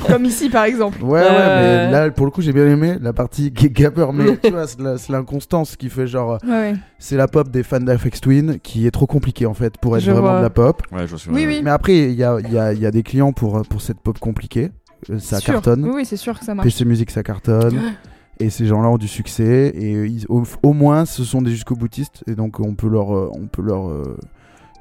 Comme 0.08 0.26
ici, 0.26 0.50
par 0.50 0.66
exemple. 0.66 1.02
Ouais, 1.04 1.20
ouais, 1.22 1.28
Euh. 1.30 1.86
mais 1.88 1.92
là, 1.92 2.12
pour 2.12 2.26
le 2.26 2.32
coup, 2.32 2.42
j'ai 2.42 2.54
bien 2.54 2.68
aimé 2.68 2.98
la 3.02 3.14
partie 3.14 3.52
gabber, 3.54 4.08
mais 4.14 4.38
tu 4.38 4.52
vois, 4.52 4.66
c'est 4.68 5.10
l'inconstance 5.12 5.76
qui 5.76 5.90
fait 5.90 6.08
genre. 6.08 6.38
Ouais, 6.44 6.50
ouais. 6.50 6.74
C'est 6.98 7.16
la 7.18 7.28
pop 7.28 7.50
des 7.50 7.64
fans 7.64 7.80
d'Afex 7.80 8.22
Twin 8.22 8.60
qui 8.62 8.86
est 8.88 8.92
trop 8.92 9.08
compliquée 9.08 9.46
en 9.46 9.54
fait 9.54 9.78
pour 9.78 9.96
être 9.98 10.04
Je 10.04 10.12
vraiment 10.12 10.28
vois. 10.30 10.38
de 10.40 10.44
la 10.44 10.50
pop. 10.50 10.82
Ouais, 10.92 11.08
je 11.08 11.16
vois 11.16 11.34
Oui, 11.34 11.46
oui. 11.48 11.62
Mais 11.64 11.70
après, 11.72 11.98
il 11.98 12.14
y 12.16 12.24
a, 12.24 12.38
il 12.40 12.52
y, 12.52 12.58
a, 12.58 12.74
il 12.74 12.80
y 12.80 12.86
a 12.86 12.92
des 12.92 13.04
clients 13.04 13.32
pour, 13.32 13.62
pour 13.64 13.82
cette 13.82 14.00
pop 14.00 14.18
compliquée. 14.20 14.72
Euh, 15.10 15.20
Ça 15.20 15.40
Sûr. 15.40 15.54
cartonne. 15.54 15.86
Oui, 15.86 15.92
oui, 15.96 16.06
c'est 16.06 16.18
sûr 16.18 16.38
que 16.38 16.44
ça 16.46 16.54
marche. 16.54 16.66
PC 16.68 16.84
Music, 16.86 17.10
ça 17.12 17.24
cartonne. 17.24 17.80
Et 18.42 18.50
ces 18.50 18.66
gens-là 18.66 18.88
ont 18.90 18.98
du 18.98 19.08
succès. 19.10 19.72
Et 19.76 19.96
euh, 19.96 20.08
ils- 20.08 20.26
au, 20.30 20.44
au 20.64 20.74
moins, 20.74 21.06
ce 21.06 21.24
sont 21.26 21.42
des 21.42 21.52
jusqu'au 21.52 21.76
boutistes. 21.76 22.24
Et 22.28 22.36
donc, 22.36 22.60
on 22.62 22.74
peut 22.74 22.88
leur, 22.88 23.14
euh, 23.16 23.30
on 23.34 23.48
peut 23.48 23.62
leur, 23.62 23.90
euh, 23.90 24.18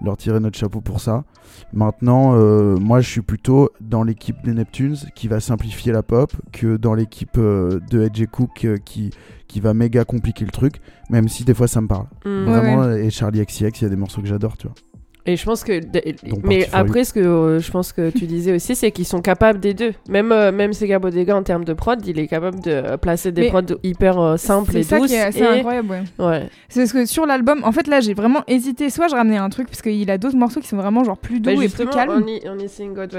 leur 0.03 0.17
tirer 0.17 0.41
notre 0.41 0.59
chapeau 0.59 0.81
pour 0.81 1.01
ça. 1.01 1.25
Maintenant, 1.73 2.35
euh, 2.35 2.77
moi, 2.77 3.01
je 3.01 3.09
suis 3.09 3.21
plutôt 3.21 3.71
dans 3.81 4.03
l'équipe 4.03 4.37
des 4.45 4.55
Neptunes 4.55 4.97
qui 5.15 5.29
va 5.29 5.41
simplifier 5.41 5.93
la 5.93 6.03
pop 6.03 6.33
que 6.53 6.77
dans 6.77 6.95
l'équipe 6.95 7.37
euh, 7.39 7.81
de 7.91 8.03
Edge 8.03 8.27
Cook 8.31 8.65
euh, 8.65 8.77
qui, 8.77 9.11
qui 9.49 9.61
va 9.61 9.75
méga 9.75 10.05
compliquer 10.05 10.45
le 10.45 10.51
truc. 10.51 10.81
Même 11.11 11.29
si 11.29 11.45
des 11.45 11.55
fois, 11.55 11.69
ça 11.69 11.81
me 11.81 11.89
parle. 11.89 12.07
Mm. 12.25 12.45
Vraiment. 12.45 12.93
Et 12.93 13.11
Charlie 13.11 13.45
XCX, 13.45 13.81
il 13.81 13.83
y 13.83 13.87
a 13.87 13.89
des 13.89 13.97
morceaux 13.97 14.21
que 14.21 14.29
j'adore, 14.29 14.57
tu 14.57 14.67
vois. 14.67 14.75
Et 15.29 15.37
je 15.37 15.45
pense 15.45 15.63
que. 15.63 15.79
Donc, 15.81 16.41
mais 16.43 16.67
après, 16.73 17.05
ce 17.05 17.13
que 17.13 17.21
euh, 17.21 17.61
je 17.61 17.71
pense 17.71 17.93
que 17.93 18.09
tu 18.09 18.25
disais 18.25 18.55
aussi, 18.55 18.75
c'est 18.75 18.91
qu'ils 18.93 19.05
sont 19.05 19.21
capables 19.21 19.61
des 19.61 19.75
deux. 19.75 19.93
Même, 20.09 20.33
euh, 20.33 20.51
même 20.53 20.73
Sega 20.73 20.99
Bodega, 20.99 21.37
en 21.37 21.43
termes 21.43 21.67
de 21.67 21.75
prod, 21.75 22.05
il 22.07 22.19
est 22.19 22.27
capable 22.27 22.61
de 22.61 22.97
placer 22.97 23.31
des 23.31 23.43
Mais 23.43 23.49
prods 23.49 23.77
hyper 23.83 24.19
euh, 24.19 24.37
simples 24.39 24.73
C'est 24.73 24.81
et 24.81 24.83
ça 24.85 24.99
douces. 24.99 25.09
qui 25.09 25.15
est 25.17 25.21
assez 25.21 25.41
et- 25.41 25.47
incroyable, 25.47 25.91
ouais. 25.91 26.25
Ouais. 26.27 26.49
C'est 26.71 26.81
parce 26.81 26.93
que 26.95 27.05
sur 27.05 27.27
l'album, 27.27 27.61
en 27.65 27.73
fait 27.73 27.87
là 27.89 28.01
j'ai 28.01 28.15
vraiment 28.15 28.43
hésité. 28.49 28.89
Soit 28.89 29.09
je 29.09 29.15
ramenais 29.17 29.37
un 29.37 29.51
truc 29.51 29.69
parce 29.69 29.83
qu'il 29.83 30.11
a 30.11 30.17
d'autres 30.17 30.37
morceaux 30.39 30.61
qui 30.61 30.69
sont 30.69 30.79
vraiment 30.79 31.05
genre 31.05 31.19
plus 31.19 31.41
doux 31.41 31.55
Bah, 31.55 31.63
et 31.63 31.69
plus 31.69 31.87
calmes. 31.89 32.23
on 32.25 32.27
y, 32.27 32.41
on 32.49 32.59
y 32.59 32.69
sing 32.69 32.95
God 32.95 33.13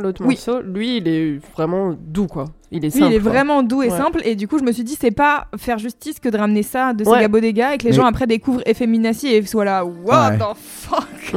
l'autre 0.00 0.20
Oui. 0.22 0.34
morceau, 0.34 0.60
lui, 0.60 0.98
il 0.98 1.08
est 1.08 1.38
vraiment 1.56 1.94
doux, 1.98 2.26
quoi. 2.26 2.44
Il 2.72 2.78
est 2.84 2.88
Lui, 2.88 3.00
simple. 3.00 3.12
il 3.12 3.14
est 3.14 3.18
vraiment 3.18 3.62
doux 3.62 3.82
et 3.82 3.90
Ouais. 3.90 3.96
simple. 3.96 4.20
Et 4.24 4.34
du 4.36 4.48
coup, 4.48 4.58
je 4.58 4.64
me 4.64 4.72
suis 4.72 4.84
dit, 4.84 4.96
c'est 5.00 5.10
pas 5.10 5.46
faire 5.56 5.78
justice 5.78 6.18
que 6.18 6.28
de 6.28 6.36
ramener 6.36 6.62
ça 6.62 6.92
de 6.92 7.04
Ouais. 7.04 7.16
Sega 7.18 7.28
Bodega 7.28 7.74
et 7.74 7.78
que 7.78 7.84
les 7.84 7.90
Mais- 7.90 7.96
gens 7.96 8.04
après 8.06 8.26
découvrent 8.26 8.62
Effeminacy 8.66 9.28
et 9.28 9.44
soient 9.46 9.64
là, 9.64 9.84
what 9.84 10.30
Ouais. 10.30 10.38
the 10.38 10.56
fuck? 10.56 11.34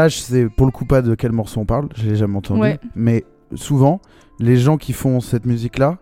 Là, 0.00 0.08
je 0.08 0.16
sais 0.16 0.46
pour 0.48 0.64
le 0.64 0.72
coup 0.72 0.86
pas 0.86 1.02
de 1.02 1.14
quel 1.14 1.30
morceau 1.32 1.60
on 1.60 1.66
parle, 1.66 1.88
je 1.94 2.08
l'ai 2.08 2.16
jamais 2.16 2.38
entendu. 2.38 2.58
Ouais. 2.62 2.78
Mais 2.94 3.24
souvent, 3.54 4.00
les 4.38 4.56
gens 4.56 4.78
qui 4.78 4.94
font 4.94 5.20
cette 5.20 5.44
musique-là, 5.44 5.98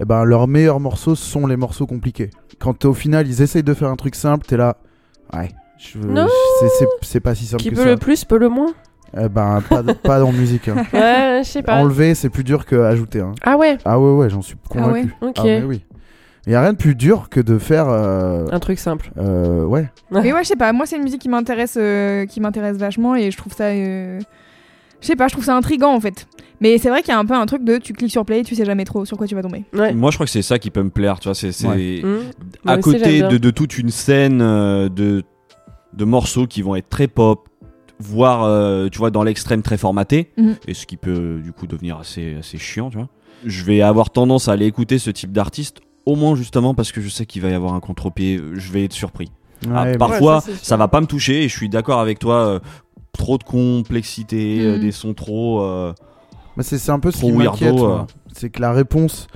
eh 0.00 0.06
ben, 0.06 0.24
leurs 0.24 0.48
meilleurs 0.48 0.80
morceaux 0.80 1.14
sont 1.14 1.46
les 1.46 1.56
morceaux 1.58 1.86
compliqués. 1.86 2.30
Quand 2.58 2.86
au 2.86 2.94
final, 2.94 3.26
ils 3.28 3.42
essayent 3.42 3.62
de 3.62 3.74
faire 3.74 3.88
un 3.90 3.96
truc 3.96 4.14
simple, 4.14 4.46
t'es 4.46 4.56
là. 4.56 4.78
Ouais, 5.34 5.50
je, 5.78 5.98
Non. 5.98 6.28
c'est- 6.60 6.68
c'est- 6.78 6.88
c'est 7.02 7.20
pas 7.20 7.34
si 7.34 7.44
simple 7.44 7.62
Qui 7.62 7.68
que 7.70 7.74
peut 7.74 7.82
ça. 7.82 7.90
le 7.90 7.96
plus, 7.98 8.24
peut 8.24 8.38
le 8.38 8.48
moins. 8.48 8.72
Eh 9.14 9.28
ben, 9.28 9.60
pas, 9.68 9.82
de- 9.82 9.92
pas 9.92 10.24
en 10.24 10.32
musique. 10.32 10.68
hein. 10.68 10.76
Ouais, 10.94 11.42
je 11.44 11.48
sais 11.50 11.62
pas. 11.62 11.76
Enlever, 11.82 12.14
c'est 12.14 12.30
plus 12.30 12.44
dur 12.44 12.64
que 12.64 12.76
ajouter. 12.76 13.20
hein. 13.20 13.32
Ah 13.42 13.58
ouais, 13.58 13.76
Ah 13.84 14.00
ouais, 14.00 14.12
ouais, 14.14 14.30
j'en 14.30 14.40
suis 14.40 14.56
convaincu. 14.66 15.14
ok. 15.20 15.36
Ah, 15.36 15.66
oui. 15.66 15.84
Il 16.46 16.52
y 16.52 16.56
a 16.56 16.60
rien 16.60 16.72
de 16.72 16.78
plus 16.78 16.94
dur 16.96 17.28
que 17.30 17.38
de 17.40 17.56
faire. 17.58 17.88
euh, 17.88 18.46
Un 18.50 18.58
truc 18.60 18.78
simple. 18.78 19.10
euh, 19.18 19.64
ouais. 19.64 19.88
Mais 20.10 20.32
ouais, 20.32 20.42
je 20.42 20.48
sais 20.48 20.56
pas, 20.56 20.72
moi 20.72 20.86
c'est 20.86 20.96
une 20.96 21.04
musique 21.04 21.20
qui 21.22 21.28
m'intéresse 21.28 21.76
euh, 21.80 22.26
qui 22.26 22.40
m'intéresse 22.40 22.76
vachement 22.78 23.14
et 23.14 23.30
je 23.30 23.36
trouve 23.36 23.52
ça. 23.54 23.66
euh, 23.66 24.18
Je 25.00 25.06
sais 25.06 25.16
pas, 25.16 25.28
je 25.28 25.32
trouve 25.34 25.44
ça 25.44 25.56
intrigant 25.56 25.94
en 25.94 26.00
fait. 26.00 26.26
Mais 26.60 26.78
c'est 26.78 26.88
vrai 26.90 27.02
qu'il 27.02 27.10
y 27.12 27.16
a 27.16 27.18
un 27.18 27.24
peu 27.24 27.34
un 27.34 27.46
truc 27.46 27.64
de 27.64 27.78
tu 27.78 27.92
cliques 27.92 28.12
sur 28.12 28.24
play 28.24 28.40
et 28.40 28.44
tu 28.44 28.54
sais 28.54 28.64
jamais 28.64 28.84
trop 28.84 29.04
sur 29.04 29.16
quoi 29.16 29.26
tu 29.26 29.34
vas 29.34 29.42
tomber. 29.42 29.64
Ouais. 29.72 29.92
Moi, 29.94 30.10
je 30.12 30.16
crois 30.16 30.26
que 30.26 30.32
c'est 30.32 30.42
ça 30.42 30.58
qui 30.60 30.70
peut 30.70 30.82
me 30.82 30.90
plaire, 30.90 31.18
tu 31.18 31.28
vois. 31.28 31.34
C'est 31.34 31.48
Ouais. 31.66 32.02
Mmh. 32.04 32.18
À 32.68 32.78
côté 32.78 33.22
de, 33.22 33.36
de 33.36 33.50
toute 33.50 33.78
une 33.78 33.90
scène 33.90 34.40
euh, 34.42 34.88
de, 34.88 35.24
de 35.92 36.04
morceaux 36.04 36.46
qui 36.46 36.62
vont 36.62 36.76
être 36.76 36.88
très 36.88 37.08
pop, 37.08 37.48
voire, 37.98 38.44
euh, 38.44 38.88
tu 38.88 38.98
vois, 38.98 39.10
dans 39.10 39.22
l'extrême 39.24 39.62
très 39.62 39.76
formaté, 39.76 40.30
Mhm. 40.36 40.54
et 40.68 40.74
ce 40.74 40.86
qui 40.86 40.96
peut 40.96 41.40
du 41.42 41.52
coup 41.52 41.66
devenir 41.66 41.98
assez, 41.98 42.34
assez 42.38 42.58
chiant, 42.58 42.90
tu 42.90 42.96
vois. 42.98 43.08
Je 43.44 43.64
vais 43.64 43.80
avoir 43.82 44.10
tendance 44.10 44.48
à 44.48 44.52
aller 44.52 44.66
écouter 44.66 44.98
ce 45.00 45.10
type 45.10 45.32
d'artiste, 45.32 45.80
au 46.06 46.16
moins 46.16 46.34
justement 46.34 46.74
parce 46.74 46.92
que 46.92 47.00
je 47.00 47.08
sais 47.08 47.26
qu'il 47.26 47.42
va 47.42 47.50
y 47.50 47.54
avoir 47.54 47.74
un 47.74 47.80
contre-pied, 47.80 48.40
je 48.54 48.72
vais 48.72 48.84
être 48.84 48.92
surpris. 48.92 49.30
Ah, 49.72 49.86
parfois, 49.98 50.36
Ouais, 50.36 50.40
ça, 50.40 50.52
ça 50.62 50.76
va 50.76 50.88
pas 50.88 51.00
me 51.00 51.06
toucher, 51.06 51.44
et 51.44 51.48
je 51.48 51.56
suis 51.56 51.68
d'accord 51.68 52.00
avec 52.00 52.18
toi, 52.18 52.34
euh, 52.46 52.60
trop 53.12 53.38
de 53.38 53.44
complexité, 53.44 54.60
euh, 54.60 54.74
Mhm. 54.74 54.80
des 54.80 54.90
sons 54.92 55.14
trop. 55.14 55.60
euh, 55.62 55.92
Mais 56.56 56.62
c'est 56.64 56.90
un 56.90 56.98
peu 56.98 57.10
ce 57.10 57.20
qui 57.20 57.32
m'inquiète. 57.32 57.74
C'est 58.32 58.50
que 58.50 58.60
la 58.60 58.72
réponse 58.72 59.26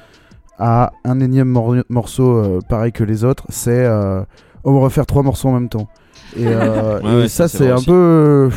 à 0.58 0.92
un 1.04 1.20
énième 1.20 1.48
mor- 1.48 1.76
morceau 1.88 2.60
pareil 2.68 2.90
que 2.92 3.04
les 3.04 3.24
autres, 3.24 3.44
c'est 3.50 3.84
euh, 3.84 4.22
on 4.64 4.72
va 4.72 4.80
refaire 4.80 5.06
trois 5.06 5.22
morceaux 5.22 5.48
en 5.48 5.52
même 5.52 5.68
temps. 5.68 5.88
Et, 6.36 6.46
Ouais, 6.46 6.52
et 7.04 7.16
ouais, 7.16 7.28
ça, 7.28 7.46
c'est 7.48 7.70
un 7.70 7.76
aussi. 7.76 7.86
peu. 7.86 8.50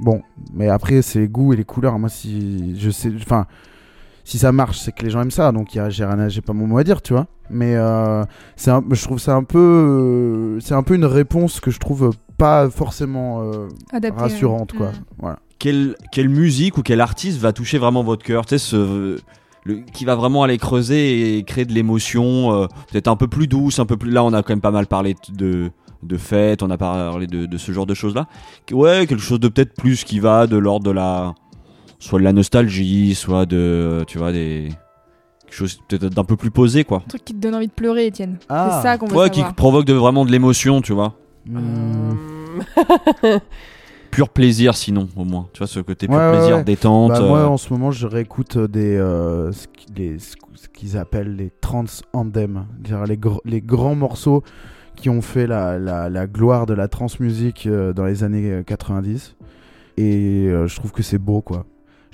Bon, 0.00 0.20
mais 0.52 0.68
après, 0.68 1.00
c'est 1.02 1.20
les 1.20 1.28
goûts 1.28 1.52
et 1.52 1.56
les 1.56 1.64
couleurs. 1.64 1.98
Moi, 1.98 2.08
si 2.08 2.78
je 2.78 2.90
sais. 2.90 3.10
Enfin. 3.22 3.46
Si 4.28 4.38
ça 4.38 4.50
marche, 4.50 4.78
c'est 4.80 4.90
que 4.90 5.04
les 5.04 5.10
gens 5.10 5.20
aiment 5.22 5.30
ça, 5.30 5.52
donc 5.52 5.74
y 5.76 5.78
a- 5.78 5.88
j'ai 5.88 6.04
rien 6.04 6.28
j'ai 6.28 6.40
pas 6.40 6.52
mon 6.52 6.66
mot 6.66 6.78
à 6.78 6.82
dire, 6.84 7.00
tu 7.00 7.12
vois. 7.12 7.26
Mais 7.48 7.76
euh, 7.76 8.24
c'est 8.56 8.72
un- 8.72 8.82
je 8.90 9.02
trouve 9.04 9.20
ça 9.20 9.36
un 9.36 9.44
peu, 9.44 9.58
euh, 9.58 10.60
c'est 10.60 10.74
un 10.74 10.82
peu 10.82 10.94
une 10.96 11.04
réponse 11.04 11.60
que 11.60 11.70
je 11.70 11.78
trouve 11.78 12.10
pas 12.36 12.68
forcément 12.68 13.42
euh, 13.42 13.68
Adapté, 13.92 14.20
rassurante, 14.20 14.72
ouais. 14.72 14.78
quoi. 14.78 14.88
Mm. 14.88 14.92
Voilà. 15.20 15.38
quelle, 15.60 15.94
quelle 16.10 16.28
musique 16.28 16.76
ou 16.76 16.82
quel 16.82 17.00
artiste 17.00 17.38
va 17.38 17.52
toucher 17.52 17.78
vraiment 17.78 18.02
votre 18.02 18.24
cœur? 18.24 18.44
Tu 18.46 18.50
sais, 18.50 18.58
ce, 18.58 19.16
le, 19.64 19.76
qui 19.92 20.04
va 20.04 20.16
vraiment 20.16 20.42
aller 20.42 20.58
creuser 20.58 21.38
et 21.38 21.44
créer 21.44 21.64
de 21.64 21.72
l'émotion, 21.72 22.52
euh, 22.52 22.66
peut-être 22.90 23.08
un 23.08 23.16
peu 23.16 23.28
plus 23.28 23.46
douce, 23.46 23.78
un 23.78 23.86
peu 23.86 23.96
plus. 23.96 24.10
Là, 24.10 24.24
on 24.24 24.32
a 24.32 24.42
quand 24.42 24.50
même 24.52 24.60
pas 24.60 24.70
mal 24.72 24.86
parlé 24.88 25.14
de, 25.32 25.70
de 26.02 26.16
fêtes, 26.16 26.62
on 26.64 26.70
a 26.70 26.76
parlé 26.76 27.26
de, 27.28 27.46
de 27.46 27.56
ce 27.58 27.70
genre 27.72 27.86
de 27.86 27.94
choses-là. 27.94 28.26
Ouais, 28.72 29.06
quelque 29.06 29.22
chose 29.22 29.40
de 29.40 29.46
peut-être 29.48 29.74
plus 29.74 30.02
qui 30.04 30.18
va 30.18 30.46
de 30.48 30.56
l'ordre 30.56 30.84
de 30.86 30.90
la. 30.90 31.34
Soit 31.98 32.18
de 32.18 32.24
la 32.24 32.32
nostalgie, 32.32 33.14
soit 33.14 33.46
de. 33.46 34.04
Tu 34.06 34.18
vois, 34.18 34.32
des. 34.32 34.68
Quelque 35.44 35.54
chose 35.54 35.78
peut-être 35.88 36.08
d'un 36.14 36.24
peu 36.24 36.36
plus 36.36 36.50
posé, 36.50 36.82
quoi. 36.84 36.98
Un 37.04 37.08
truc 37.08 37.24
qui 37.24 37.32
te 37.34 37.38
donne 37.38 37.54
envie 37.54 37.68
de 37.68 37.72
pleurer, 37.72 38.06
Étienne. 38.06 38.38
Ah. 38.48 38.80
C'est 38.82 38.88
ça 38.88 38.98
qu'on 38.98 39.06
veut 39.06 39.16
Ouais, 39.16 39.30
qui 39.30 39.42
provoque 39.56 39.84
de, 39.84 39.92
vraiment 39.94 40.24
de 40.24 40.32
l'émotion, 40.32 40.80
tu 40.82 40.92
vois. 40.92 41.14
Mmh. 41.46 42.14
Pur 44.10 44.28
plaisir, 44.30 44.74
sinon, 44.74 45.08
au 45.16 45.24
moins. 45.24 45.48
Tu 45.52 45.58
vois, 45.58 45.66
ce 45.66 45.80
côté 45.80 46.06
pur 46.08 46.16
Ouais, 46.16 46.32
plaisir, 46.32 46.56
ouais. 46.56 46.64
détente. 46.64 47.10
Bah, 47.10 47.20
moi, 47.20 47.40
euh, 47.40 47.46
en 47.46 47.56
ce 47.58 47.72
moment, 47.72 47.90
je 47.90 48.06
réécoute 48.06 48.56
euh, 48.56 48.66
des, 48.68 48.96
euh, 48.96 49.52
ce 49.52 49.66
qu'ils 50.72 50.96
appellent 50.96 51.36
les 51.36 51.50
trance 51.60 52.02
anthems, 52.12 52.64
c'est-à-dire 52.82 53.04
les, 53.06 53.16
gr- 53.16 53.40
les 53.44 53.60
grands 53.60 53.94
morceaux 53.94 54.42
qui 54.96 55.10
ont 55.10 55.20
fait 55.20 55.46
la, 55.46 55.78
la, 55.78 56.08
la 56.08 56.26
gloire 56.26 56.64
de 56.66 56.72
la 56.72 56.88
trance 56.88 57.20
musique 57.20 57.66
euh, 57.66 57.92
dans 57.92 58.06
les 58.06 58.24
années 58.24 58.50
euh, 58.50 58.62
90. 58.62 59.36
Et 59.98 60.46
euh, 60.48 60.66
je 60.66 60.76
trouve 60.76 60.92
que 60.92 61.02
c'est 61.02 61.18
beau, 61.18 61.42
quoi. 61.42 61.66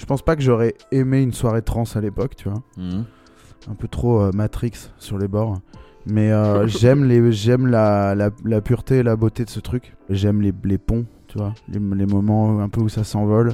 Je 0.03 0.07
pense 0.07 0.21
pas 0.23 0.35
que 0.35 0.43
j'aurais 0.43 0.75
aimé 0.91 1.23
une 1.23 1.33
soirée 1.33 1.63
trance 1.63 1.95
à 1.95 2.01
l'époque, 2.01 2.35
tu 2.37 2.49
vois. 2.49 2.61
mhm. 2.77 3.05
Un 3.71 3.75
peu 3.77 3.87
trop 3.87 4.21
euh, 4.21 4.33
Matrix 4.35 4.73
sur 4.99 5.17
les 5.17 5.29
bords. 5.29 5.61
Mais 6.07 6.33
euh, 6.33 6.67
j'aime 6.81 7.05
les 7.05 7.31
j'aime 7.31 7.69
la, 7.69 8.17
la, 8.17 8.31
la 8.45 8.61
pureté 8.61 8.97
et 8.97 9.03
la 9.05 9.15
beauté 9.15 9.45
de 9.45 9.51
ce 9.51 9.61
truc. 9.61 9.95
J'aime 10.11 10.43
les, 10.43 10.53
les 10.65 10.77
ponts, 10.79 11.07
tu 11.29 11.39
vois, 11.39 11.55
les, 11.69 11.79
les 11.79 12.07
moments 12.07 12.59
un 12.61 12.69
peu 12.69 12.81
où 12.81 12.89
ça 12.89 13.05
s'envole. 13.05 13.53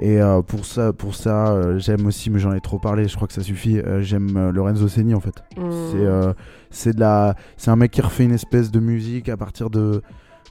Et 0.00 0.22
euh, 0.22 0.40
pour 0.40 0.64
ça, 0.64 0.94
pour 0.94 1.14
ça 1.14 1.48
euh, 1.52 1.78
j'aime 1.78 2.06
aussi, 2.06 2.30
mais 2.30 2.38
j'en 2.38 2.54
ai 2.54 2.60
trop 2.62 2.78
parlé, 2.78 3.06
je 3.06 3.16
crois 3.16 3.28
que 3.28 3.34
ça 3.34 3.42
suffit. 3.42 3.78
euh, 3.78 4.00
j'aime 4.00 4.34
euh, 4.38 4.50
Lorenzo 4.52 4.88
Seni 4.88 5.14
en 5.14 5.20
fait. 5.20 5.42
Mmh. 5.58 5.70
C'est 5.90 6.06
euh, 6.06 6.32
c'est 6.70 6.94
de 6.94 7.00
la, 7.00 7.34
c'est 7.58 7.70
un 7.70 7.76
mec 7.76 7.90
qui 7.90 8.00
refait 8.00 8.24
une 8.24 8.32
espèce 8.32 8.70
de 8.70 8.80
musique 8.80 9.28
à 9.28 9.36
partir 9.36 9.68
de 9.68 10.00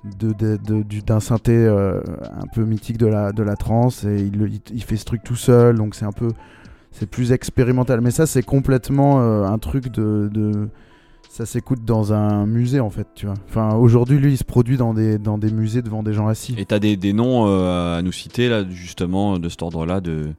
de- 0.03 0.34
de- 0.34 0.57
de- 0.57 1.02
d'un 1.02 1.19
synthé 1.19 1.53
euh, 1.56 1.99
un 2.22 2.48
peu 2.53 2.64
mythique 2.64 2.98
de 2.98 3.07
la 3.07 3.32
de 3.32 3.44
la 3.44 3.56
trance 3.56 4.03
et 4.03 4.15
il, 4.18 4.60
il, 4.74 4.84
fait 4.84 4.98
ce 4.98 5.06
truc 5.06 5.24
tout 5.24 5.36
seul, 5.36 5.76
donc 5.78 5.95
c'est 5.95 6.06
un 6.06 6.11
peu 6.11 6.30
c'est 6.91 7.10
plus 7.10 7.32
expérimental. 7.32 8.02
Mais 8.02 8.11
ça 8.11 8.26
c'est 8.26 8.44
complètement 8.44 9.22
euh, 9.22 9.44
un 9.44 9.57
truc 9.57 9.91
de, 9.91 10.30
de 10.32 10.69
ça 11.30 11.45
s'écoute 11.45 11.84
dans 11.86 12.14
un 12.14 12.45
musée 12.45 12.80
en 12.80 12.90
fait, 12.90 13.07
tu 13.15 13.26
vois. 13.26 13.36
Enfin 13.49 13.76
aujourd'hui 13.76 14.18
lui 14.18 14.34
il 14.34 14.38
se 14.38 14.44
produit 14.44 14.78
dans 14.78 14.94
des 14.94 15.18
dans 15.18 15.38
des 15.38 15.52
musées 15.52 15.82
devant 15.82 16.03
des 16.03 16.14
gens 16.14 16.28
assis. 16.28 16.56
Et 16.57 16.65
t'as 16.65 16.80
des, 16.80 16.95
des 16.95 17.14
noms 17.14 17.48
euh, 17.48 17.98
à 17.98 18.02
nous 18.02 18.11
citer, 18.11 18.49
là, 18.49 18.64
justement, 18.69 19.38
de 19.40 19.49
cet 19.49 19.61
ordre-là 19.61 19.99
de. 20.02 20.34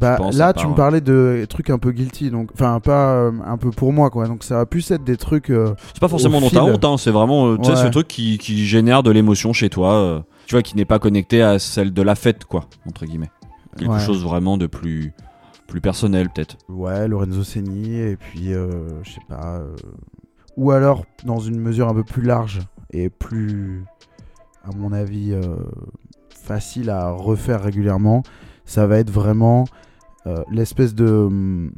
Bah, 0.00 0.18
là, 0.32 0.52
tu 0.52 0.62
part- 0.62 0.70
me 0.70 0.76
parlais 0.76 1.00
de 1.00 1.46
trucs 1.48 1.70
un 1.70 1.78
peu 1.78 1.92
guilty, 1.92 2.30
donc 2.30 2.50
enfin 2.54 2.80
pas 2.80 3.12
euh, 3.14 3.32
un 3.44 3.56
peu 3.56 3.70
pour 3.70 3.92
moi 3.92 4.10
quoi. 4.10 4.26
Donc 4.26 4.44
ça 4.44 4.56
va 4.56 4.66
plus 4.66 4.90
être 4.90 5.04
des 5.04 5.16
trucs. 5.16 5.50
euh, 5.50 5.74
C'est 5.94 6.00
pas 6.00 6.08
forcément 6.08 6.40
t'as 6.40 6.48
fil. 6.48 6.58
honte, 6.58 6.84
hein, 6.84 6.96
c'est 6.98 7.10
vraiment 7.10 7.46
euh, 7.48 7.56
Ouais. 7.56 7.76
ce 7.76 7.86
truc 7.88 8.08
qui, 8.08 8.38
qui 8.38 8.66
génère 8.66 9.02
de 9.02 9.10
l'émotion 9.10 9.52
chez 9.52 9.70
toi, 9.70 9.94
euh, 9.94 10.20
tu 10.46 10.54
vois, 10.54 10.62
qui 10.62 10.76
n'est 10.76 10.84
pas 10.84 10.98
connecté 10.98 11.42
à 11.42 11.58
celle 11.58 11.92
de 11.92 12.02
la 12.02 12.14
fête, 12.14 12.44
quoi, 12.44 12.66
entre 12.86 13.06
guillemets. 13.06 13.30
Quelque 13.78 13.92
Ouais. 13.92 14.00
chose 14.00 14.22
vraiment 14.24 14.56
de 14.56 14.66
plus, 14.66 15.12
Plus 15.68 15.80
personnel, 15.80 16.28
peut-être. 16.30 16.56
Ouais, 16.68 17.08
Lorenzo 17.08 17.42
Senni, 17.42 17.96
et 17.96 18.16
puis, 18.16 18.50
je 18.52 19.10
sais 19.10 19.20
pas. 19.28 19.60
Ou 20.56 20.70
alors, 20.70 21.04
dans 21.24 21.40
une 21.40 21.58
mesure 21.60 21.88
un 21.88 21.94
peu 21.94 22.04
plus 22.04 22.22
large 22.22 22.60
et 22.92 23.10
plus, 23.10 23.84
à 24.64 24.70
mon 24.76 24.92
avis, 24.92 25.34
facile 26.30 26.90
à 26.90 27.10
refaire 27.10 27.62
régulièrement, 27.62 28.22
ça 28.64 28.86
va 28.86 28.98
être 28.98 29.10
vraiment 29.10 29.64
euh, 30.26 30.42
l'espèce 30.50 30.94
de, 30.94 31.06
hum, 31.06 31.72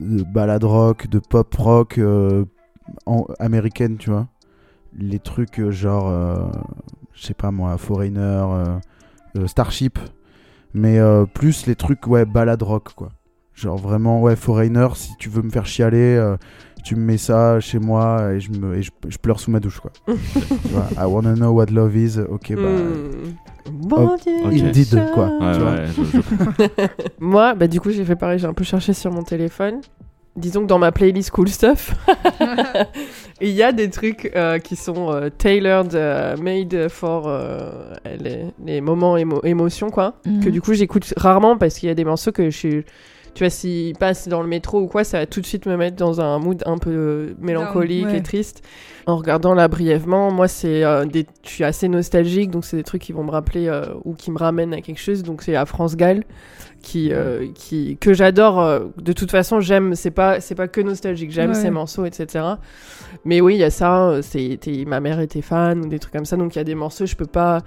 de 0.00 0.22
balade 0.22 0.64
rock, 0.64 1.06
de 1.06 1.18
pop 1.18 1.54
rock 1.54 1.98
euh, 1.98 2.44
américaine, 3.38 3.96
tu 3.96 4.10
vois. 4.10 4.28
Les 4.98 5.18
trucs 5.18 5.60
euh, 5.60 5.70
genre, 5.70 6.52
je 7.12 7.26
sais 7.26 7.34
pas 7.34 7.50
moi, 7.50 7.76
Foreigner, 7.78 8.44
Starship, 9.46 9.98
mais 10.74 10.98
plus 11.34 11.66
les 11.66 11.74
trucs, 11.74 12.06
ouais, 12.06 12.24
balade 12.24 12.62
rock, 12.62 12.92
quoi. 12.94 13.10
Genre 13.54 13.78
vraiment, 13.78 14.20
ouais, 14.20 14.36
Foreigner, 14.36 14.88
si 14.94 15.16
tu 15.16 15.30
veux 15.30 15.42
me 15.42 15.50
faire 15.50 15.66
chialer, 15.66 16.36
tu 16.86 16.94
me 16.94 17.00
mets 17.00 17.18
ça 17.18 17.58
chez 17.58 17.78
moi 17.80 18.32
et 18.32 18.38
je, 18.40 18.50
me, 18.52 18.76
et 18.76 18.82
je, 18.82 18.90
je 19.08 19.18
pleure 19.18 19.40
sous 19.40 19.50
ma 19.50 19.58
douche, 19.60 19.80
quoi. 19.80 19.90
Tu 20.06 20.68
vois, 20.68 20.86
I 20.96 21.04
wanna 21.06 21.34
know 21.34 21.50
what 21.50 21.66
love 21.66 21.96
is, 21.96 22.18
ok, 22.18 22.54
bah. 22.54 22.62
Hmm. 22.62 23.32
Bon 23.72 24.14
Dieu, 24.22 24.32
il 24.52 24.70
dit 24.70 24.84
de 24.88 25.00
quoi. 25.12 25.26
Ouais, 25.26 25.52
tu 25.54 25.58
vois. 25.60 25.70
ouais, 25.72 25.86
je- 25.96 26.04
je- 26.04 26.86
Moi, 27.18 27.54
bah 27.54 27.66
du 27.66 27.80
coup, 27.80 27.90
j'ai 27.90 28.04
fait 28.04 28.14
pareil, 28.14 28.38
j'ai 28.38 28.46
un 28.46 28.52
peu 28.54 28.62
cherché 28.62 28.92
sur 28.92 29.10
mon 29.10 29.22
téléphone. 29.24 29.80
Disons 30.36 30.60
que 30.62 30.66
dans 30.66 30.78
ma 30.78 30.92
playlist 30.92 31.30
Cool 31.30 31.48
Stuff, 31.48 31.94
il 33.40 33.48
y 33.50 33.62
a 33.62 33.72
des 33.72 33.90
trucs 33.90 34.30
euh, 34.36 34.58
qui 34.58 34.76
sont 34.76 35.10
euh, 35.10 35.30
tailored, 35.30 35.94
euh, 35.94 36.36
made 36.36 36.88
for 36.88 37.24
euh, 37.26 37.70
les, 38.20 38.44
les 38.64 38.80
moments 38.80 39.16
émo 39.16 39.40
émotions, 39.44 39.90
quoi. 39.90 40.14
Mhm. 40.26 40.44
Que 40.44 40.50
du 40.50 40.60
coup, 40.60 40.74
j'écoute 40.74 41.12
rarement 41.16 41.56
parce 41.56 41.78
qu'il 41.78 41.88
y 41.88 41.92
a 41.92 41.94
des 41.94 42.04
morceaux 42.04 42.32
que 42.32 42.44
je 42.50 42.56
suis. 42.56 42.84
Tu 43.36 43.44
vois, 43.44 43.50
s'ils 43.50 43.94
passent 43.94 44.28
dans 44.28 44.40
le 44.40 44.48
métro 44.48 44.80
ou 44.80 44.86
quoi, 44.86 45.04
ça 45.04 45.18
va 45.18 45.26
tout 45.26 45.42
de 45.42 45.46
suite 45.46 45.66
me 45.66 45.76
mettre 45.76 45.94
dans 45.94 46.22
un 46.22 46.38
mood 46.38 46.62
un 46.64 46.78
peu 46.78 46.88
euh, 46.90 47.34
mélancolique 47.38 48.06
ouais. 48.06 48.16
et 48.16 48.22
triste. 48.22 48.66
En 49.04 49.18
regardant 49.18 49.52
là 49.52 49.68
brièvement, 49.68 50.32
moi, 50.32 50.48
c'est 50.48 50.82
euh, 50.82 51.04
des... 51.04 51.26
je 51.44 51.50
suis 51.50 51.62
assez 51.62 51.86
nostalgique, 51.86 52.50
donc 52.50 52.64
c'est 52.64 52.78
des 52.78 52.82
trucs 52.82 53.02
qui 53.02 53.12
vont 53.12 53.24
me 53.24 53.30
rappeler 53.30 53.68
euh, 53.68 53.82
ou 54.06 54.14
qui 54.14 54.30
me 54.30 54.38
ramènent 54.38 54.72
à 54.72 54.80
quelque 54.80 55.00
chose. 55.00 55.22
Donc 55.22 55.42
c'est 55.42 55.54
à 55.54 55.66
France 55.66 55.96
Gall 55.96 56.24
qui, 56.80 57.12
euh, 57.12 57.48
qui 57.54 57.98
que 58.00 58.14
j'adore. 58.14 58.80
de 58.96 59.12
toute 59.12 59.30
façon, 59.30 59.60
j'aime. 59.60 59.94
C'est 59.96 60.10
pas 60.10 60.40
c'est 60.40 60.54
pas 60.54 60.66
que 60.66 60.80
nostalgique. 60.80 61.30
J'aime 61.30 61.50
Ouais. 61.50 61.54
ces 61.54 61.70
morceaux, 61.70 62.06
etc. 62.06 62.42
Mais 63.26 63.42
oui, 63.42 63.56
il 63.56 63.58
y 63.58 63.64
a 63.64 63.70
ça. 63.70 64.18
C'est 64.22 64.58
ma 64.86 65.00
mère 65.00 65.20
était 65.20 65.42
fan 65.42 65.84
ou 65.84 65.88
des 65.88 65.98
trucs 65.98 66.14
comme 66.14 66.24
ça. 66.24 66.38
Donc 66.38 66.54
il 66.54 66.58
y 66.58 66.62
a 66.62 66.64
des 66.64 66.74
morceaux 66.74 67.04
je 67.04 67.16
peux 67.16 67.26
pas 67.26 67.60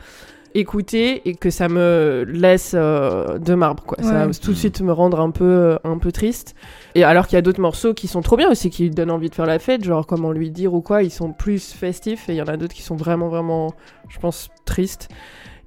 écouter 0.54 1.28
et 1.28 1.36
que 1.36 1.50
ça 1.50 1.70
me 1.70 2.26
laisse 2.28 2.74
euh, 2.76 3.38
de 3.38 3.54
marbre 3.54 3.84
quoi. 3.84 3.98
Ça 4.02 4.26
va 4.26 4.34
tout 4.34 4.52
de 4.52 4.58
suite 4.58 4.82
me 4.82 4.92
rendre 4.92 5.20
un 5.20 5.32
peu 5.32 5.46
euh, 5.46 5.76
un 5.84 5.98
peu 5.98 6.12
triste. 6.12 6.56
Et 6.96 7.04
alors 7.04 7.28
qu'il 7.28 7.36
y 7.36 7.40
a 7.40 7.42
d'autres 7.42 7.62
morceaux 7.62 7.94
qui 7.94 8.08
sont 8.08 8.22
trop 8.22 8.38
bien 8.38 8.50
aussi, 8.50 8.70
qui 8.70 8.90
donnent 8.90 9.12
envie 9.12 9.30
de 9.30 9.36
faire 9.36 9.46
la 9.46 9.60
fête, 9.60 9.84
genre 9.84 10.06
comment 10.06 10.32
lui 10.32 10.52
dire 10.52 10.74
ou 10.74 10.82
quoi, 10.82 11.04
ils 11.04 11.12
sont 11.12 11.34
plus 11.34 11.74
festifs 11.74 12.30
et 12.30 12.34
il 12.34 12.38
y 12.38 12.42
en 12.42 12.48
a 12.48 12.58
d'autres 12.58 12.74
qui 12.74 12.82
sont 12.82 12.96
vraiment 12.96 13.30
vraiment, 13.30 13.74
je 14.08 14.20
pense, 14.20 14.50
tristes. 14.66 15.10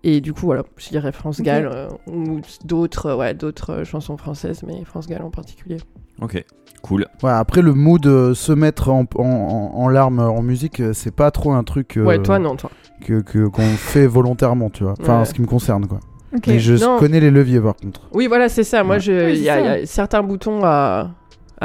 Et 0.05 0.21
du 0.21 0.33
coup 0.33 0.47
voilà, 0.47 0.65
je 0.77 0.89
dirais 0.89 1.13
France. 1.13 1.41
Gall 1.41 1.69
euh, 1.73 1.89
ou 2.07 2.41
d'autres 2.65 3.07
euh, 3.07 3.17
ouais 3.17 3.35
d'autres 3.35 3.71
euh, 3.73 3.85
chansons 3.85 4.17
françaises, 4.17 4.63
mais 4.67 4.85
France 4.85 5.07
Gall 5.07 5.23
en 5.23 5.31
particulier. 5.31 5.77
Ok, 6.21 6.45
cool. 6.83 7.07
Ouais, 7.23 7.31
après, 7.31 7.63
le 7.63 7.73
mood 7.73 8.05
euh, 8.07 8.35
se 8.35 8.53
mettre 8.53 8.91
en, 8.91 9.05
en, 9.17 9.89
larmes 9.89 10.19
en 10.21 10.43
musique, 10.43 10.83
c'est 10.93 11.15
pas 11.15 11.31
trop 11.31 11.53
un 11.53 11.65
truc 11.65 11.97
euh, 11.97 12.05
Ouais, 12.05 12.19
toi 12.23 12.39
non, 12.39 12.55
toi. 12.57 12.71
que 13.05 13.21
que- 13.23 13.47
qu'on 13.49 13.63
fait 13.77 14.07
volontairement, 14.07 14.71
tu 14.71 14.85
vois. 14.85 14.95
Enfin, 15.01 15.21
Ouais. 15.21 15.25
ce 15.25 15.35
qui 15.35 15.41
me 15.41 15.47
concerne, 15.47 15.87
quoi. 15.87 16.01
Mais 16.47 16.59
je 16.59 16.75
Non. 16.83 16.99
connais 16.99 17.21
les 17.21 17.31
leviers, 17.31 17.61
par 17.61 17.77
contre. 17.77 18.03
Oui, 18.15 18.27
voilà, 18.27 18.49
c'est 18.49 18.65
ça. 18.65 18.83
Moi, 18.85 18.97
Ouais, 18.97 19.37
il 19.37 19.43
y, 19.43 19.49
a- 19.51 19.81
y 19.81 19.87
certains 19.87 20.23
boutons 20.23 20.61
à, 20.65 21.11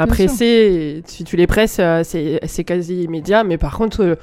presser. 0.06 1.02
Si 1.06 1.24
tu 1.24 1.36
les 1.36 1.46
presses, 1.46 1.80
c'est 2.04 2.40
c'est 2.46 2.64
quasi 2.64 3.02
immédiat. 3.04 3.44
Mais 3.44 3.58
par 3.58 3.76
contre, 3.76 4.02
euh, 4.02 4.14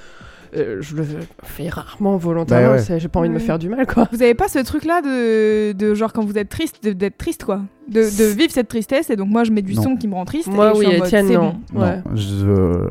euh, 0.56 0.77
je 0.82 0.95
le 0.95 1.06
fais 1.44 1.69
rarement 1.69 2.18
volontairement. 2.18 2.76
Bah 2.76 2.82
ouais. 2.90 2.99
J'ai 2.99 3.07
pas 3.07 3.19
envie 3.19 3.30
de 3.30 3.34
me 3.34 3.40
Ouais. 3.40 3.45
faire 3.45 3.60
du 3.60 3.69
mal, 3.69 3.86
quoi. 3.86 4.07
Vous 4.11 4.22
avez 4.22 4.34
pas 4.34 4.48
ce 4.48 4.60
truc-là 4.60 5.02
de, 5.02 5.72
de 5.73 5.94
genre 5.95 6.14
quand 6.14 6.23
vous 6.26 6.38
êtes 6.38 6.49
triste, 6.49 6.84
de- 6.84 6.94
d'être 6.94 7.18
triste 7.18 7.44
quoi? 7.44 7.61
De, 7.90 8.02
de 8.02 8.23
vivre 8.36 8.52
cette 8.52 8.68
tristesse 8.68 9.10
et 9.10 9.15
donc 9.15 9.30
moi 9.30 9.44
je 9.44 9.52
mets 9.52 9.61
du 9.61 9.76
Non. 9.76 9.84
son 9.84 9.95
qui 9.95 10.07
me 10.07 10.15
rend 10.15 10.26
triste. 10.26 10.48
Moi, 10.48 10.72
et 10.76 10.77
oui, 10.77 10.86
c'est 11.06 11.23
non. 11.23 11.56
bon. 11.73 11.82
Ouais. 11.82 11.98
Non, 11.98 12.15
je. 12.15 12.88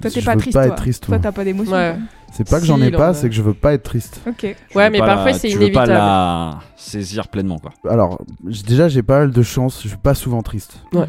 Toi 0.00 0.10
t'es 0.10 0.20
je 0.20 0.24
pas 0.26 0.34
veux 0.34 0.40
triste. 0.40 0.54
pas 0.56 0.64
toi. 0.64 0.72
être 0.74 0.80
triste, 0.82 1.06
Toi 1.06 1.18
t'as 1.18 1.32
pas 1.32 1.44
d'émotion. 1.44 1.72
Ouais. 1.72 1.96
C'est 2.32 2.48
pas 2.48 2.56
que 2.56 2.62
Si, 2.62 2.68
j'en 2.68 2.80
ai 2.80 2.90
pas, 2.90 3.12
c'est 3.12 3.28
que 3.28 3.34
je 3.34 3.42
veux 3.42 3.52
pas 3.52 3.74
être 3.74 3.82
triste. 3.82 4.20
Ok. 4.26 4.56
Tu 4.70 4.76
Ouais, 4.78 4.88
mais 4.88 4.98
parfois, 5.00 5.32
la- 5.32 5.38
c'est 5.38 5.48
Tu 5.48 5.54
veux 5.58 5.70
pas 5.70 5.84
inévitable. 5.84 5.92
la 5.92 6.60
saisir 6.76 7.28
pleinement, 7.28 7.58
quoi. 7.58 7.72
Alors, 7.90 8.22
déjà, 8.66 8.88
j'ai 8.88 9.02
pas 9.02 9.18
mal 9.18 9.30
de 9.32 9.42
chance, 9.42 9.80
je 9.82 9.88
suis 9.88 9.98
pas 9.98 10.14
souvent 10.14 10.40
triste. 10.42 10.78
Ouais. 10.94 11.04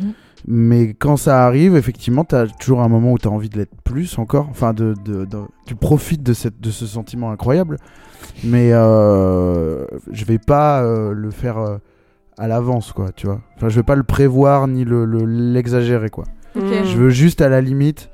Mais 0.47 0.93
quand 0.93 1.15
ça 1.17 1.45
arrive, 1.45 1.75
effectivement, 1.77 2.25
t'as 2.25 2.47
toujours 2.47 2.81
un 2.81 2.89
moment 2.89 3.13
où 3.13 3.17
t'as 3.17 3.29
envie 3.29 3.49
de 3.49 3.57
l'être 3.57 3.75
plus 3.83 4.17
encore. 4.19 4.47
Enfin, 4.49 4.73
de, 4.73 4.93
de- 5.05 5.23
de- 5.25 5.43
tu 5.65 5.75
profites 5.75 6.21
de, 6.23 6.33
cette, 6.33 6.59
de 6.59 6.69
ce 6.71 6.85
sentiment 6.85 7.31
incroyable. 7.31 7.77
Mais 8.43 8.69
euh, 8.73 9.85
je 10.11 10.25
vais 10.25 10.39
pas 10.39 10.81
euh, 10.83 11.13
le 11.13 11.31
faire 11.31 11.57
euh, 11.57 11.77
à 12.37 12.47
l'avance, 12.47 12.91
quoi, 12.93 13.11
tu 13.15 13.27
vois. 13.27 13.41
Enfin, 13.55 13.69
je 13.69 13.75
vais 13.75 13.83
pas 13.83 13.95
le 13.95 14.03
prévoir 14.03 14.67
ni 14.67 14.83
le- 14.85 15.05
le- 15.05 15.25
l'exagérer, 15.25 16.09
quoi. 16.09 16.25
Ok. 16.55 16.63
Mm. 16.63 16.85
Je 16.85 16.97
veux 16.97 17.09
juste, 17.09 17.41
à 17.41 17.49
la 17.49 17.61
limite, 17.61 18.09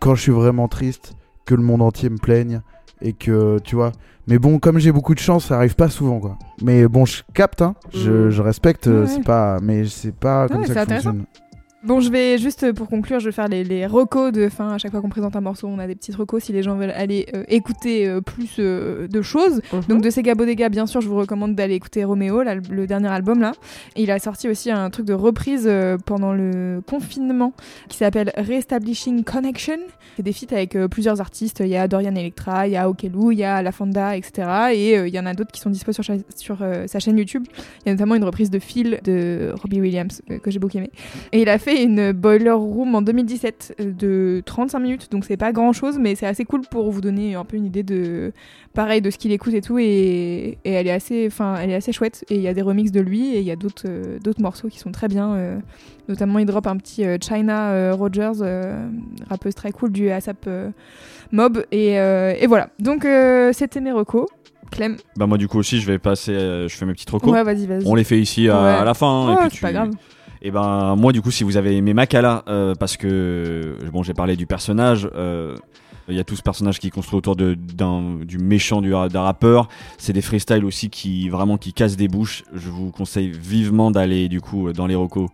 quand 0.00 0.14
je 0.14 0.22
suis 0.22 0.32
vraiment 0.32 0.68
triste, 0.68 1.14
que 1.44 1.54
le 1.54 1.62
monde 1.62 1.82
entier 1.82 2.08
me 2.10 2.18
plaigne 2.18 2.60
et 3.02 3.12
que, 3.12 3.58
tu 3.60 3.76
vois. 3.76 3.92
Mais 4.28 4.38
bon, 4.38 4.58
comme 4.58 4.78
j'ai 4.78 4.90
beaucoup 4.92 5.14
de 5.14 5.20
chance, 5.20 5.46
ça 5.46 5.56
arrive 5.56 5.76
pas 5.76 5.88
souvent, 5.88 6.18
quoi. 6.18 6.36
Mais 6.62 6.88
bon, 6.88 7.04
je 7.04 7.22
capte, 7.34 7.62
hein. 7.62 7.74
Je, 7.94 8.10
Mm. 8.10 8.30
je 8.30 8.42
respecte, 8.42 8.86
euh, 8.88 9.02
Ouais. 9.02 9.06
c'est 9.08 9.22
pas. 9.24 9.58
Mais 9.62 9.84
c'est 9.84 10.14
pas 10.14 10.48
comme 10.48 10.62
Ouais, 10.62 10.66
ça 10.66 10.74
que 10.74 10.78
intéressant. 10.80 11.10
fonctionne. 11.12 11.26
Bon, 11.86 12.00
je 12.00 12.10
vais 12.10 12.36
juste 12.36 12.64
euh, 12.64 12.72
pour 12.72 12.88
conclure, 12.88 13.20
je 13.20 13.26
vais 13.26 13.32
faire 13.32 13.46
les, 13.46 13.62
les 13.62 13.86
recos 13.86 14.32
de 14.32 14.48
fin. 14.48 14.70
À 14.72 14.78
chaque 14.78 14.90
fois 14.90 15.00
qu'on 15.00 15.08
présente 15.08 15.36
un 15.36 15.40
morceau, 15.40 15.68
on 15.68 15.78
a 15.78 15.86
des 15.86 15.94
petites 15.94 16.16
recos 16.16 16.42
si 16.42 16.52
les 16.52 16.64
gens 16.64 16.74
veulent 16.74 16.90
aller 16.90 17.26
euh, 17.32 17.44
écouter 17.46 18.08
euh, 18.08 18.20
plus 18.20 18.56
euh, 18.58 19.06
de 19.06 19.22
choses. 19.22 19.60
Mhm. 19.72 19.82
Donc 19.88 20.02
de 20.02 20.10
Sega 20.10 20.34
Bodega, 20.34 20.68
bien 20.68 20.86
sûr, 20.86 21.00
je 21.00 21.06
vous 21.06 21.16
recommande 21.16 21.54
d'aller 21.54 21.74
écouter 21.74 22.02
Roméo, 22.02 22.42
là, 22.42 22.56
le 22.56 22.86
dernier 22.88 23.06
album 23.06 23.40
là. 23.40 23.52
Et 23.94 24.02
il 24.02 24.10
a 24.10 24.18
sorti 24.18 24.48
aussi 24.48 24.68
un 24.68 24.90
truc 24.90 25.06
de 25.06 25.14
reprise 25.14 25.70
pendant 26.06 26.32
le 26.32 26.82
confinement 26.84 27.52
qui 27.88 27.98
s'appelle 27.98 28.32
Reestablishing 28.36 29.22
Connection. 29.22 29.78
C'est 30.16 30.24
des 30.24 30.32
feats 30.32 30.52
avec 30.52 30.76
plusieurs 30.88 31.20
artistes. 31.20 31.60
Il 31.60 31.68
y 31.68 31.76
a 31.76 31.86
Dorian 31.86 32.16
Electra, 32.16 32.66
il 32.66 32.72
y 32.72 32.76
a 32.76 32.88
Okelu, 32.90 33.32
il 33.32 33.38
y 33.38 33.44
a 33.44 33.62
La 33.62 33.70
Fonda, 33.70 34.16
etc. 34.16 34.48
Et 34.72 34.94
il 34.94 35.14
y 35.14 35.20
en 35.20 35.26
a 35.26 35.34
d'autres 35.34 35.52
qui 35.52 35.60
sont 35.60 35.70
dispo 35.70 35.92
sur, 35.92 36.02
sur 36.34 36.58
sa 36.86 36.98
chaîne 36.98 37.16
YouTube. 37.16 37.44
Il 37.84 37.86
y 37.86 37.90
a 37.90 37.92
notamment 37.92 38.16
une 38.16 38.24
reprise 38.24 38.50
de 38.50 38.58
Phil 38.58 38.98
de 39.04 39.52
Robbie 39.62 39.80
Williams 39.80 40.20
que 40.42 40.50
j'ai 40.50 40.58
beaucoup 40.58 40.78
aimé. 40.78 40.90
Et 41.30 41.42
il 41.42 41.48
a 41.48 41.58
fait 41.58 41.75
une 41.84 42.12
Boiler 42.12 42.50
Room 42.50 42.94
en 42.94 43.02
2017 43.02 43.76
euh, 43.80 43.92
de 43.92 44.42
35 44.44 44.78
minutes, 44.78 45.10
donc 45.10 45.24
c'est 45.24 45.36
pas 45.36 45.52
grand 45.52 45.72
chose, 45.72 45.98
mais 45.98 46.14
c'est 46.14 46.26
assez 46.26 46.44
cool 46.44 46.62
pour 46.70 46.90
vous 46.90 47.00
donner 47.00 47.34
un 47.34 47.44
peu 47.44 47.56
une 47.56 47.66
idée 47.66 47.82
de, 47.82 48.32
pareil, 48.74 49.00
de 49.00 49.10
ce 49.10 49.18
qu'il 49.18 49.32
écoute 49.32 49.54
et 49.54 49.60
tout. 49.60 49.78
Et, 49.78 50.58
et 50.64 50.70
elle 50.72 50.86
est 50.86 50.92
assez, 50.92 51.26
enfin, 51.26 51.56
elle 51.60 51.70
est 51.70 51.74
assez 51.74 51.92
chouette. 51.92 52.24
Et 52.30 52.36
il 52.36 52.40
y 52.42 52.48
a 52.48 52.54
des 52.54 52.62
remixes 52.62 52.92
de 52.92 53.00
lui 53.00 53.34
et 53.34 53.38
il 53.40 53.44
y 53.44 53.50
a 53.50 53.56
d'autres, 53.56 53.84
euh, 53.88 54.18
d'autres 54.18 54.40
morceaux 54.42 54.68
qui 54.68 54.78
sont 54.78 54.92
très 54.92 55.08
bien. 55.08 55.34
euh, 55.34 55.58
notamment, 56.08 56.38
il 56.38 56.46
drop 56.46 56.66
un 56.66 56.76
petit 56.76 57.04
euh, 57.04 57.16
China 57.20 57.92
Rogers, 57.92 58.32
rappeuse 59.28 59.54
très 59.54 59.72
cool 59.72 59.90
du 59.92 60.10
ASAP 60.10 60.48
Mob. 61.32 61.64
Et, 61.72 61.92
et 61.94 62.46
voilà. 62.46 62.70
Donc 62.78 63.06
c'était 63.52 63.80
mes 63.80 63.92
recos. 63.92 64.26
Clem. 64.70 64.96
Bah, 65.16 65.26
moi, 65.26 65.38
du 65.38 65.46
coup, 65.46 65.58
aussi, 65.58 65.80
je 65.80 65.86
vais 65.86 65.98
passer. 65.98 66.32
je 66.34 66.68
fais 66.76 66.84
mes 66.86 66.92
petites 66.92 67.10
recos. 67.10 67.32
Ouais, 67.32 67.44
vas-y, 67.44 67.66
vas-y. 67.66 67.86
On 67.86 67.94
les 67.94 68.02
fait 68.02 68.18
ici 68.20 68.48
à, 68.48 68.60
Ouais. 68.60 68.68
à 68.70 68.84
la 68.84 68.94
fin. 68.94 69.28
Ouais, 69.28 69.34
et 69.46 69.48
puis 69.48 69.56
tu... 69.58 69.62
pas 69.62 69.72
grave. 69.72 69.90
Et 70.42 70.50
ben 70.50 70.96
moi 70.96 71.12
du 71.12 71.22
coup 71.22 71.30
si 71.30 71.44
vous 71.44 71.56
avez 71.56 71.76
aimé 71.76 71.94
Makala 71.94 72.44
euh, 72.48 72.74
parce 72.74 72.96
que 72.96 73.76
bon 73.92 74.02
j'ai 74.02 74.14
parlé 74.14 74.36
du 74.36 74.46
personnage 74.46 75.08
euh, 75.14 75.56
il 76.08 76.14
y 76.14 76.20
a 76.20 76.24
tout 76.24 76.36
ce 76.36 76.42
personnage 76.42 76.78
qui 76.78 76.90
construit 76.90 77.18
autour 77.18 77.34
de, 77.34 77.54
du 77.54 78.38
méchant 78.38 78.80
du, 78.80 78.90
d'un 78.90 79.22
rappeur. 79.22 79.68
C'est 79.98 80.12
des 80.12 80.22
freestyles 80.22 80.64
aussi 80.64 80.88
qui 80.88 81.28
vraiment 81.28 81.58
qui 81.58 81.72
cassent 81.72 81.96
des 81.96 82.06
bouches. 82.06 82.44
Je 82.54 82.68
vous 82.68 82.92
conseille 82.92 83.30
vivement 83.30 83.90
d'aller 83.90 84.28
du 84.28 84.40
coup 84.40 84.72
dans 84.72 84.86
les 84.86 84.94
recos 84.94 85.28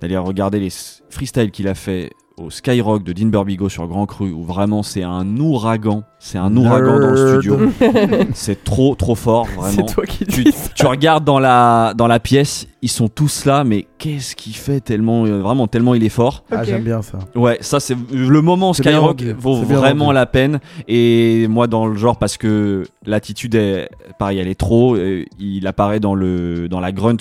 d'aller 0.00 0.16
regarder 0.16 0.60
les 0.60 0.70
freestyles 1.10 1.50
qu'il 1.50 1.68
a 1.68 1.74
fait 1.74 2.12
au 2.38 2.50
Skyrock 2.50 3.02
de 3.02 3.12
Dean 3.14 3.28
Burbigo 3.28 3.68
sur 3.68 3.86
Grand 3.86 4.04
Cru 4.04 4.30
où 4.30 4.42
vraiment 4.42 4.82
c'est 4.82 5.02
un 5.02 5.36
ouragan 5.38 6.02
c'est 6.18 6.36
un 6.36 6.54
ouragan 6.54 6.98
dans 7.00 7.10
le 7.10 7.40
studio 7.40 7.58
c'est 8.34 8.62
trop 8.62 8.94
trop 8.94 9.14
fort 9.14 9.46
C'est 9.48 9.56
vraiment 9.56 9.86
toi 9.86 10.04
qui 10.04 10.26
tu, 10.26 10.44
dis 10.44 10.52
ça. 10.52 10.68
tu 10.74 10.86
regardes 10.86 11.24
dans 11.24 11.38
la, 11.38 11.94
dans 11.96 12.06
la 12.06 12.20
pièce, 12.20 12.66
ils 12.82 12.90
sont 12.90 13.08
tous 13.08 13.46
là, 13.46 13.64
mais 13.64 13.86
qu'est-ce 13.98 14.36
qu'il 14.36 14.54
fait 14.54 14.80
tellement, 14.80 15.24
euh, 15.24 15.40
vraiment 15.40 15.66
tellement 15.66 15.94
il 15.94 16.04
est 16.04 16.10
fort. 16.10 16.44
Ah, 16.50 16.62
j'aime 16.62 16.84
bien 16.84 17.00
ça. 17.02 17.18
Ouais, 17.34 17.56
ça 17.60 17.80
c'est 17.80 17.96
le 18.12 18.40
moment 18.42 18.72
C'est 18.74 18.82
Skyrock 18.82 19.22
vaut 19.38 19.64
c'est 19.66 19.72
vraiment 19.74 20.12
la 20.12 20.26
peine. 20.26 20.60
Et 20.88 21.46
moi 21.48 21.66
dans 21.66 21.86
le 21.86 21.96
genre 21.96 22.18
parce 22.18 22.36
que 22.36 22.84
l'attitude 23.06 23.54
est, 23.54 23.88
pareil, 24.18 24.38
elle 24.38 24.48
est 24.48 24.54
trop. 24.58 24.94
euh, 24.96 25.24
Il 25.38 25.66
apparaît 25.66 26.00
dans 26.00 26.14
le, 26.14 26.68
dans 26.68 26.80
la 26.80 26.92
grunt 26.92 27.16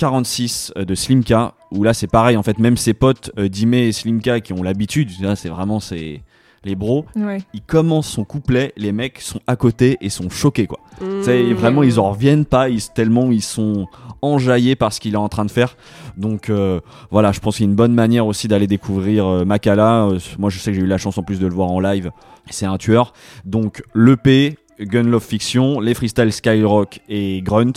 46 0.00 0.72
de 0.76 0.94
Slimka 0.94 1.52
où 1.72 1.82
là 1.84 1.92
c'est 1.92 2.06
pareil 2.06 2.38
en 2.38 2.42
fait 2.42 2.58
même 2.58 2.78
ses 2.78 2.94
potes 2.94 3.30
euh, 3.38 3.48
Dime 3.48 3.74
et 3.74 3.92
Slimka 3.92 4.40
qui 4.40 4.54
ont 4.54 4.62
l'habitude 4.62 5.10
là 5.20 5.36
c'est 5.36 5.50
vraiment 5.50 5.78
c'est 5.78 6.22
les 6.64 6.74
bros, 6.74 7.06
Ouais. 7.16 7.38
il 7.54 7.62
commence 7.62 8.06
son 8.06 8.24
couplet, 8.24 8.72
les 8.76 8.92
mecs 8.92 9.20
sont 9.20 9.40
à 9.46 9.56
côté 9.56 9.96
et 10.02 10.10
sont 10.10 10.28
choqués 10.28 10.66
quoi. 10.66 10.78
Mmh. 11.00 11.52
Vraiment 11.54 11.82
ils 11.82 11.98
en 11.98 12.10
reviennent 12.10 12.44
pas, 12.44 12.68
ils, 12.68 12.82
tellement 12.90 13.30
ils 13.30 13.42
sont 13.42 13.86
enjaillés 14.22 14.76
par 14.76 14.92
ce 14.92 15.00
qu'il 15.00 15.14
est 15.14 15.18
en 15.18 15.30
train 15.30 15.46
de 15.46 15.50
faire. 15.50 15.76
Donc 16.18 16.50
euh, 16.50 16.80
voilà, 17.10 17.32
je 17.32 17.40
pense 17.40 17.56
qu'il 17.56 17.64
y 17.64 17.68
a 17.68 17.70
une 17.70 17.76
bonne 17.76 17.94
manière 17.94 18.26
aussi 18.26 18.48
d'aller 18.48 18.66
découvrir 18.66 19.26
euh, 19.26 19.44
Makala. 19.44 20.06
Euh, 20.06 20.18
moi 20.38 20.50
je 20.50 20.58
sais 20.58 20.70
que 20.72 20.76
j'ai 20.76 20.82
eu 20.82 20.86
la 20.88 20.98
chance 20.98 21.16
en 21.16 21.22
plus 21.22 21.40
de 21.40 21.46
le 21.46 21.54
voir 21.54 21.70
en 21.70 21.80
live, 21.80 22.10
c'est 22.50 22.66
un 22.66 22.76
tueur. 22.76 23.14
Donc 23.46 23.82
l'EP, 23.94 24.58
Gun 24.80 25.04
Love 25.04 25.24
Fiction, 25.24 25.80
les 25.80 25.94
freestyle 25.94 26.32
Skyrock 26.32 27.00
et 27.08 27.42
Grunt. 27.42 27.72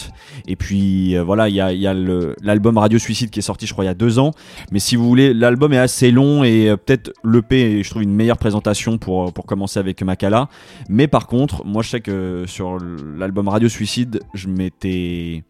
Et 0.47 0.55
puis 0.55 1.15
euh, 1.15 1.23
voilà, 1.23 1.49
il 1.49 1.55
y 1.55 1.61
a, 1.61 1.93
l'album 2.41 2.77
Radio 2.77 2.99
Suicide 2.99 3.29
qui 3.29 3.39
est 3.39 3.43
sorti, 3.43 3.67
je 3.67 3.73
crois, 3.73 3.85
il 3.85 3.87
y 3.87 3.91
a 3.91 3.95
deux 3.95 4.19
ans. 4.19 4.31
Mais 4.71 4.79
si 4.79 4.95
vous 4.95 5.07
voulez, 5.07 5.33
l'album 5.33 5.73
est 5.73 5.77
assez 5.77 6.11
long 6.11 6.43
et 6.43 6.69
euh, 6.69 6.77
peut-être 6.77 7.13
l'EP 7.23 7.83
je 7.83 7.89
trouve, 7.89 8.03
une 8.03 8.15
meilleure 8.15 8.37
présentation 8.37 8.97
pour, 8.97 9.33
pour 9.33 9.45
commencer 9.45 9.79
avec 9.79 10.01
Makala. 10.01 10.49
Mais 10.89 11.07
par 11.07 11.27
contre, 11.27 11.65
moi 11.65 11.83
je 11.83 11.89
sais 11.89 12.01
que 12.01 12.45
sur 12.47 12.77
l'album 13.17 13.47
Radio 13.47 13.69
Suicide, 13.69 14.21
je 14.33 14.47
m'étais 14.47 15.43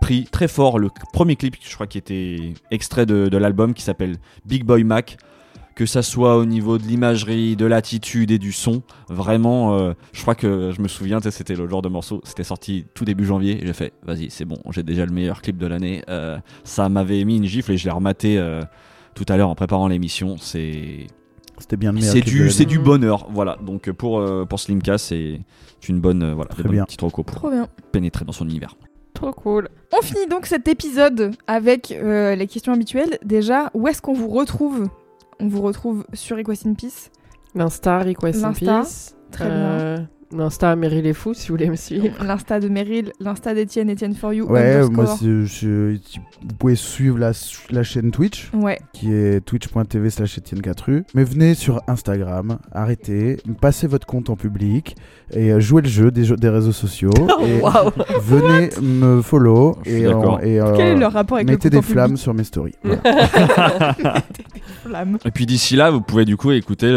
pris 0.00 0.24
très 0.24 0.48
fort 0.48 0.78
le 0.78 0.90
premier 1.12 1.36
clip, 1.36 1.56
je 1.60 1.74
crois, 1.74 1.86
qui 1.86 1.98
était 1.98 2.52
extrait 2.70 3.06
de 3.06 3.36
l'album 3.36 3.74
qui 3.74 3.82
s'appelle 3.82 4.16
Big 4.44 4.64
Boy 4.64 4.84
Mac. 4.84 5.16
Que 5.76 5.84
ça 5.84 6.02
soit 6.02 6.38
au 6.38 6.46
niveau 6.46 6.78
de 6.78 6.84
l'imagerie, 6.84 7.54
de 7.54 7.66
l'attitude 7.66 8.30
et 8.30 8.38
du 8.38 8.50
son, 8.50 8.82
vraiment, 9.10 9.76
euh, 9.78 9.92
je 10.14 10.22
crois 10.22 10.34
que 10.34 10.72
je 10.74 10.80
me 10.80 10.88
souviens, 10.88 11.20
c'était 11.20 11.54
le 11.54 11.68
genre 11.68 11.82
de 11.82 11.90
morceau, 11.90 12.22
c'était 12.24 12.44
sorti 12.44 12.86
tout 12.94 13.04
début 13.04 13.26
janvier, 13.26 13.62
et 13.62 13.66
j'ai 13.66 13.74
fait, 13.74 13.92
vas-y, 14.02 14.30
c'est 14.30 14.46
bon, 14.46 14.56
j'ai 14.70 14.82
déjà 14.82 15.04
le 15.04 15.12
meilleur 15.12 15.42
clip 15.42 15.58
de 15.58 15.66
l'année. 15.66 16.02
Euh, 16.08 16.38
ça 16.64 16.88
m'avait 16.88 17.22
mis 17.24 17.36
une 17.36 17.44
gifle 17.44 17.72
et 17.72 17.76
je 17.76 17.84
l'ai 17.84 17.90
rematé 17.90 18.38
euh, 18.38 18.62
tout 19.14 19.26
à 19.28 19.36
l'heure 19.36 19.50
en 19.50 19.54
préparant 19.54 19.86
l'émission. 19.86 20.36
C'est 20.38 21.08
C'était 21.58 21.76
bien 21.76 21.92
le 21.92 21.98
meilleur 21.98 22.12
c'est 22.14 22.22
du, 22.22 22.50
c'est 22.50 22.64
du 22.64 22.78
bonheur, 22.78 23.26
voilà. 23.30 23.58
Donc 23.60 23.90
pour, 23.92 24.18
euh, 24.18 24.46
pour 24.46 24.58
Slimka, 24.58 24.96
c'est 24.96 25.40
une 25.88 26.00
bonne, 26.00 26.22
euh, 26.22 26.34
voilà, 26.34 26.48
Très 26.48 26.66
bien. 26.70 26.84
petites 26.86 27.02
recos 27.02 27.24
pour 27.26 27.36
Trop 27.36 27.50
bien. 27.50 27.68
pénétrer 27.92 28.24
dans 28.24 28.32
son 28.32 28.46
univers. 28.48 28.74
Trop 29.12 29.32
cool. 29.32 29.68
On 29.92 30.00
finit 30.02 30.26
donc 30.26 30.46
cet 30.46 30.68
épisode 30.68 31.32
avec 31.46 31.90
euh, 31.92 32.34
les 32.34 32.46
questions 32.46 32.72
habituelles. 32.72 33.18
Déjà, 33.24 33.70
où 33.74 33.86
est-ce 33.88 34.00
qu'on 34.00 34.14
vous 34.14 34.28
retrouve 34.28 34.88
On 35.40 35.48
vous 35.48 35.62
retrouve 35.62 36.04
sur 36.12 36.38
Equest 36.38 36.66
in 36.66 36.74
Peace. 36.74 37.10
L'Insta, 37.54 38.00
Request 38.00 38.44
in 38.44 38.52
Peace. 38.52 39.14
très 39.30 39.48
Euh, 39.50 39.98
L'Insta, 40.32 40.74
Meryl 40.76 41.04
les 41.04 41.12
Fous, 41.12 41.34
si 41.34 41.48
vous 41.48 41.54
voulez 41.54 41.70
me 41.70 41.76
suivre. 41.76 42.08
L'insta 42.24 42.58
de 42.58 42.68
Meryl, 42.68 43.12
l'insta 43.20 43.54
d'Etienne, 43.54 43.90
Etienne 43.90 44.14
for 44.14 44.32
you. 44.32 44.46
Ouais, 44.46 44.74
underscore. 44.82 45.04
moi, 45.04 45.16
je- 45.20 45.92
vous 46.42 46.54
pouvez 46.58 46.74
suivre 46.74 47.18
la, 47.18 47.32
la 47.70 47.82
chaîne 47.82 48.10
Twitch, 48.10 48.50
Ouais. 48.52 48.78
qui 48.92 49.12
est 49.12 49.40
twitch.tv 49.44 50.10
slash 50.10 50.38
Etienne 50.38 50.62
Catru. 50.62 51.04
Mais 51.14 51.22
venez 51.24 51.54
sur 51.54 51.80
Instagram, 51.86 52.58
arrêtez, 52.72 53.36
passez 53.60 53.86
votre 53.86 54.06
compte 54.06 54.28
en 54.30 54.36
public 54.36 54.96
et 55.32 55.52
euh, 55.52 55.60
jouez 55.60 55.82
le 55.82 55.88
jeu 55.88 56.10
des, 56.10 56.24
jeux- 56.24 56.36
des 56.36 56.48
réseaux 56.48 56.72
sociaux. 56.72 57.10
et 57.46 57.60
Waouh. 57.60 57.90
venez 58.20 58.70
me 58.82 59.22
follow 59.22 59.76
et, 59.84 60.02
d'accord. 60.02 60.40
euh, 60.42 60.46
et, 60.46 60.60
euh, 60.60 60.74
Quel 60.76 60.86
est 60.88 60.96
le 60.96 61.06
rapport 61.06 61.36
avec 61.36 61.48
mettez 61.48 61.68
le 61.68 61.72
des 61.72 61.78
en 61.78 61.82
flammes 61.82 62.16
sur 62.16 62.34
mes 62.34 62.44
stories. 62.44 62.74
Voilà. 64.88 65.04
Et 65.24 65.30
puis 65.32 65.46
d'ici 65.46 65.74
là, 65.76 65.90
vous 65.90 66.00
pouvez 66.00 66.24
du 66.24 66.36
coup 66.36 66.52
écouter 66.52 66.88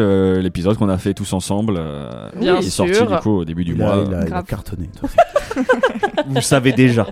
l'épisode 0.42 0.78
qu'on 0.78 0.90
a 0.90 0.98
fait 0.98 1.14
tous 1.16 1.34
ensemble, 1.34 1.76
euh, 1.78 2.30
Bien 2.40 2.58
qui 2.60 2.68
est 2.68 2.70
sorti 2.70 2.94
sûr. 2.94 3.08
du 3.08 3.18
coup 3.22 3.38
au 3.38 3.46
début 3.46 3.64
du 3.66 3.74
il, 3.76 3.82
a, 3.82 3.86
mois. 3.96 4.04
il 4.08 4.14
a- 4.14 4.26
il 4.28 4.34
a 4.34 4.44
cartonné. 4.44 4.90
Vous 6.28 6.36
le 6.36 6.42
savez 6.42 6.72
déjà. 6.72 7.08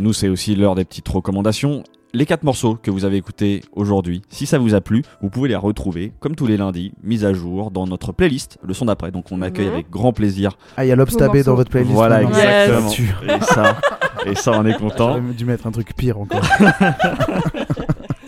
Nous, 0.00 0.12
c'est 0.12 0.28
aussi 0.28 0.54
l'heure 0.54 0.74
des 0.74 0.84
petites 0.84 1.08
recommandations. 1.08 1.82
Les 2.12 2.24
quatre 2.24 2.44
morceaux 2.44 2.76
que 2.82 2.90
vous 2.90 3.04
avez 3.04 3.16
écoutés 3.16 3.62
aujourd'hui, 3.72 4.22
si 4.30 4.46
ça 4.46 4.58
vous 4.58 4.74
a 4.74 4.80
plu, 4.80 5.02
vous 5.20 5.28
pouvez 5.28 5.48
les 5.50 5.56
retrouver, 5.56 6.12
comme 6.20 6.34
tous 6.34 6.46
les 6.46 6.56
lundis, 6.56 6.92
mis 7.02 7.24
à 7.26 7.34
jour 7.34 7.70
dans 7.70 7.86
notre 7.86 8.12
playlist, 8.12 8.58
le 8.62 8.72
son 8.72 8.86
d'après. 8.86 9.10
Donc 9.10 9.26
on 9.32 9.42
accueille 9.42 9.66
Mhm. 9.66 9.72
avec 9.74 9.90
grand 9.90 10.12
plaisir. 10.12 10.56
Ah, 10.78 10.84
il 10.84 10.88
y 10.88 10.92
a 10.92 10.96
l'obstabé 10.96 11.42
dans 11.42 11.54
votre 11.54 11.70
playlist. 11.70 11.92
Voilà, 11.92 12.20
maintenant. 12.22 12.38
Exactement. 12.38 13.36
Et 13.38 13.44
ça, 13.44 13.76
et 14.24 14.34
ça, 14.34 14.52
on 14.58 14.64
est 14.64 14.74
content. 14.78 15.16
J'aurais 15.18 15.34
dû 15.34 15.44
mettre 15.44 15.66
un 15.66 15.72
truc 15.72 15.94
pire 15.94 16.18
encore. 16.18 16.40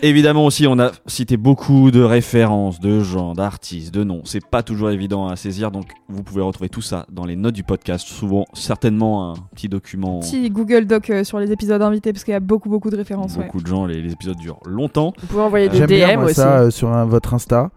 Évidemment 0.01 0.45
aussi, 0.45 0.65
on 0.65 0.79
a 0.79 0.91
cité 1.07 1.35
beaucoup 1.35 1.91
de 1.91 2.01
références, 2.01 2.79
de 2.79 3.01
gens, 3.01 3.33
d'artistes, 3.33 3.93
de 3.93 4.05
noms. 4.05 4.21
C'est 4.23 4.45
pas 4.45 4.63
toujours 4.63 4.91
évident 4.91 5.27
à 5.27 5.35
saisir, 5.35 5.71
donc 5.71 5.87
vous 6.07 6.23
pouvez 6.23 6.41
retrouver 6.41 6.69
tout 6.69 6.81
ça 6.81 7.05
dans 7.11 7.25
les 7.25 7.35
notes 7.35 7.53
du 7.55 7.63
podcast. 7.63 8.07
Souvent, 8.07 8.45
certainement 8.53 9.31
un 9.31 9.35
petit 9.53 9.67
document. 9.67 10.21
Petit 10.21 10.49
Google 10.49 10.85
Doc 10.85 11.09
euh, 11.09 11.25
sur 11.25 11.37
les 11.39 11.51
épisodes 11.51 11.81
invités 11.81 12.13
parce 12.13 12.23
qu'il 12.23 12.31
y 12.31 12.35
a 12.35 12.39
beaucoup 12.39 12.69
beaucoup 12.69 12.89
de 12.89 12.95
références. 12.95 13.35
ouais. 13.35 13.43
Beaucoup 13.45 13.61
de 13.61 13.67
gens, 13.67 13.85
les, 13.85 14.01
les 14.01 14.13
épisodes 14.13 14.37
durent 14.37 14.61
longtemps. 14.65 15.13
Vous 15.19 15.27
pouvez 15.27 15.41
envoyer 15.41 15.67
des 15.67 15.77
J'aime 15.79 15.87
bien 15.87 16.07
DM 16.13 16.19
moi, 16.19 16.25
aussi. 16.27 16.35
ça 16.35 16.59
euh, 16.61 16.69
sur 16.71 16.87
un- 16.93 17.03
votre 17.05 17.33
Insta, 17.33 17.69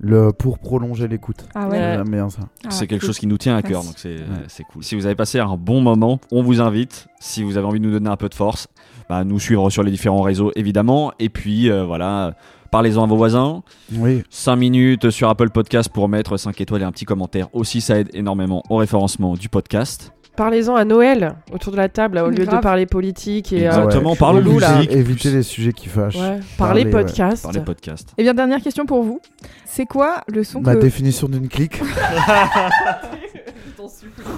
le, 0.00 0.32
pour 0.32 0.58
prolonger 0.58 1.08
l'écoute. 1.08 1.46
Ah 1.54 1.68
ouais. 1.68 1.76
J'aime 1.98 2.08
bien 2.10 2.30
ça. 2.30 2.40
Ah, 2.64 2.70
c'est 2.70 2.86
quelque 2.86 3.00
cool. 3.00 3.06
chose 3.08 3.18
qui 3.18 3.26
nous 3.26 3.36
tient 3.38 3.54
à 3.54 3.60
cœur, 3.60 3.82
Merci. 3.84 3.88
donc 3.88 3.98
c'est 3.98 4.48
c'est 4.48 4.64
cool. 4.64 4.82
Si 4.82 4.94
vous 4.94 5.04
avez 5.04 5.14
passé 5.14 5.40
un 5.40 5.56
bon 5.58 5.82
moment, 5.82 6.20
on 6.32 6.42
vous 6.42 6.62
invite, 6.62 7.06
si 7.20 7.42
vous 7.42 7.58
avez 7.58 7.66
envie 7.66 7.80
de 7.80 7.84
nous 7.84 7.92
donner 7.92 8.08
un 8.08 8.16
peu 8.16 8.30
de 8.30 8.34
force, 8.34 8.66
bah, 9.08 9.24
nous 9.24 9.38
suivre 9.38 9.70
sur 9.70 9.82
les 9.82 9.90
différents 9.90 10.22
réseaux 10.22 10.52
évidemment. 10.56 11.12
Et 11.18 11.28
puis 11.28 11.70
euh, 11.70 11.84
voilà, 11.84 12.34
parlez-en 12.70 13.04
à 13.04 13.06
vos 13.06 13.16
voisins. 13.16 13.62
Oui. 13.94 14.22
5 14.30 14.56
minutes 14.56 15.10
sur 15.10 15.28
Apple 15.28 15.50
Podcast 15.50 15.88
pour 15.92 16.08
mettre 16.08 16.36
5 16.36 16.60
étoiles 16.60 16.82
et 16.82 16.84
un 16.84 16.92
petit 16.92 17.04
commentaire. 17.04 17.48
Aussi, 17.52 17.80
ça 17.80 17.98
aide 17.98 18.10
énormément 18.14 18.62
au 18.70 18.76
référencement 18.76 19.34
du 19.34 19.48
podcast. 19.48 20.12
Parlez-en 20.36 20.74
à 20.76 20.84
Noël, 20.84 21.34
autour 21.50 21.72
de 21.72 21.78
la 21.78 21.88
table, 21.88 22.16
là, 22.16 22.26
au 22.26 22.28
lieu 22.28 22.44
Grave. 22.44 22.58
de 22.58 22.62
parler 22.62 22.84
politique 22.84 23.54
et. 23.54 23.62
euh, 23.66 23.68
Exactement, 23.70 24.10
ouais, 24.10 24.16
parlons 24.18 24.40
chelou, 24.42 24.58
là. 24.58 24.76
musique. 24.76 24.92
Éviter 24.92 25.30
les 25.30 25.42
sujets 25.42 25.72
qui 25.72 25.88
fâchent. 25.88 26.14
ouais, 26.16 26.20
Parler, 26.20 26.40
parler 26.58 26.84
ouais. 26.84 26.90
podcast. 26.90 27.42
Par 27.44 27.52
les 27.52 27.60
podcasts. 27.60 28.10
Et 28.10 28.14
Eh 28.18 28.22
bien 28.22 28.34
dernière 28.34 28.60
question 28.60 28.84
pour 28.84 29.02
vous. 29.02 29.18
C'est 29.64 29.86
quoi 29.86 30.20
le 30.28 30.44
son 30.44 30.60
Ma 30.60 30.74
que 30.74 30.80
définition 30.80 31.26
d'une 31.26 31.48
clique. 31.48 31.80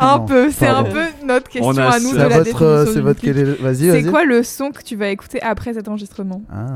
un 0.01 0.19
Non, 0.19 0.25
peu, 0.27 0.51
c'est 0.51 0.67
un 0.67 0.85
peu 0.85 1.03
notre 1.25 1.49
question 1.49 1.71
à 1.71 1.99
nous 2.01 2.13
de 2.13 2.17
la 2.19 2.29
votre, 2.29 2.63
euh, 2.63 2.85
définition 2.85 2.93
c'est 2.95 3.01
votre 3.01 3.21
clique. 3.21 3.35
quel 3.35 3.49
est- 3.49 3.63
Vas-y, 3.63 3.91
C'est 4.03 4.11
quoi 4.11 4.25
le 4.25 4.43
son 4.43 4.71
que 4.71 4.83
tu 4.83 4.97
vas 4.97 5.09
écouter 5.09 5.41
après 5.43 5.75
cet 5.75 5.89
enregistrement 5.89 6.43
Ah. 6.53 6.67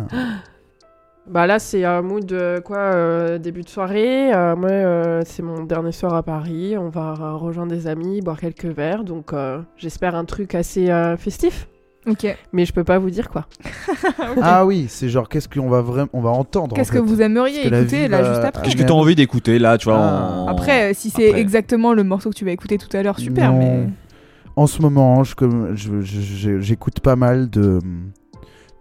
Bah 1.29 1.47
là, 1.47 1.61
c'est 1.61 1.85
un 1.85 2.03
mood 2.03 2.31
euh, 2.33 2.61
quoi, 2.61 2.79
euh, 2.79 3.39
début 3.39 3.63
de 3.63 3.69
soirée. 3.69 4.35
Euh, 4.35 4.57
moi, 4.57 4.71
euh, 4.71 5.23
c'est 5.25 5.43
mon 5.43 5.63
dernier 5.63 5.93
soir 5.93 6.15
à 6.15 6.25
Paris. 6.25 6.77
On 6.77 6.89
va 6.89 7.13
rejoindre 7.35 7.71
des 7.71 7.87
amis, 7.87 8.21
boire 8.21 8.41
quelques 8.41 8.65
verres. 8.65 9.05
Donc, 9.05 9.33
euh, 9.33 9.61
j'espère 9.77 10.17
un 10.17 10.25
truc 10.25 10.57
assez 10.57 10.91
euh, 10.91 11.17
festif. 11.17 11.69
Ok. 12.07 12.27
Mais 12.53 12.65
je 12.65 12.73
peux 12.73 12.83
pas 12.85 12.99
vous 12.99 13.11
dire 13.11 13.29
quoi. 13.31 13.47
Ah 14.43 14.67
oui, 14.67 14.87
c'est 14.89 15.09
genre 15.09 15.29
qu'est-ce 15.29 15.49
qu'on 15.49 15.69
va 15.69 15.83
vraiment, 15.83 16.09
on 16.13 16.21
va 16.21 16.31
entendre. 16.31 16.73
en 16.73 16.77
Qu'est-ce 16.77 16.91
que 16.93 16.99
vous 16.99 17.21
aimeriez 17.23 17.63
que 17.69 17.75
écouter 17.75 18.09
là 18.09 18.23
va- 18.23 18.33
juste 18.35 18.45
après 18.45 18.63
Qu'est-ce 18.63 18.75
que 18.75 18.81
merde. 18.81 18.91
tu 18.91 18.95
as 18.95 18.97
envie 19.01 19.15
d'écouter 19.15 19.59
là, 19.59 19.79
tu 19.79 19.85
vois 19.85 19.99
Ah. 19.99 20.35
en- 20.41 20.47
Après, 20.49 20.95
si 20.95 21.11
c'est 21.11 21.29
Après. 21.29 21.41
exactement 21.41 21.93
le 21.95 22.03
morceau 22.05 22.31
que 22.31 22.35
tu 22.35 22.45
vas 22.45 22.51
écouter 22.51 22.79
tout 22.79 22.95
à 22.97 23.03
l'heure, 23.03 23.19
super. 23.19 23.53
Non. 23.53 23.59
Mais 23.59 23.89
En 24.57 24.67
ce 24.67 24.83
moment, 24.83 25.25
je- 25.25 25.35
comme- 25.35 25.75
j'écoute 25.75 27.01
pas 27.01 27.17
mal 27.17 27.49
de 27.49 27.79
hum, 27.83 28.11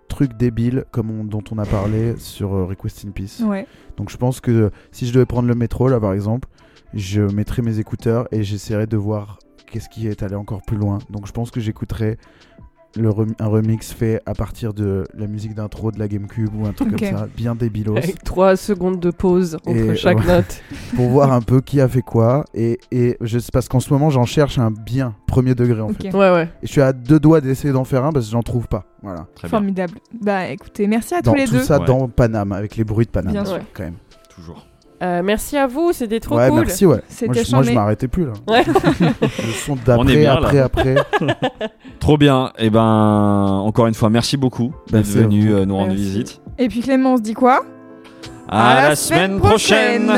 trucs 0.09 0.35
débiles 0.35 0.83
comme 0.91 1.09
on- 1.11 1.23
dont 1.23 1.43
on 1.51 1.57
a 1.59 1.65
parlé 1.65 2.15
sur 2.17 2.53
euh, 2.53 2.65
Request 2.65 3.05
in 3.07 3.11
Peace. 3.11 3.41
ouais. 3.45 3.65
Donc 3.97 4.09
je 4.09 4.17
pense 4.17 4.41
que 4.41 4.71
si 4.91 5.05
je 5.07 5.13
devais 5.13 5.25
prendre 5.25 5.47
le 5.47 5.55
métro 5.55 5.87
là 5.87 5.99
par 5.99 6.11
exemple, 6.13 6.47
je 6.93 7.21
mettrais 7.21 7.61
mes 7.61 7.79
écouteurs 7.79 8.27
et 8.33 8.43
j'essaierais 8.43 8.87
de 8.87 8.97
voir 8.97 9.39
qu'est-ce 9.67 9.87
qui 9.87 10.07
est 10.09 10.23
allé 10.23 10.35
encore 10.35 10.61
plus 10.63 10.75
loin. 10.75 10.99
Donc 11.09 11.27
je 11.27 11.31
pense 11.31 11.51
que 11.51 11.61
j'écouterais 11.61 12.17
le 12.97 13.09
rem- 13.09 13.33
un 13.39 13.47
remix 13.47 13.93
fait 13.93 14.21
à 14.25 14.33
partir 14.33 14.73
de 14.73 15.05
la 15.17 15.27
musique 15.27 15.53
d'intro 15.55 15.91
de 15.91 15.99
la 15.99 16.07
GameCube 16.07 16.49
ou 16.55 16.65
un 16.65 16.73
truc 16.73 16.89
comme 16.97 16.99
ça, 17.17 17.27
bien 17.35 17.55
débilos, 17.55 17.95
Avec 17.97 18.23
trois 18.23 18.55
secondes 18.57 18.99
de 18.99 19.11
pause 19.11 19.55
entre 19.65 19.77
Et, 19.77 19.95
chaque 19.95 20.19
ouais. 20.19 20.25
note. 20.27 20.61
pour 20.95 21.07
voir 21.09 21.31
un 21.31 21.41
peu 21.41 21.61
qui 21.61 21.79
a 21.79 21.87
fait 21.87 22.01
quoi. 22.01 22.45
Et, 22.53 22.79
et 22.91 23.17
je 23.21 23.39
sais 23.39 23.49
parce 23.53 23.67
qu'en 23.69 23.79
ce 23.79 23.91
moment 23.93 24.09
j'en 24.09 24.25
cherche 24.25 24.59
un 24.59 24.71
bien 24.71 25.15
premier 25.27 25.55
degré 25.55 25.79
en 25.81 25.89
fait. 25.89 26.11
Ouais, 26.13 26.31
ouais. 26.31 26.49
Et 26.61 26.67
je 26.67 26.71
suis 26.71 26.81
à 26.81 26.91
deux 26.93 27.19
doigts 27.19 27.39
d'essayer 27.41 27.73
d'en 27.73 27.85
faire 27.85 28.03
un 28.03 28.11
parce 28.11 28.25
que 28.25 28.31
j'en 28.31 28.43
trouve 28.43 28.67
pas. 28.67 28.85
Voilà. 29.01 29.27
Très 29.35 29.47
bien, 29.47 29.57
Formidable. 29.57 29.93
Bah 30.21 30.47
écoutez, 30.47 30.85
merci 30.87 31.13
à 31.15 31.21
Dans 31.21 31.31
tous 31.31 31.37
les 31.37 31.45
tout 31.45 31.53
deux. 31.53 31.63
ça 31.63 31.79
Ouais. 31.79 31.85
dans 31.85 32.07
Paname 32.09 32.51
avec 32.51 32.75
les 32.75 32.83
bruits 32.83 33.05
de 33.05 33.11
Paname 33.11 33.31
Bien 33.33 33.45
sûr. 33.45 33.59
quand 33.73 33.83
même. 33.83 33.95
toujours. 34.35 34.65
Euh, 35.01 35.21
merci 35.23 35.57
à 35.57 35.65
vous, 35.65 35.93
c'était 35.93 36.19
trop 36.19 36.37
ouais, 36.37 36.49
cool. 36.49 36.61
merci 36.61 36.85
ouais. 36.85 36.99
Moi 37.25 37.33
je, 37.33 37.51
moi, 37.51 37.63
je 37.63 37.71
m'arrêtais 37.71 38.07
plus 38.07 38.25
là. 38.25 38.33
Ouais. 38.47 38.63
Le 39.21 39.53
son 39.53 39.75
On 39.87 40.07
est 40.07 40.23
d'après, 40.23 40.59
après, 40.59 40.95
après. 40.95 40.95
Trop 41.99 42.17
bien. 42.17 42.51
Et 42.59 42.69
ben, 42.69 42.81
encore 43.63 43.87
une 43.87 43.95
fois, 43.95 44.11
merci 44.11 44.37
beaucoup 44.37 44.73
d'être 44.87 45.05
Merci 45.05 45.17
à 45.17 45.21
venu 45.21 45.53
euh, 45.53 45.65
nous 45.65 45.75
rendre 45.75 45.89
Merci. 45.89 46.03
visite. 46.03 46.41
Et 46.59 46.67
puis 46.67 46.81
Clément, 46.81 47.13
on 47.13 47.17
se 47.17 47.23
dit 47.23 47.33
quoi? 47.33 47.65
À, 48.47 48.89
la 48.89 48.95
semaine 48.95 49.39
prochaine. 49.39 50.11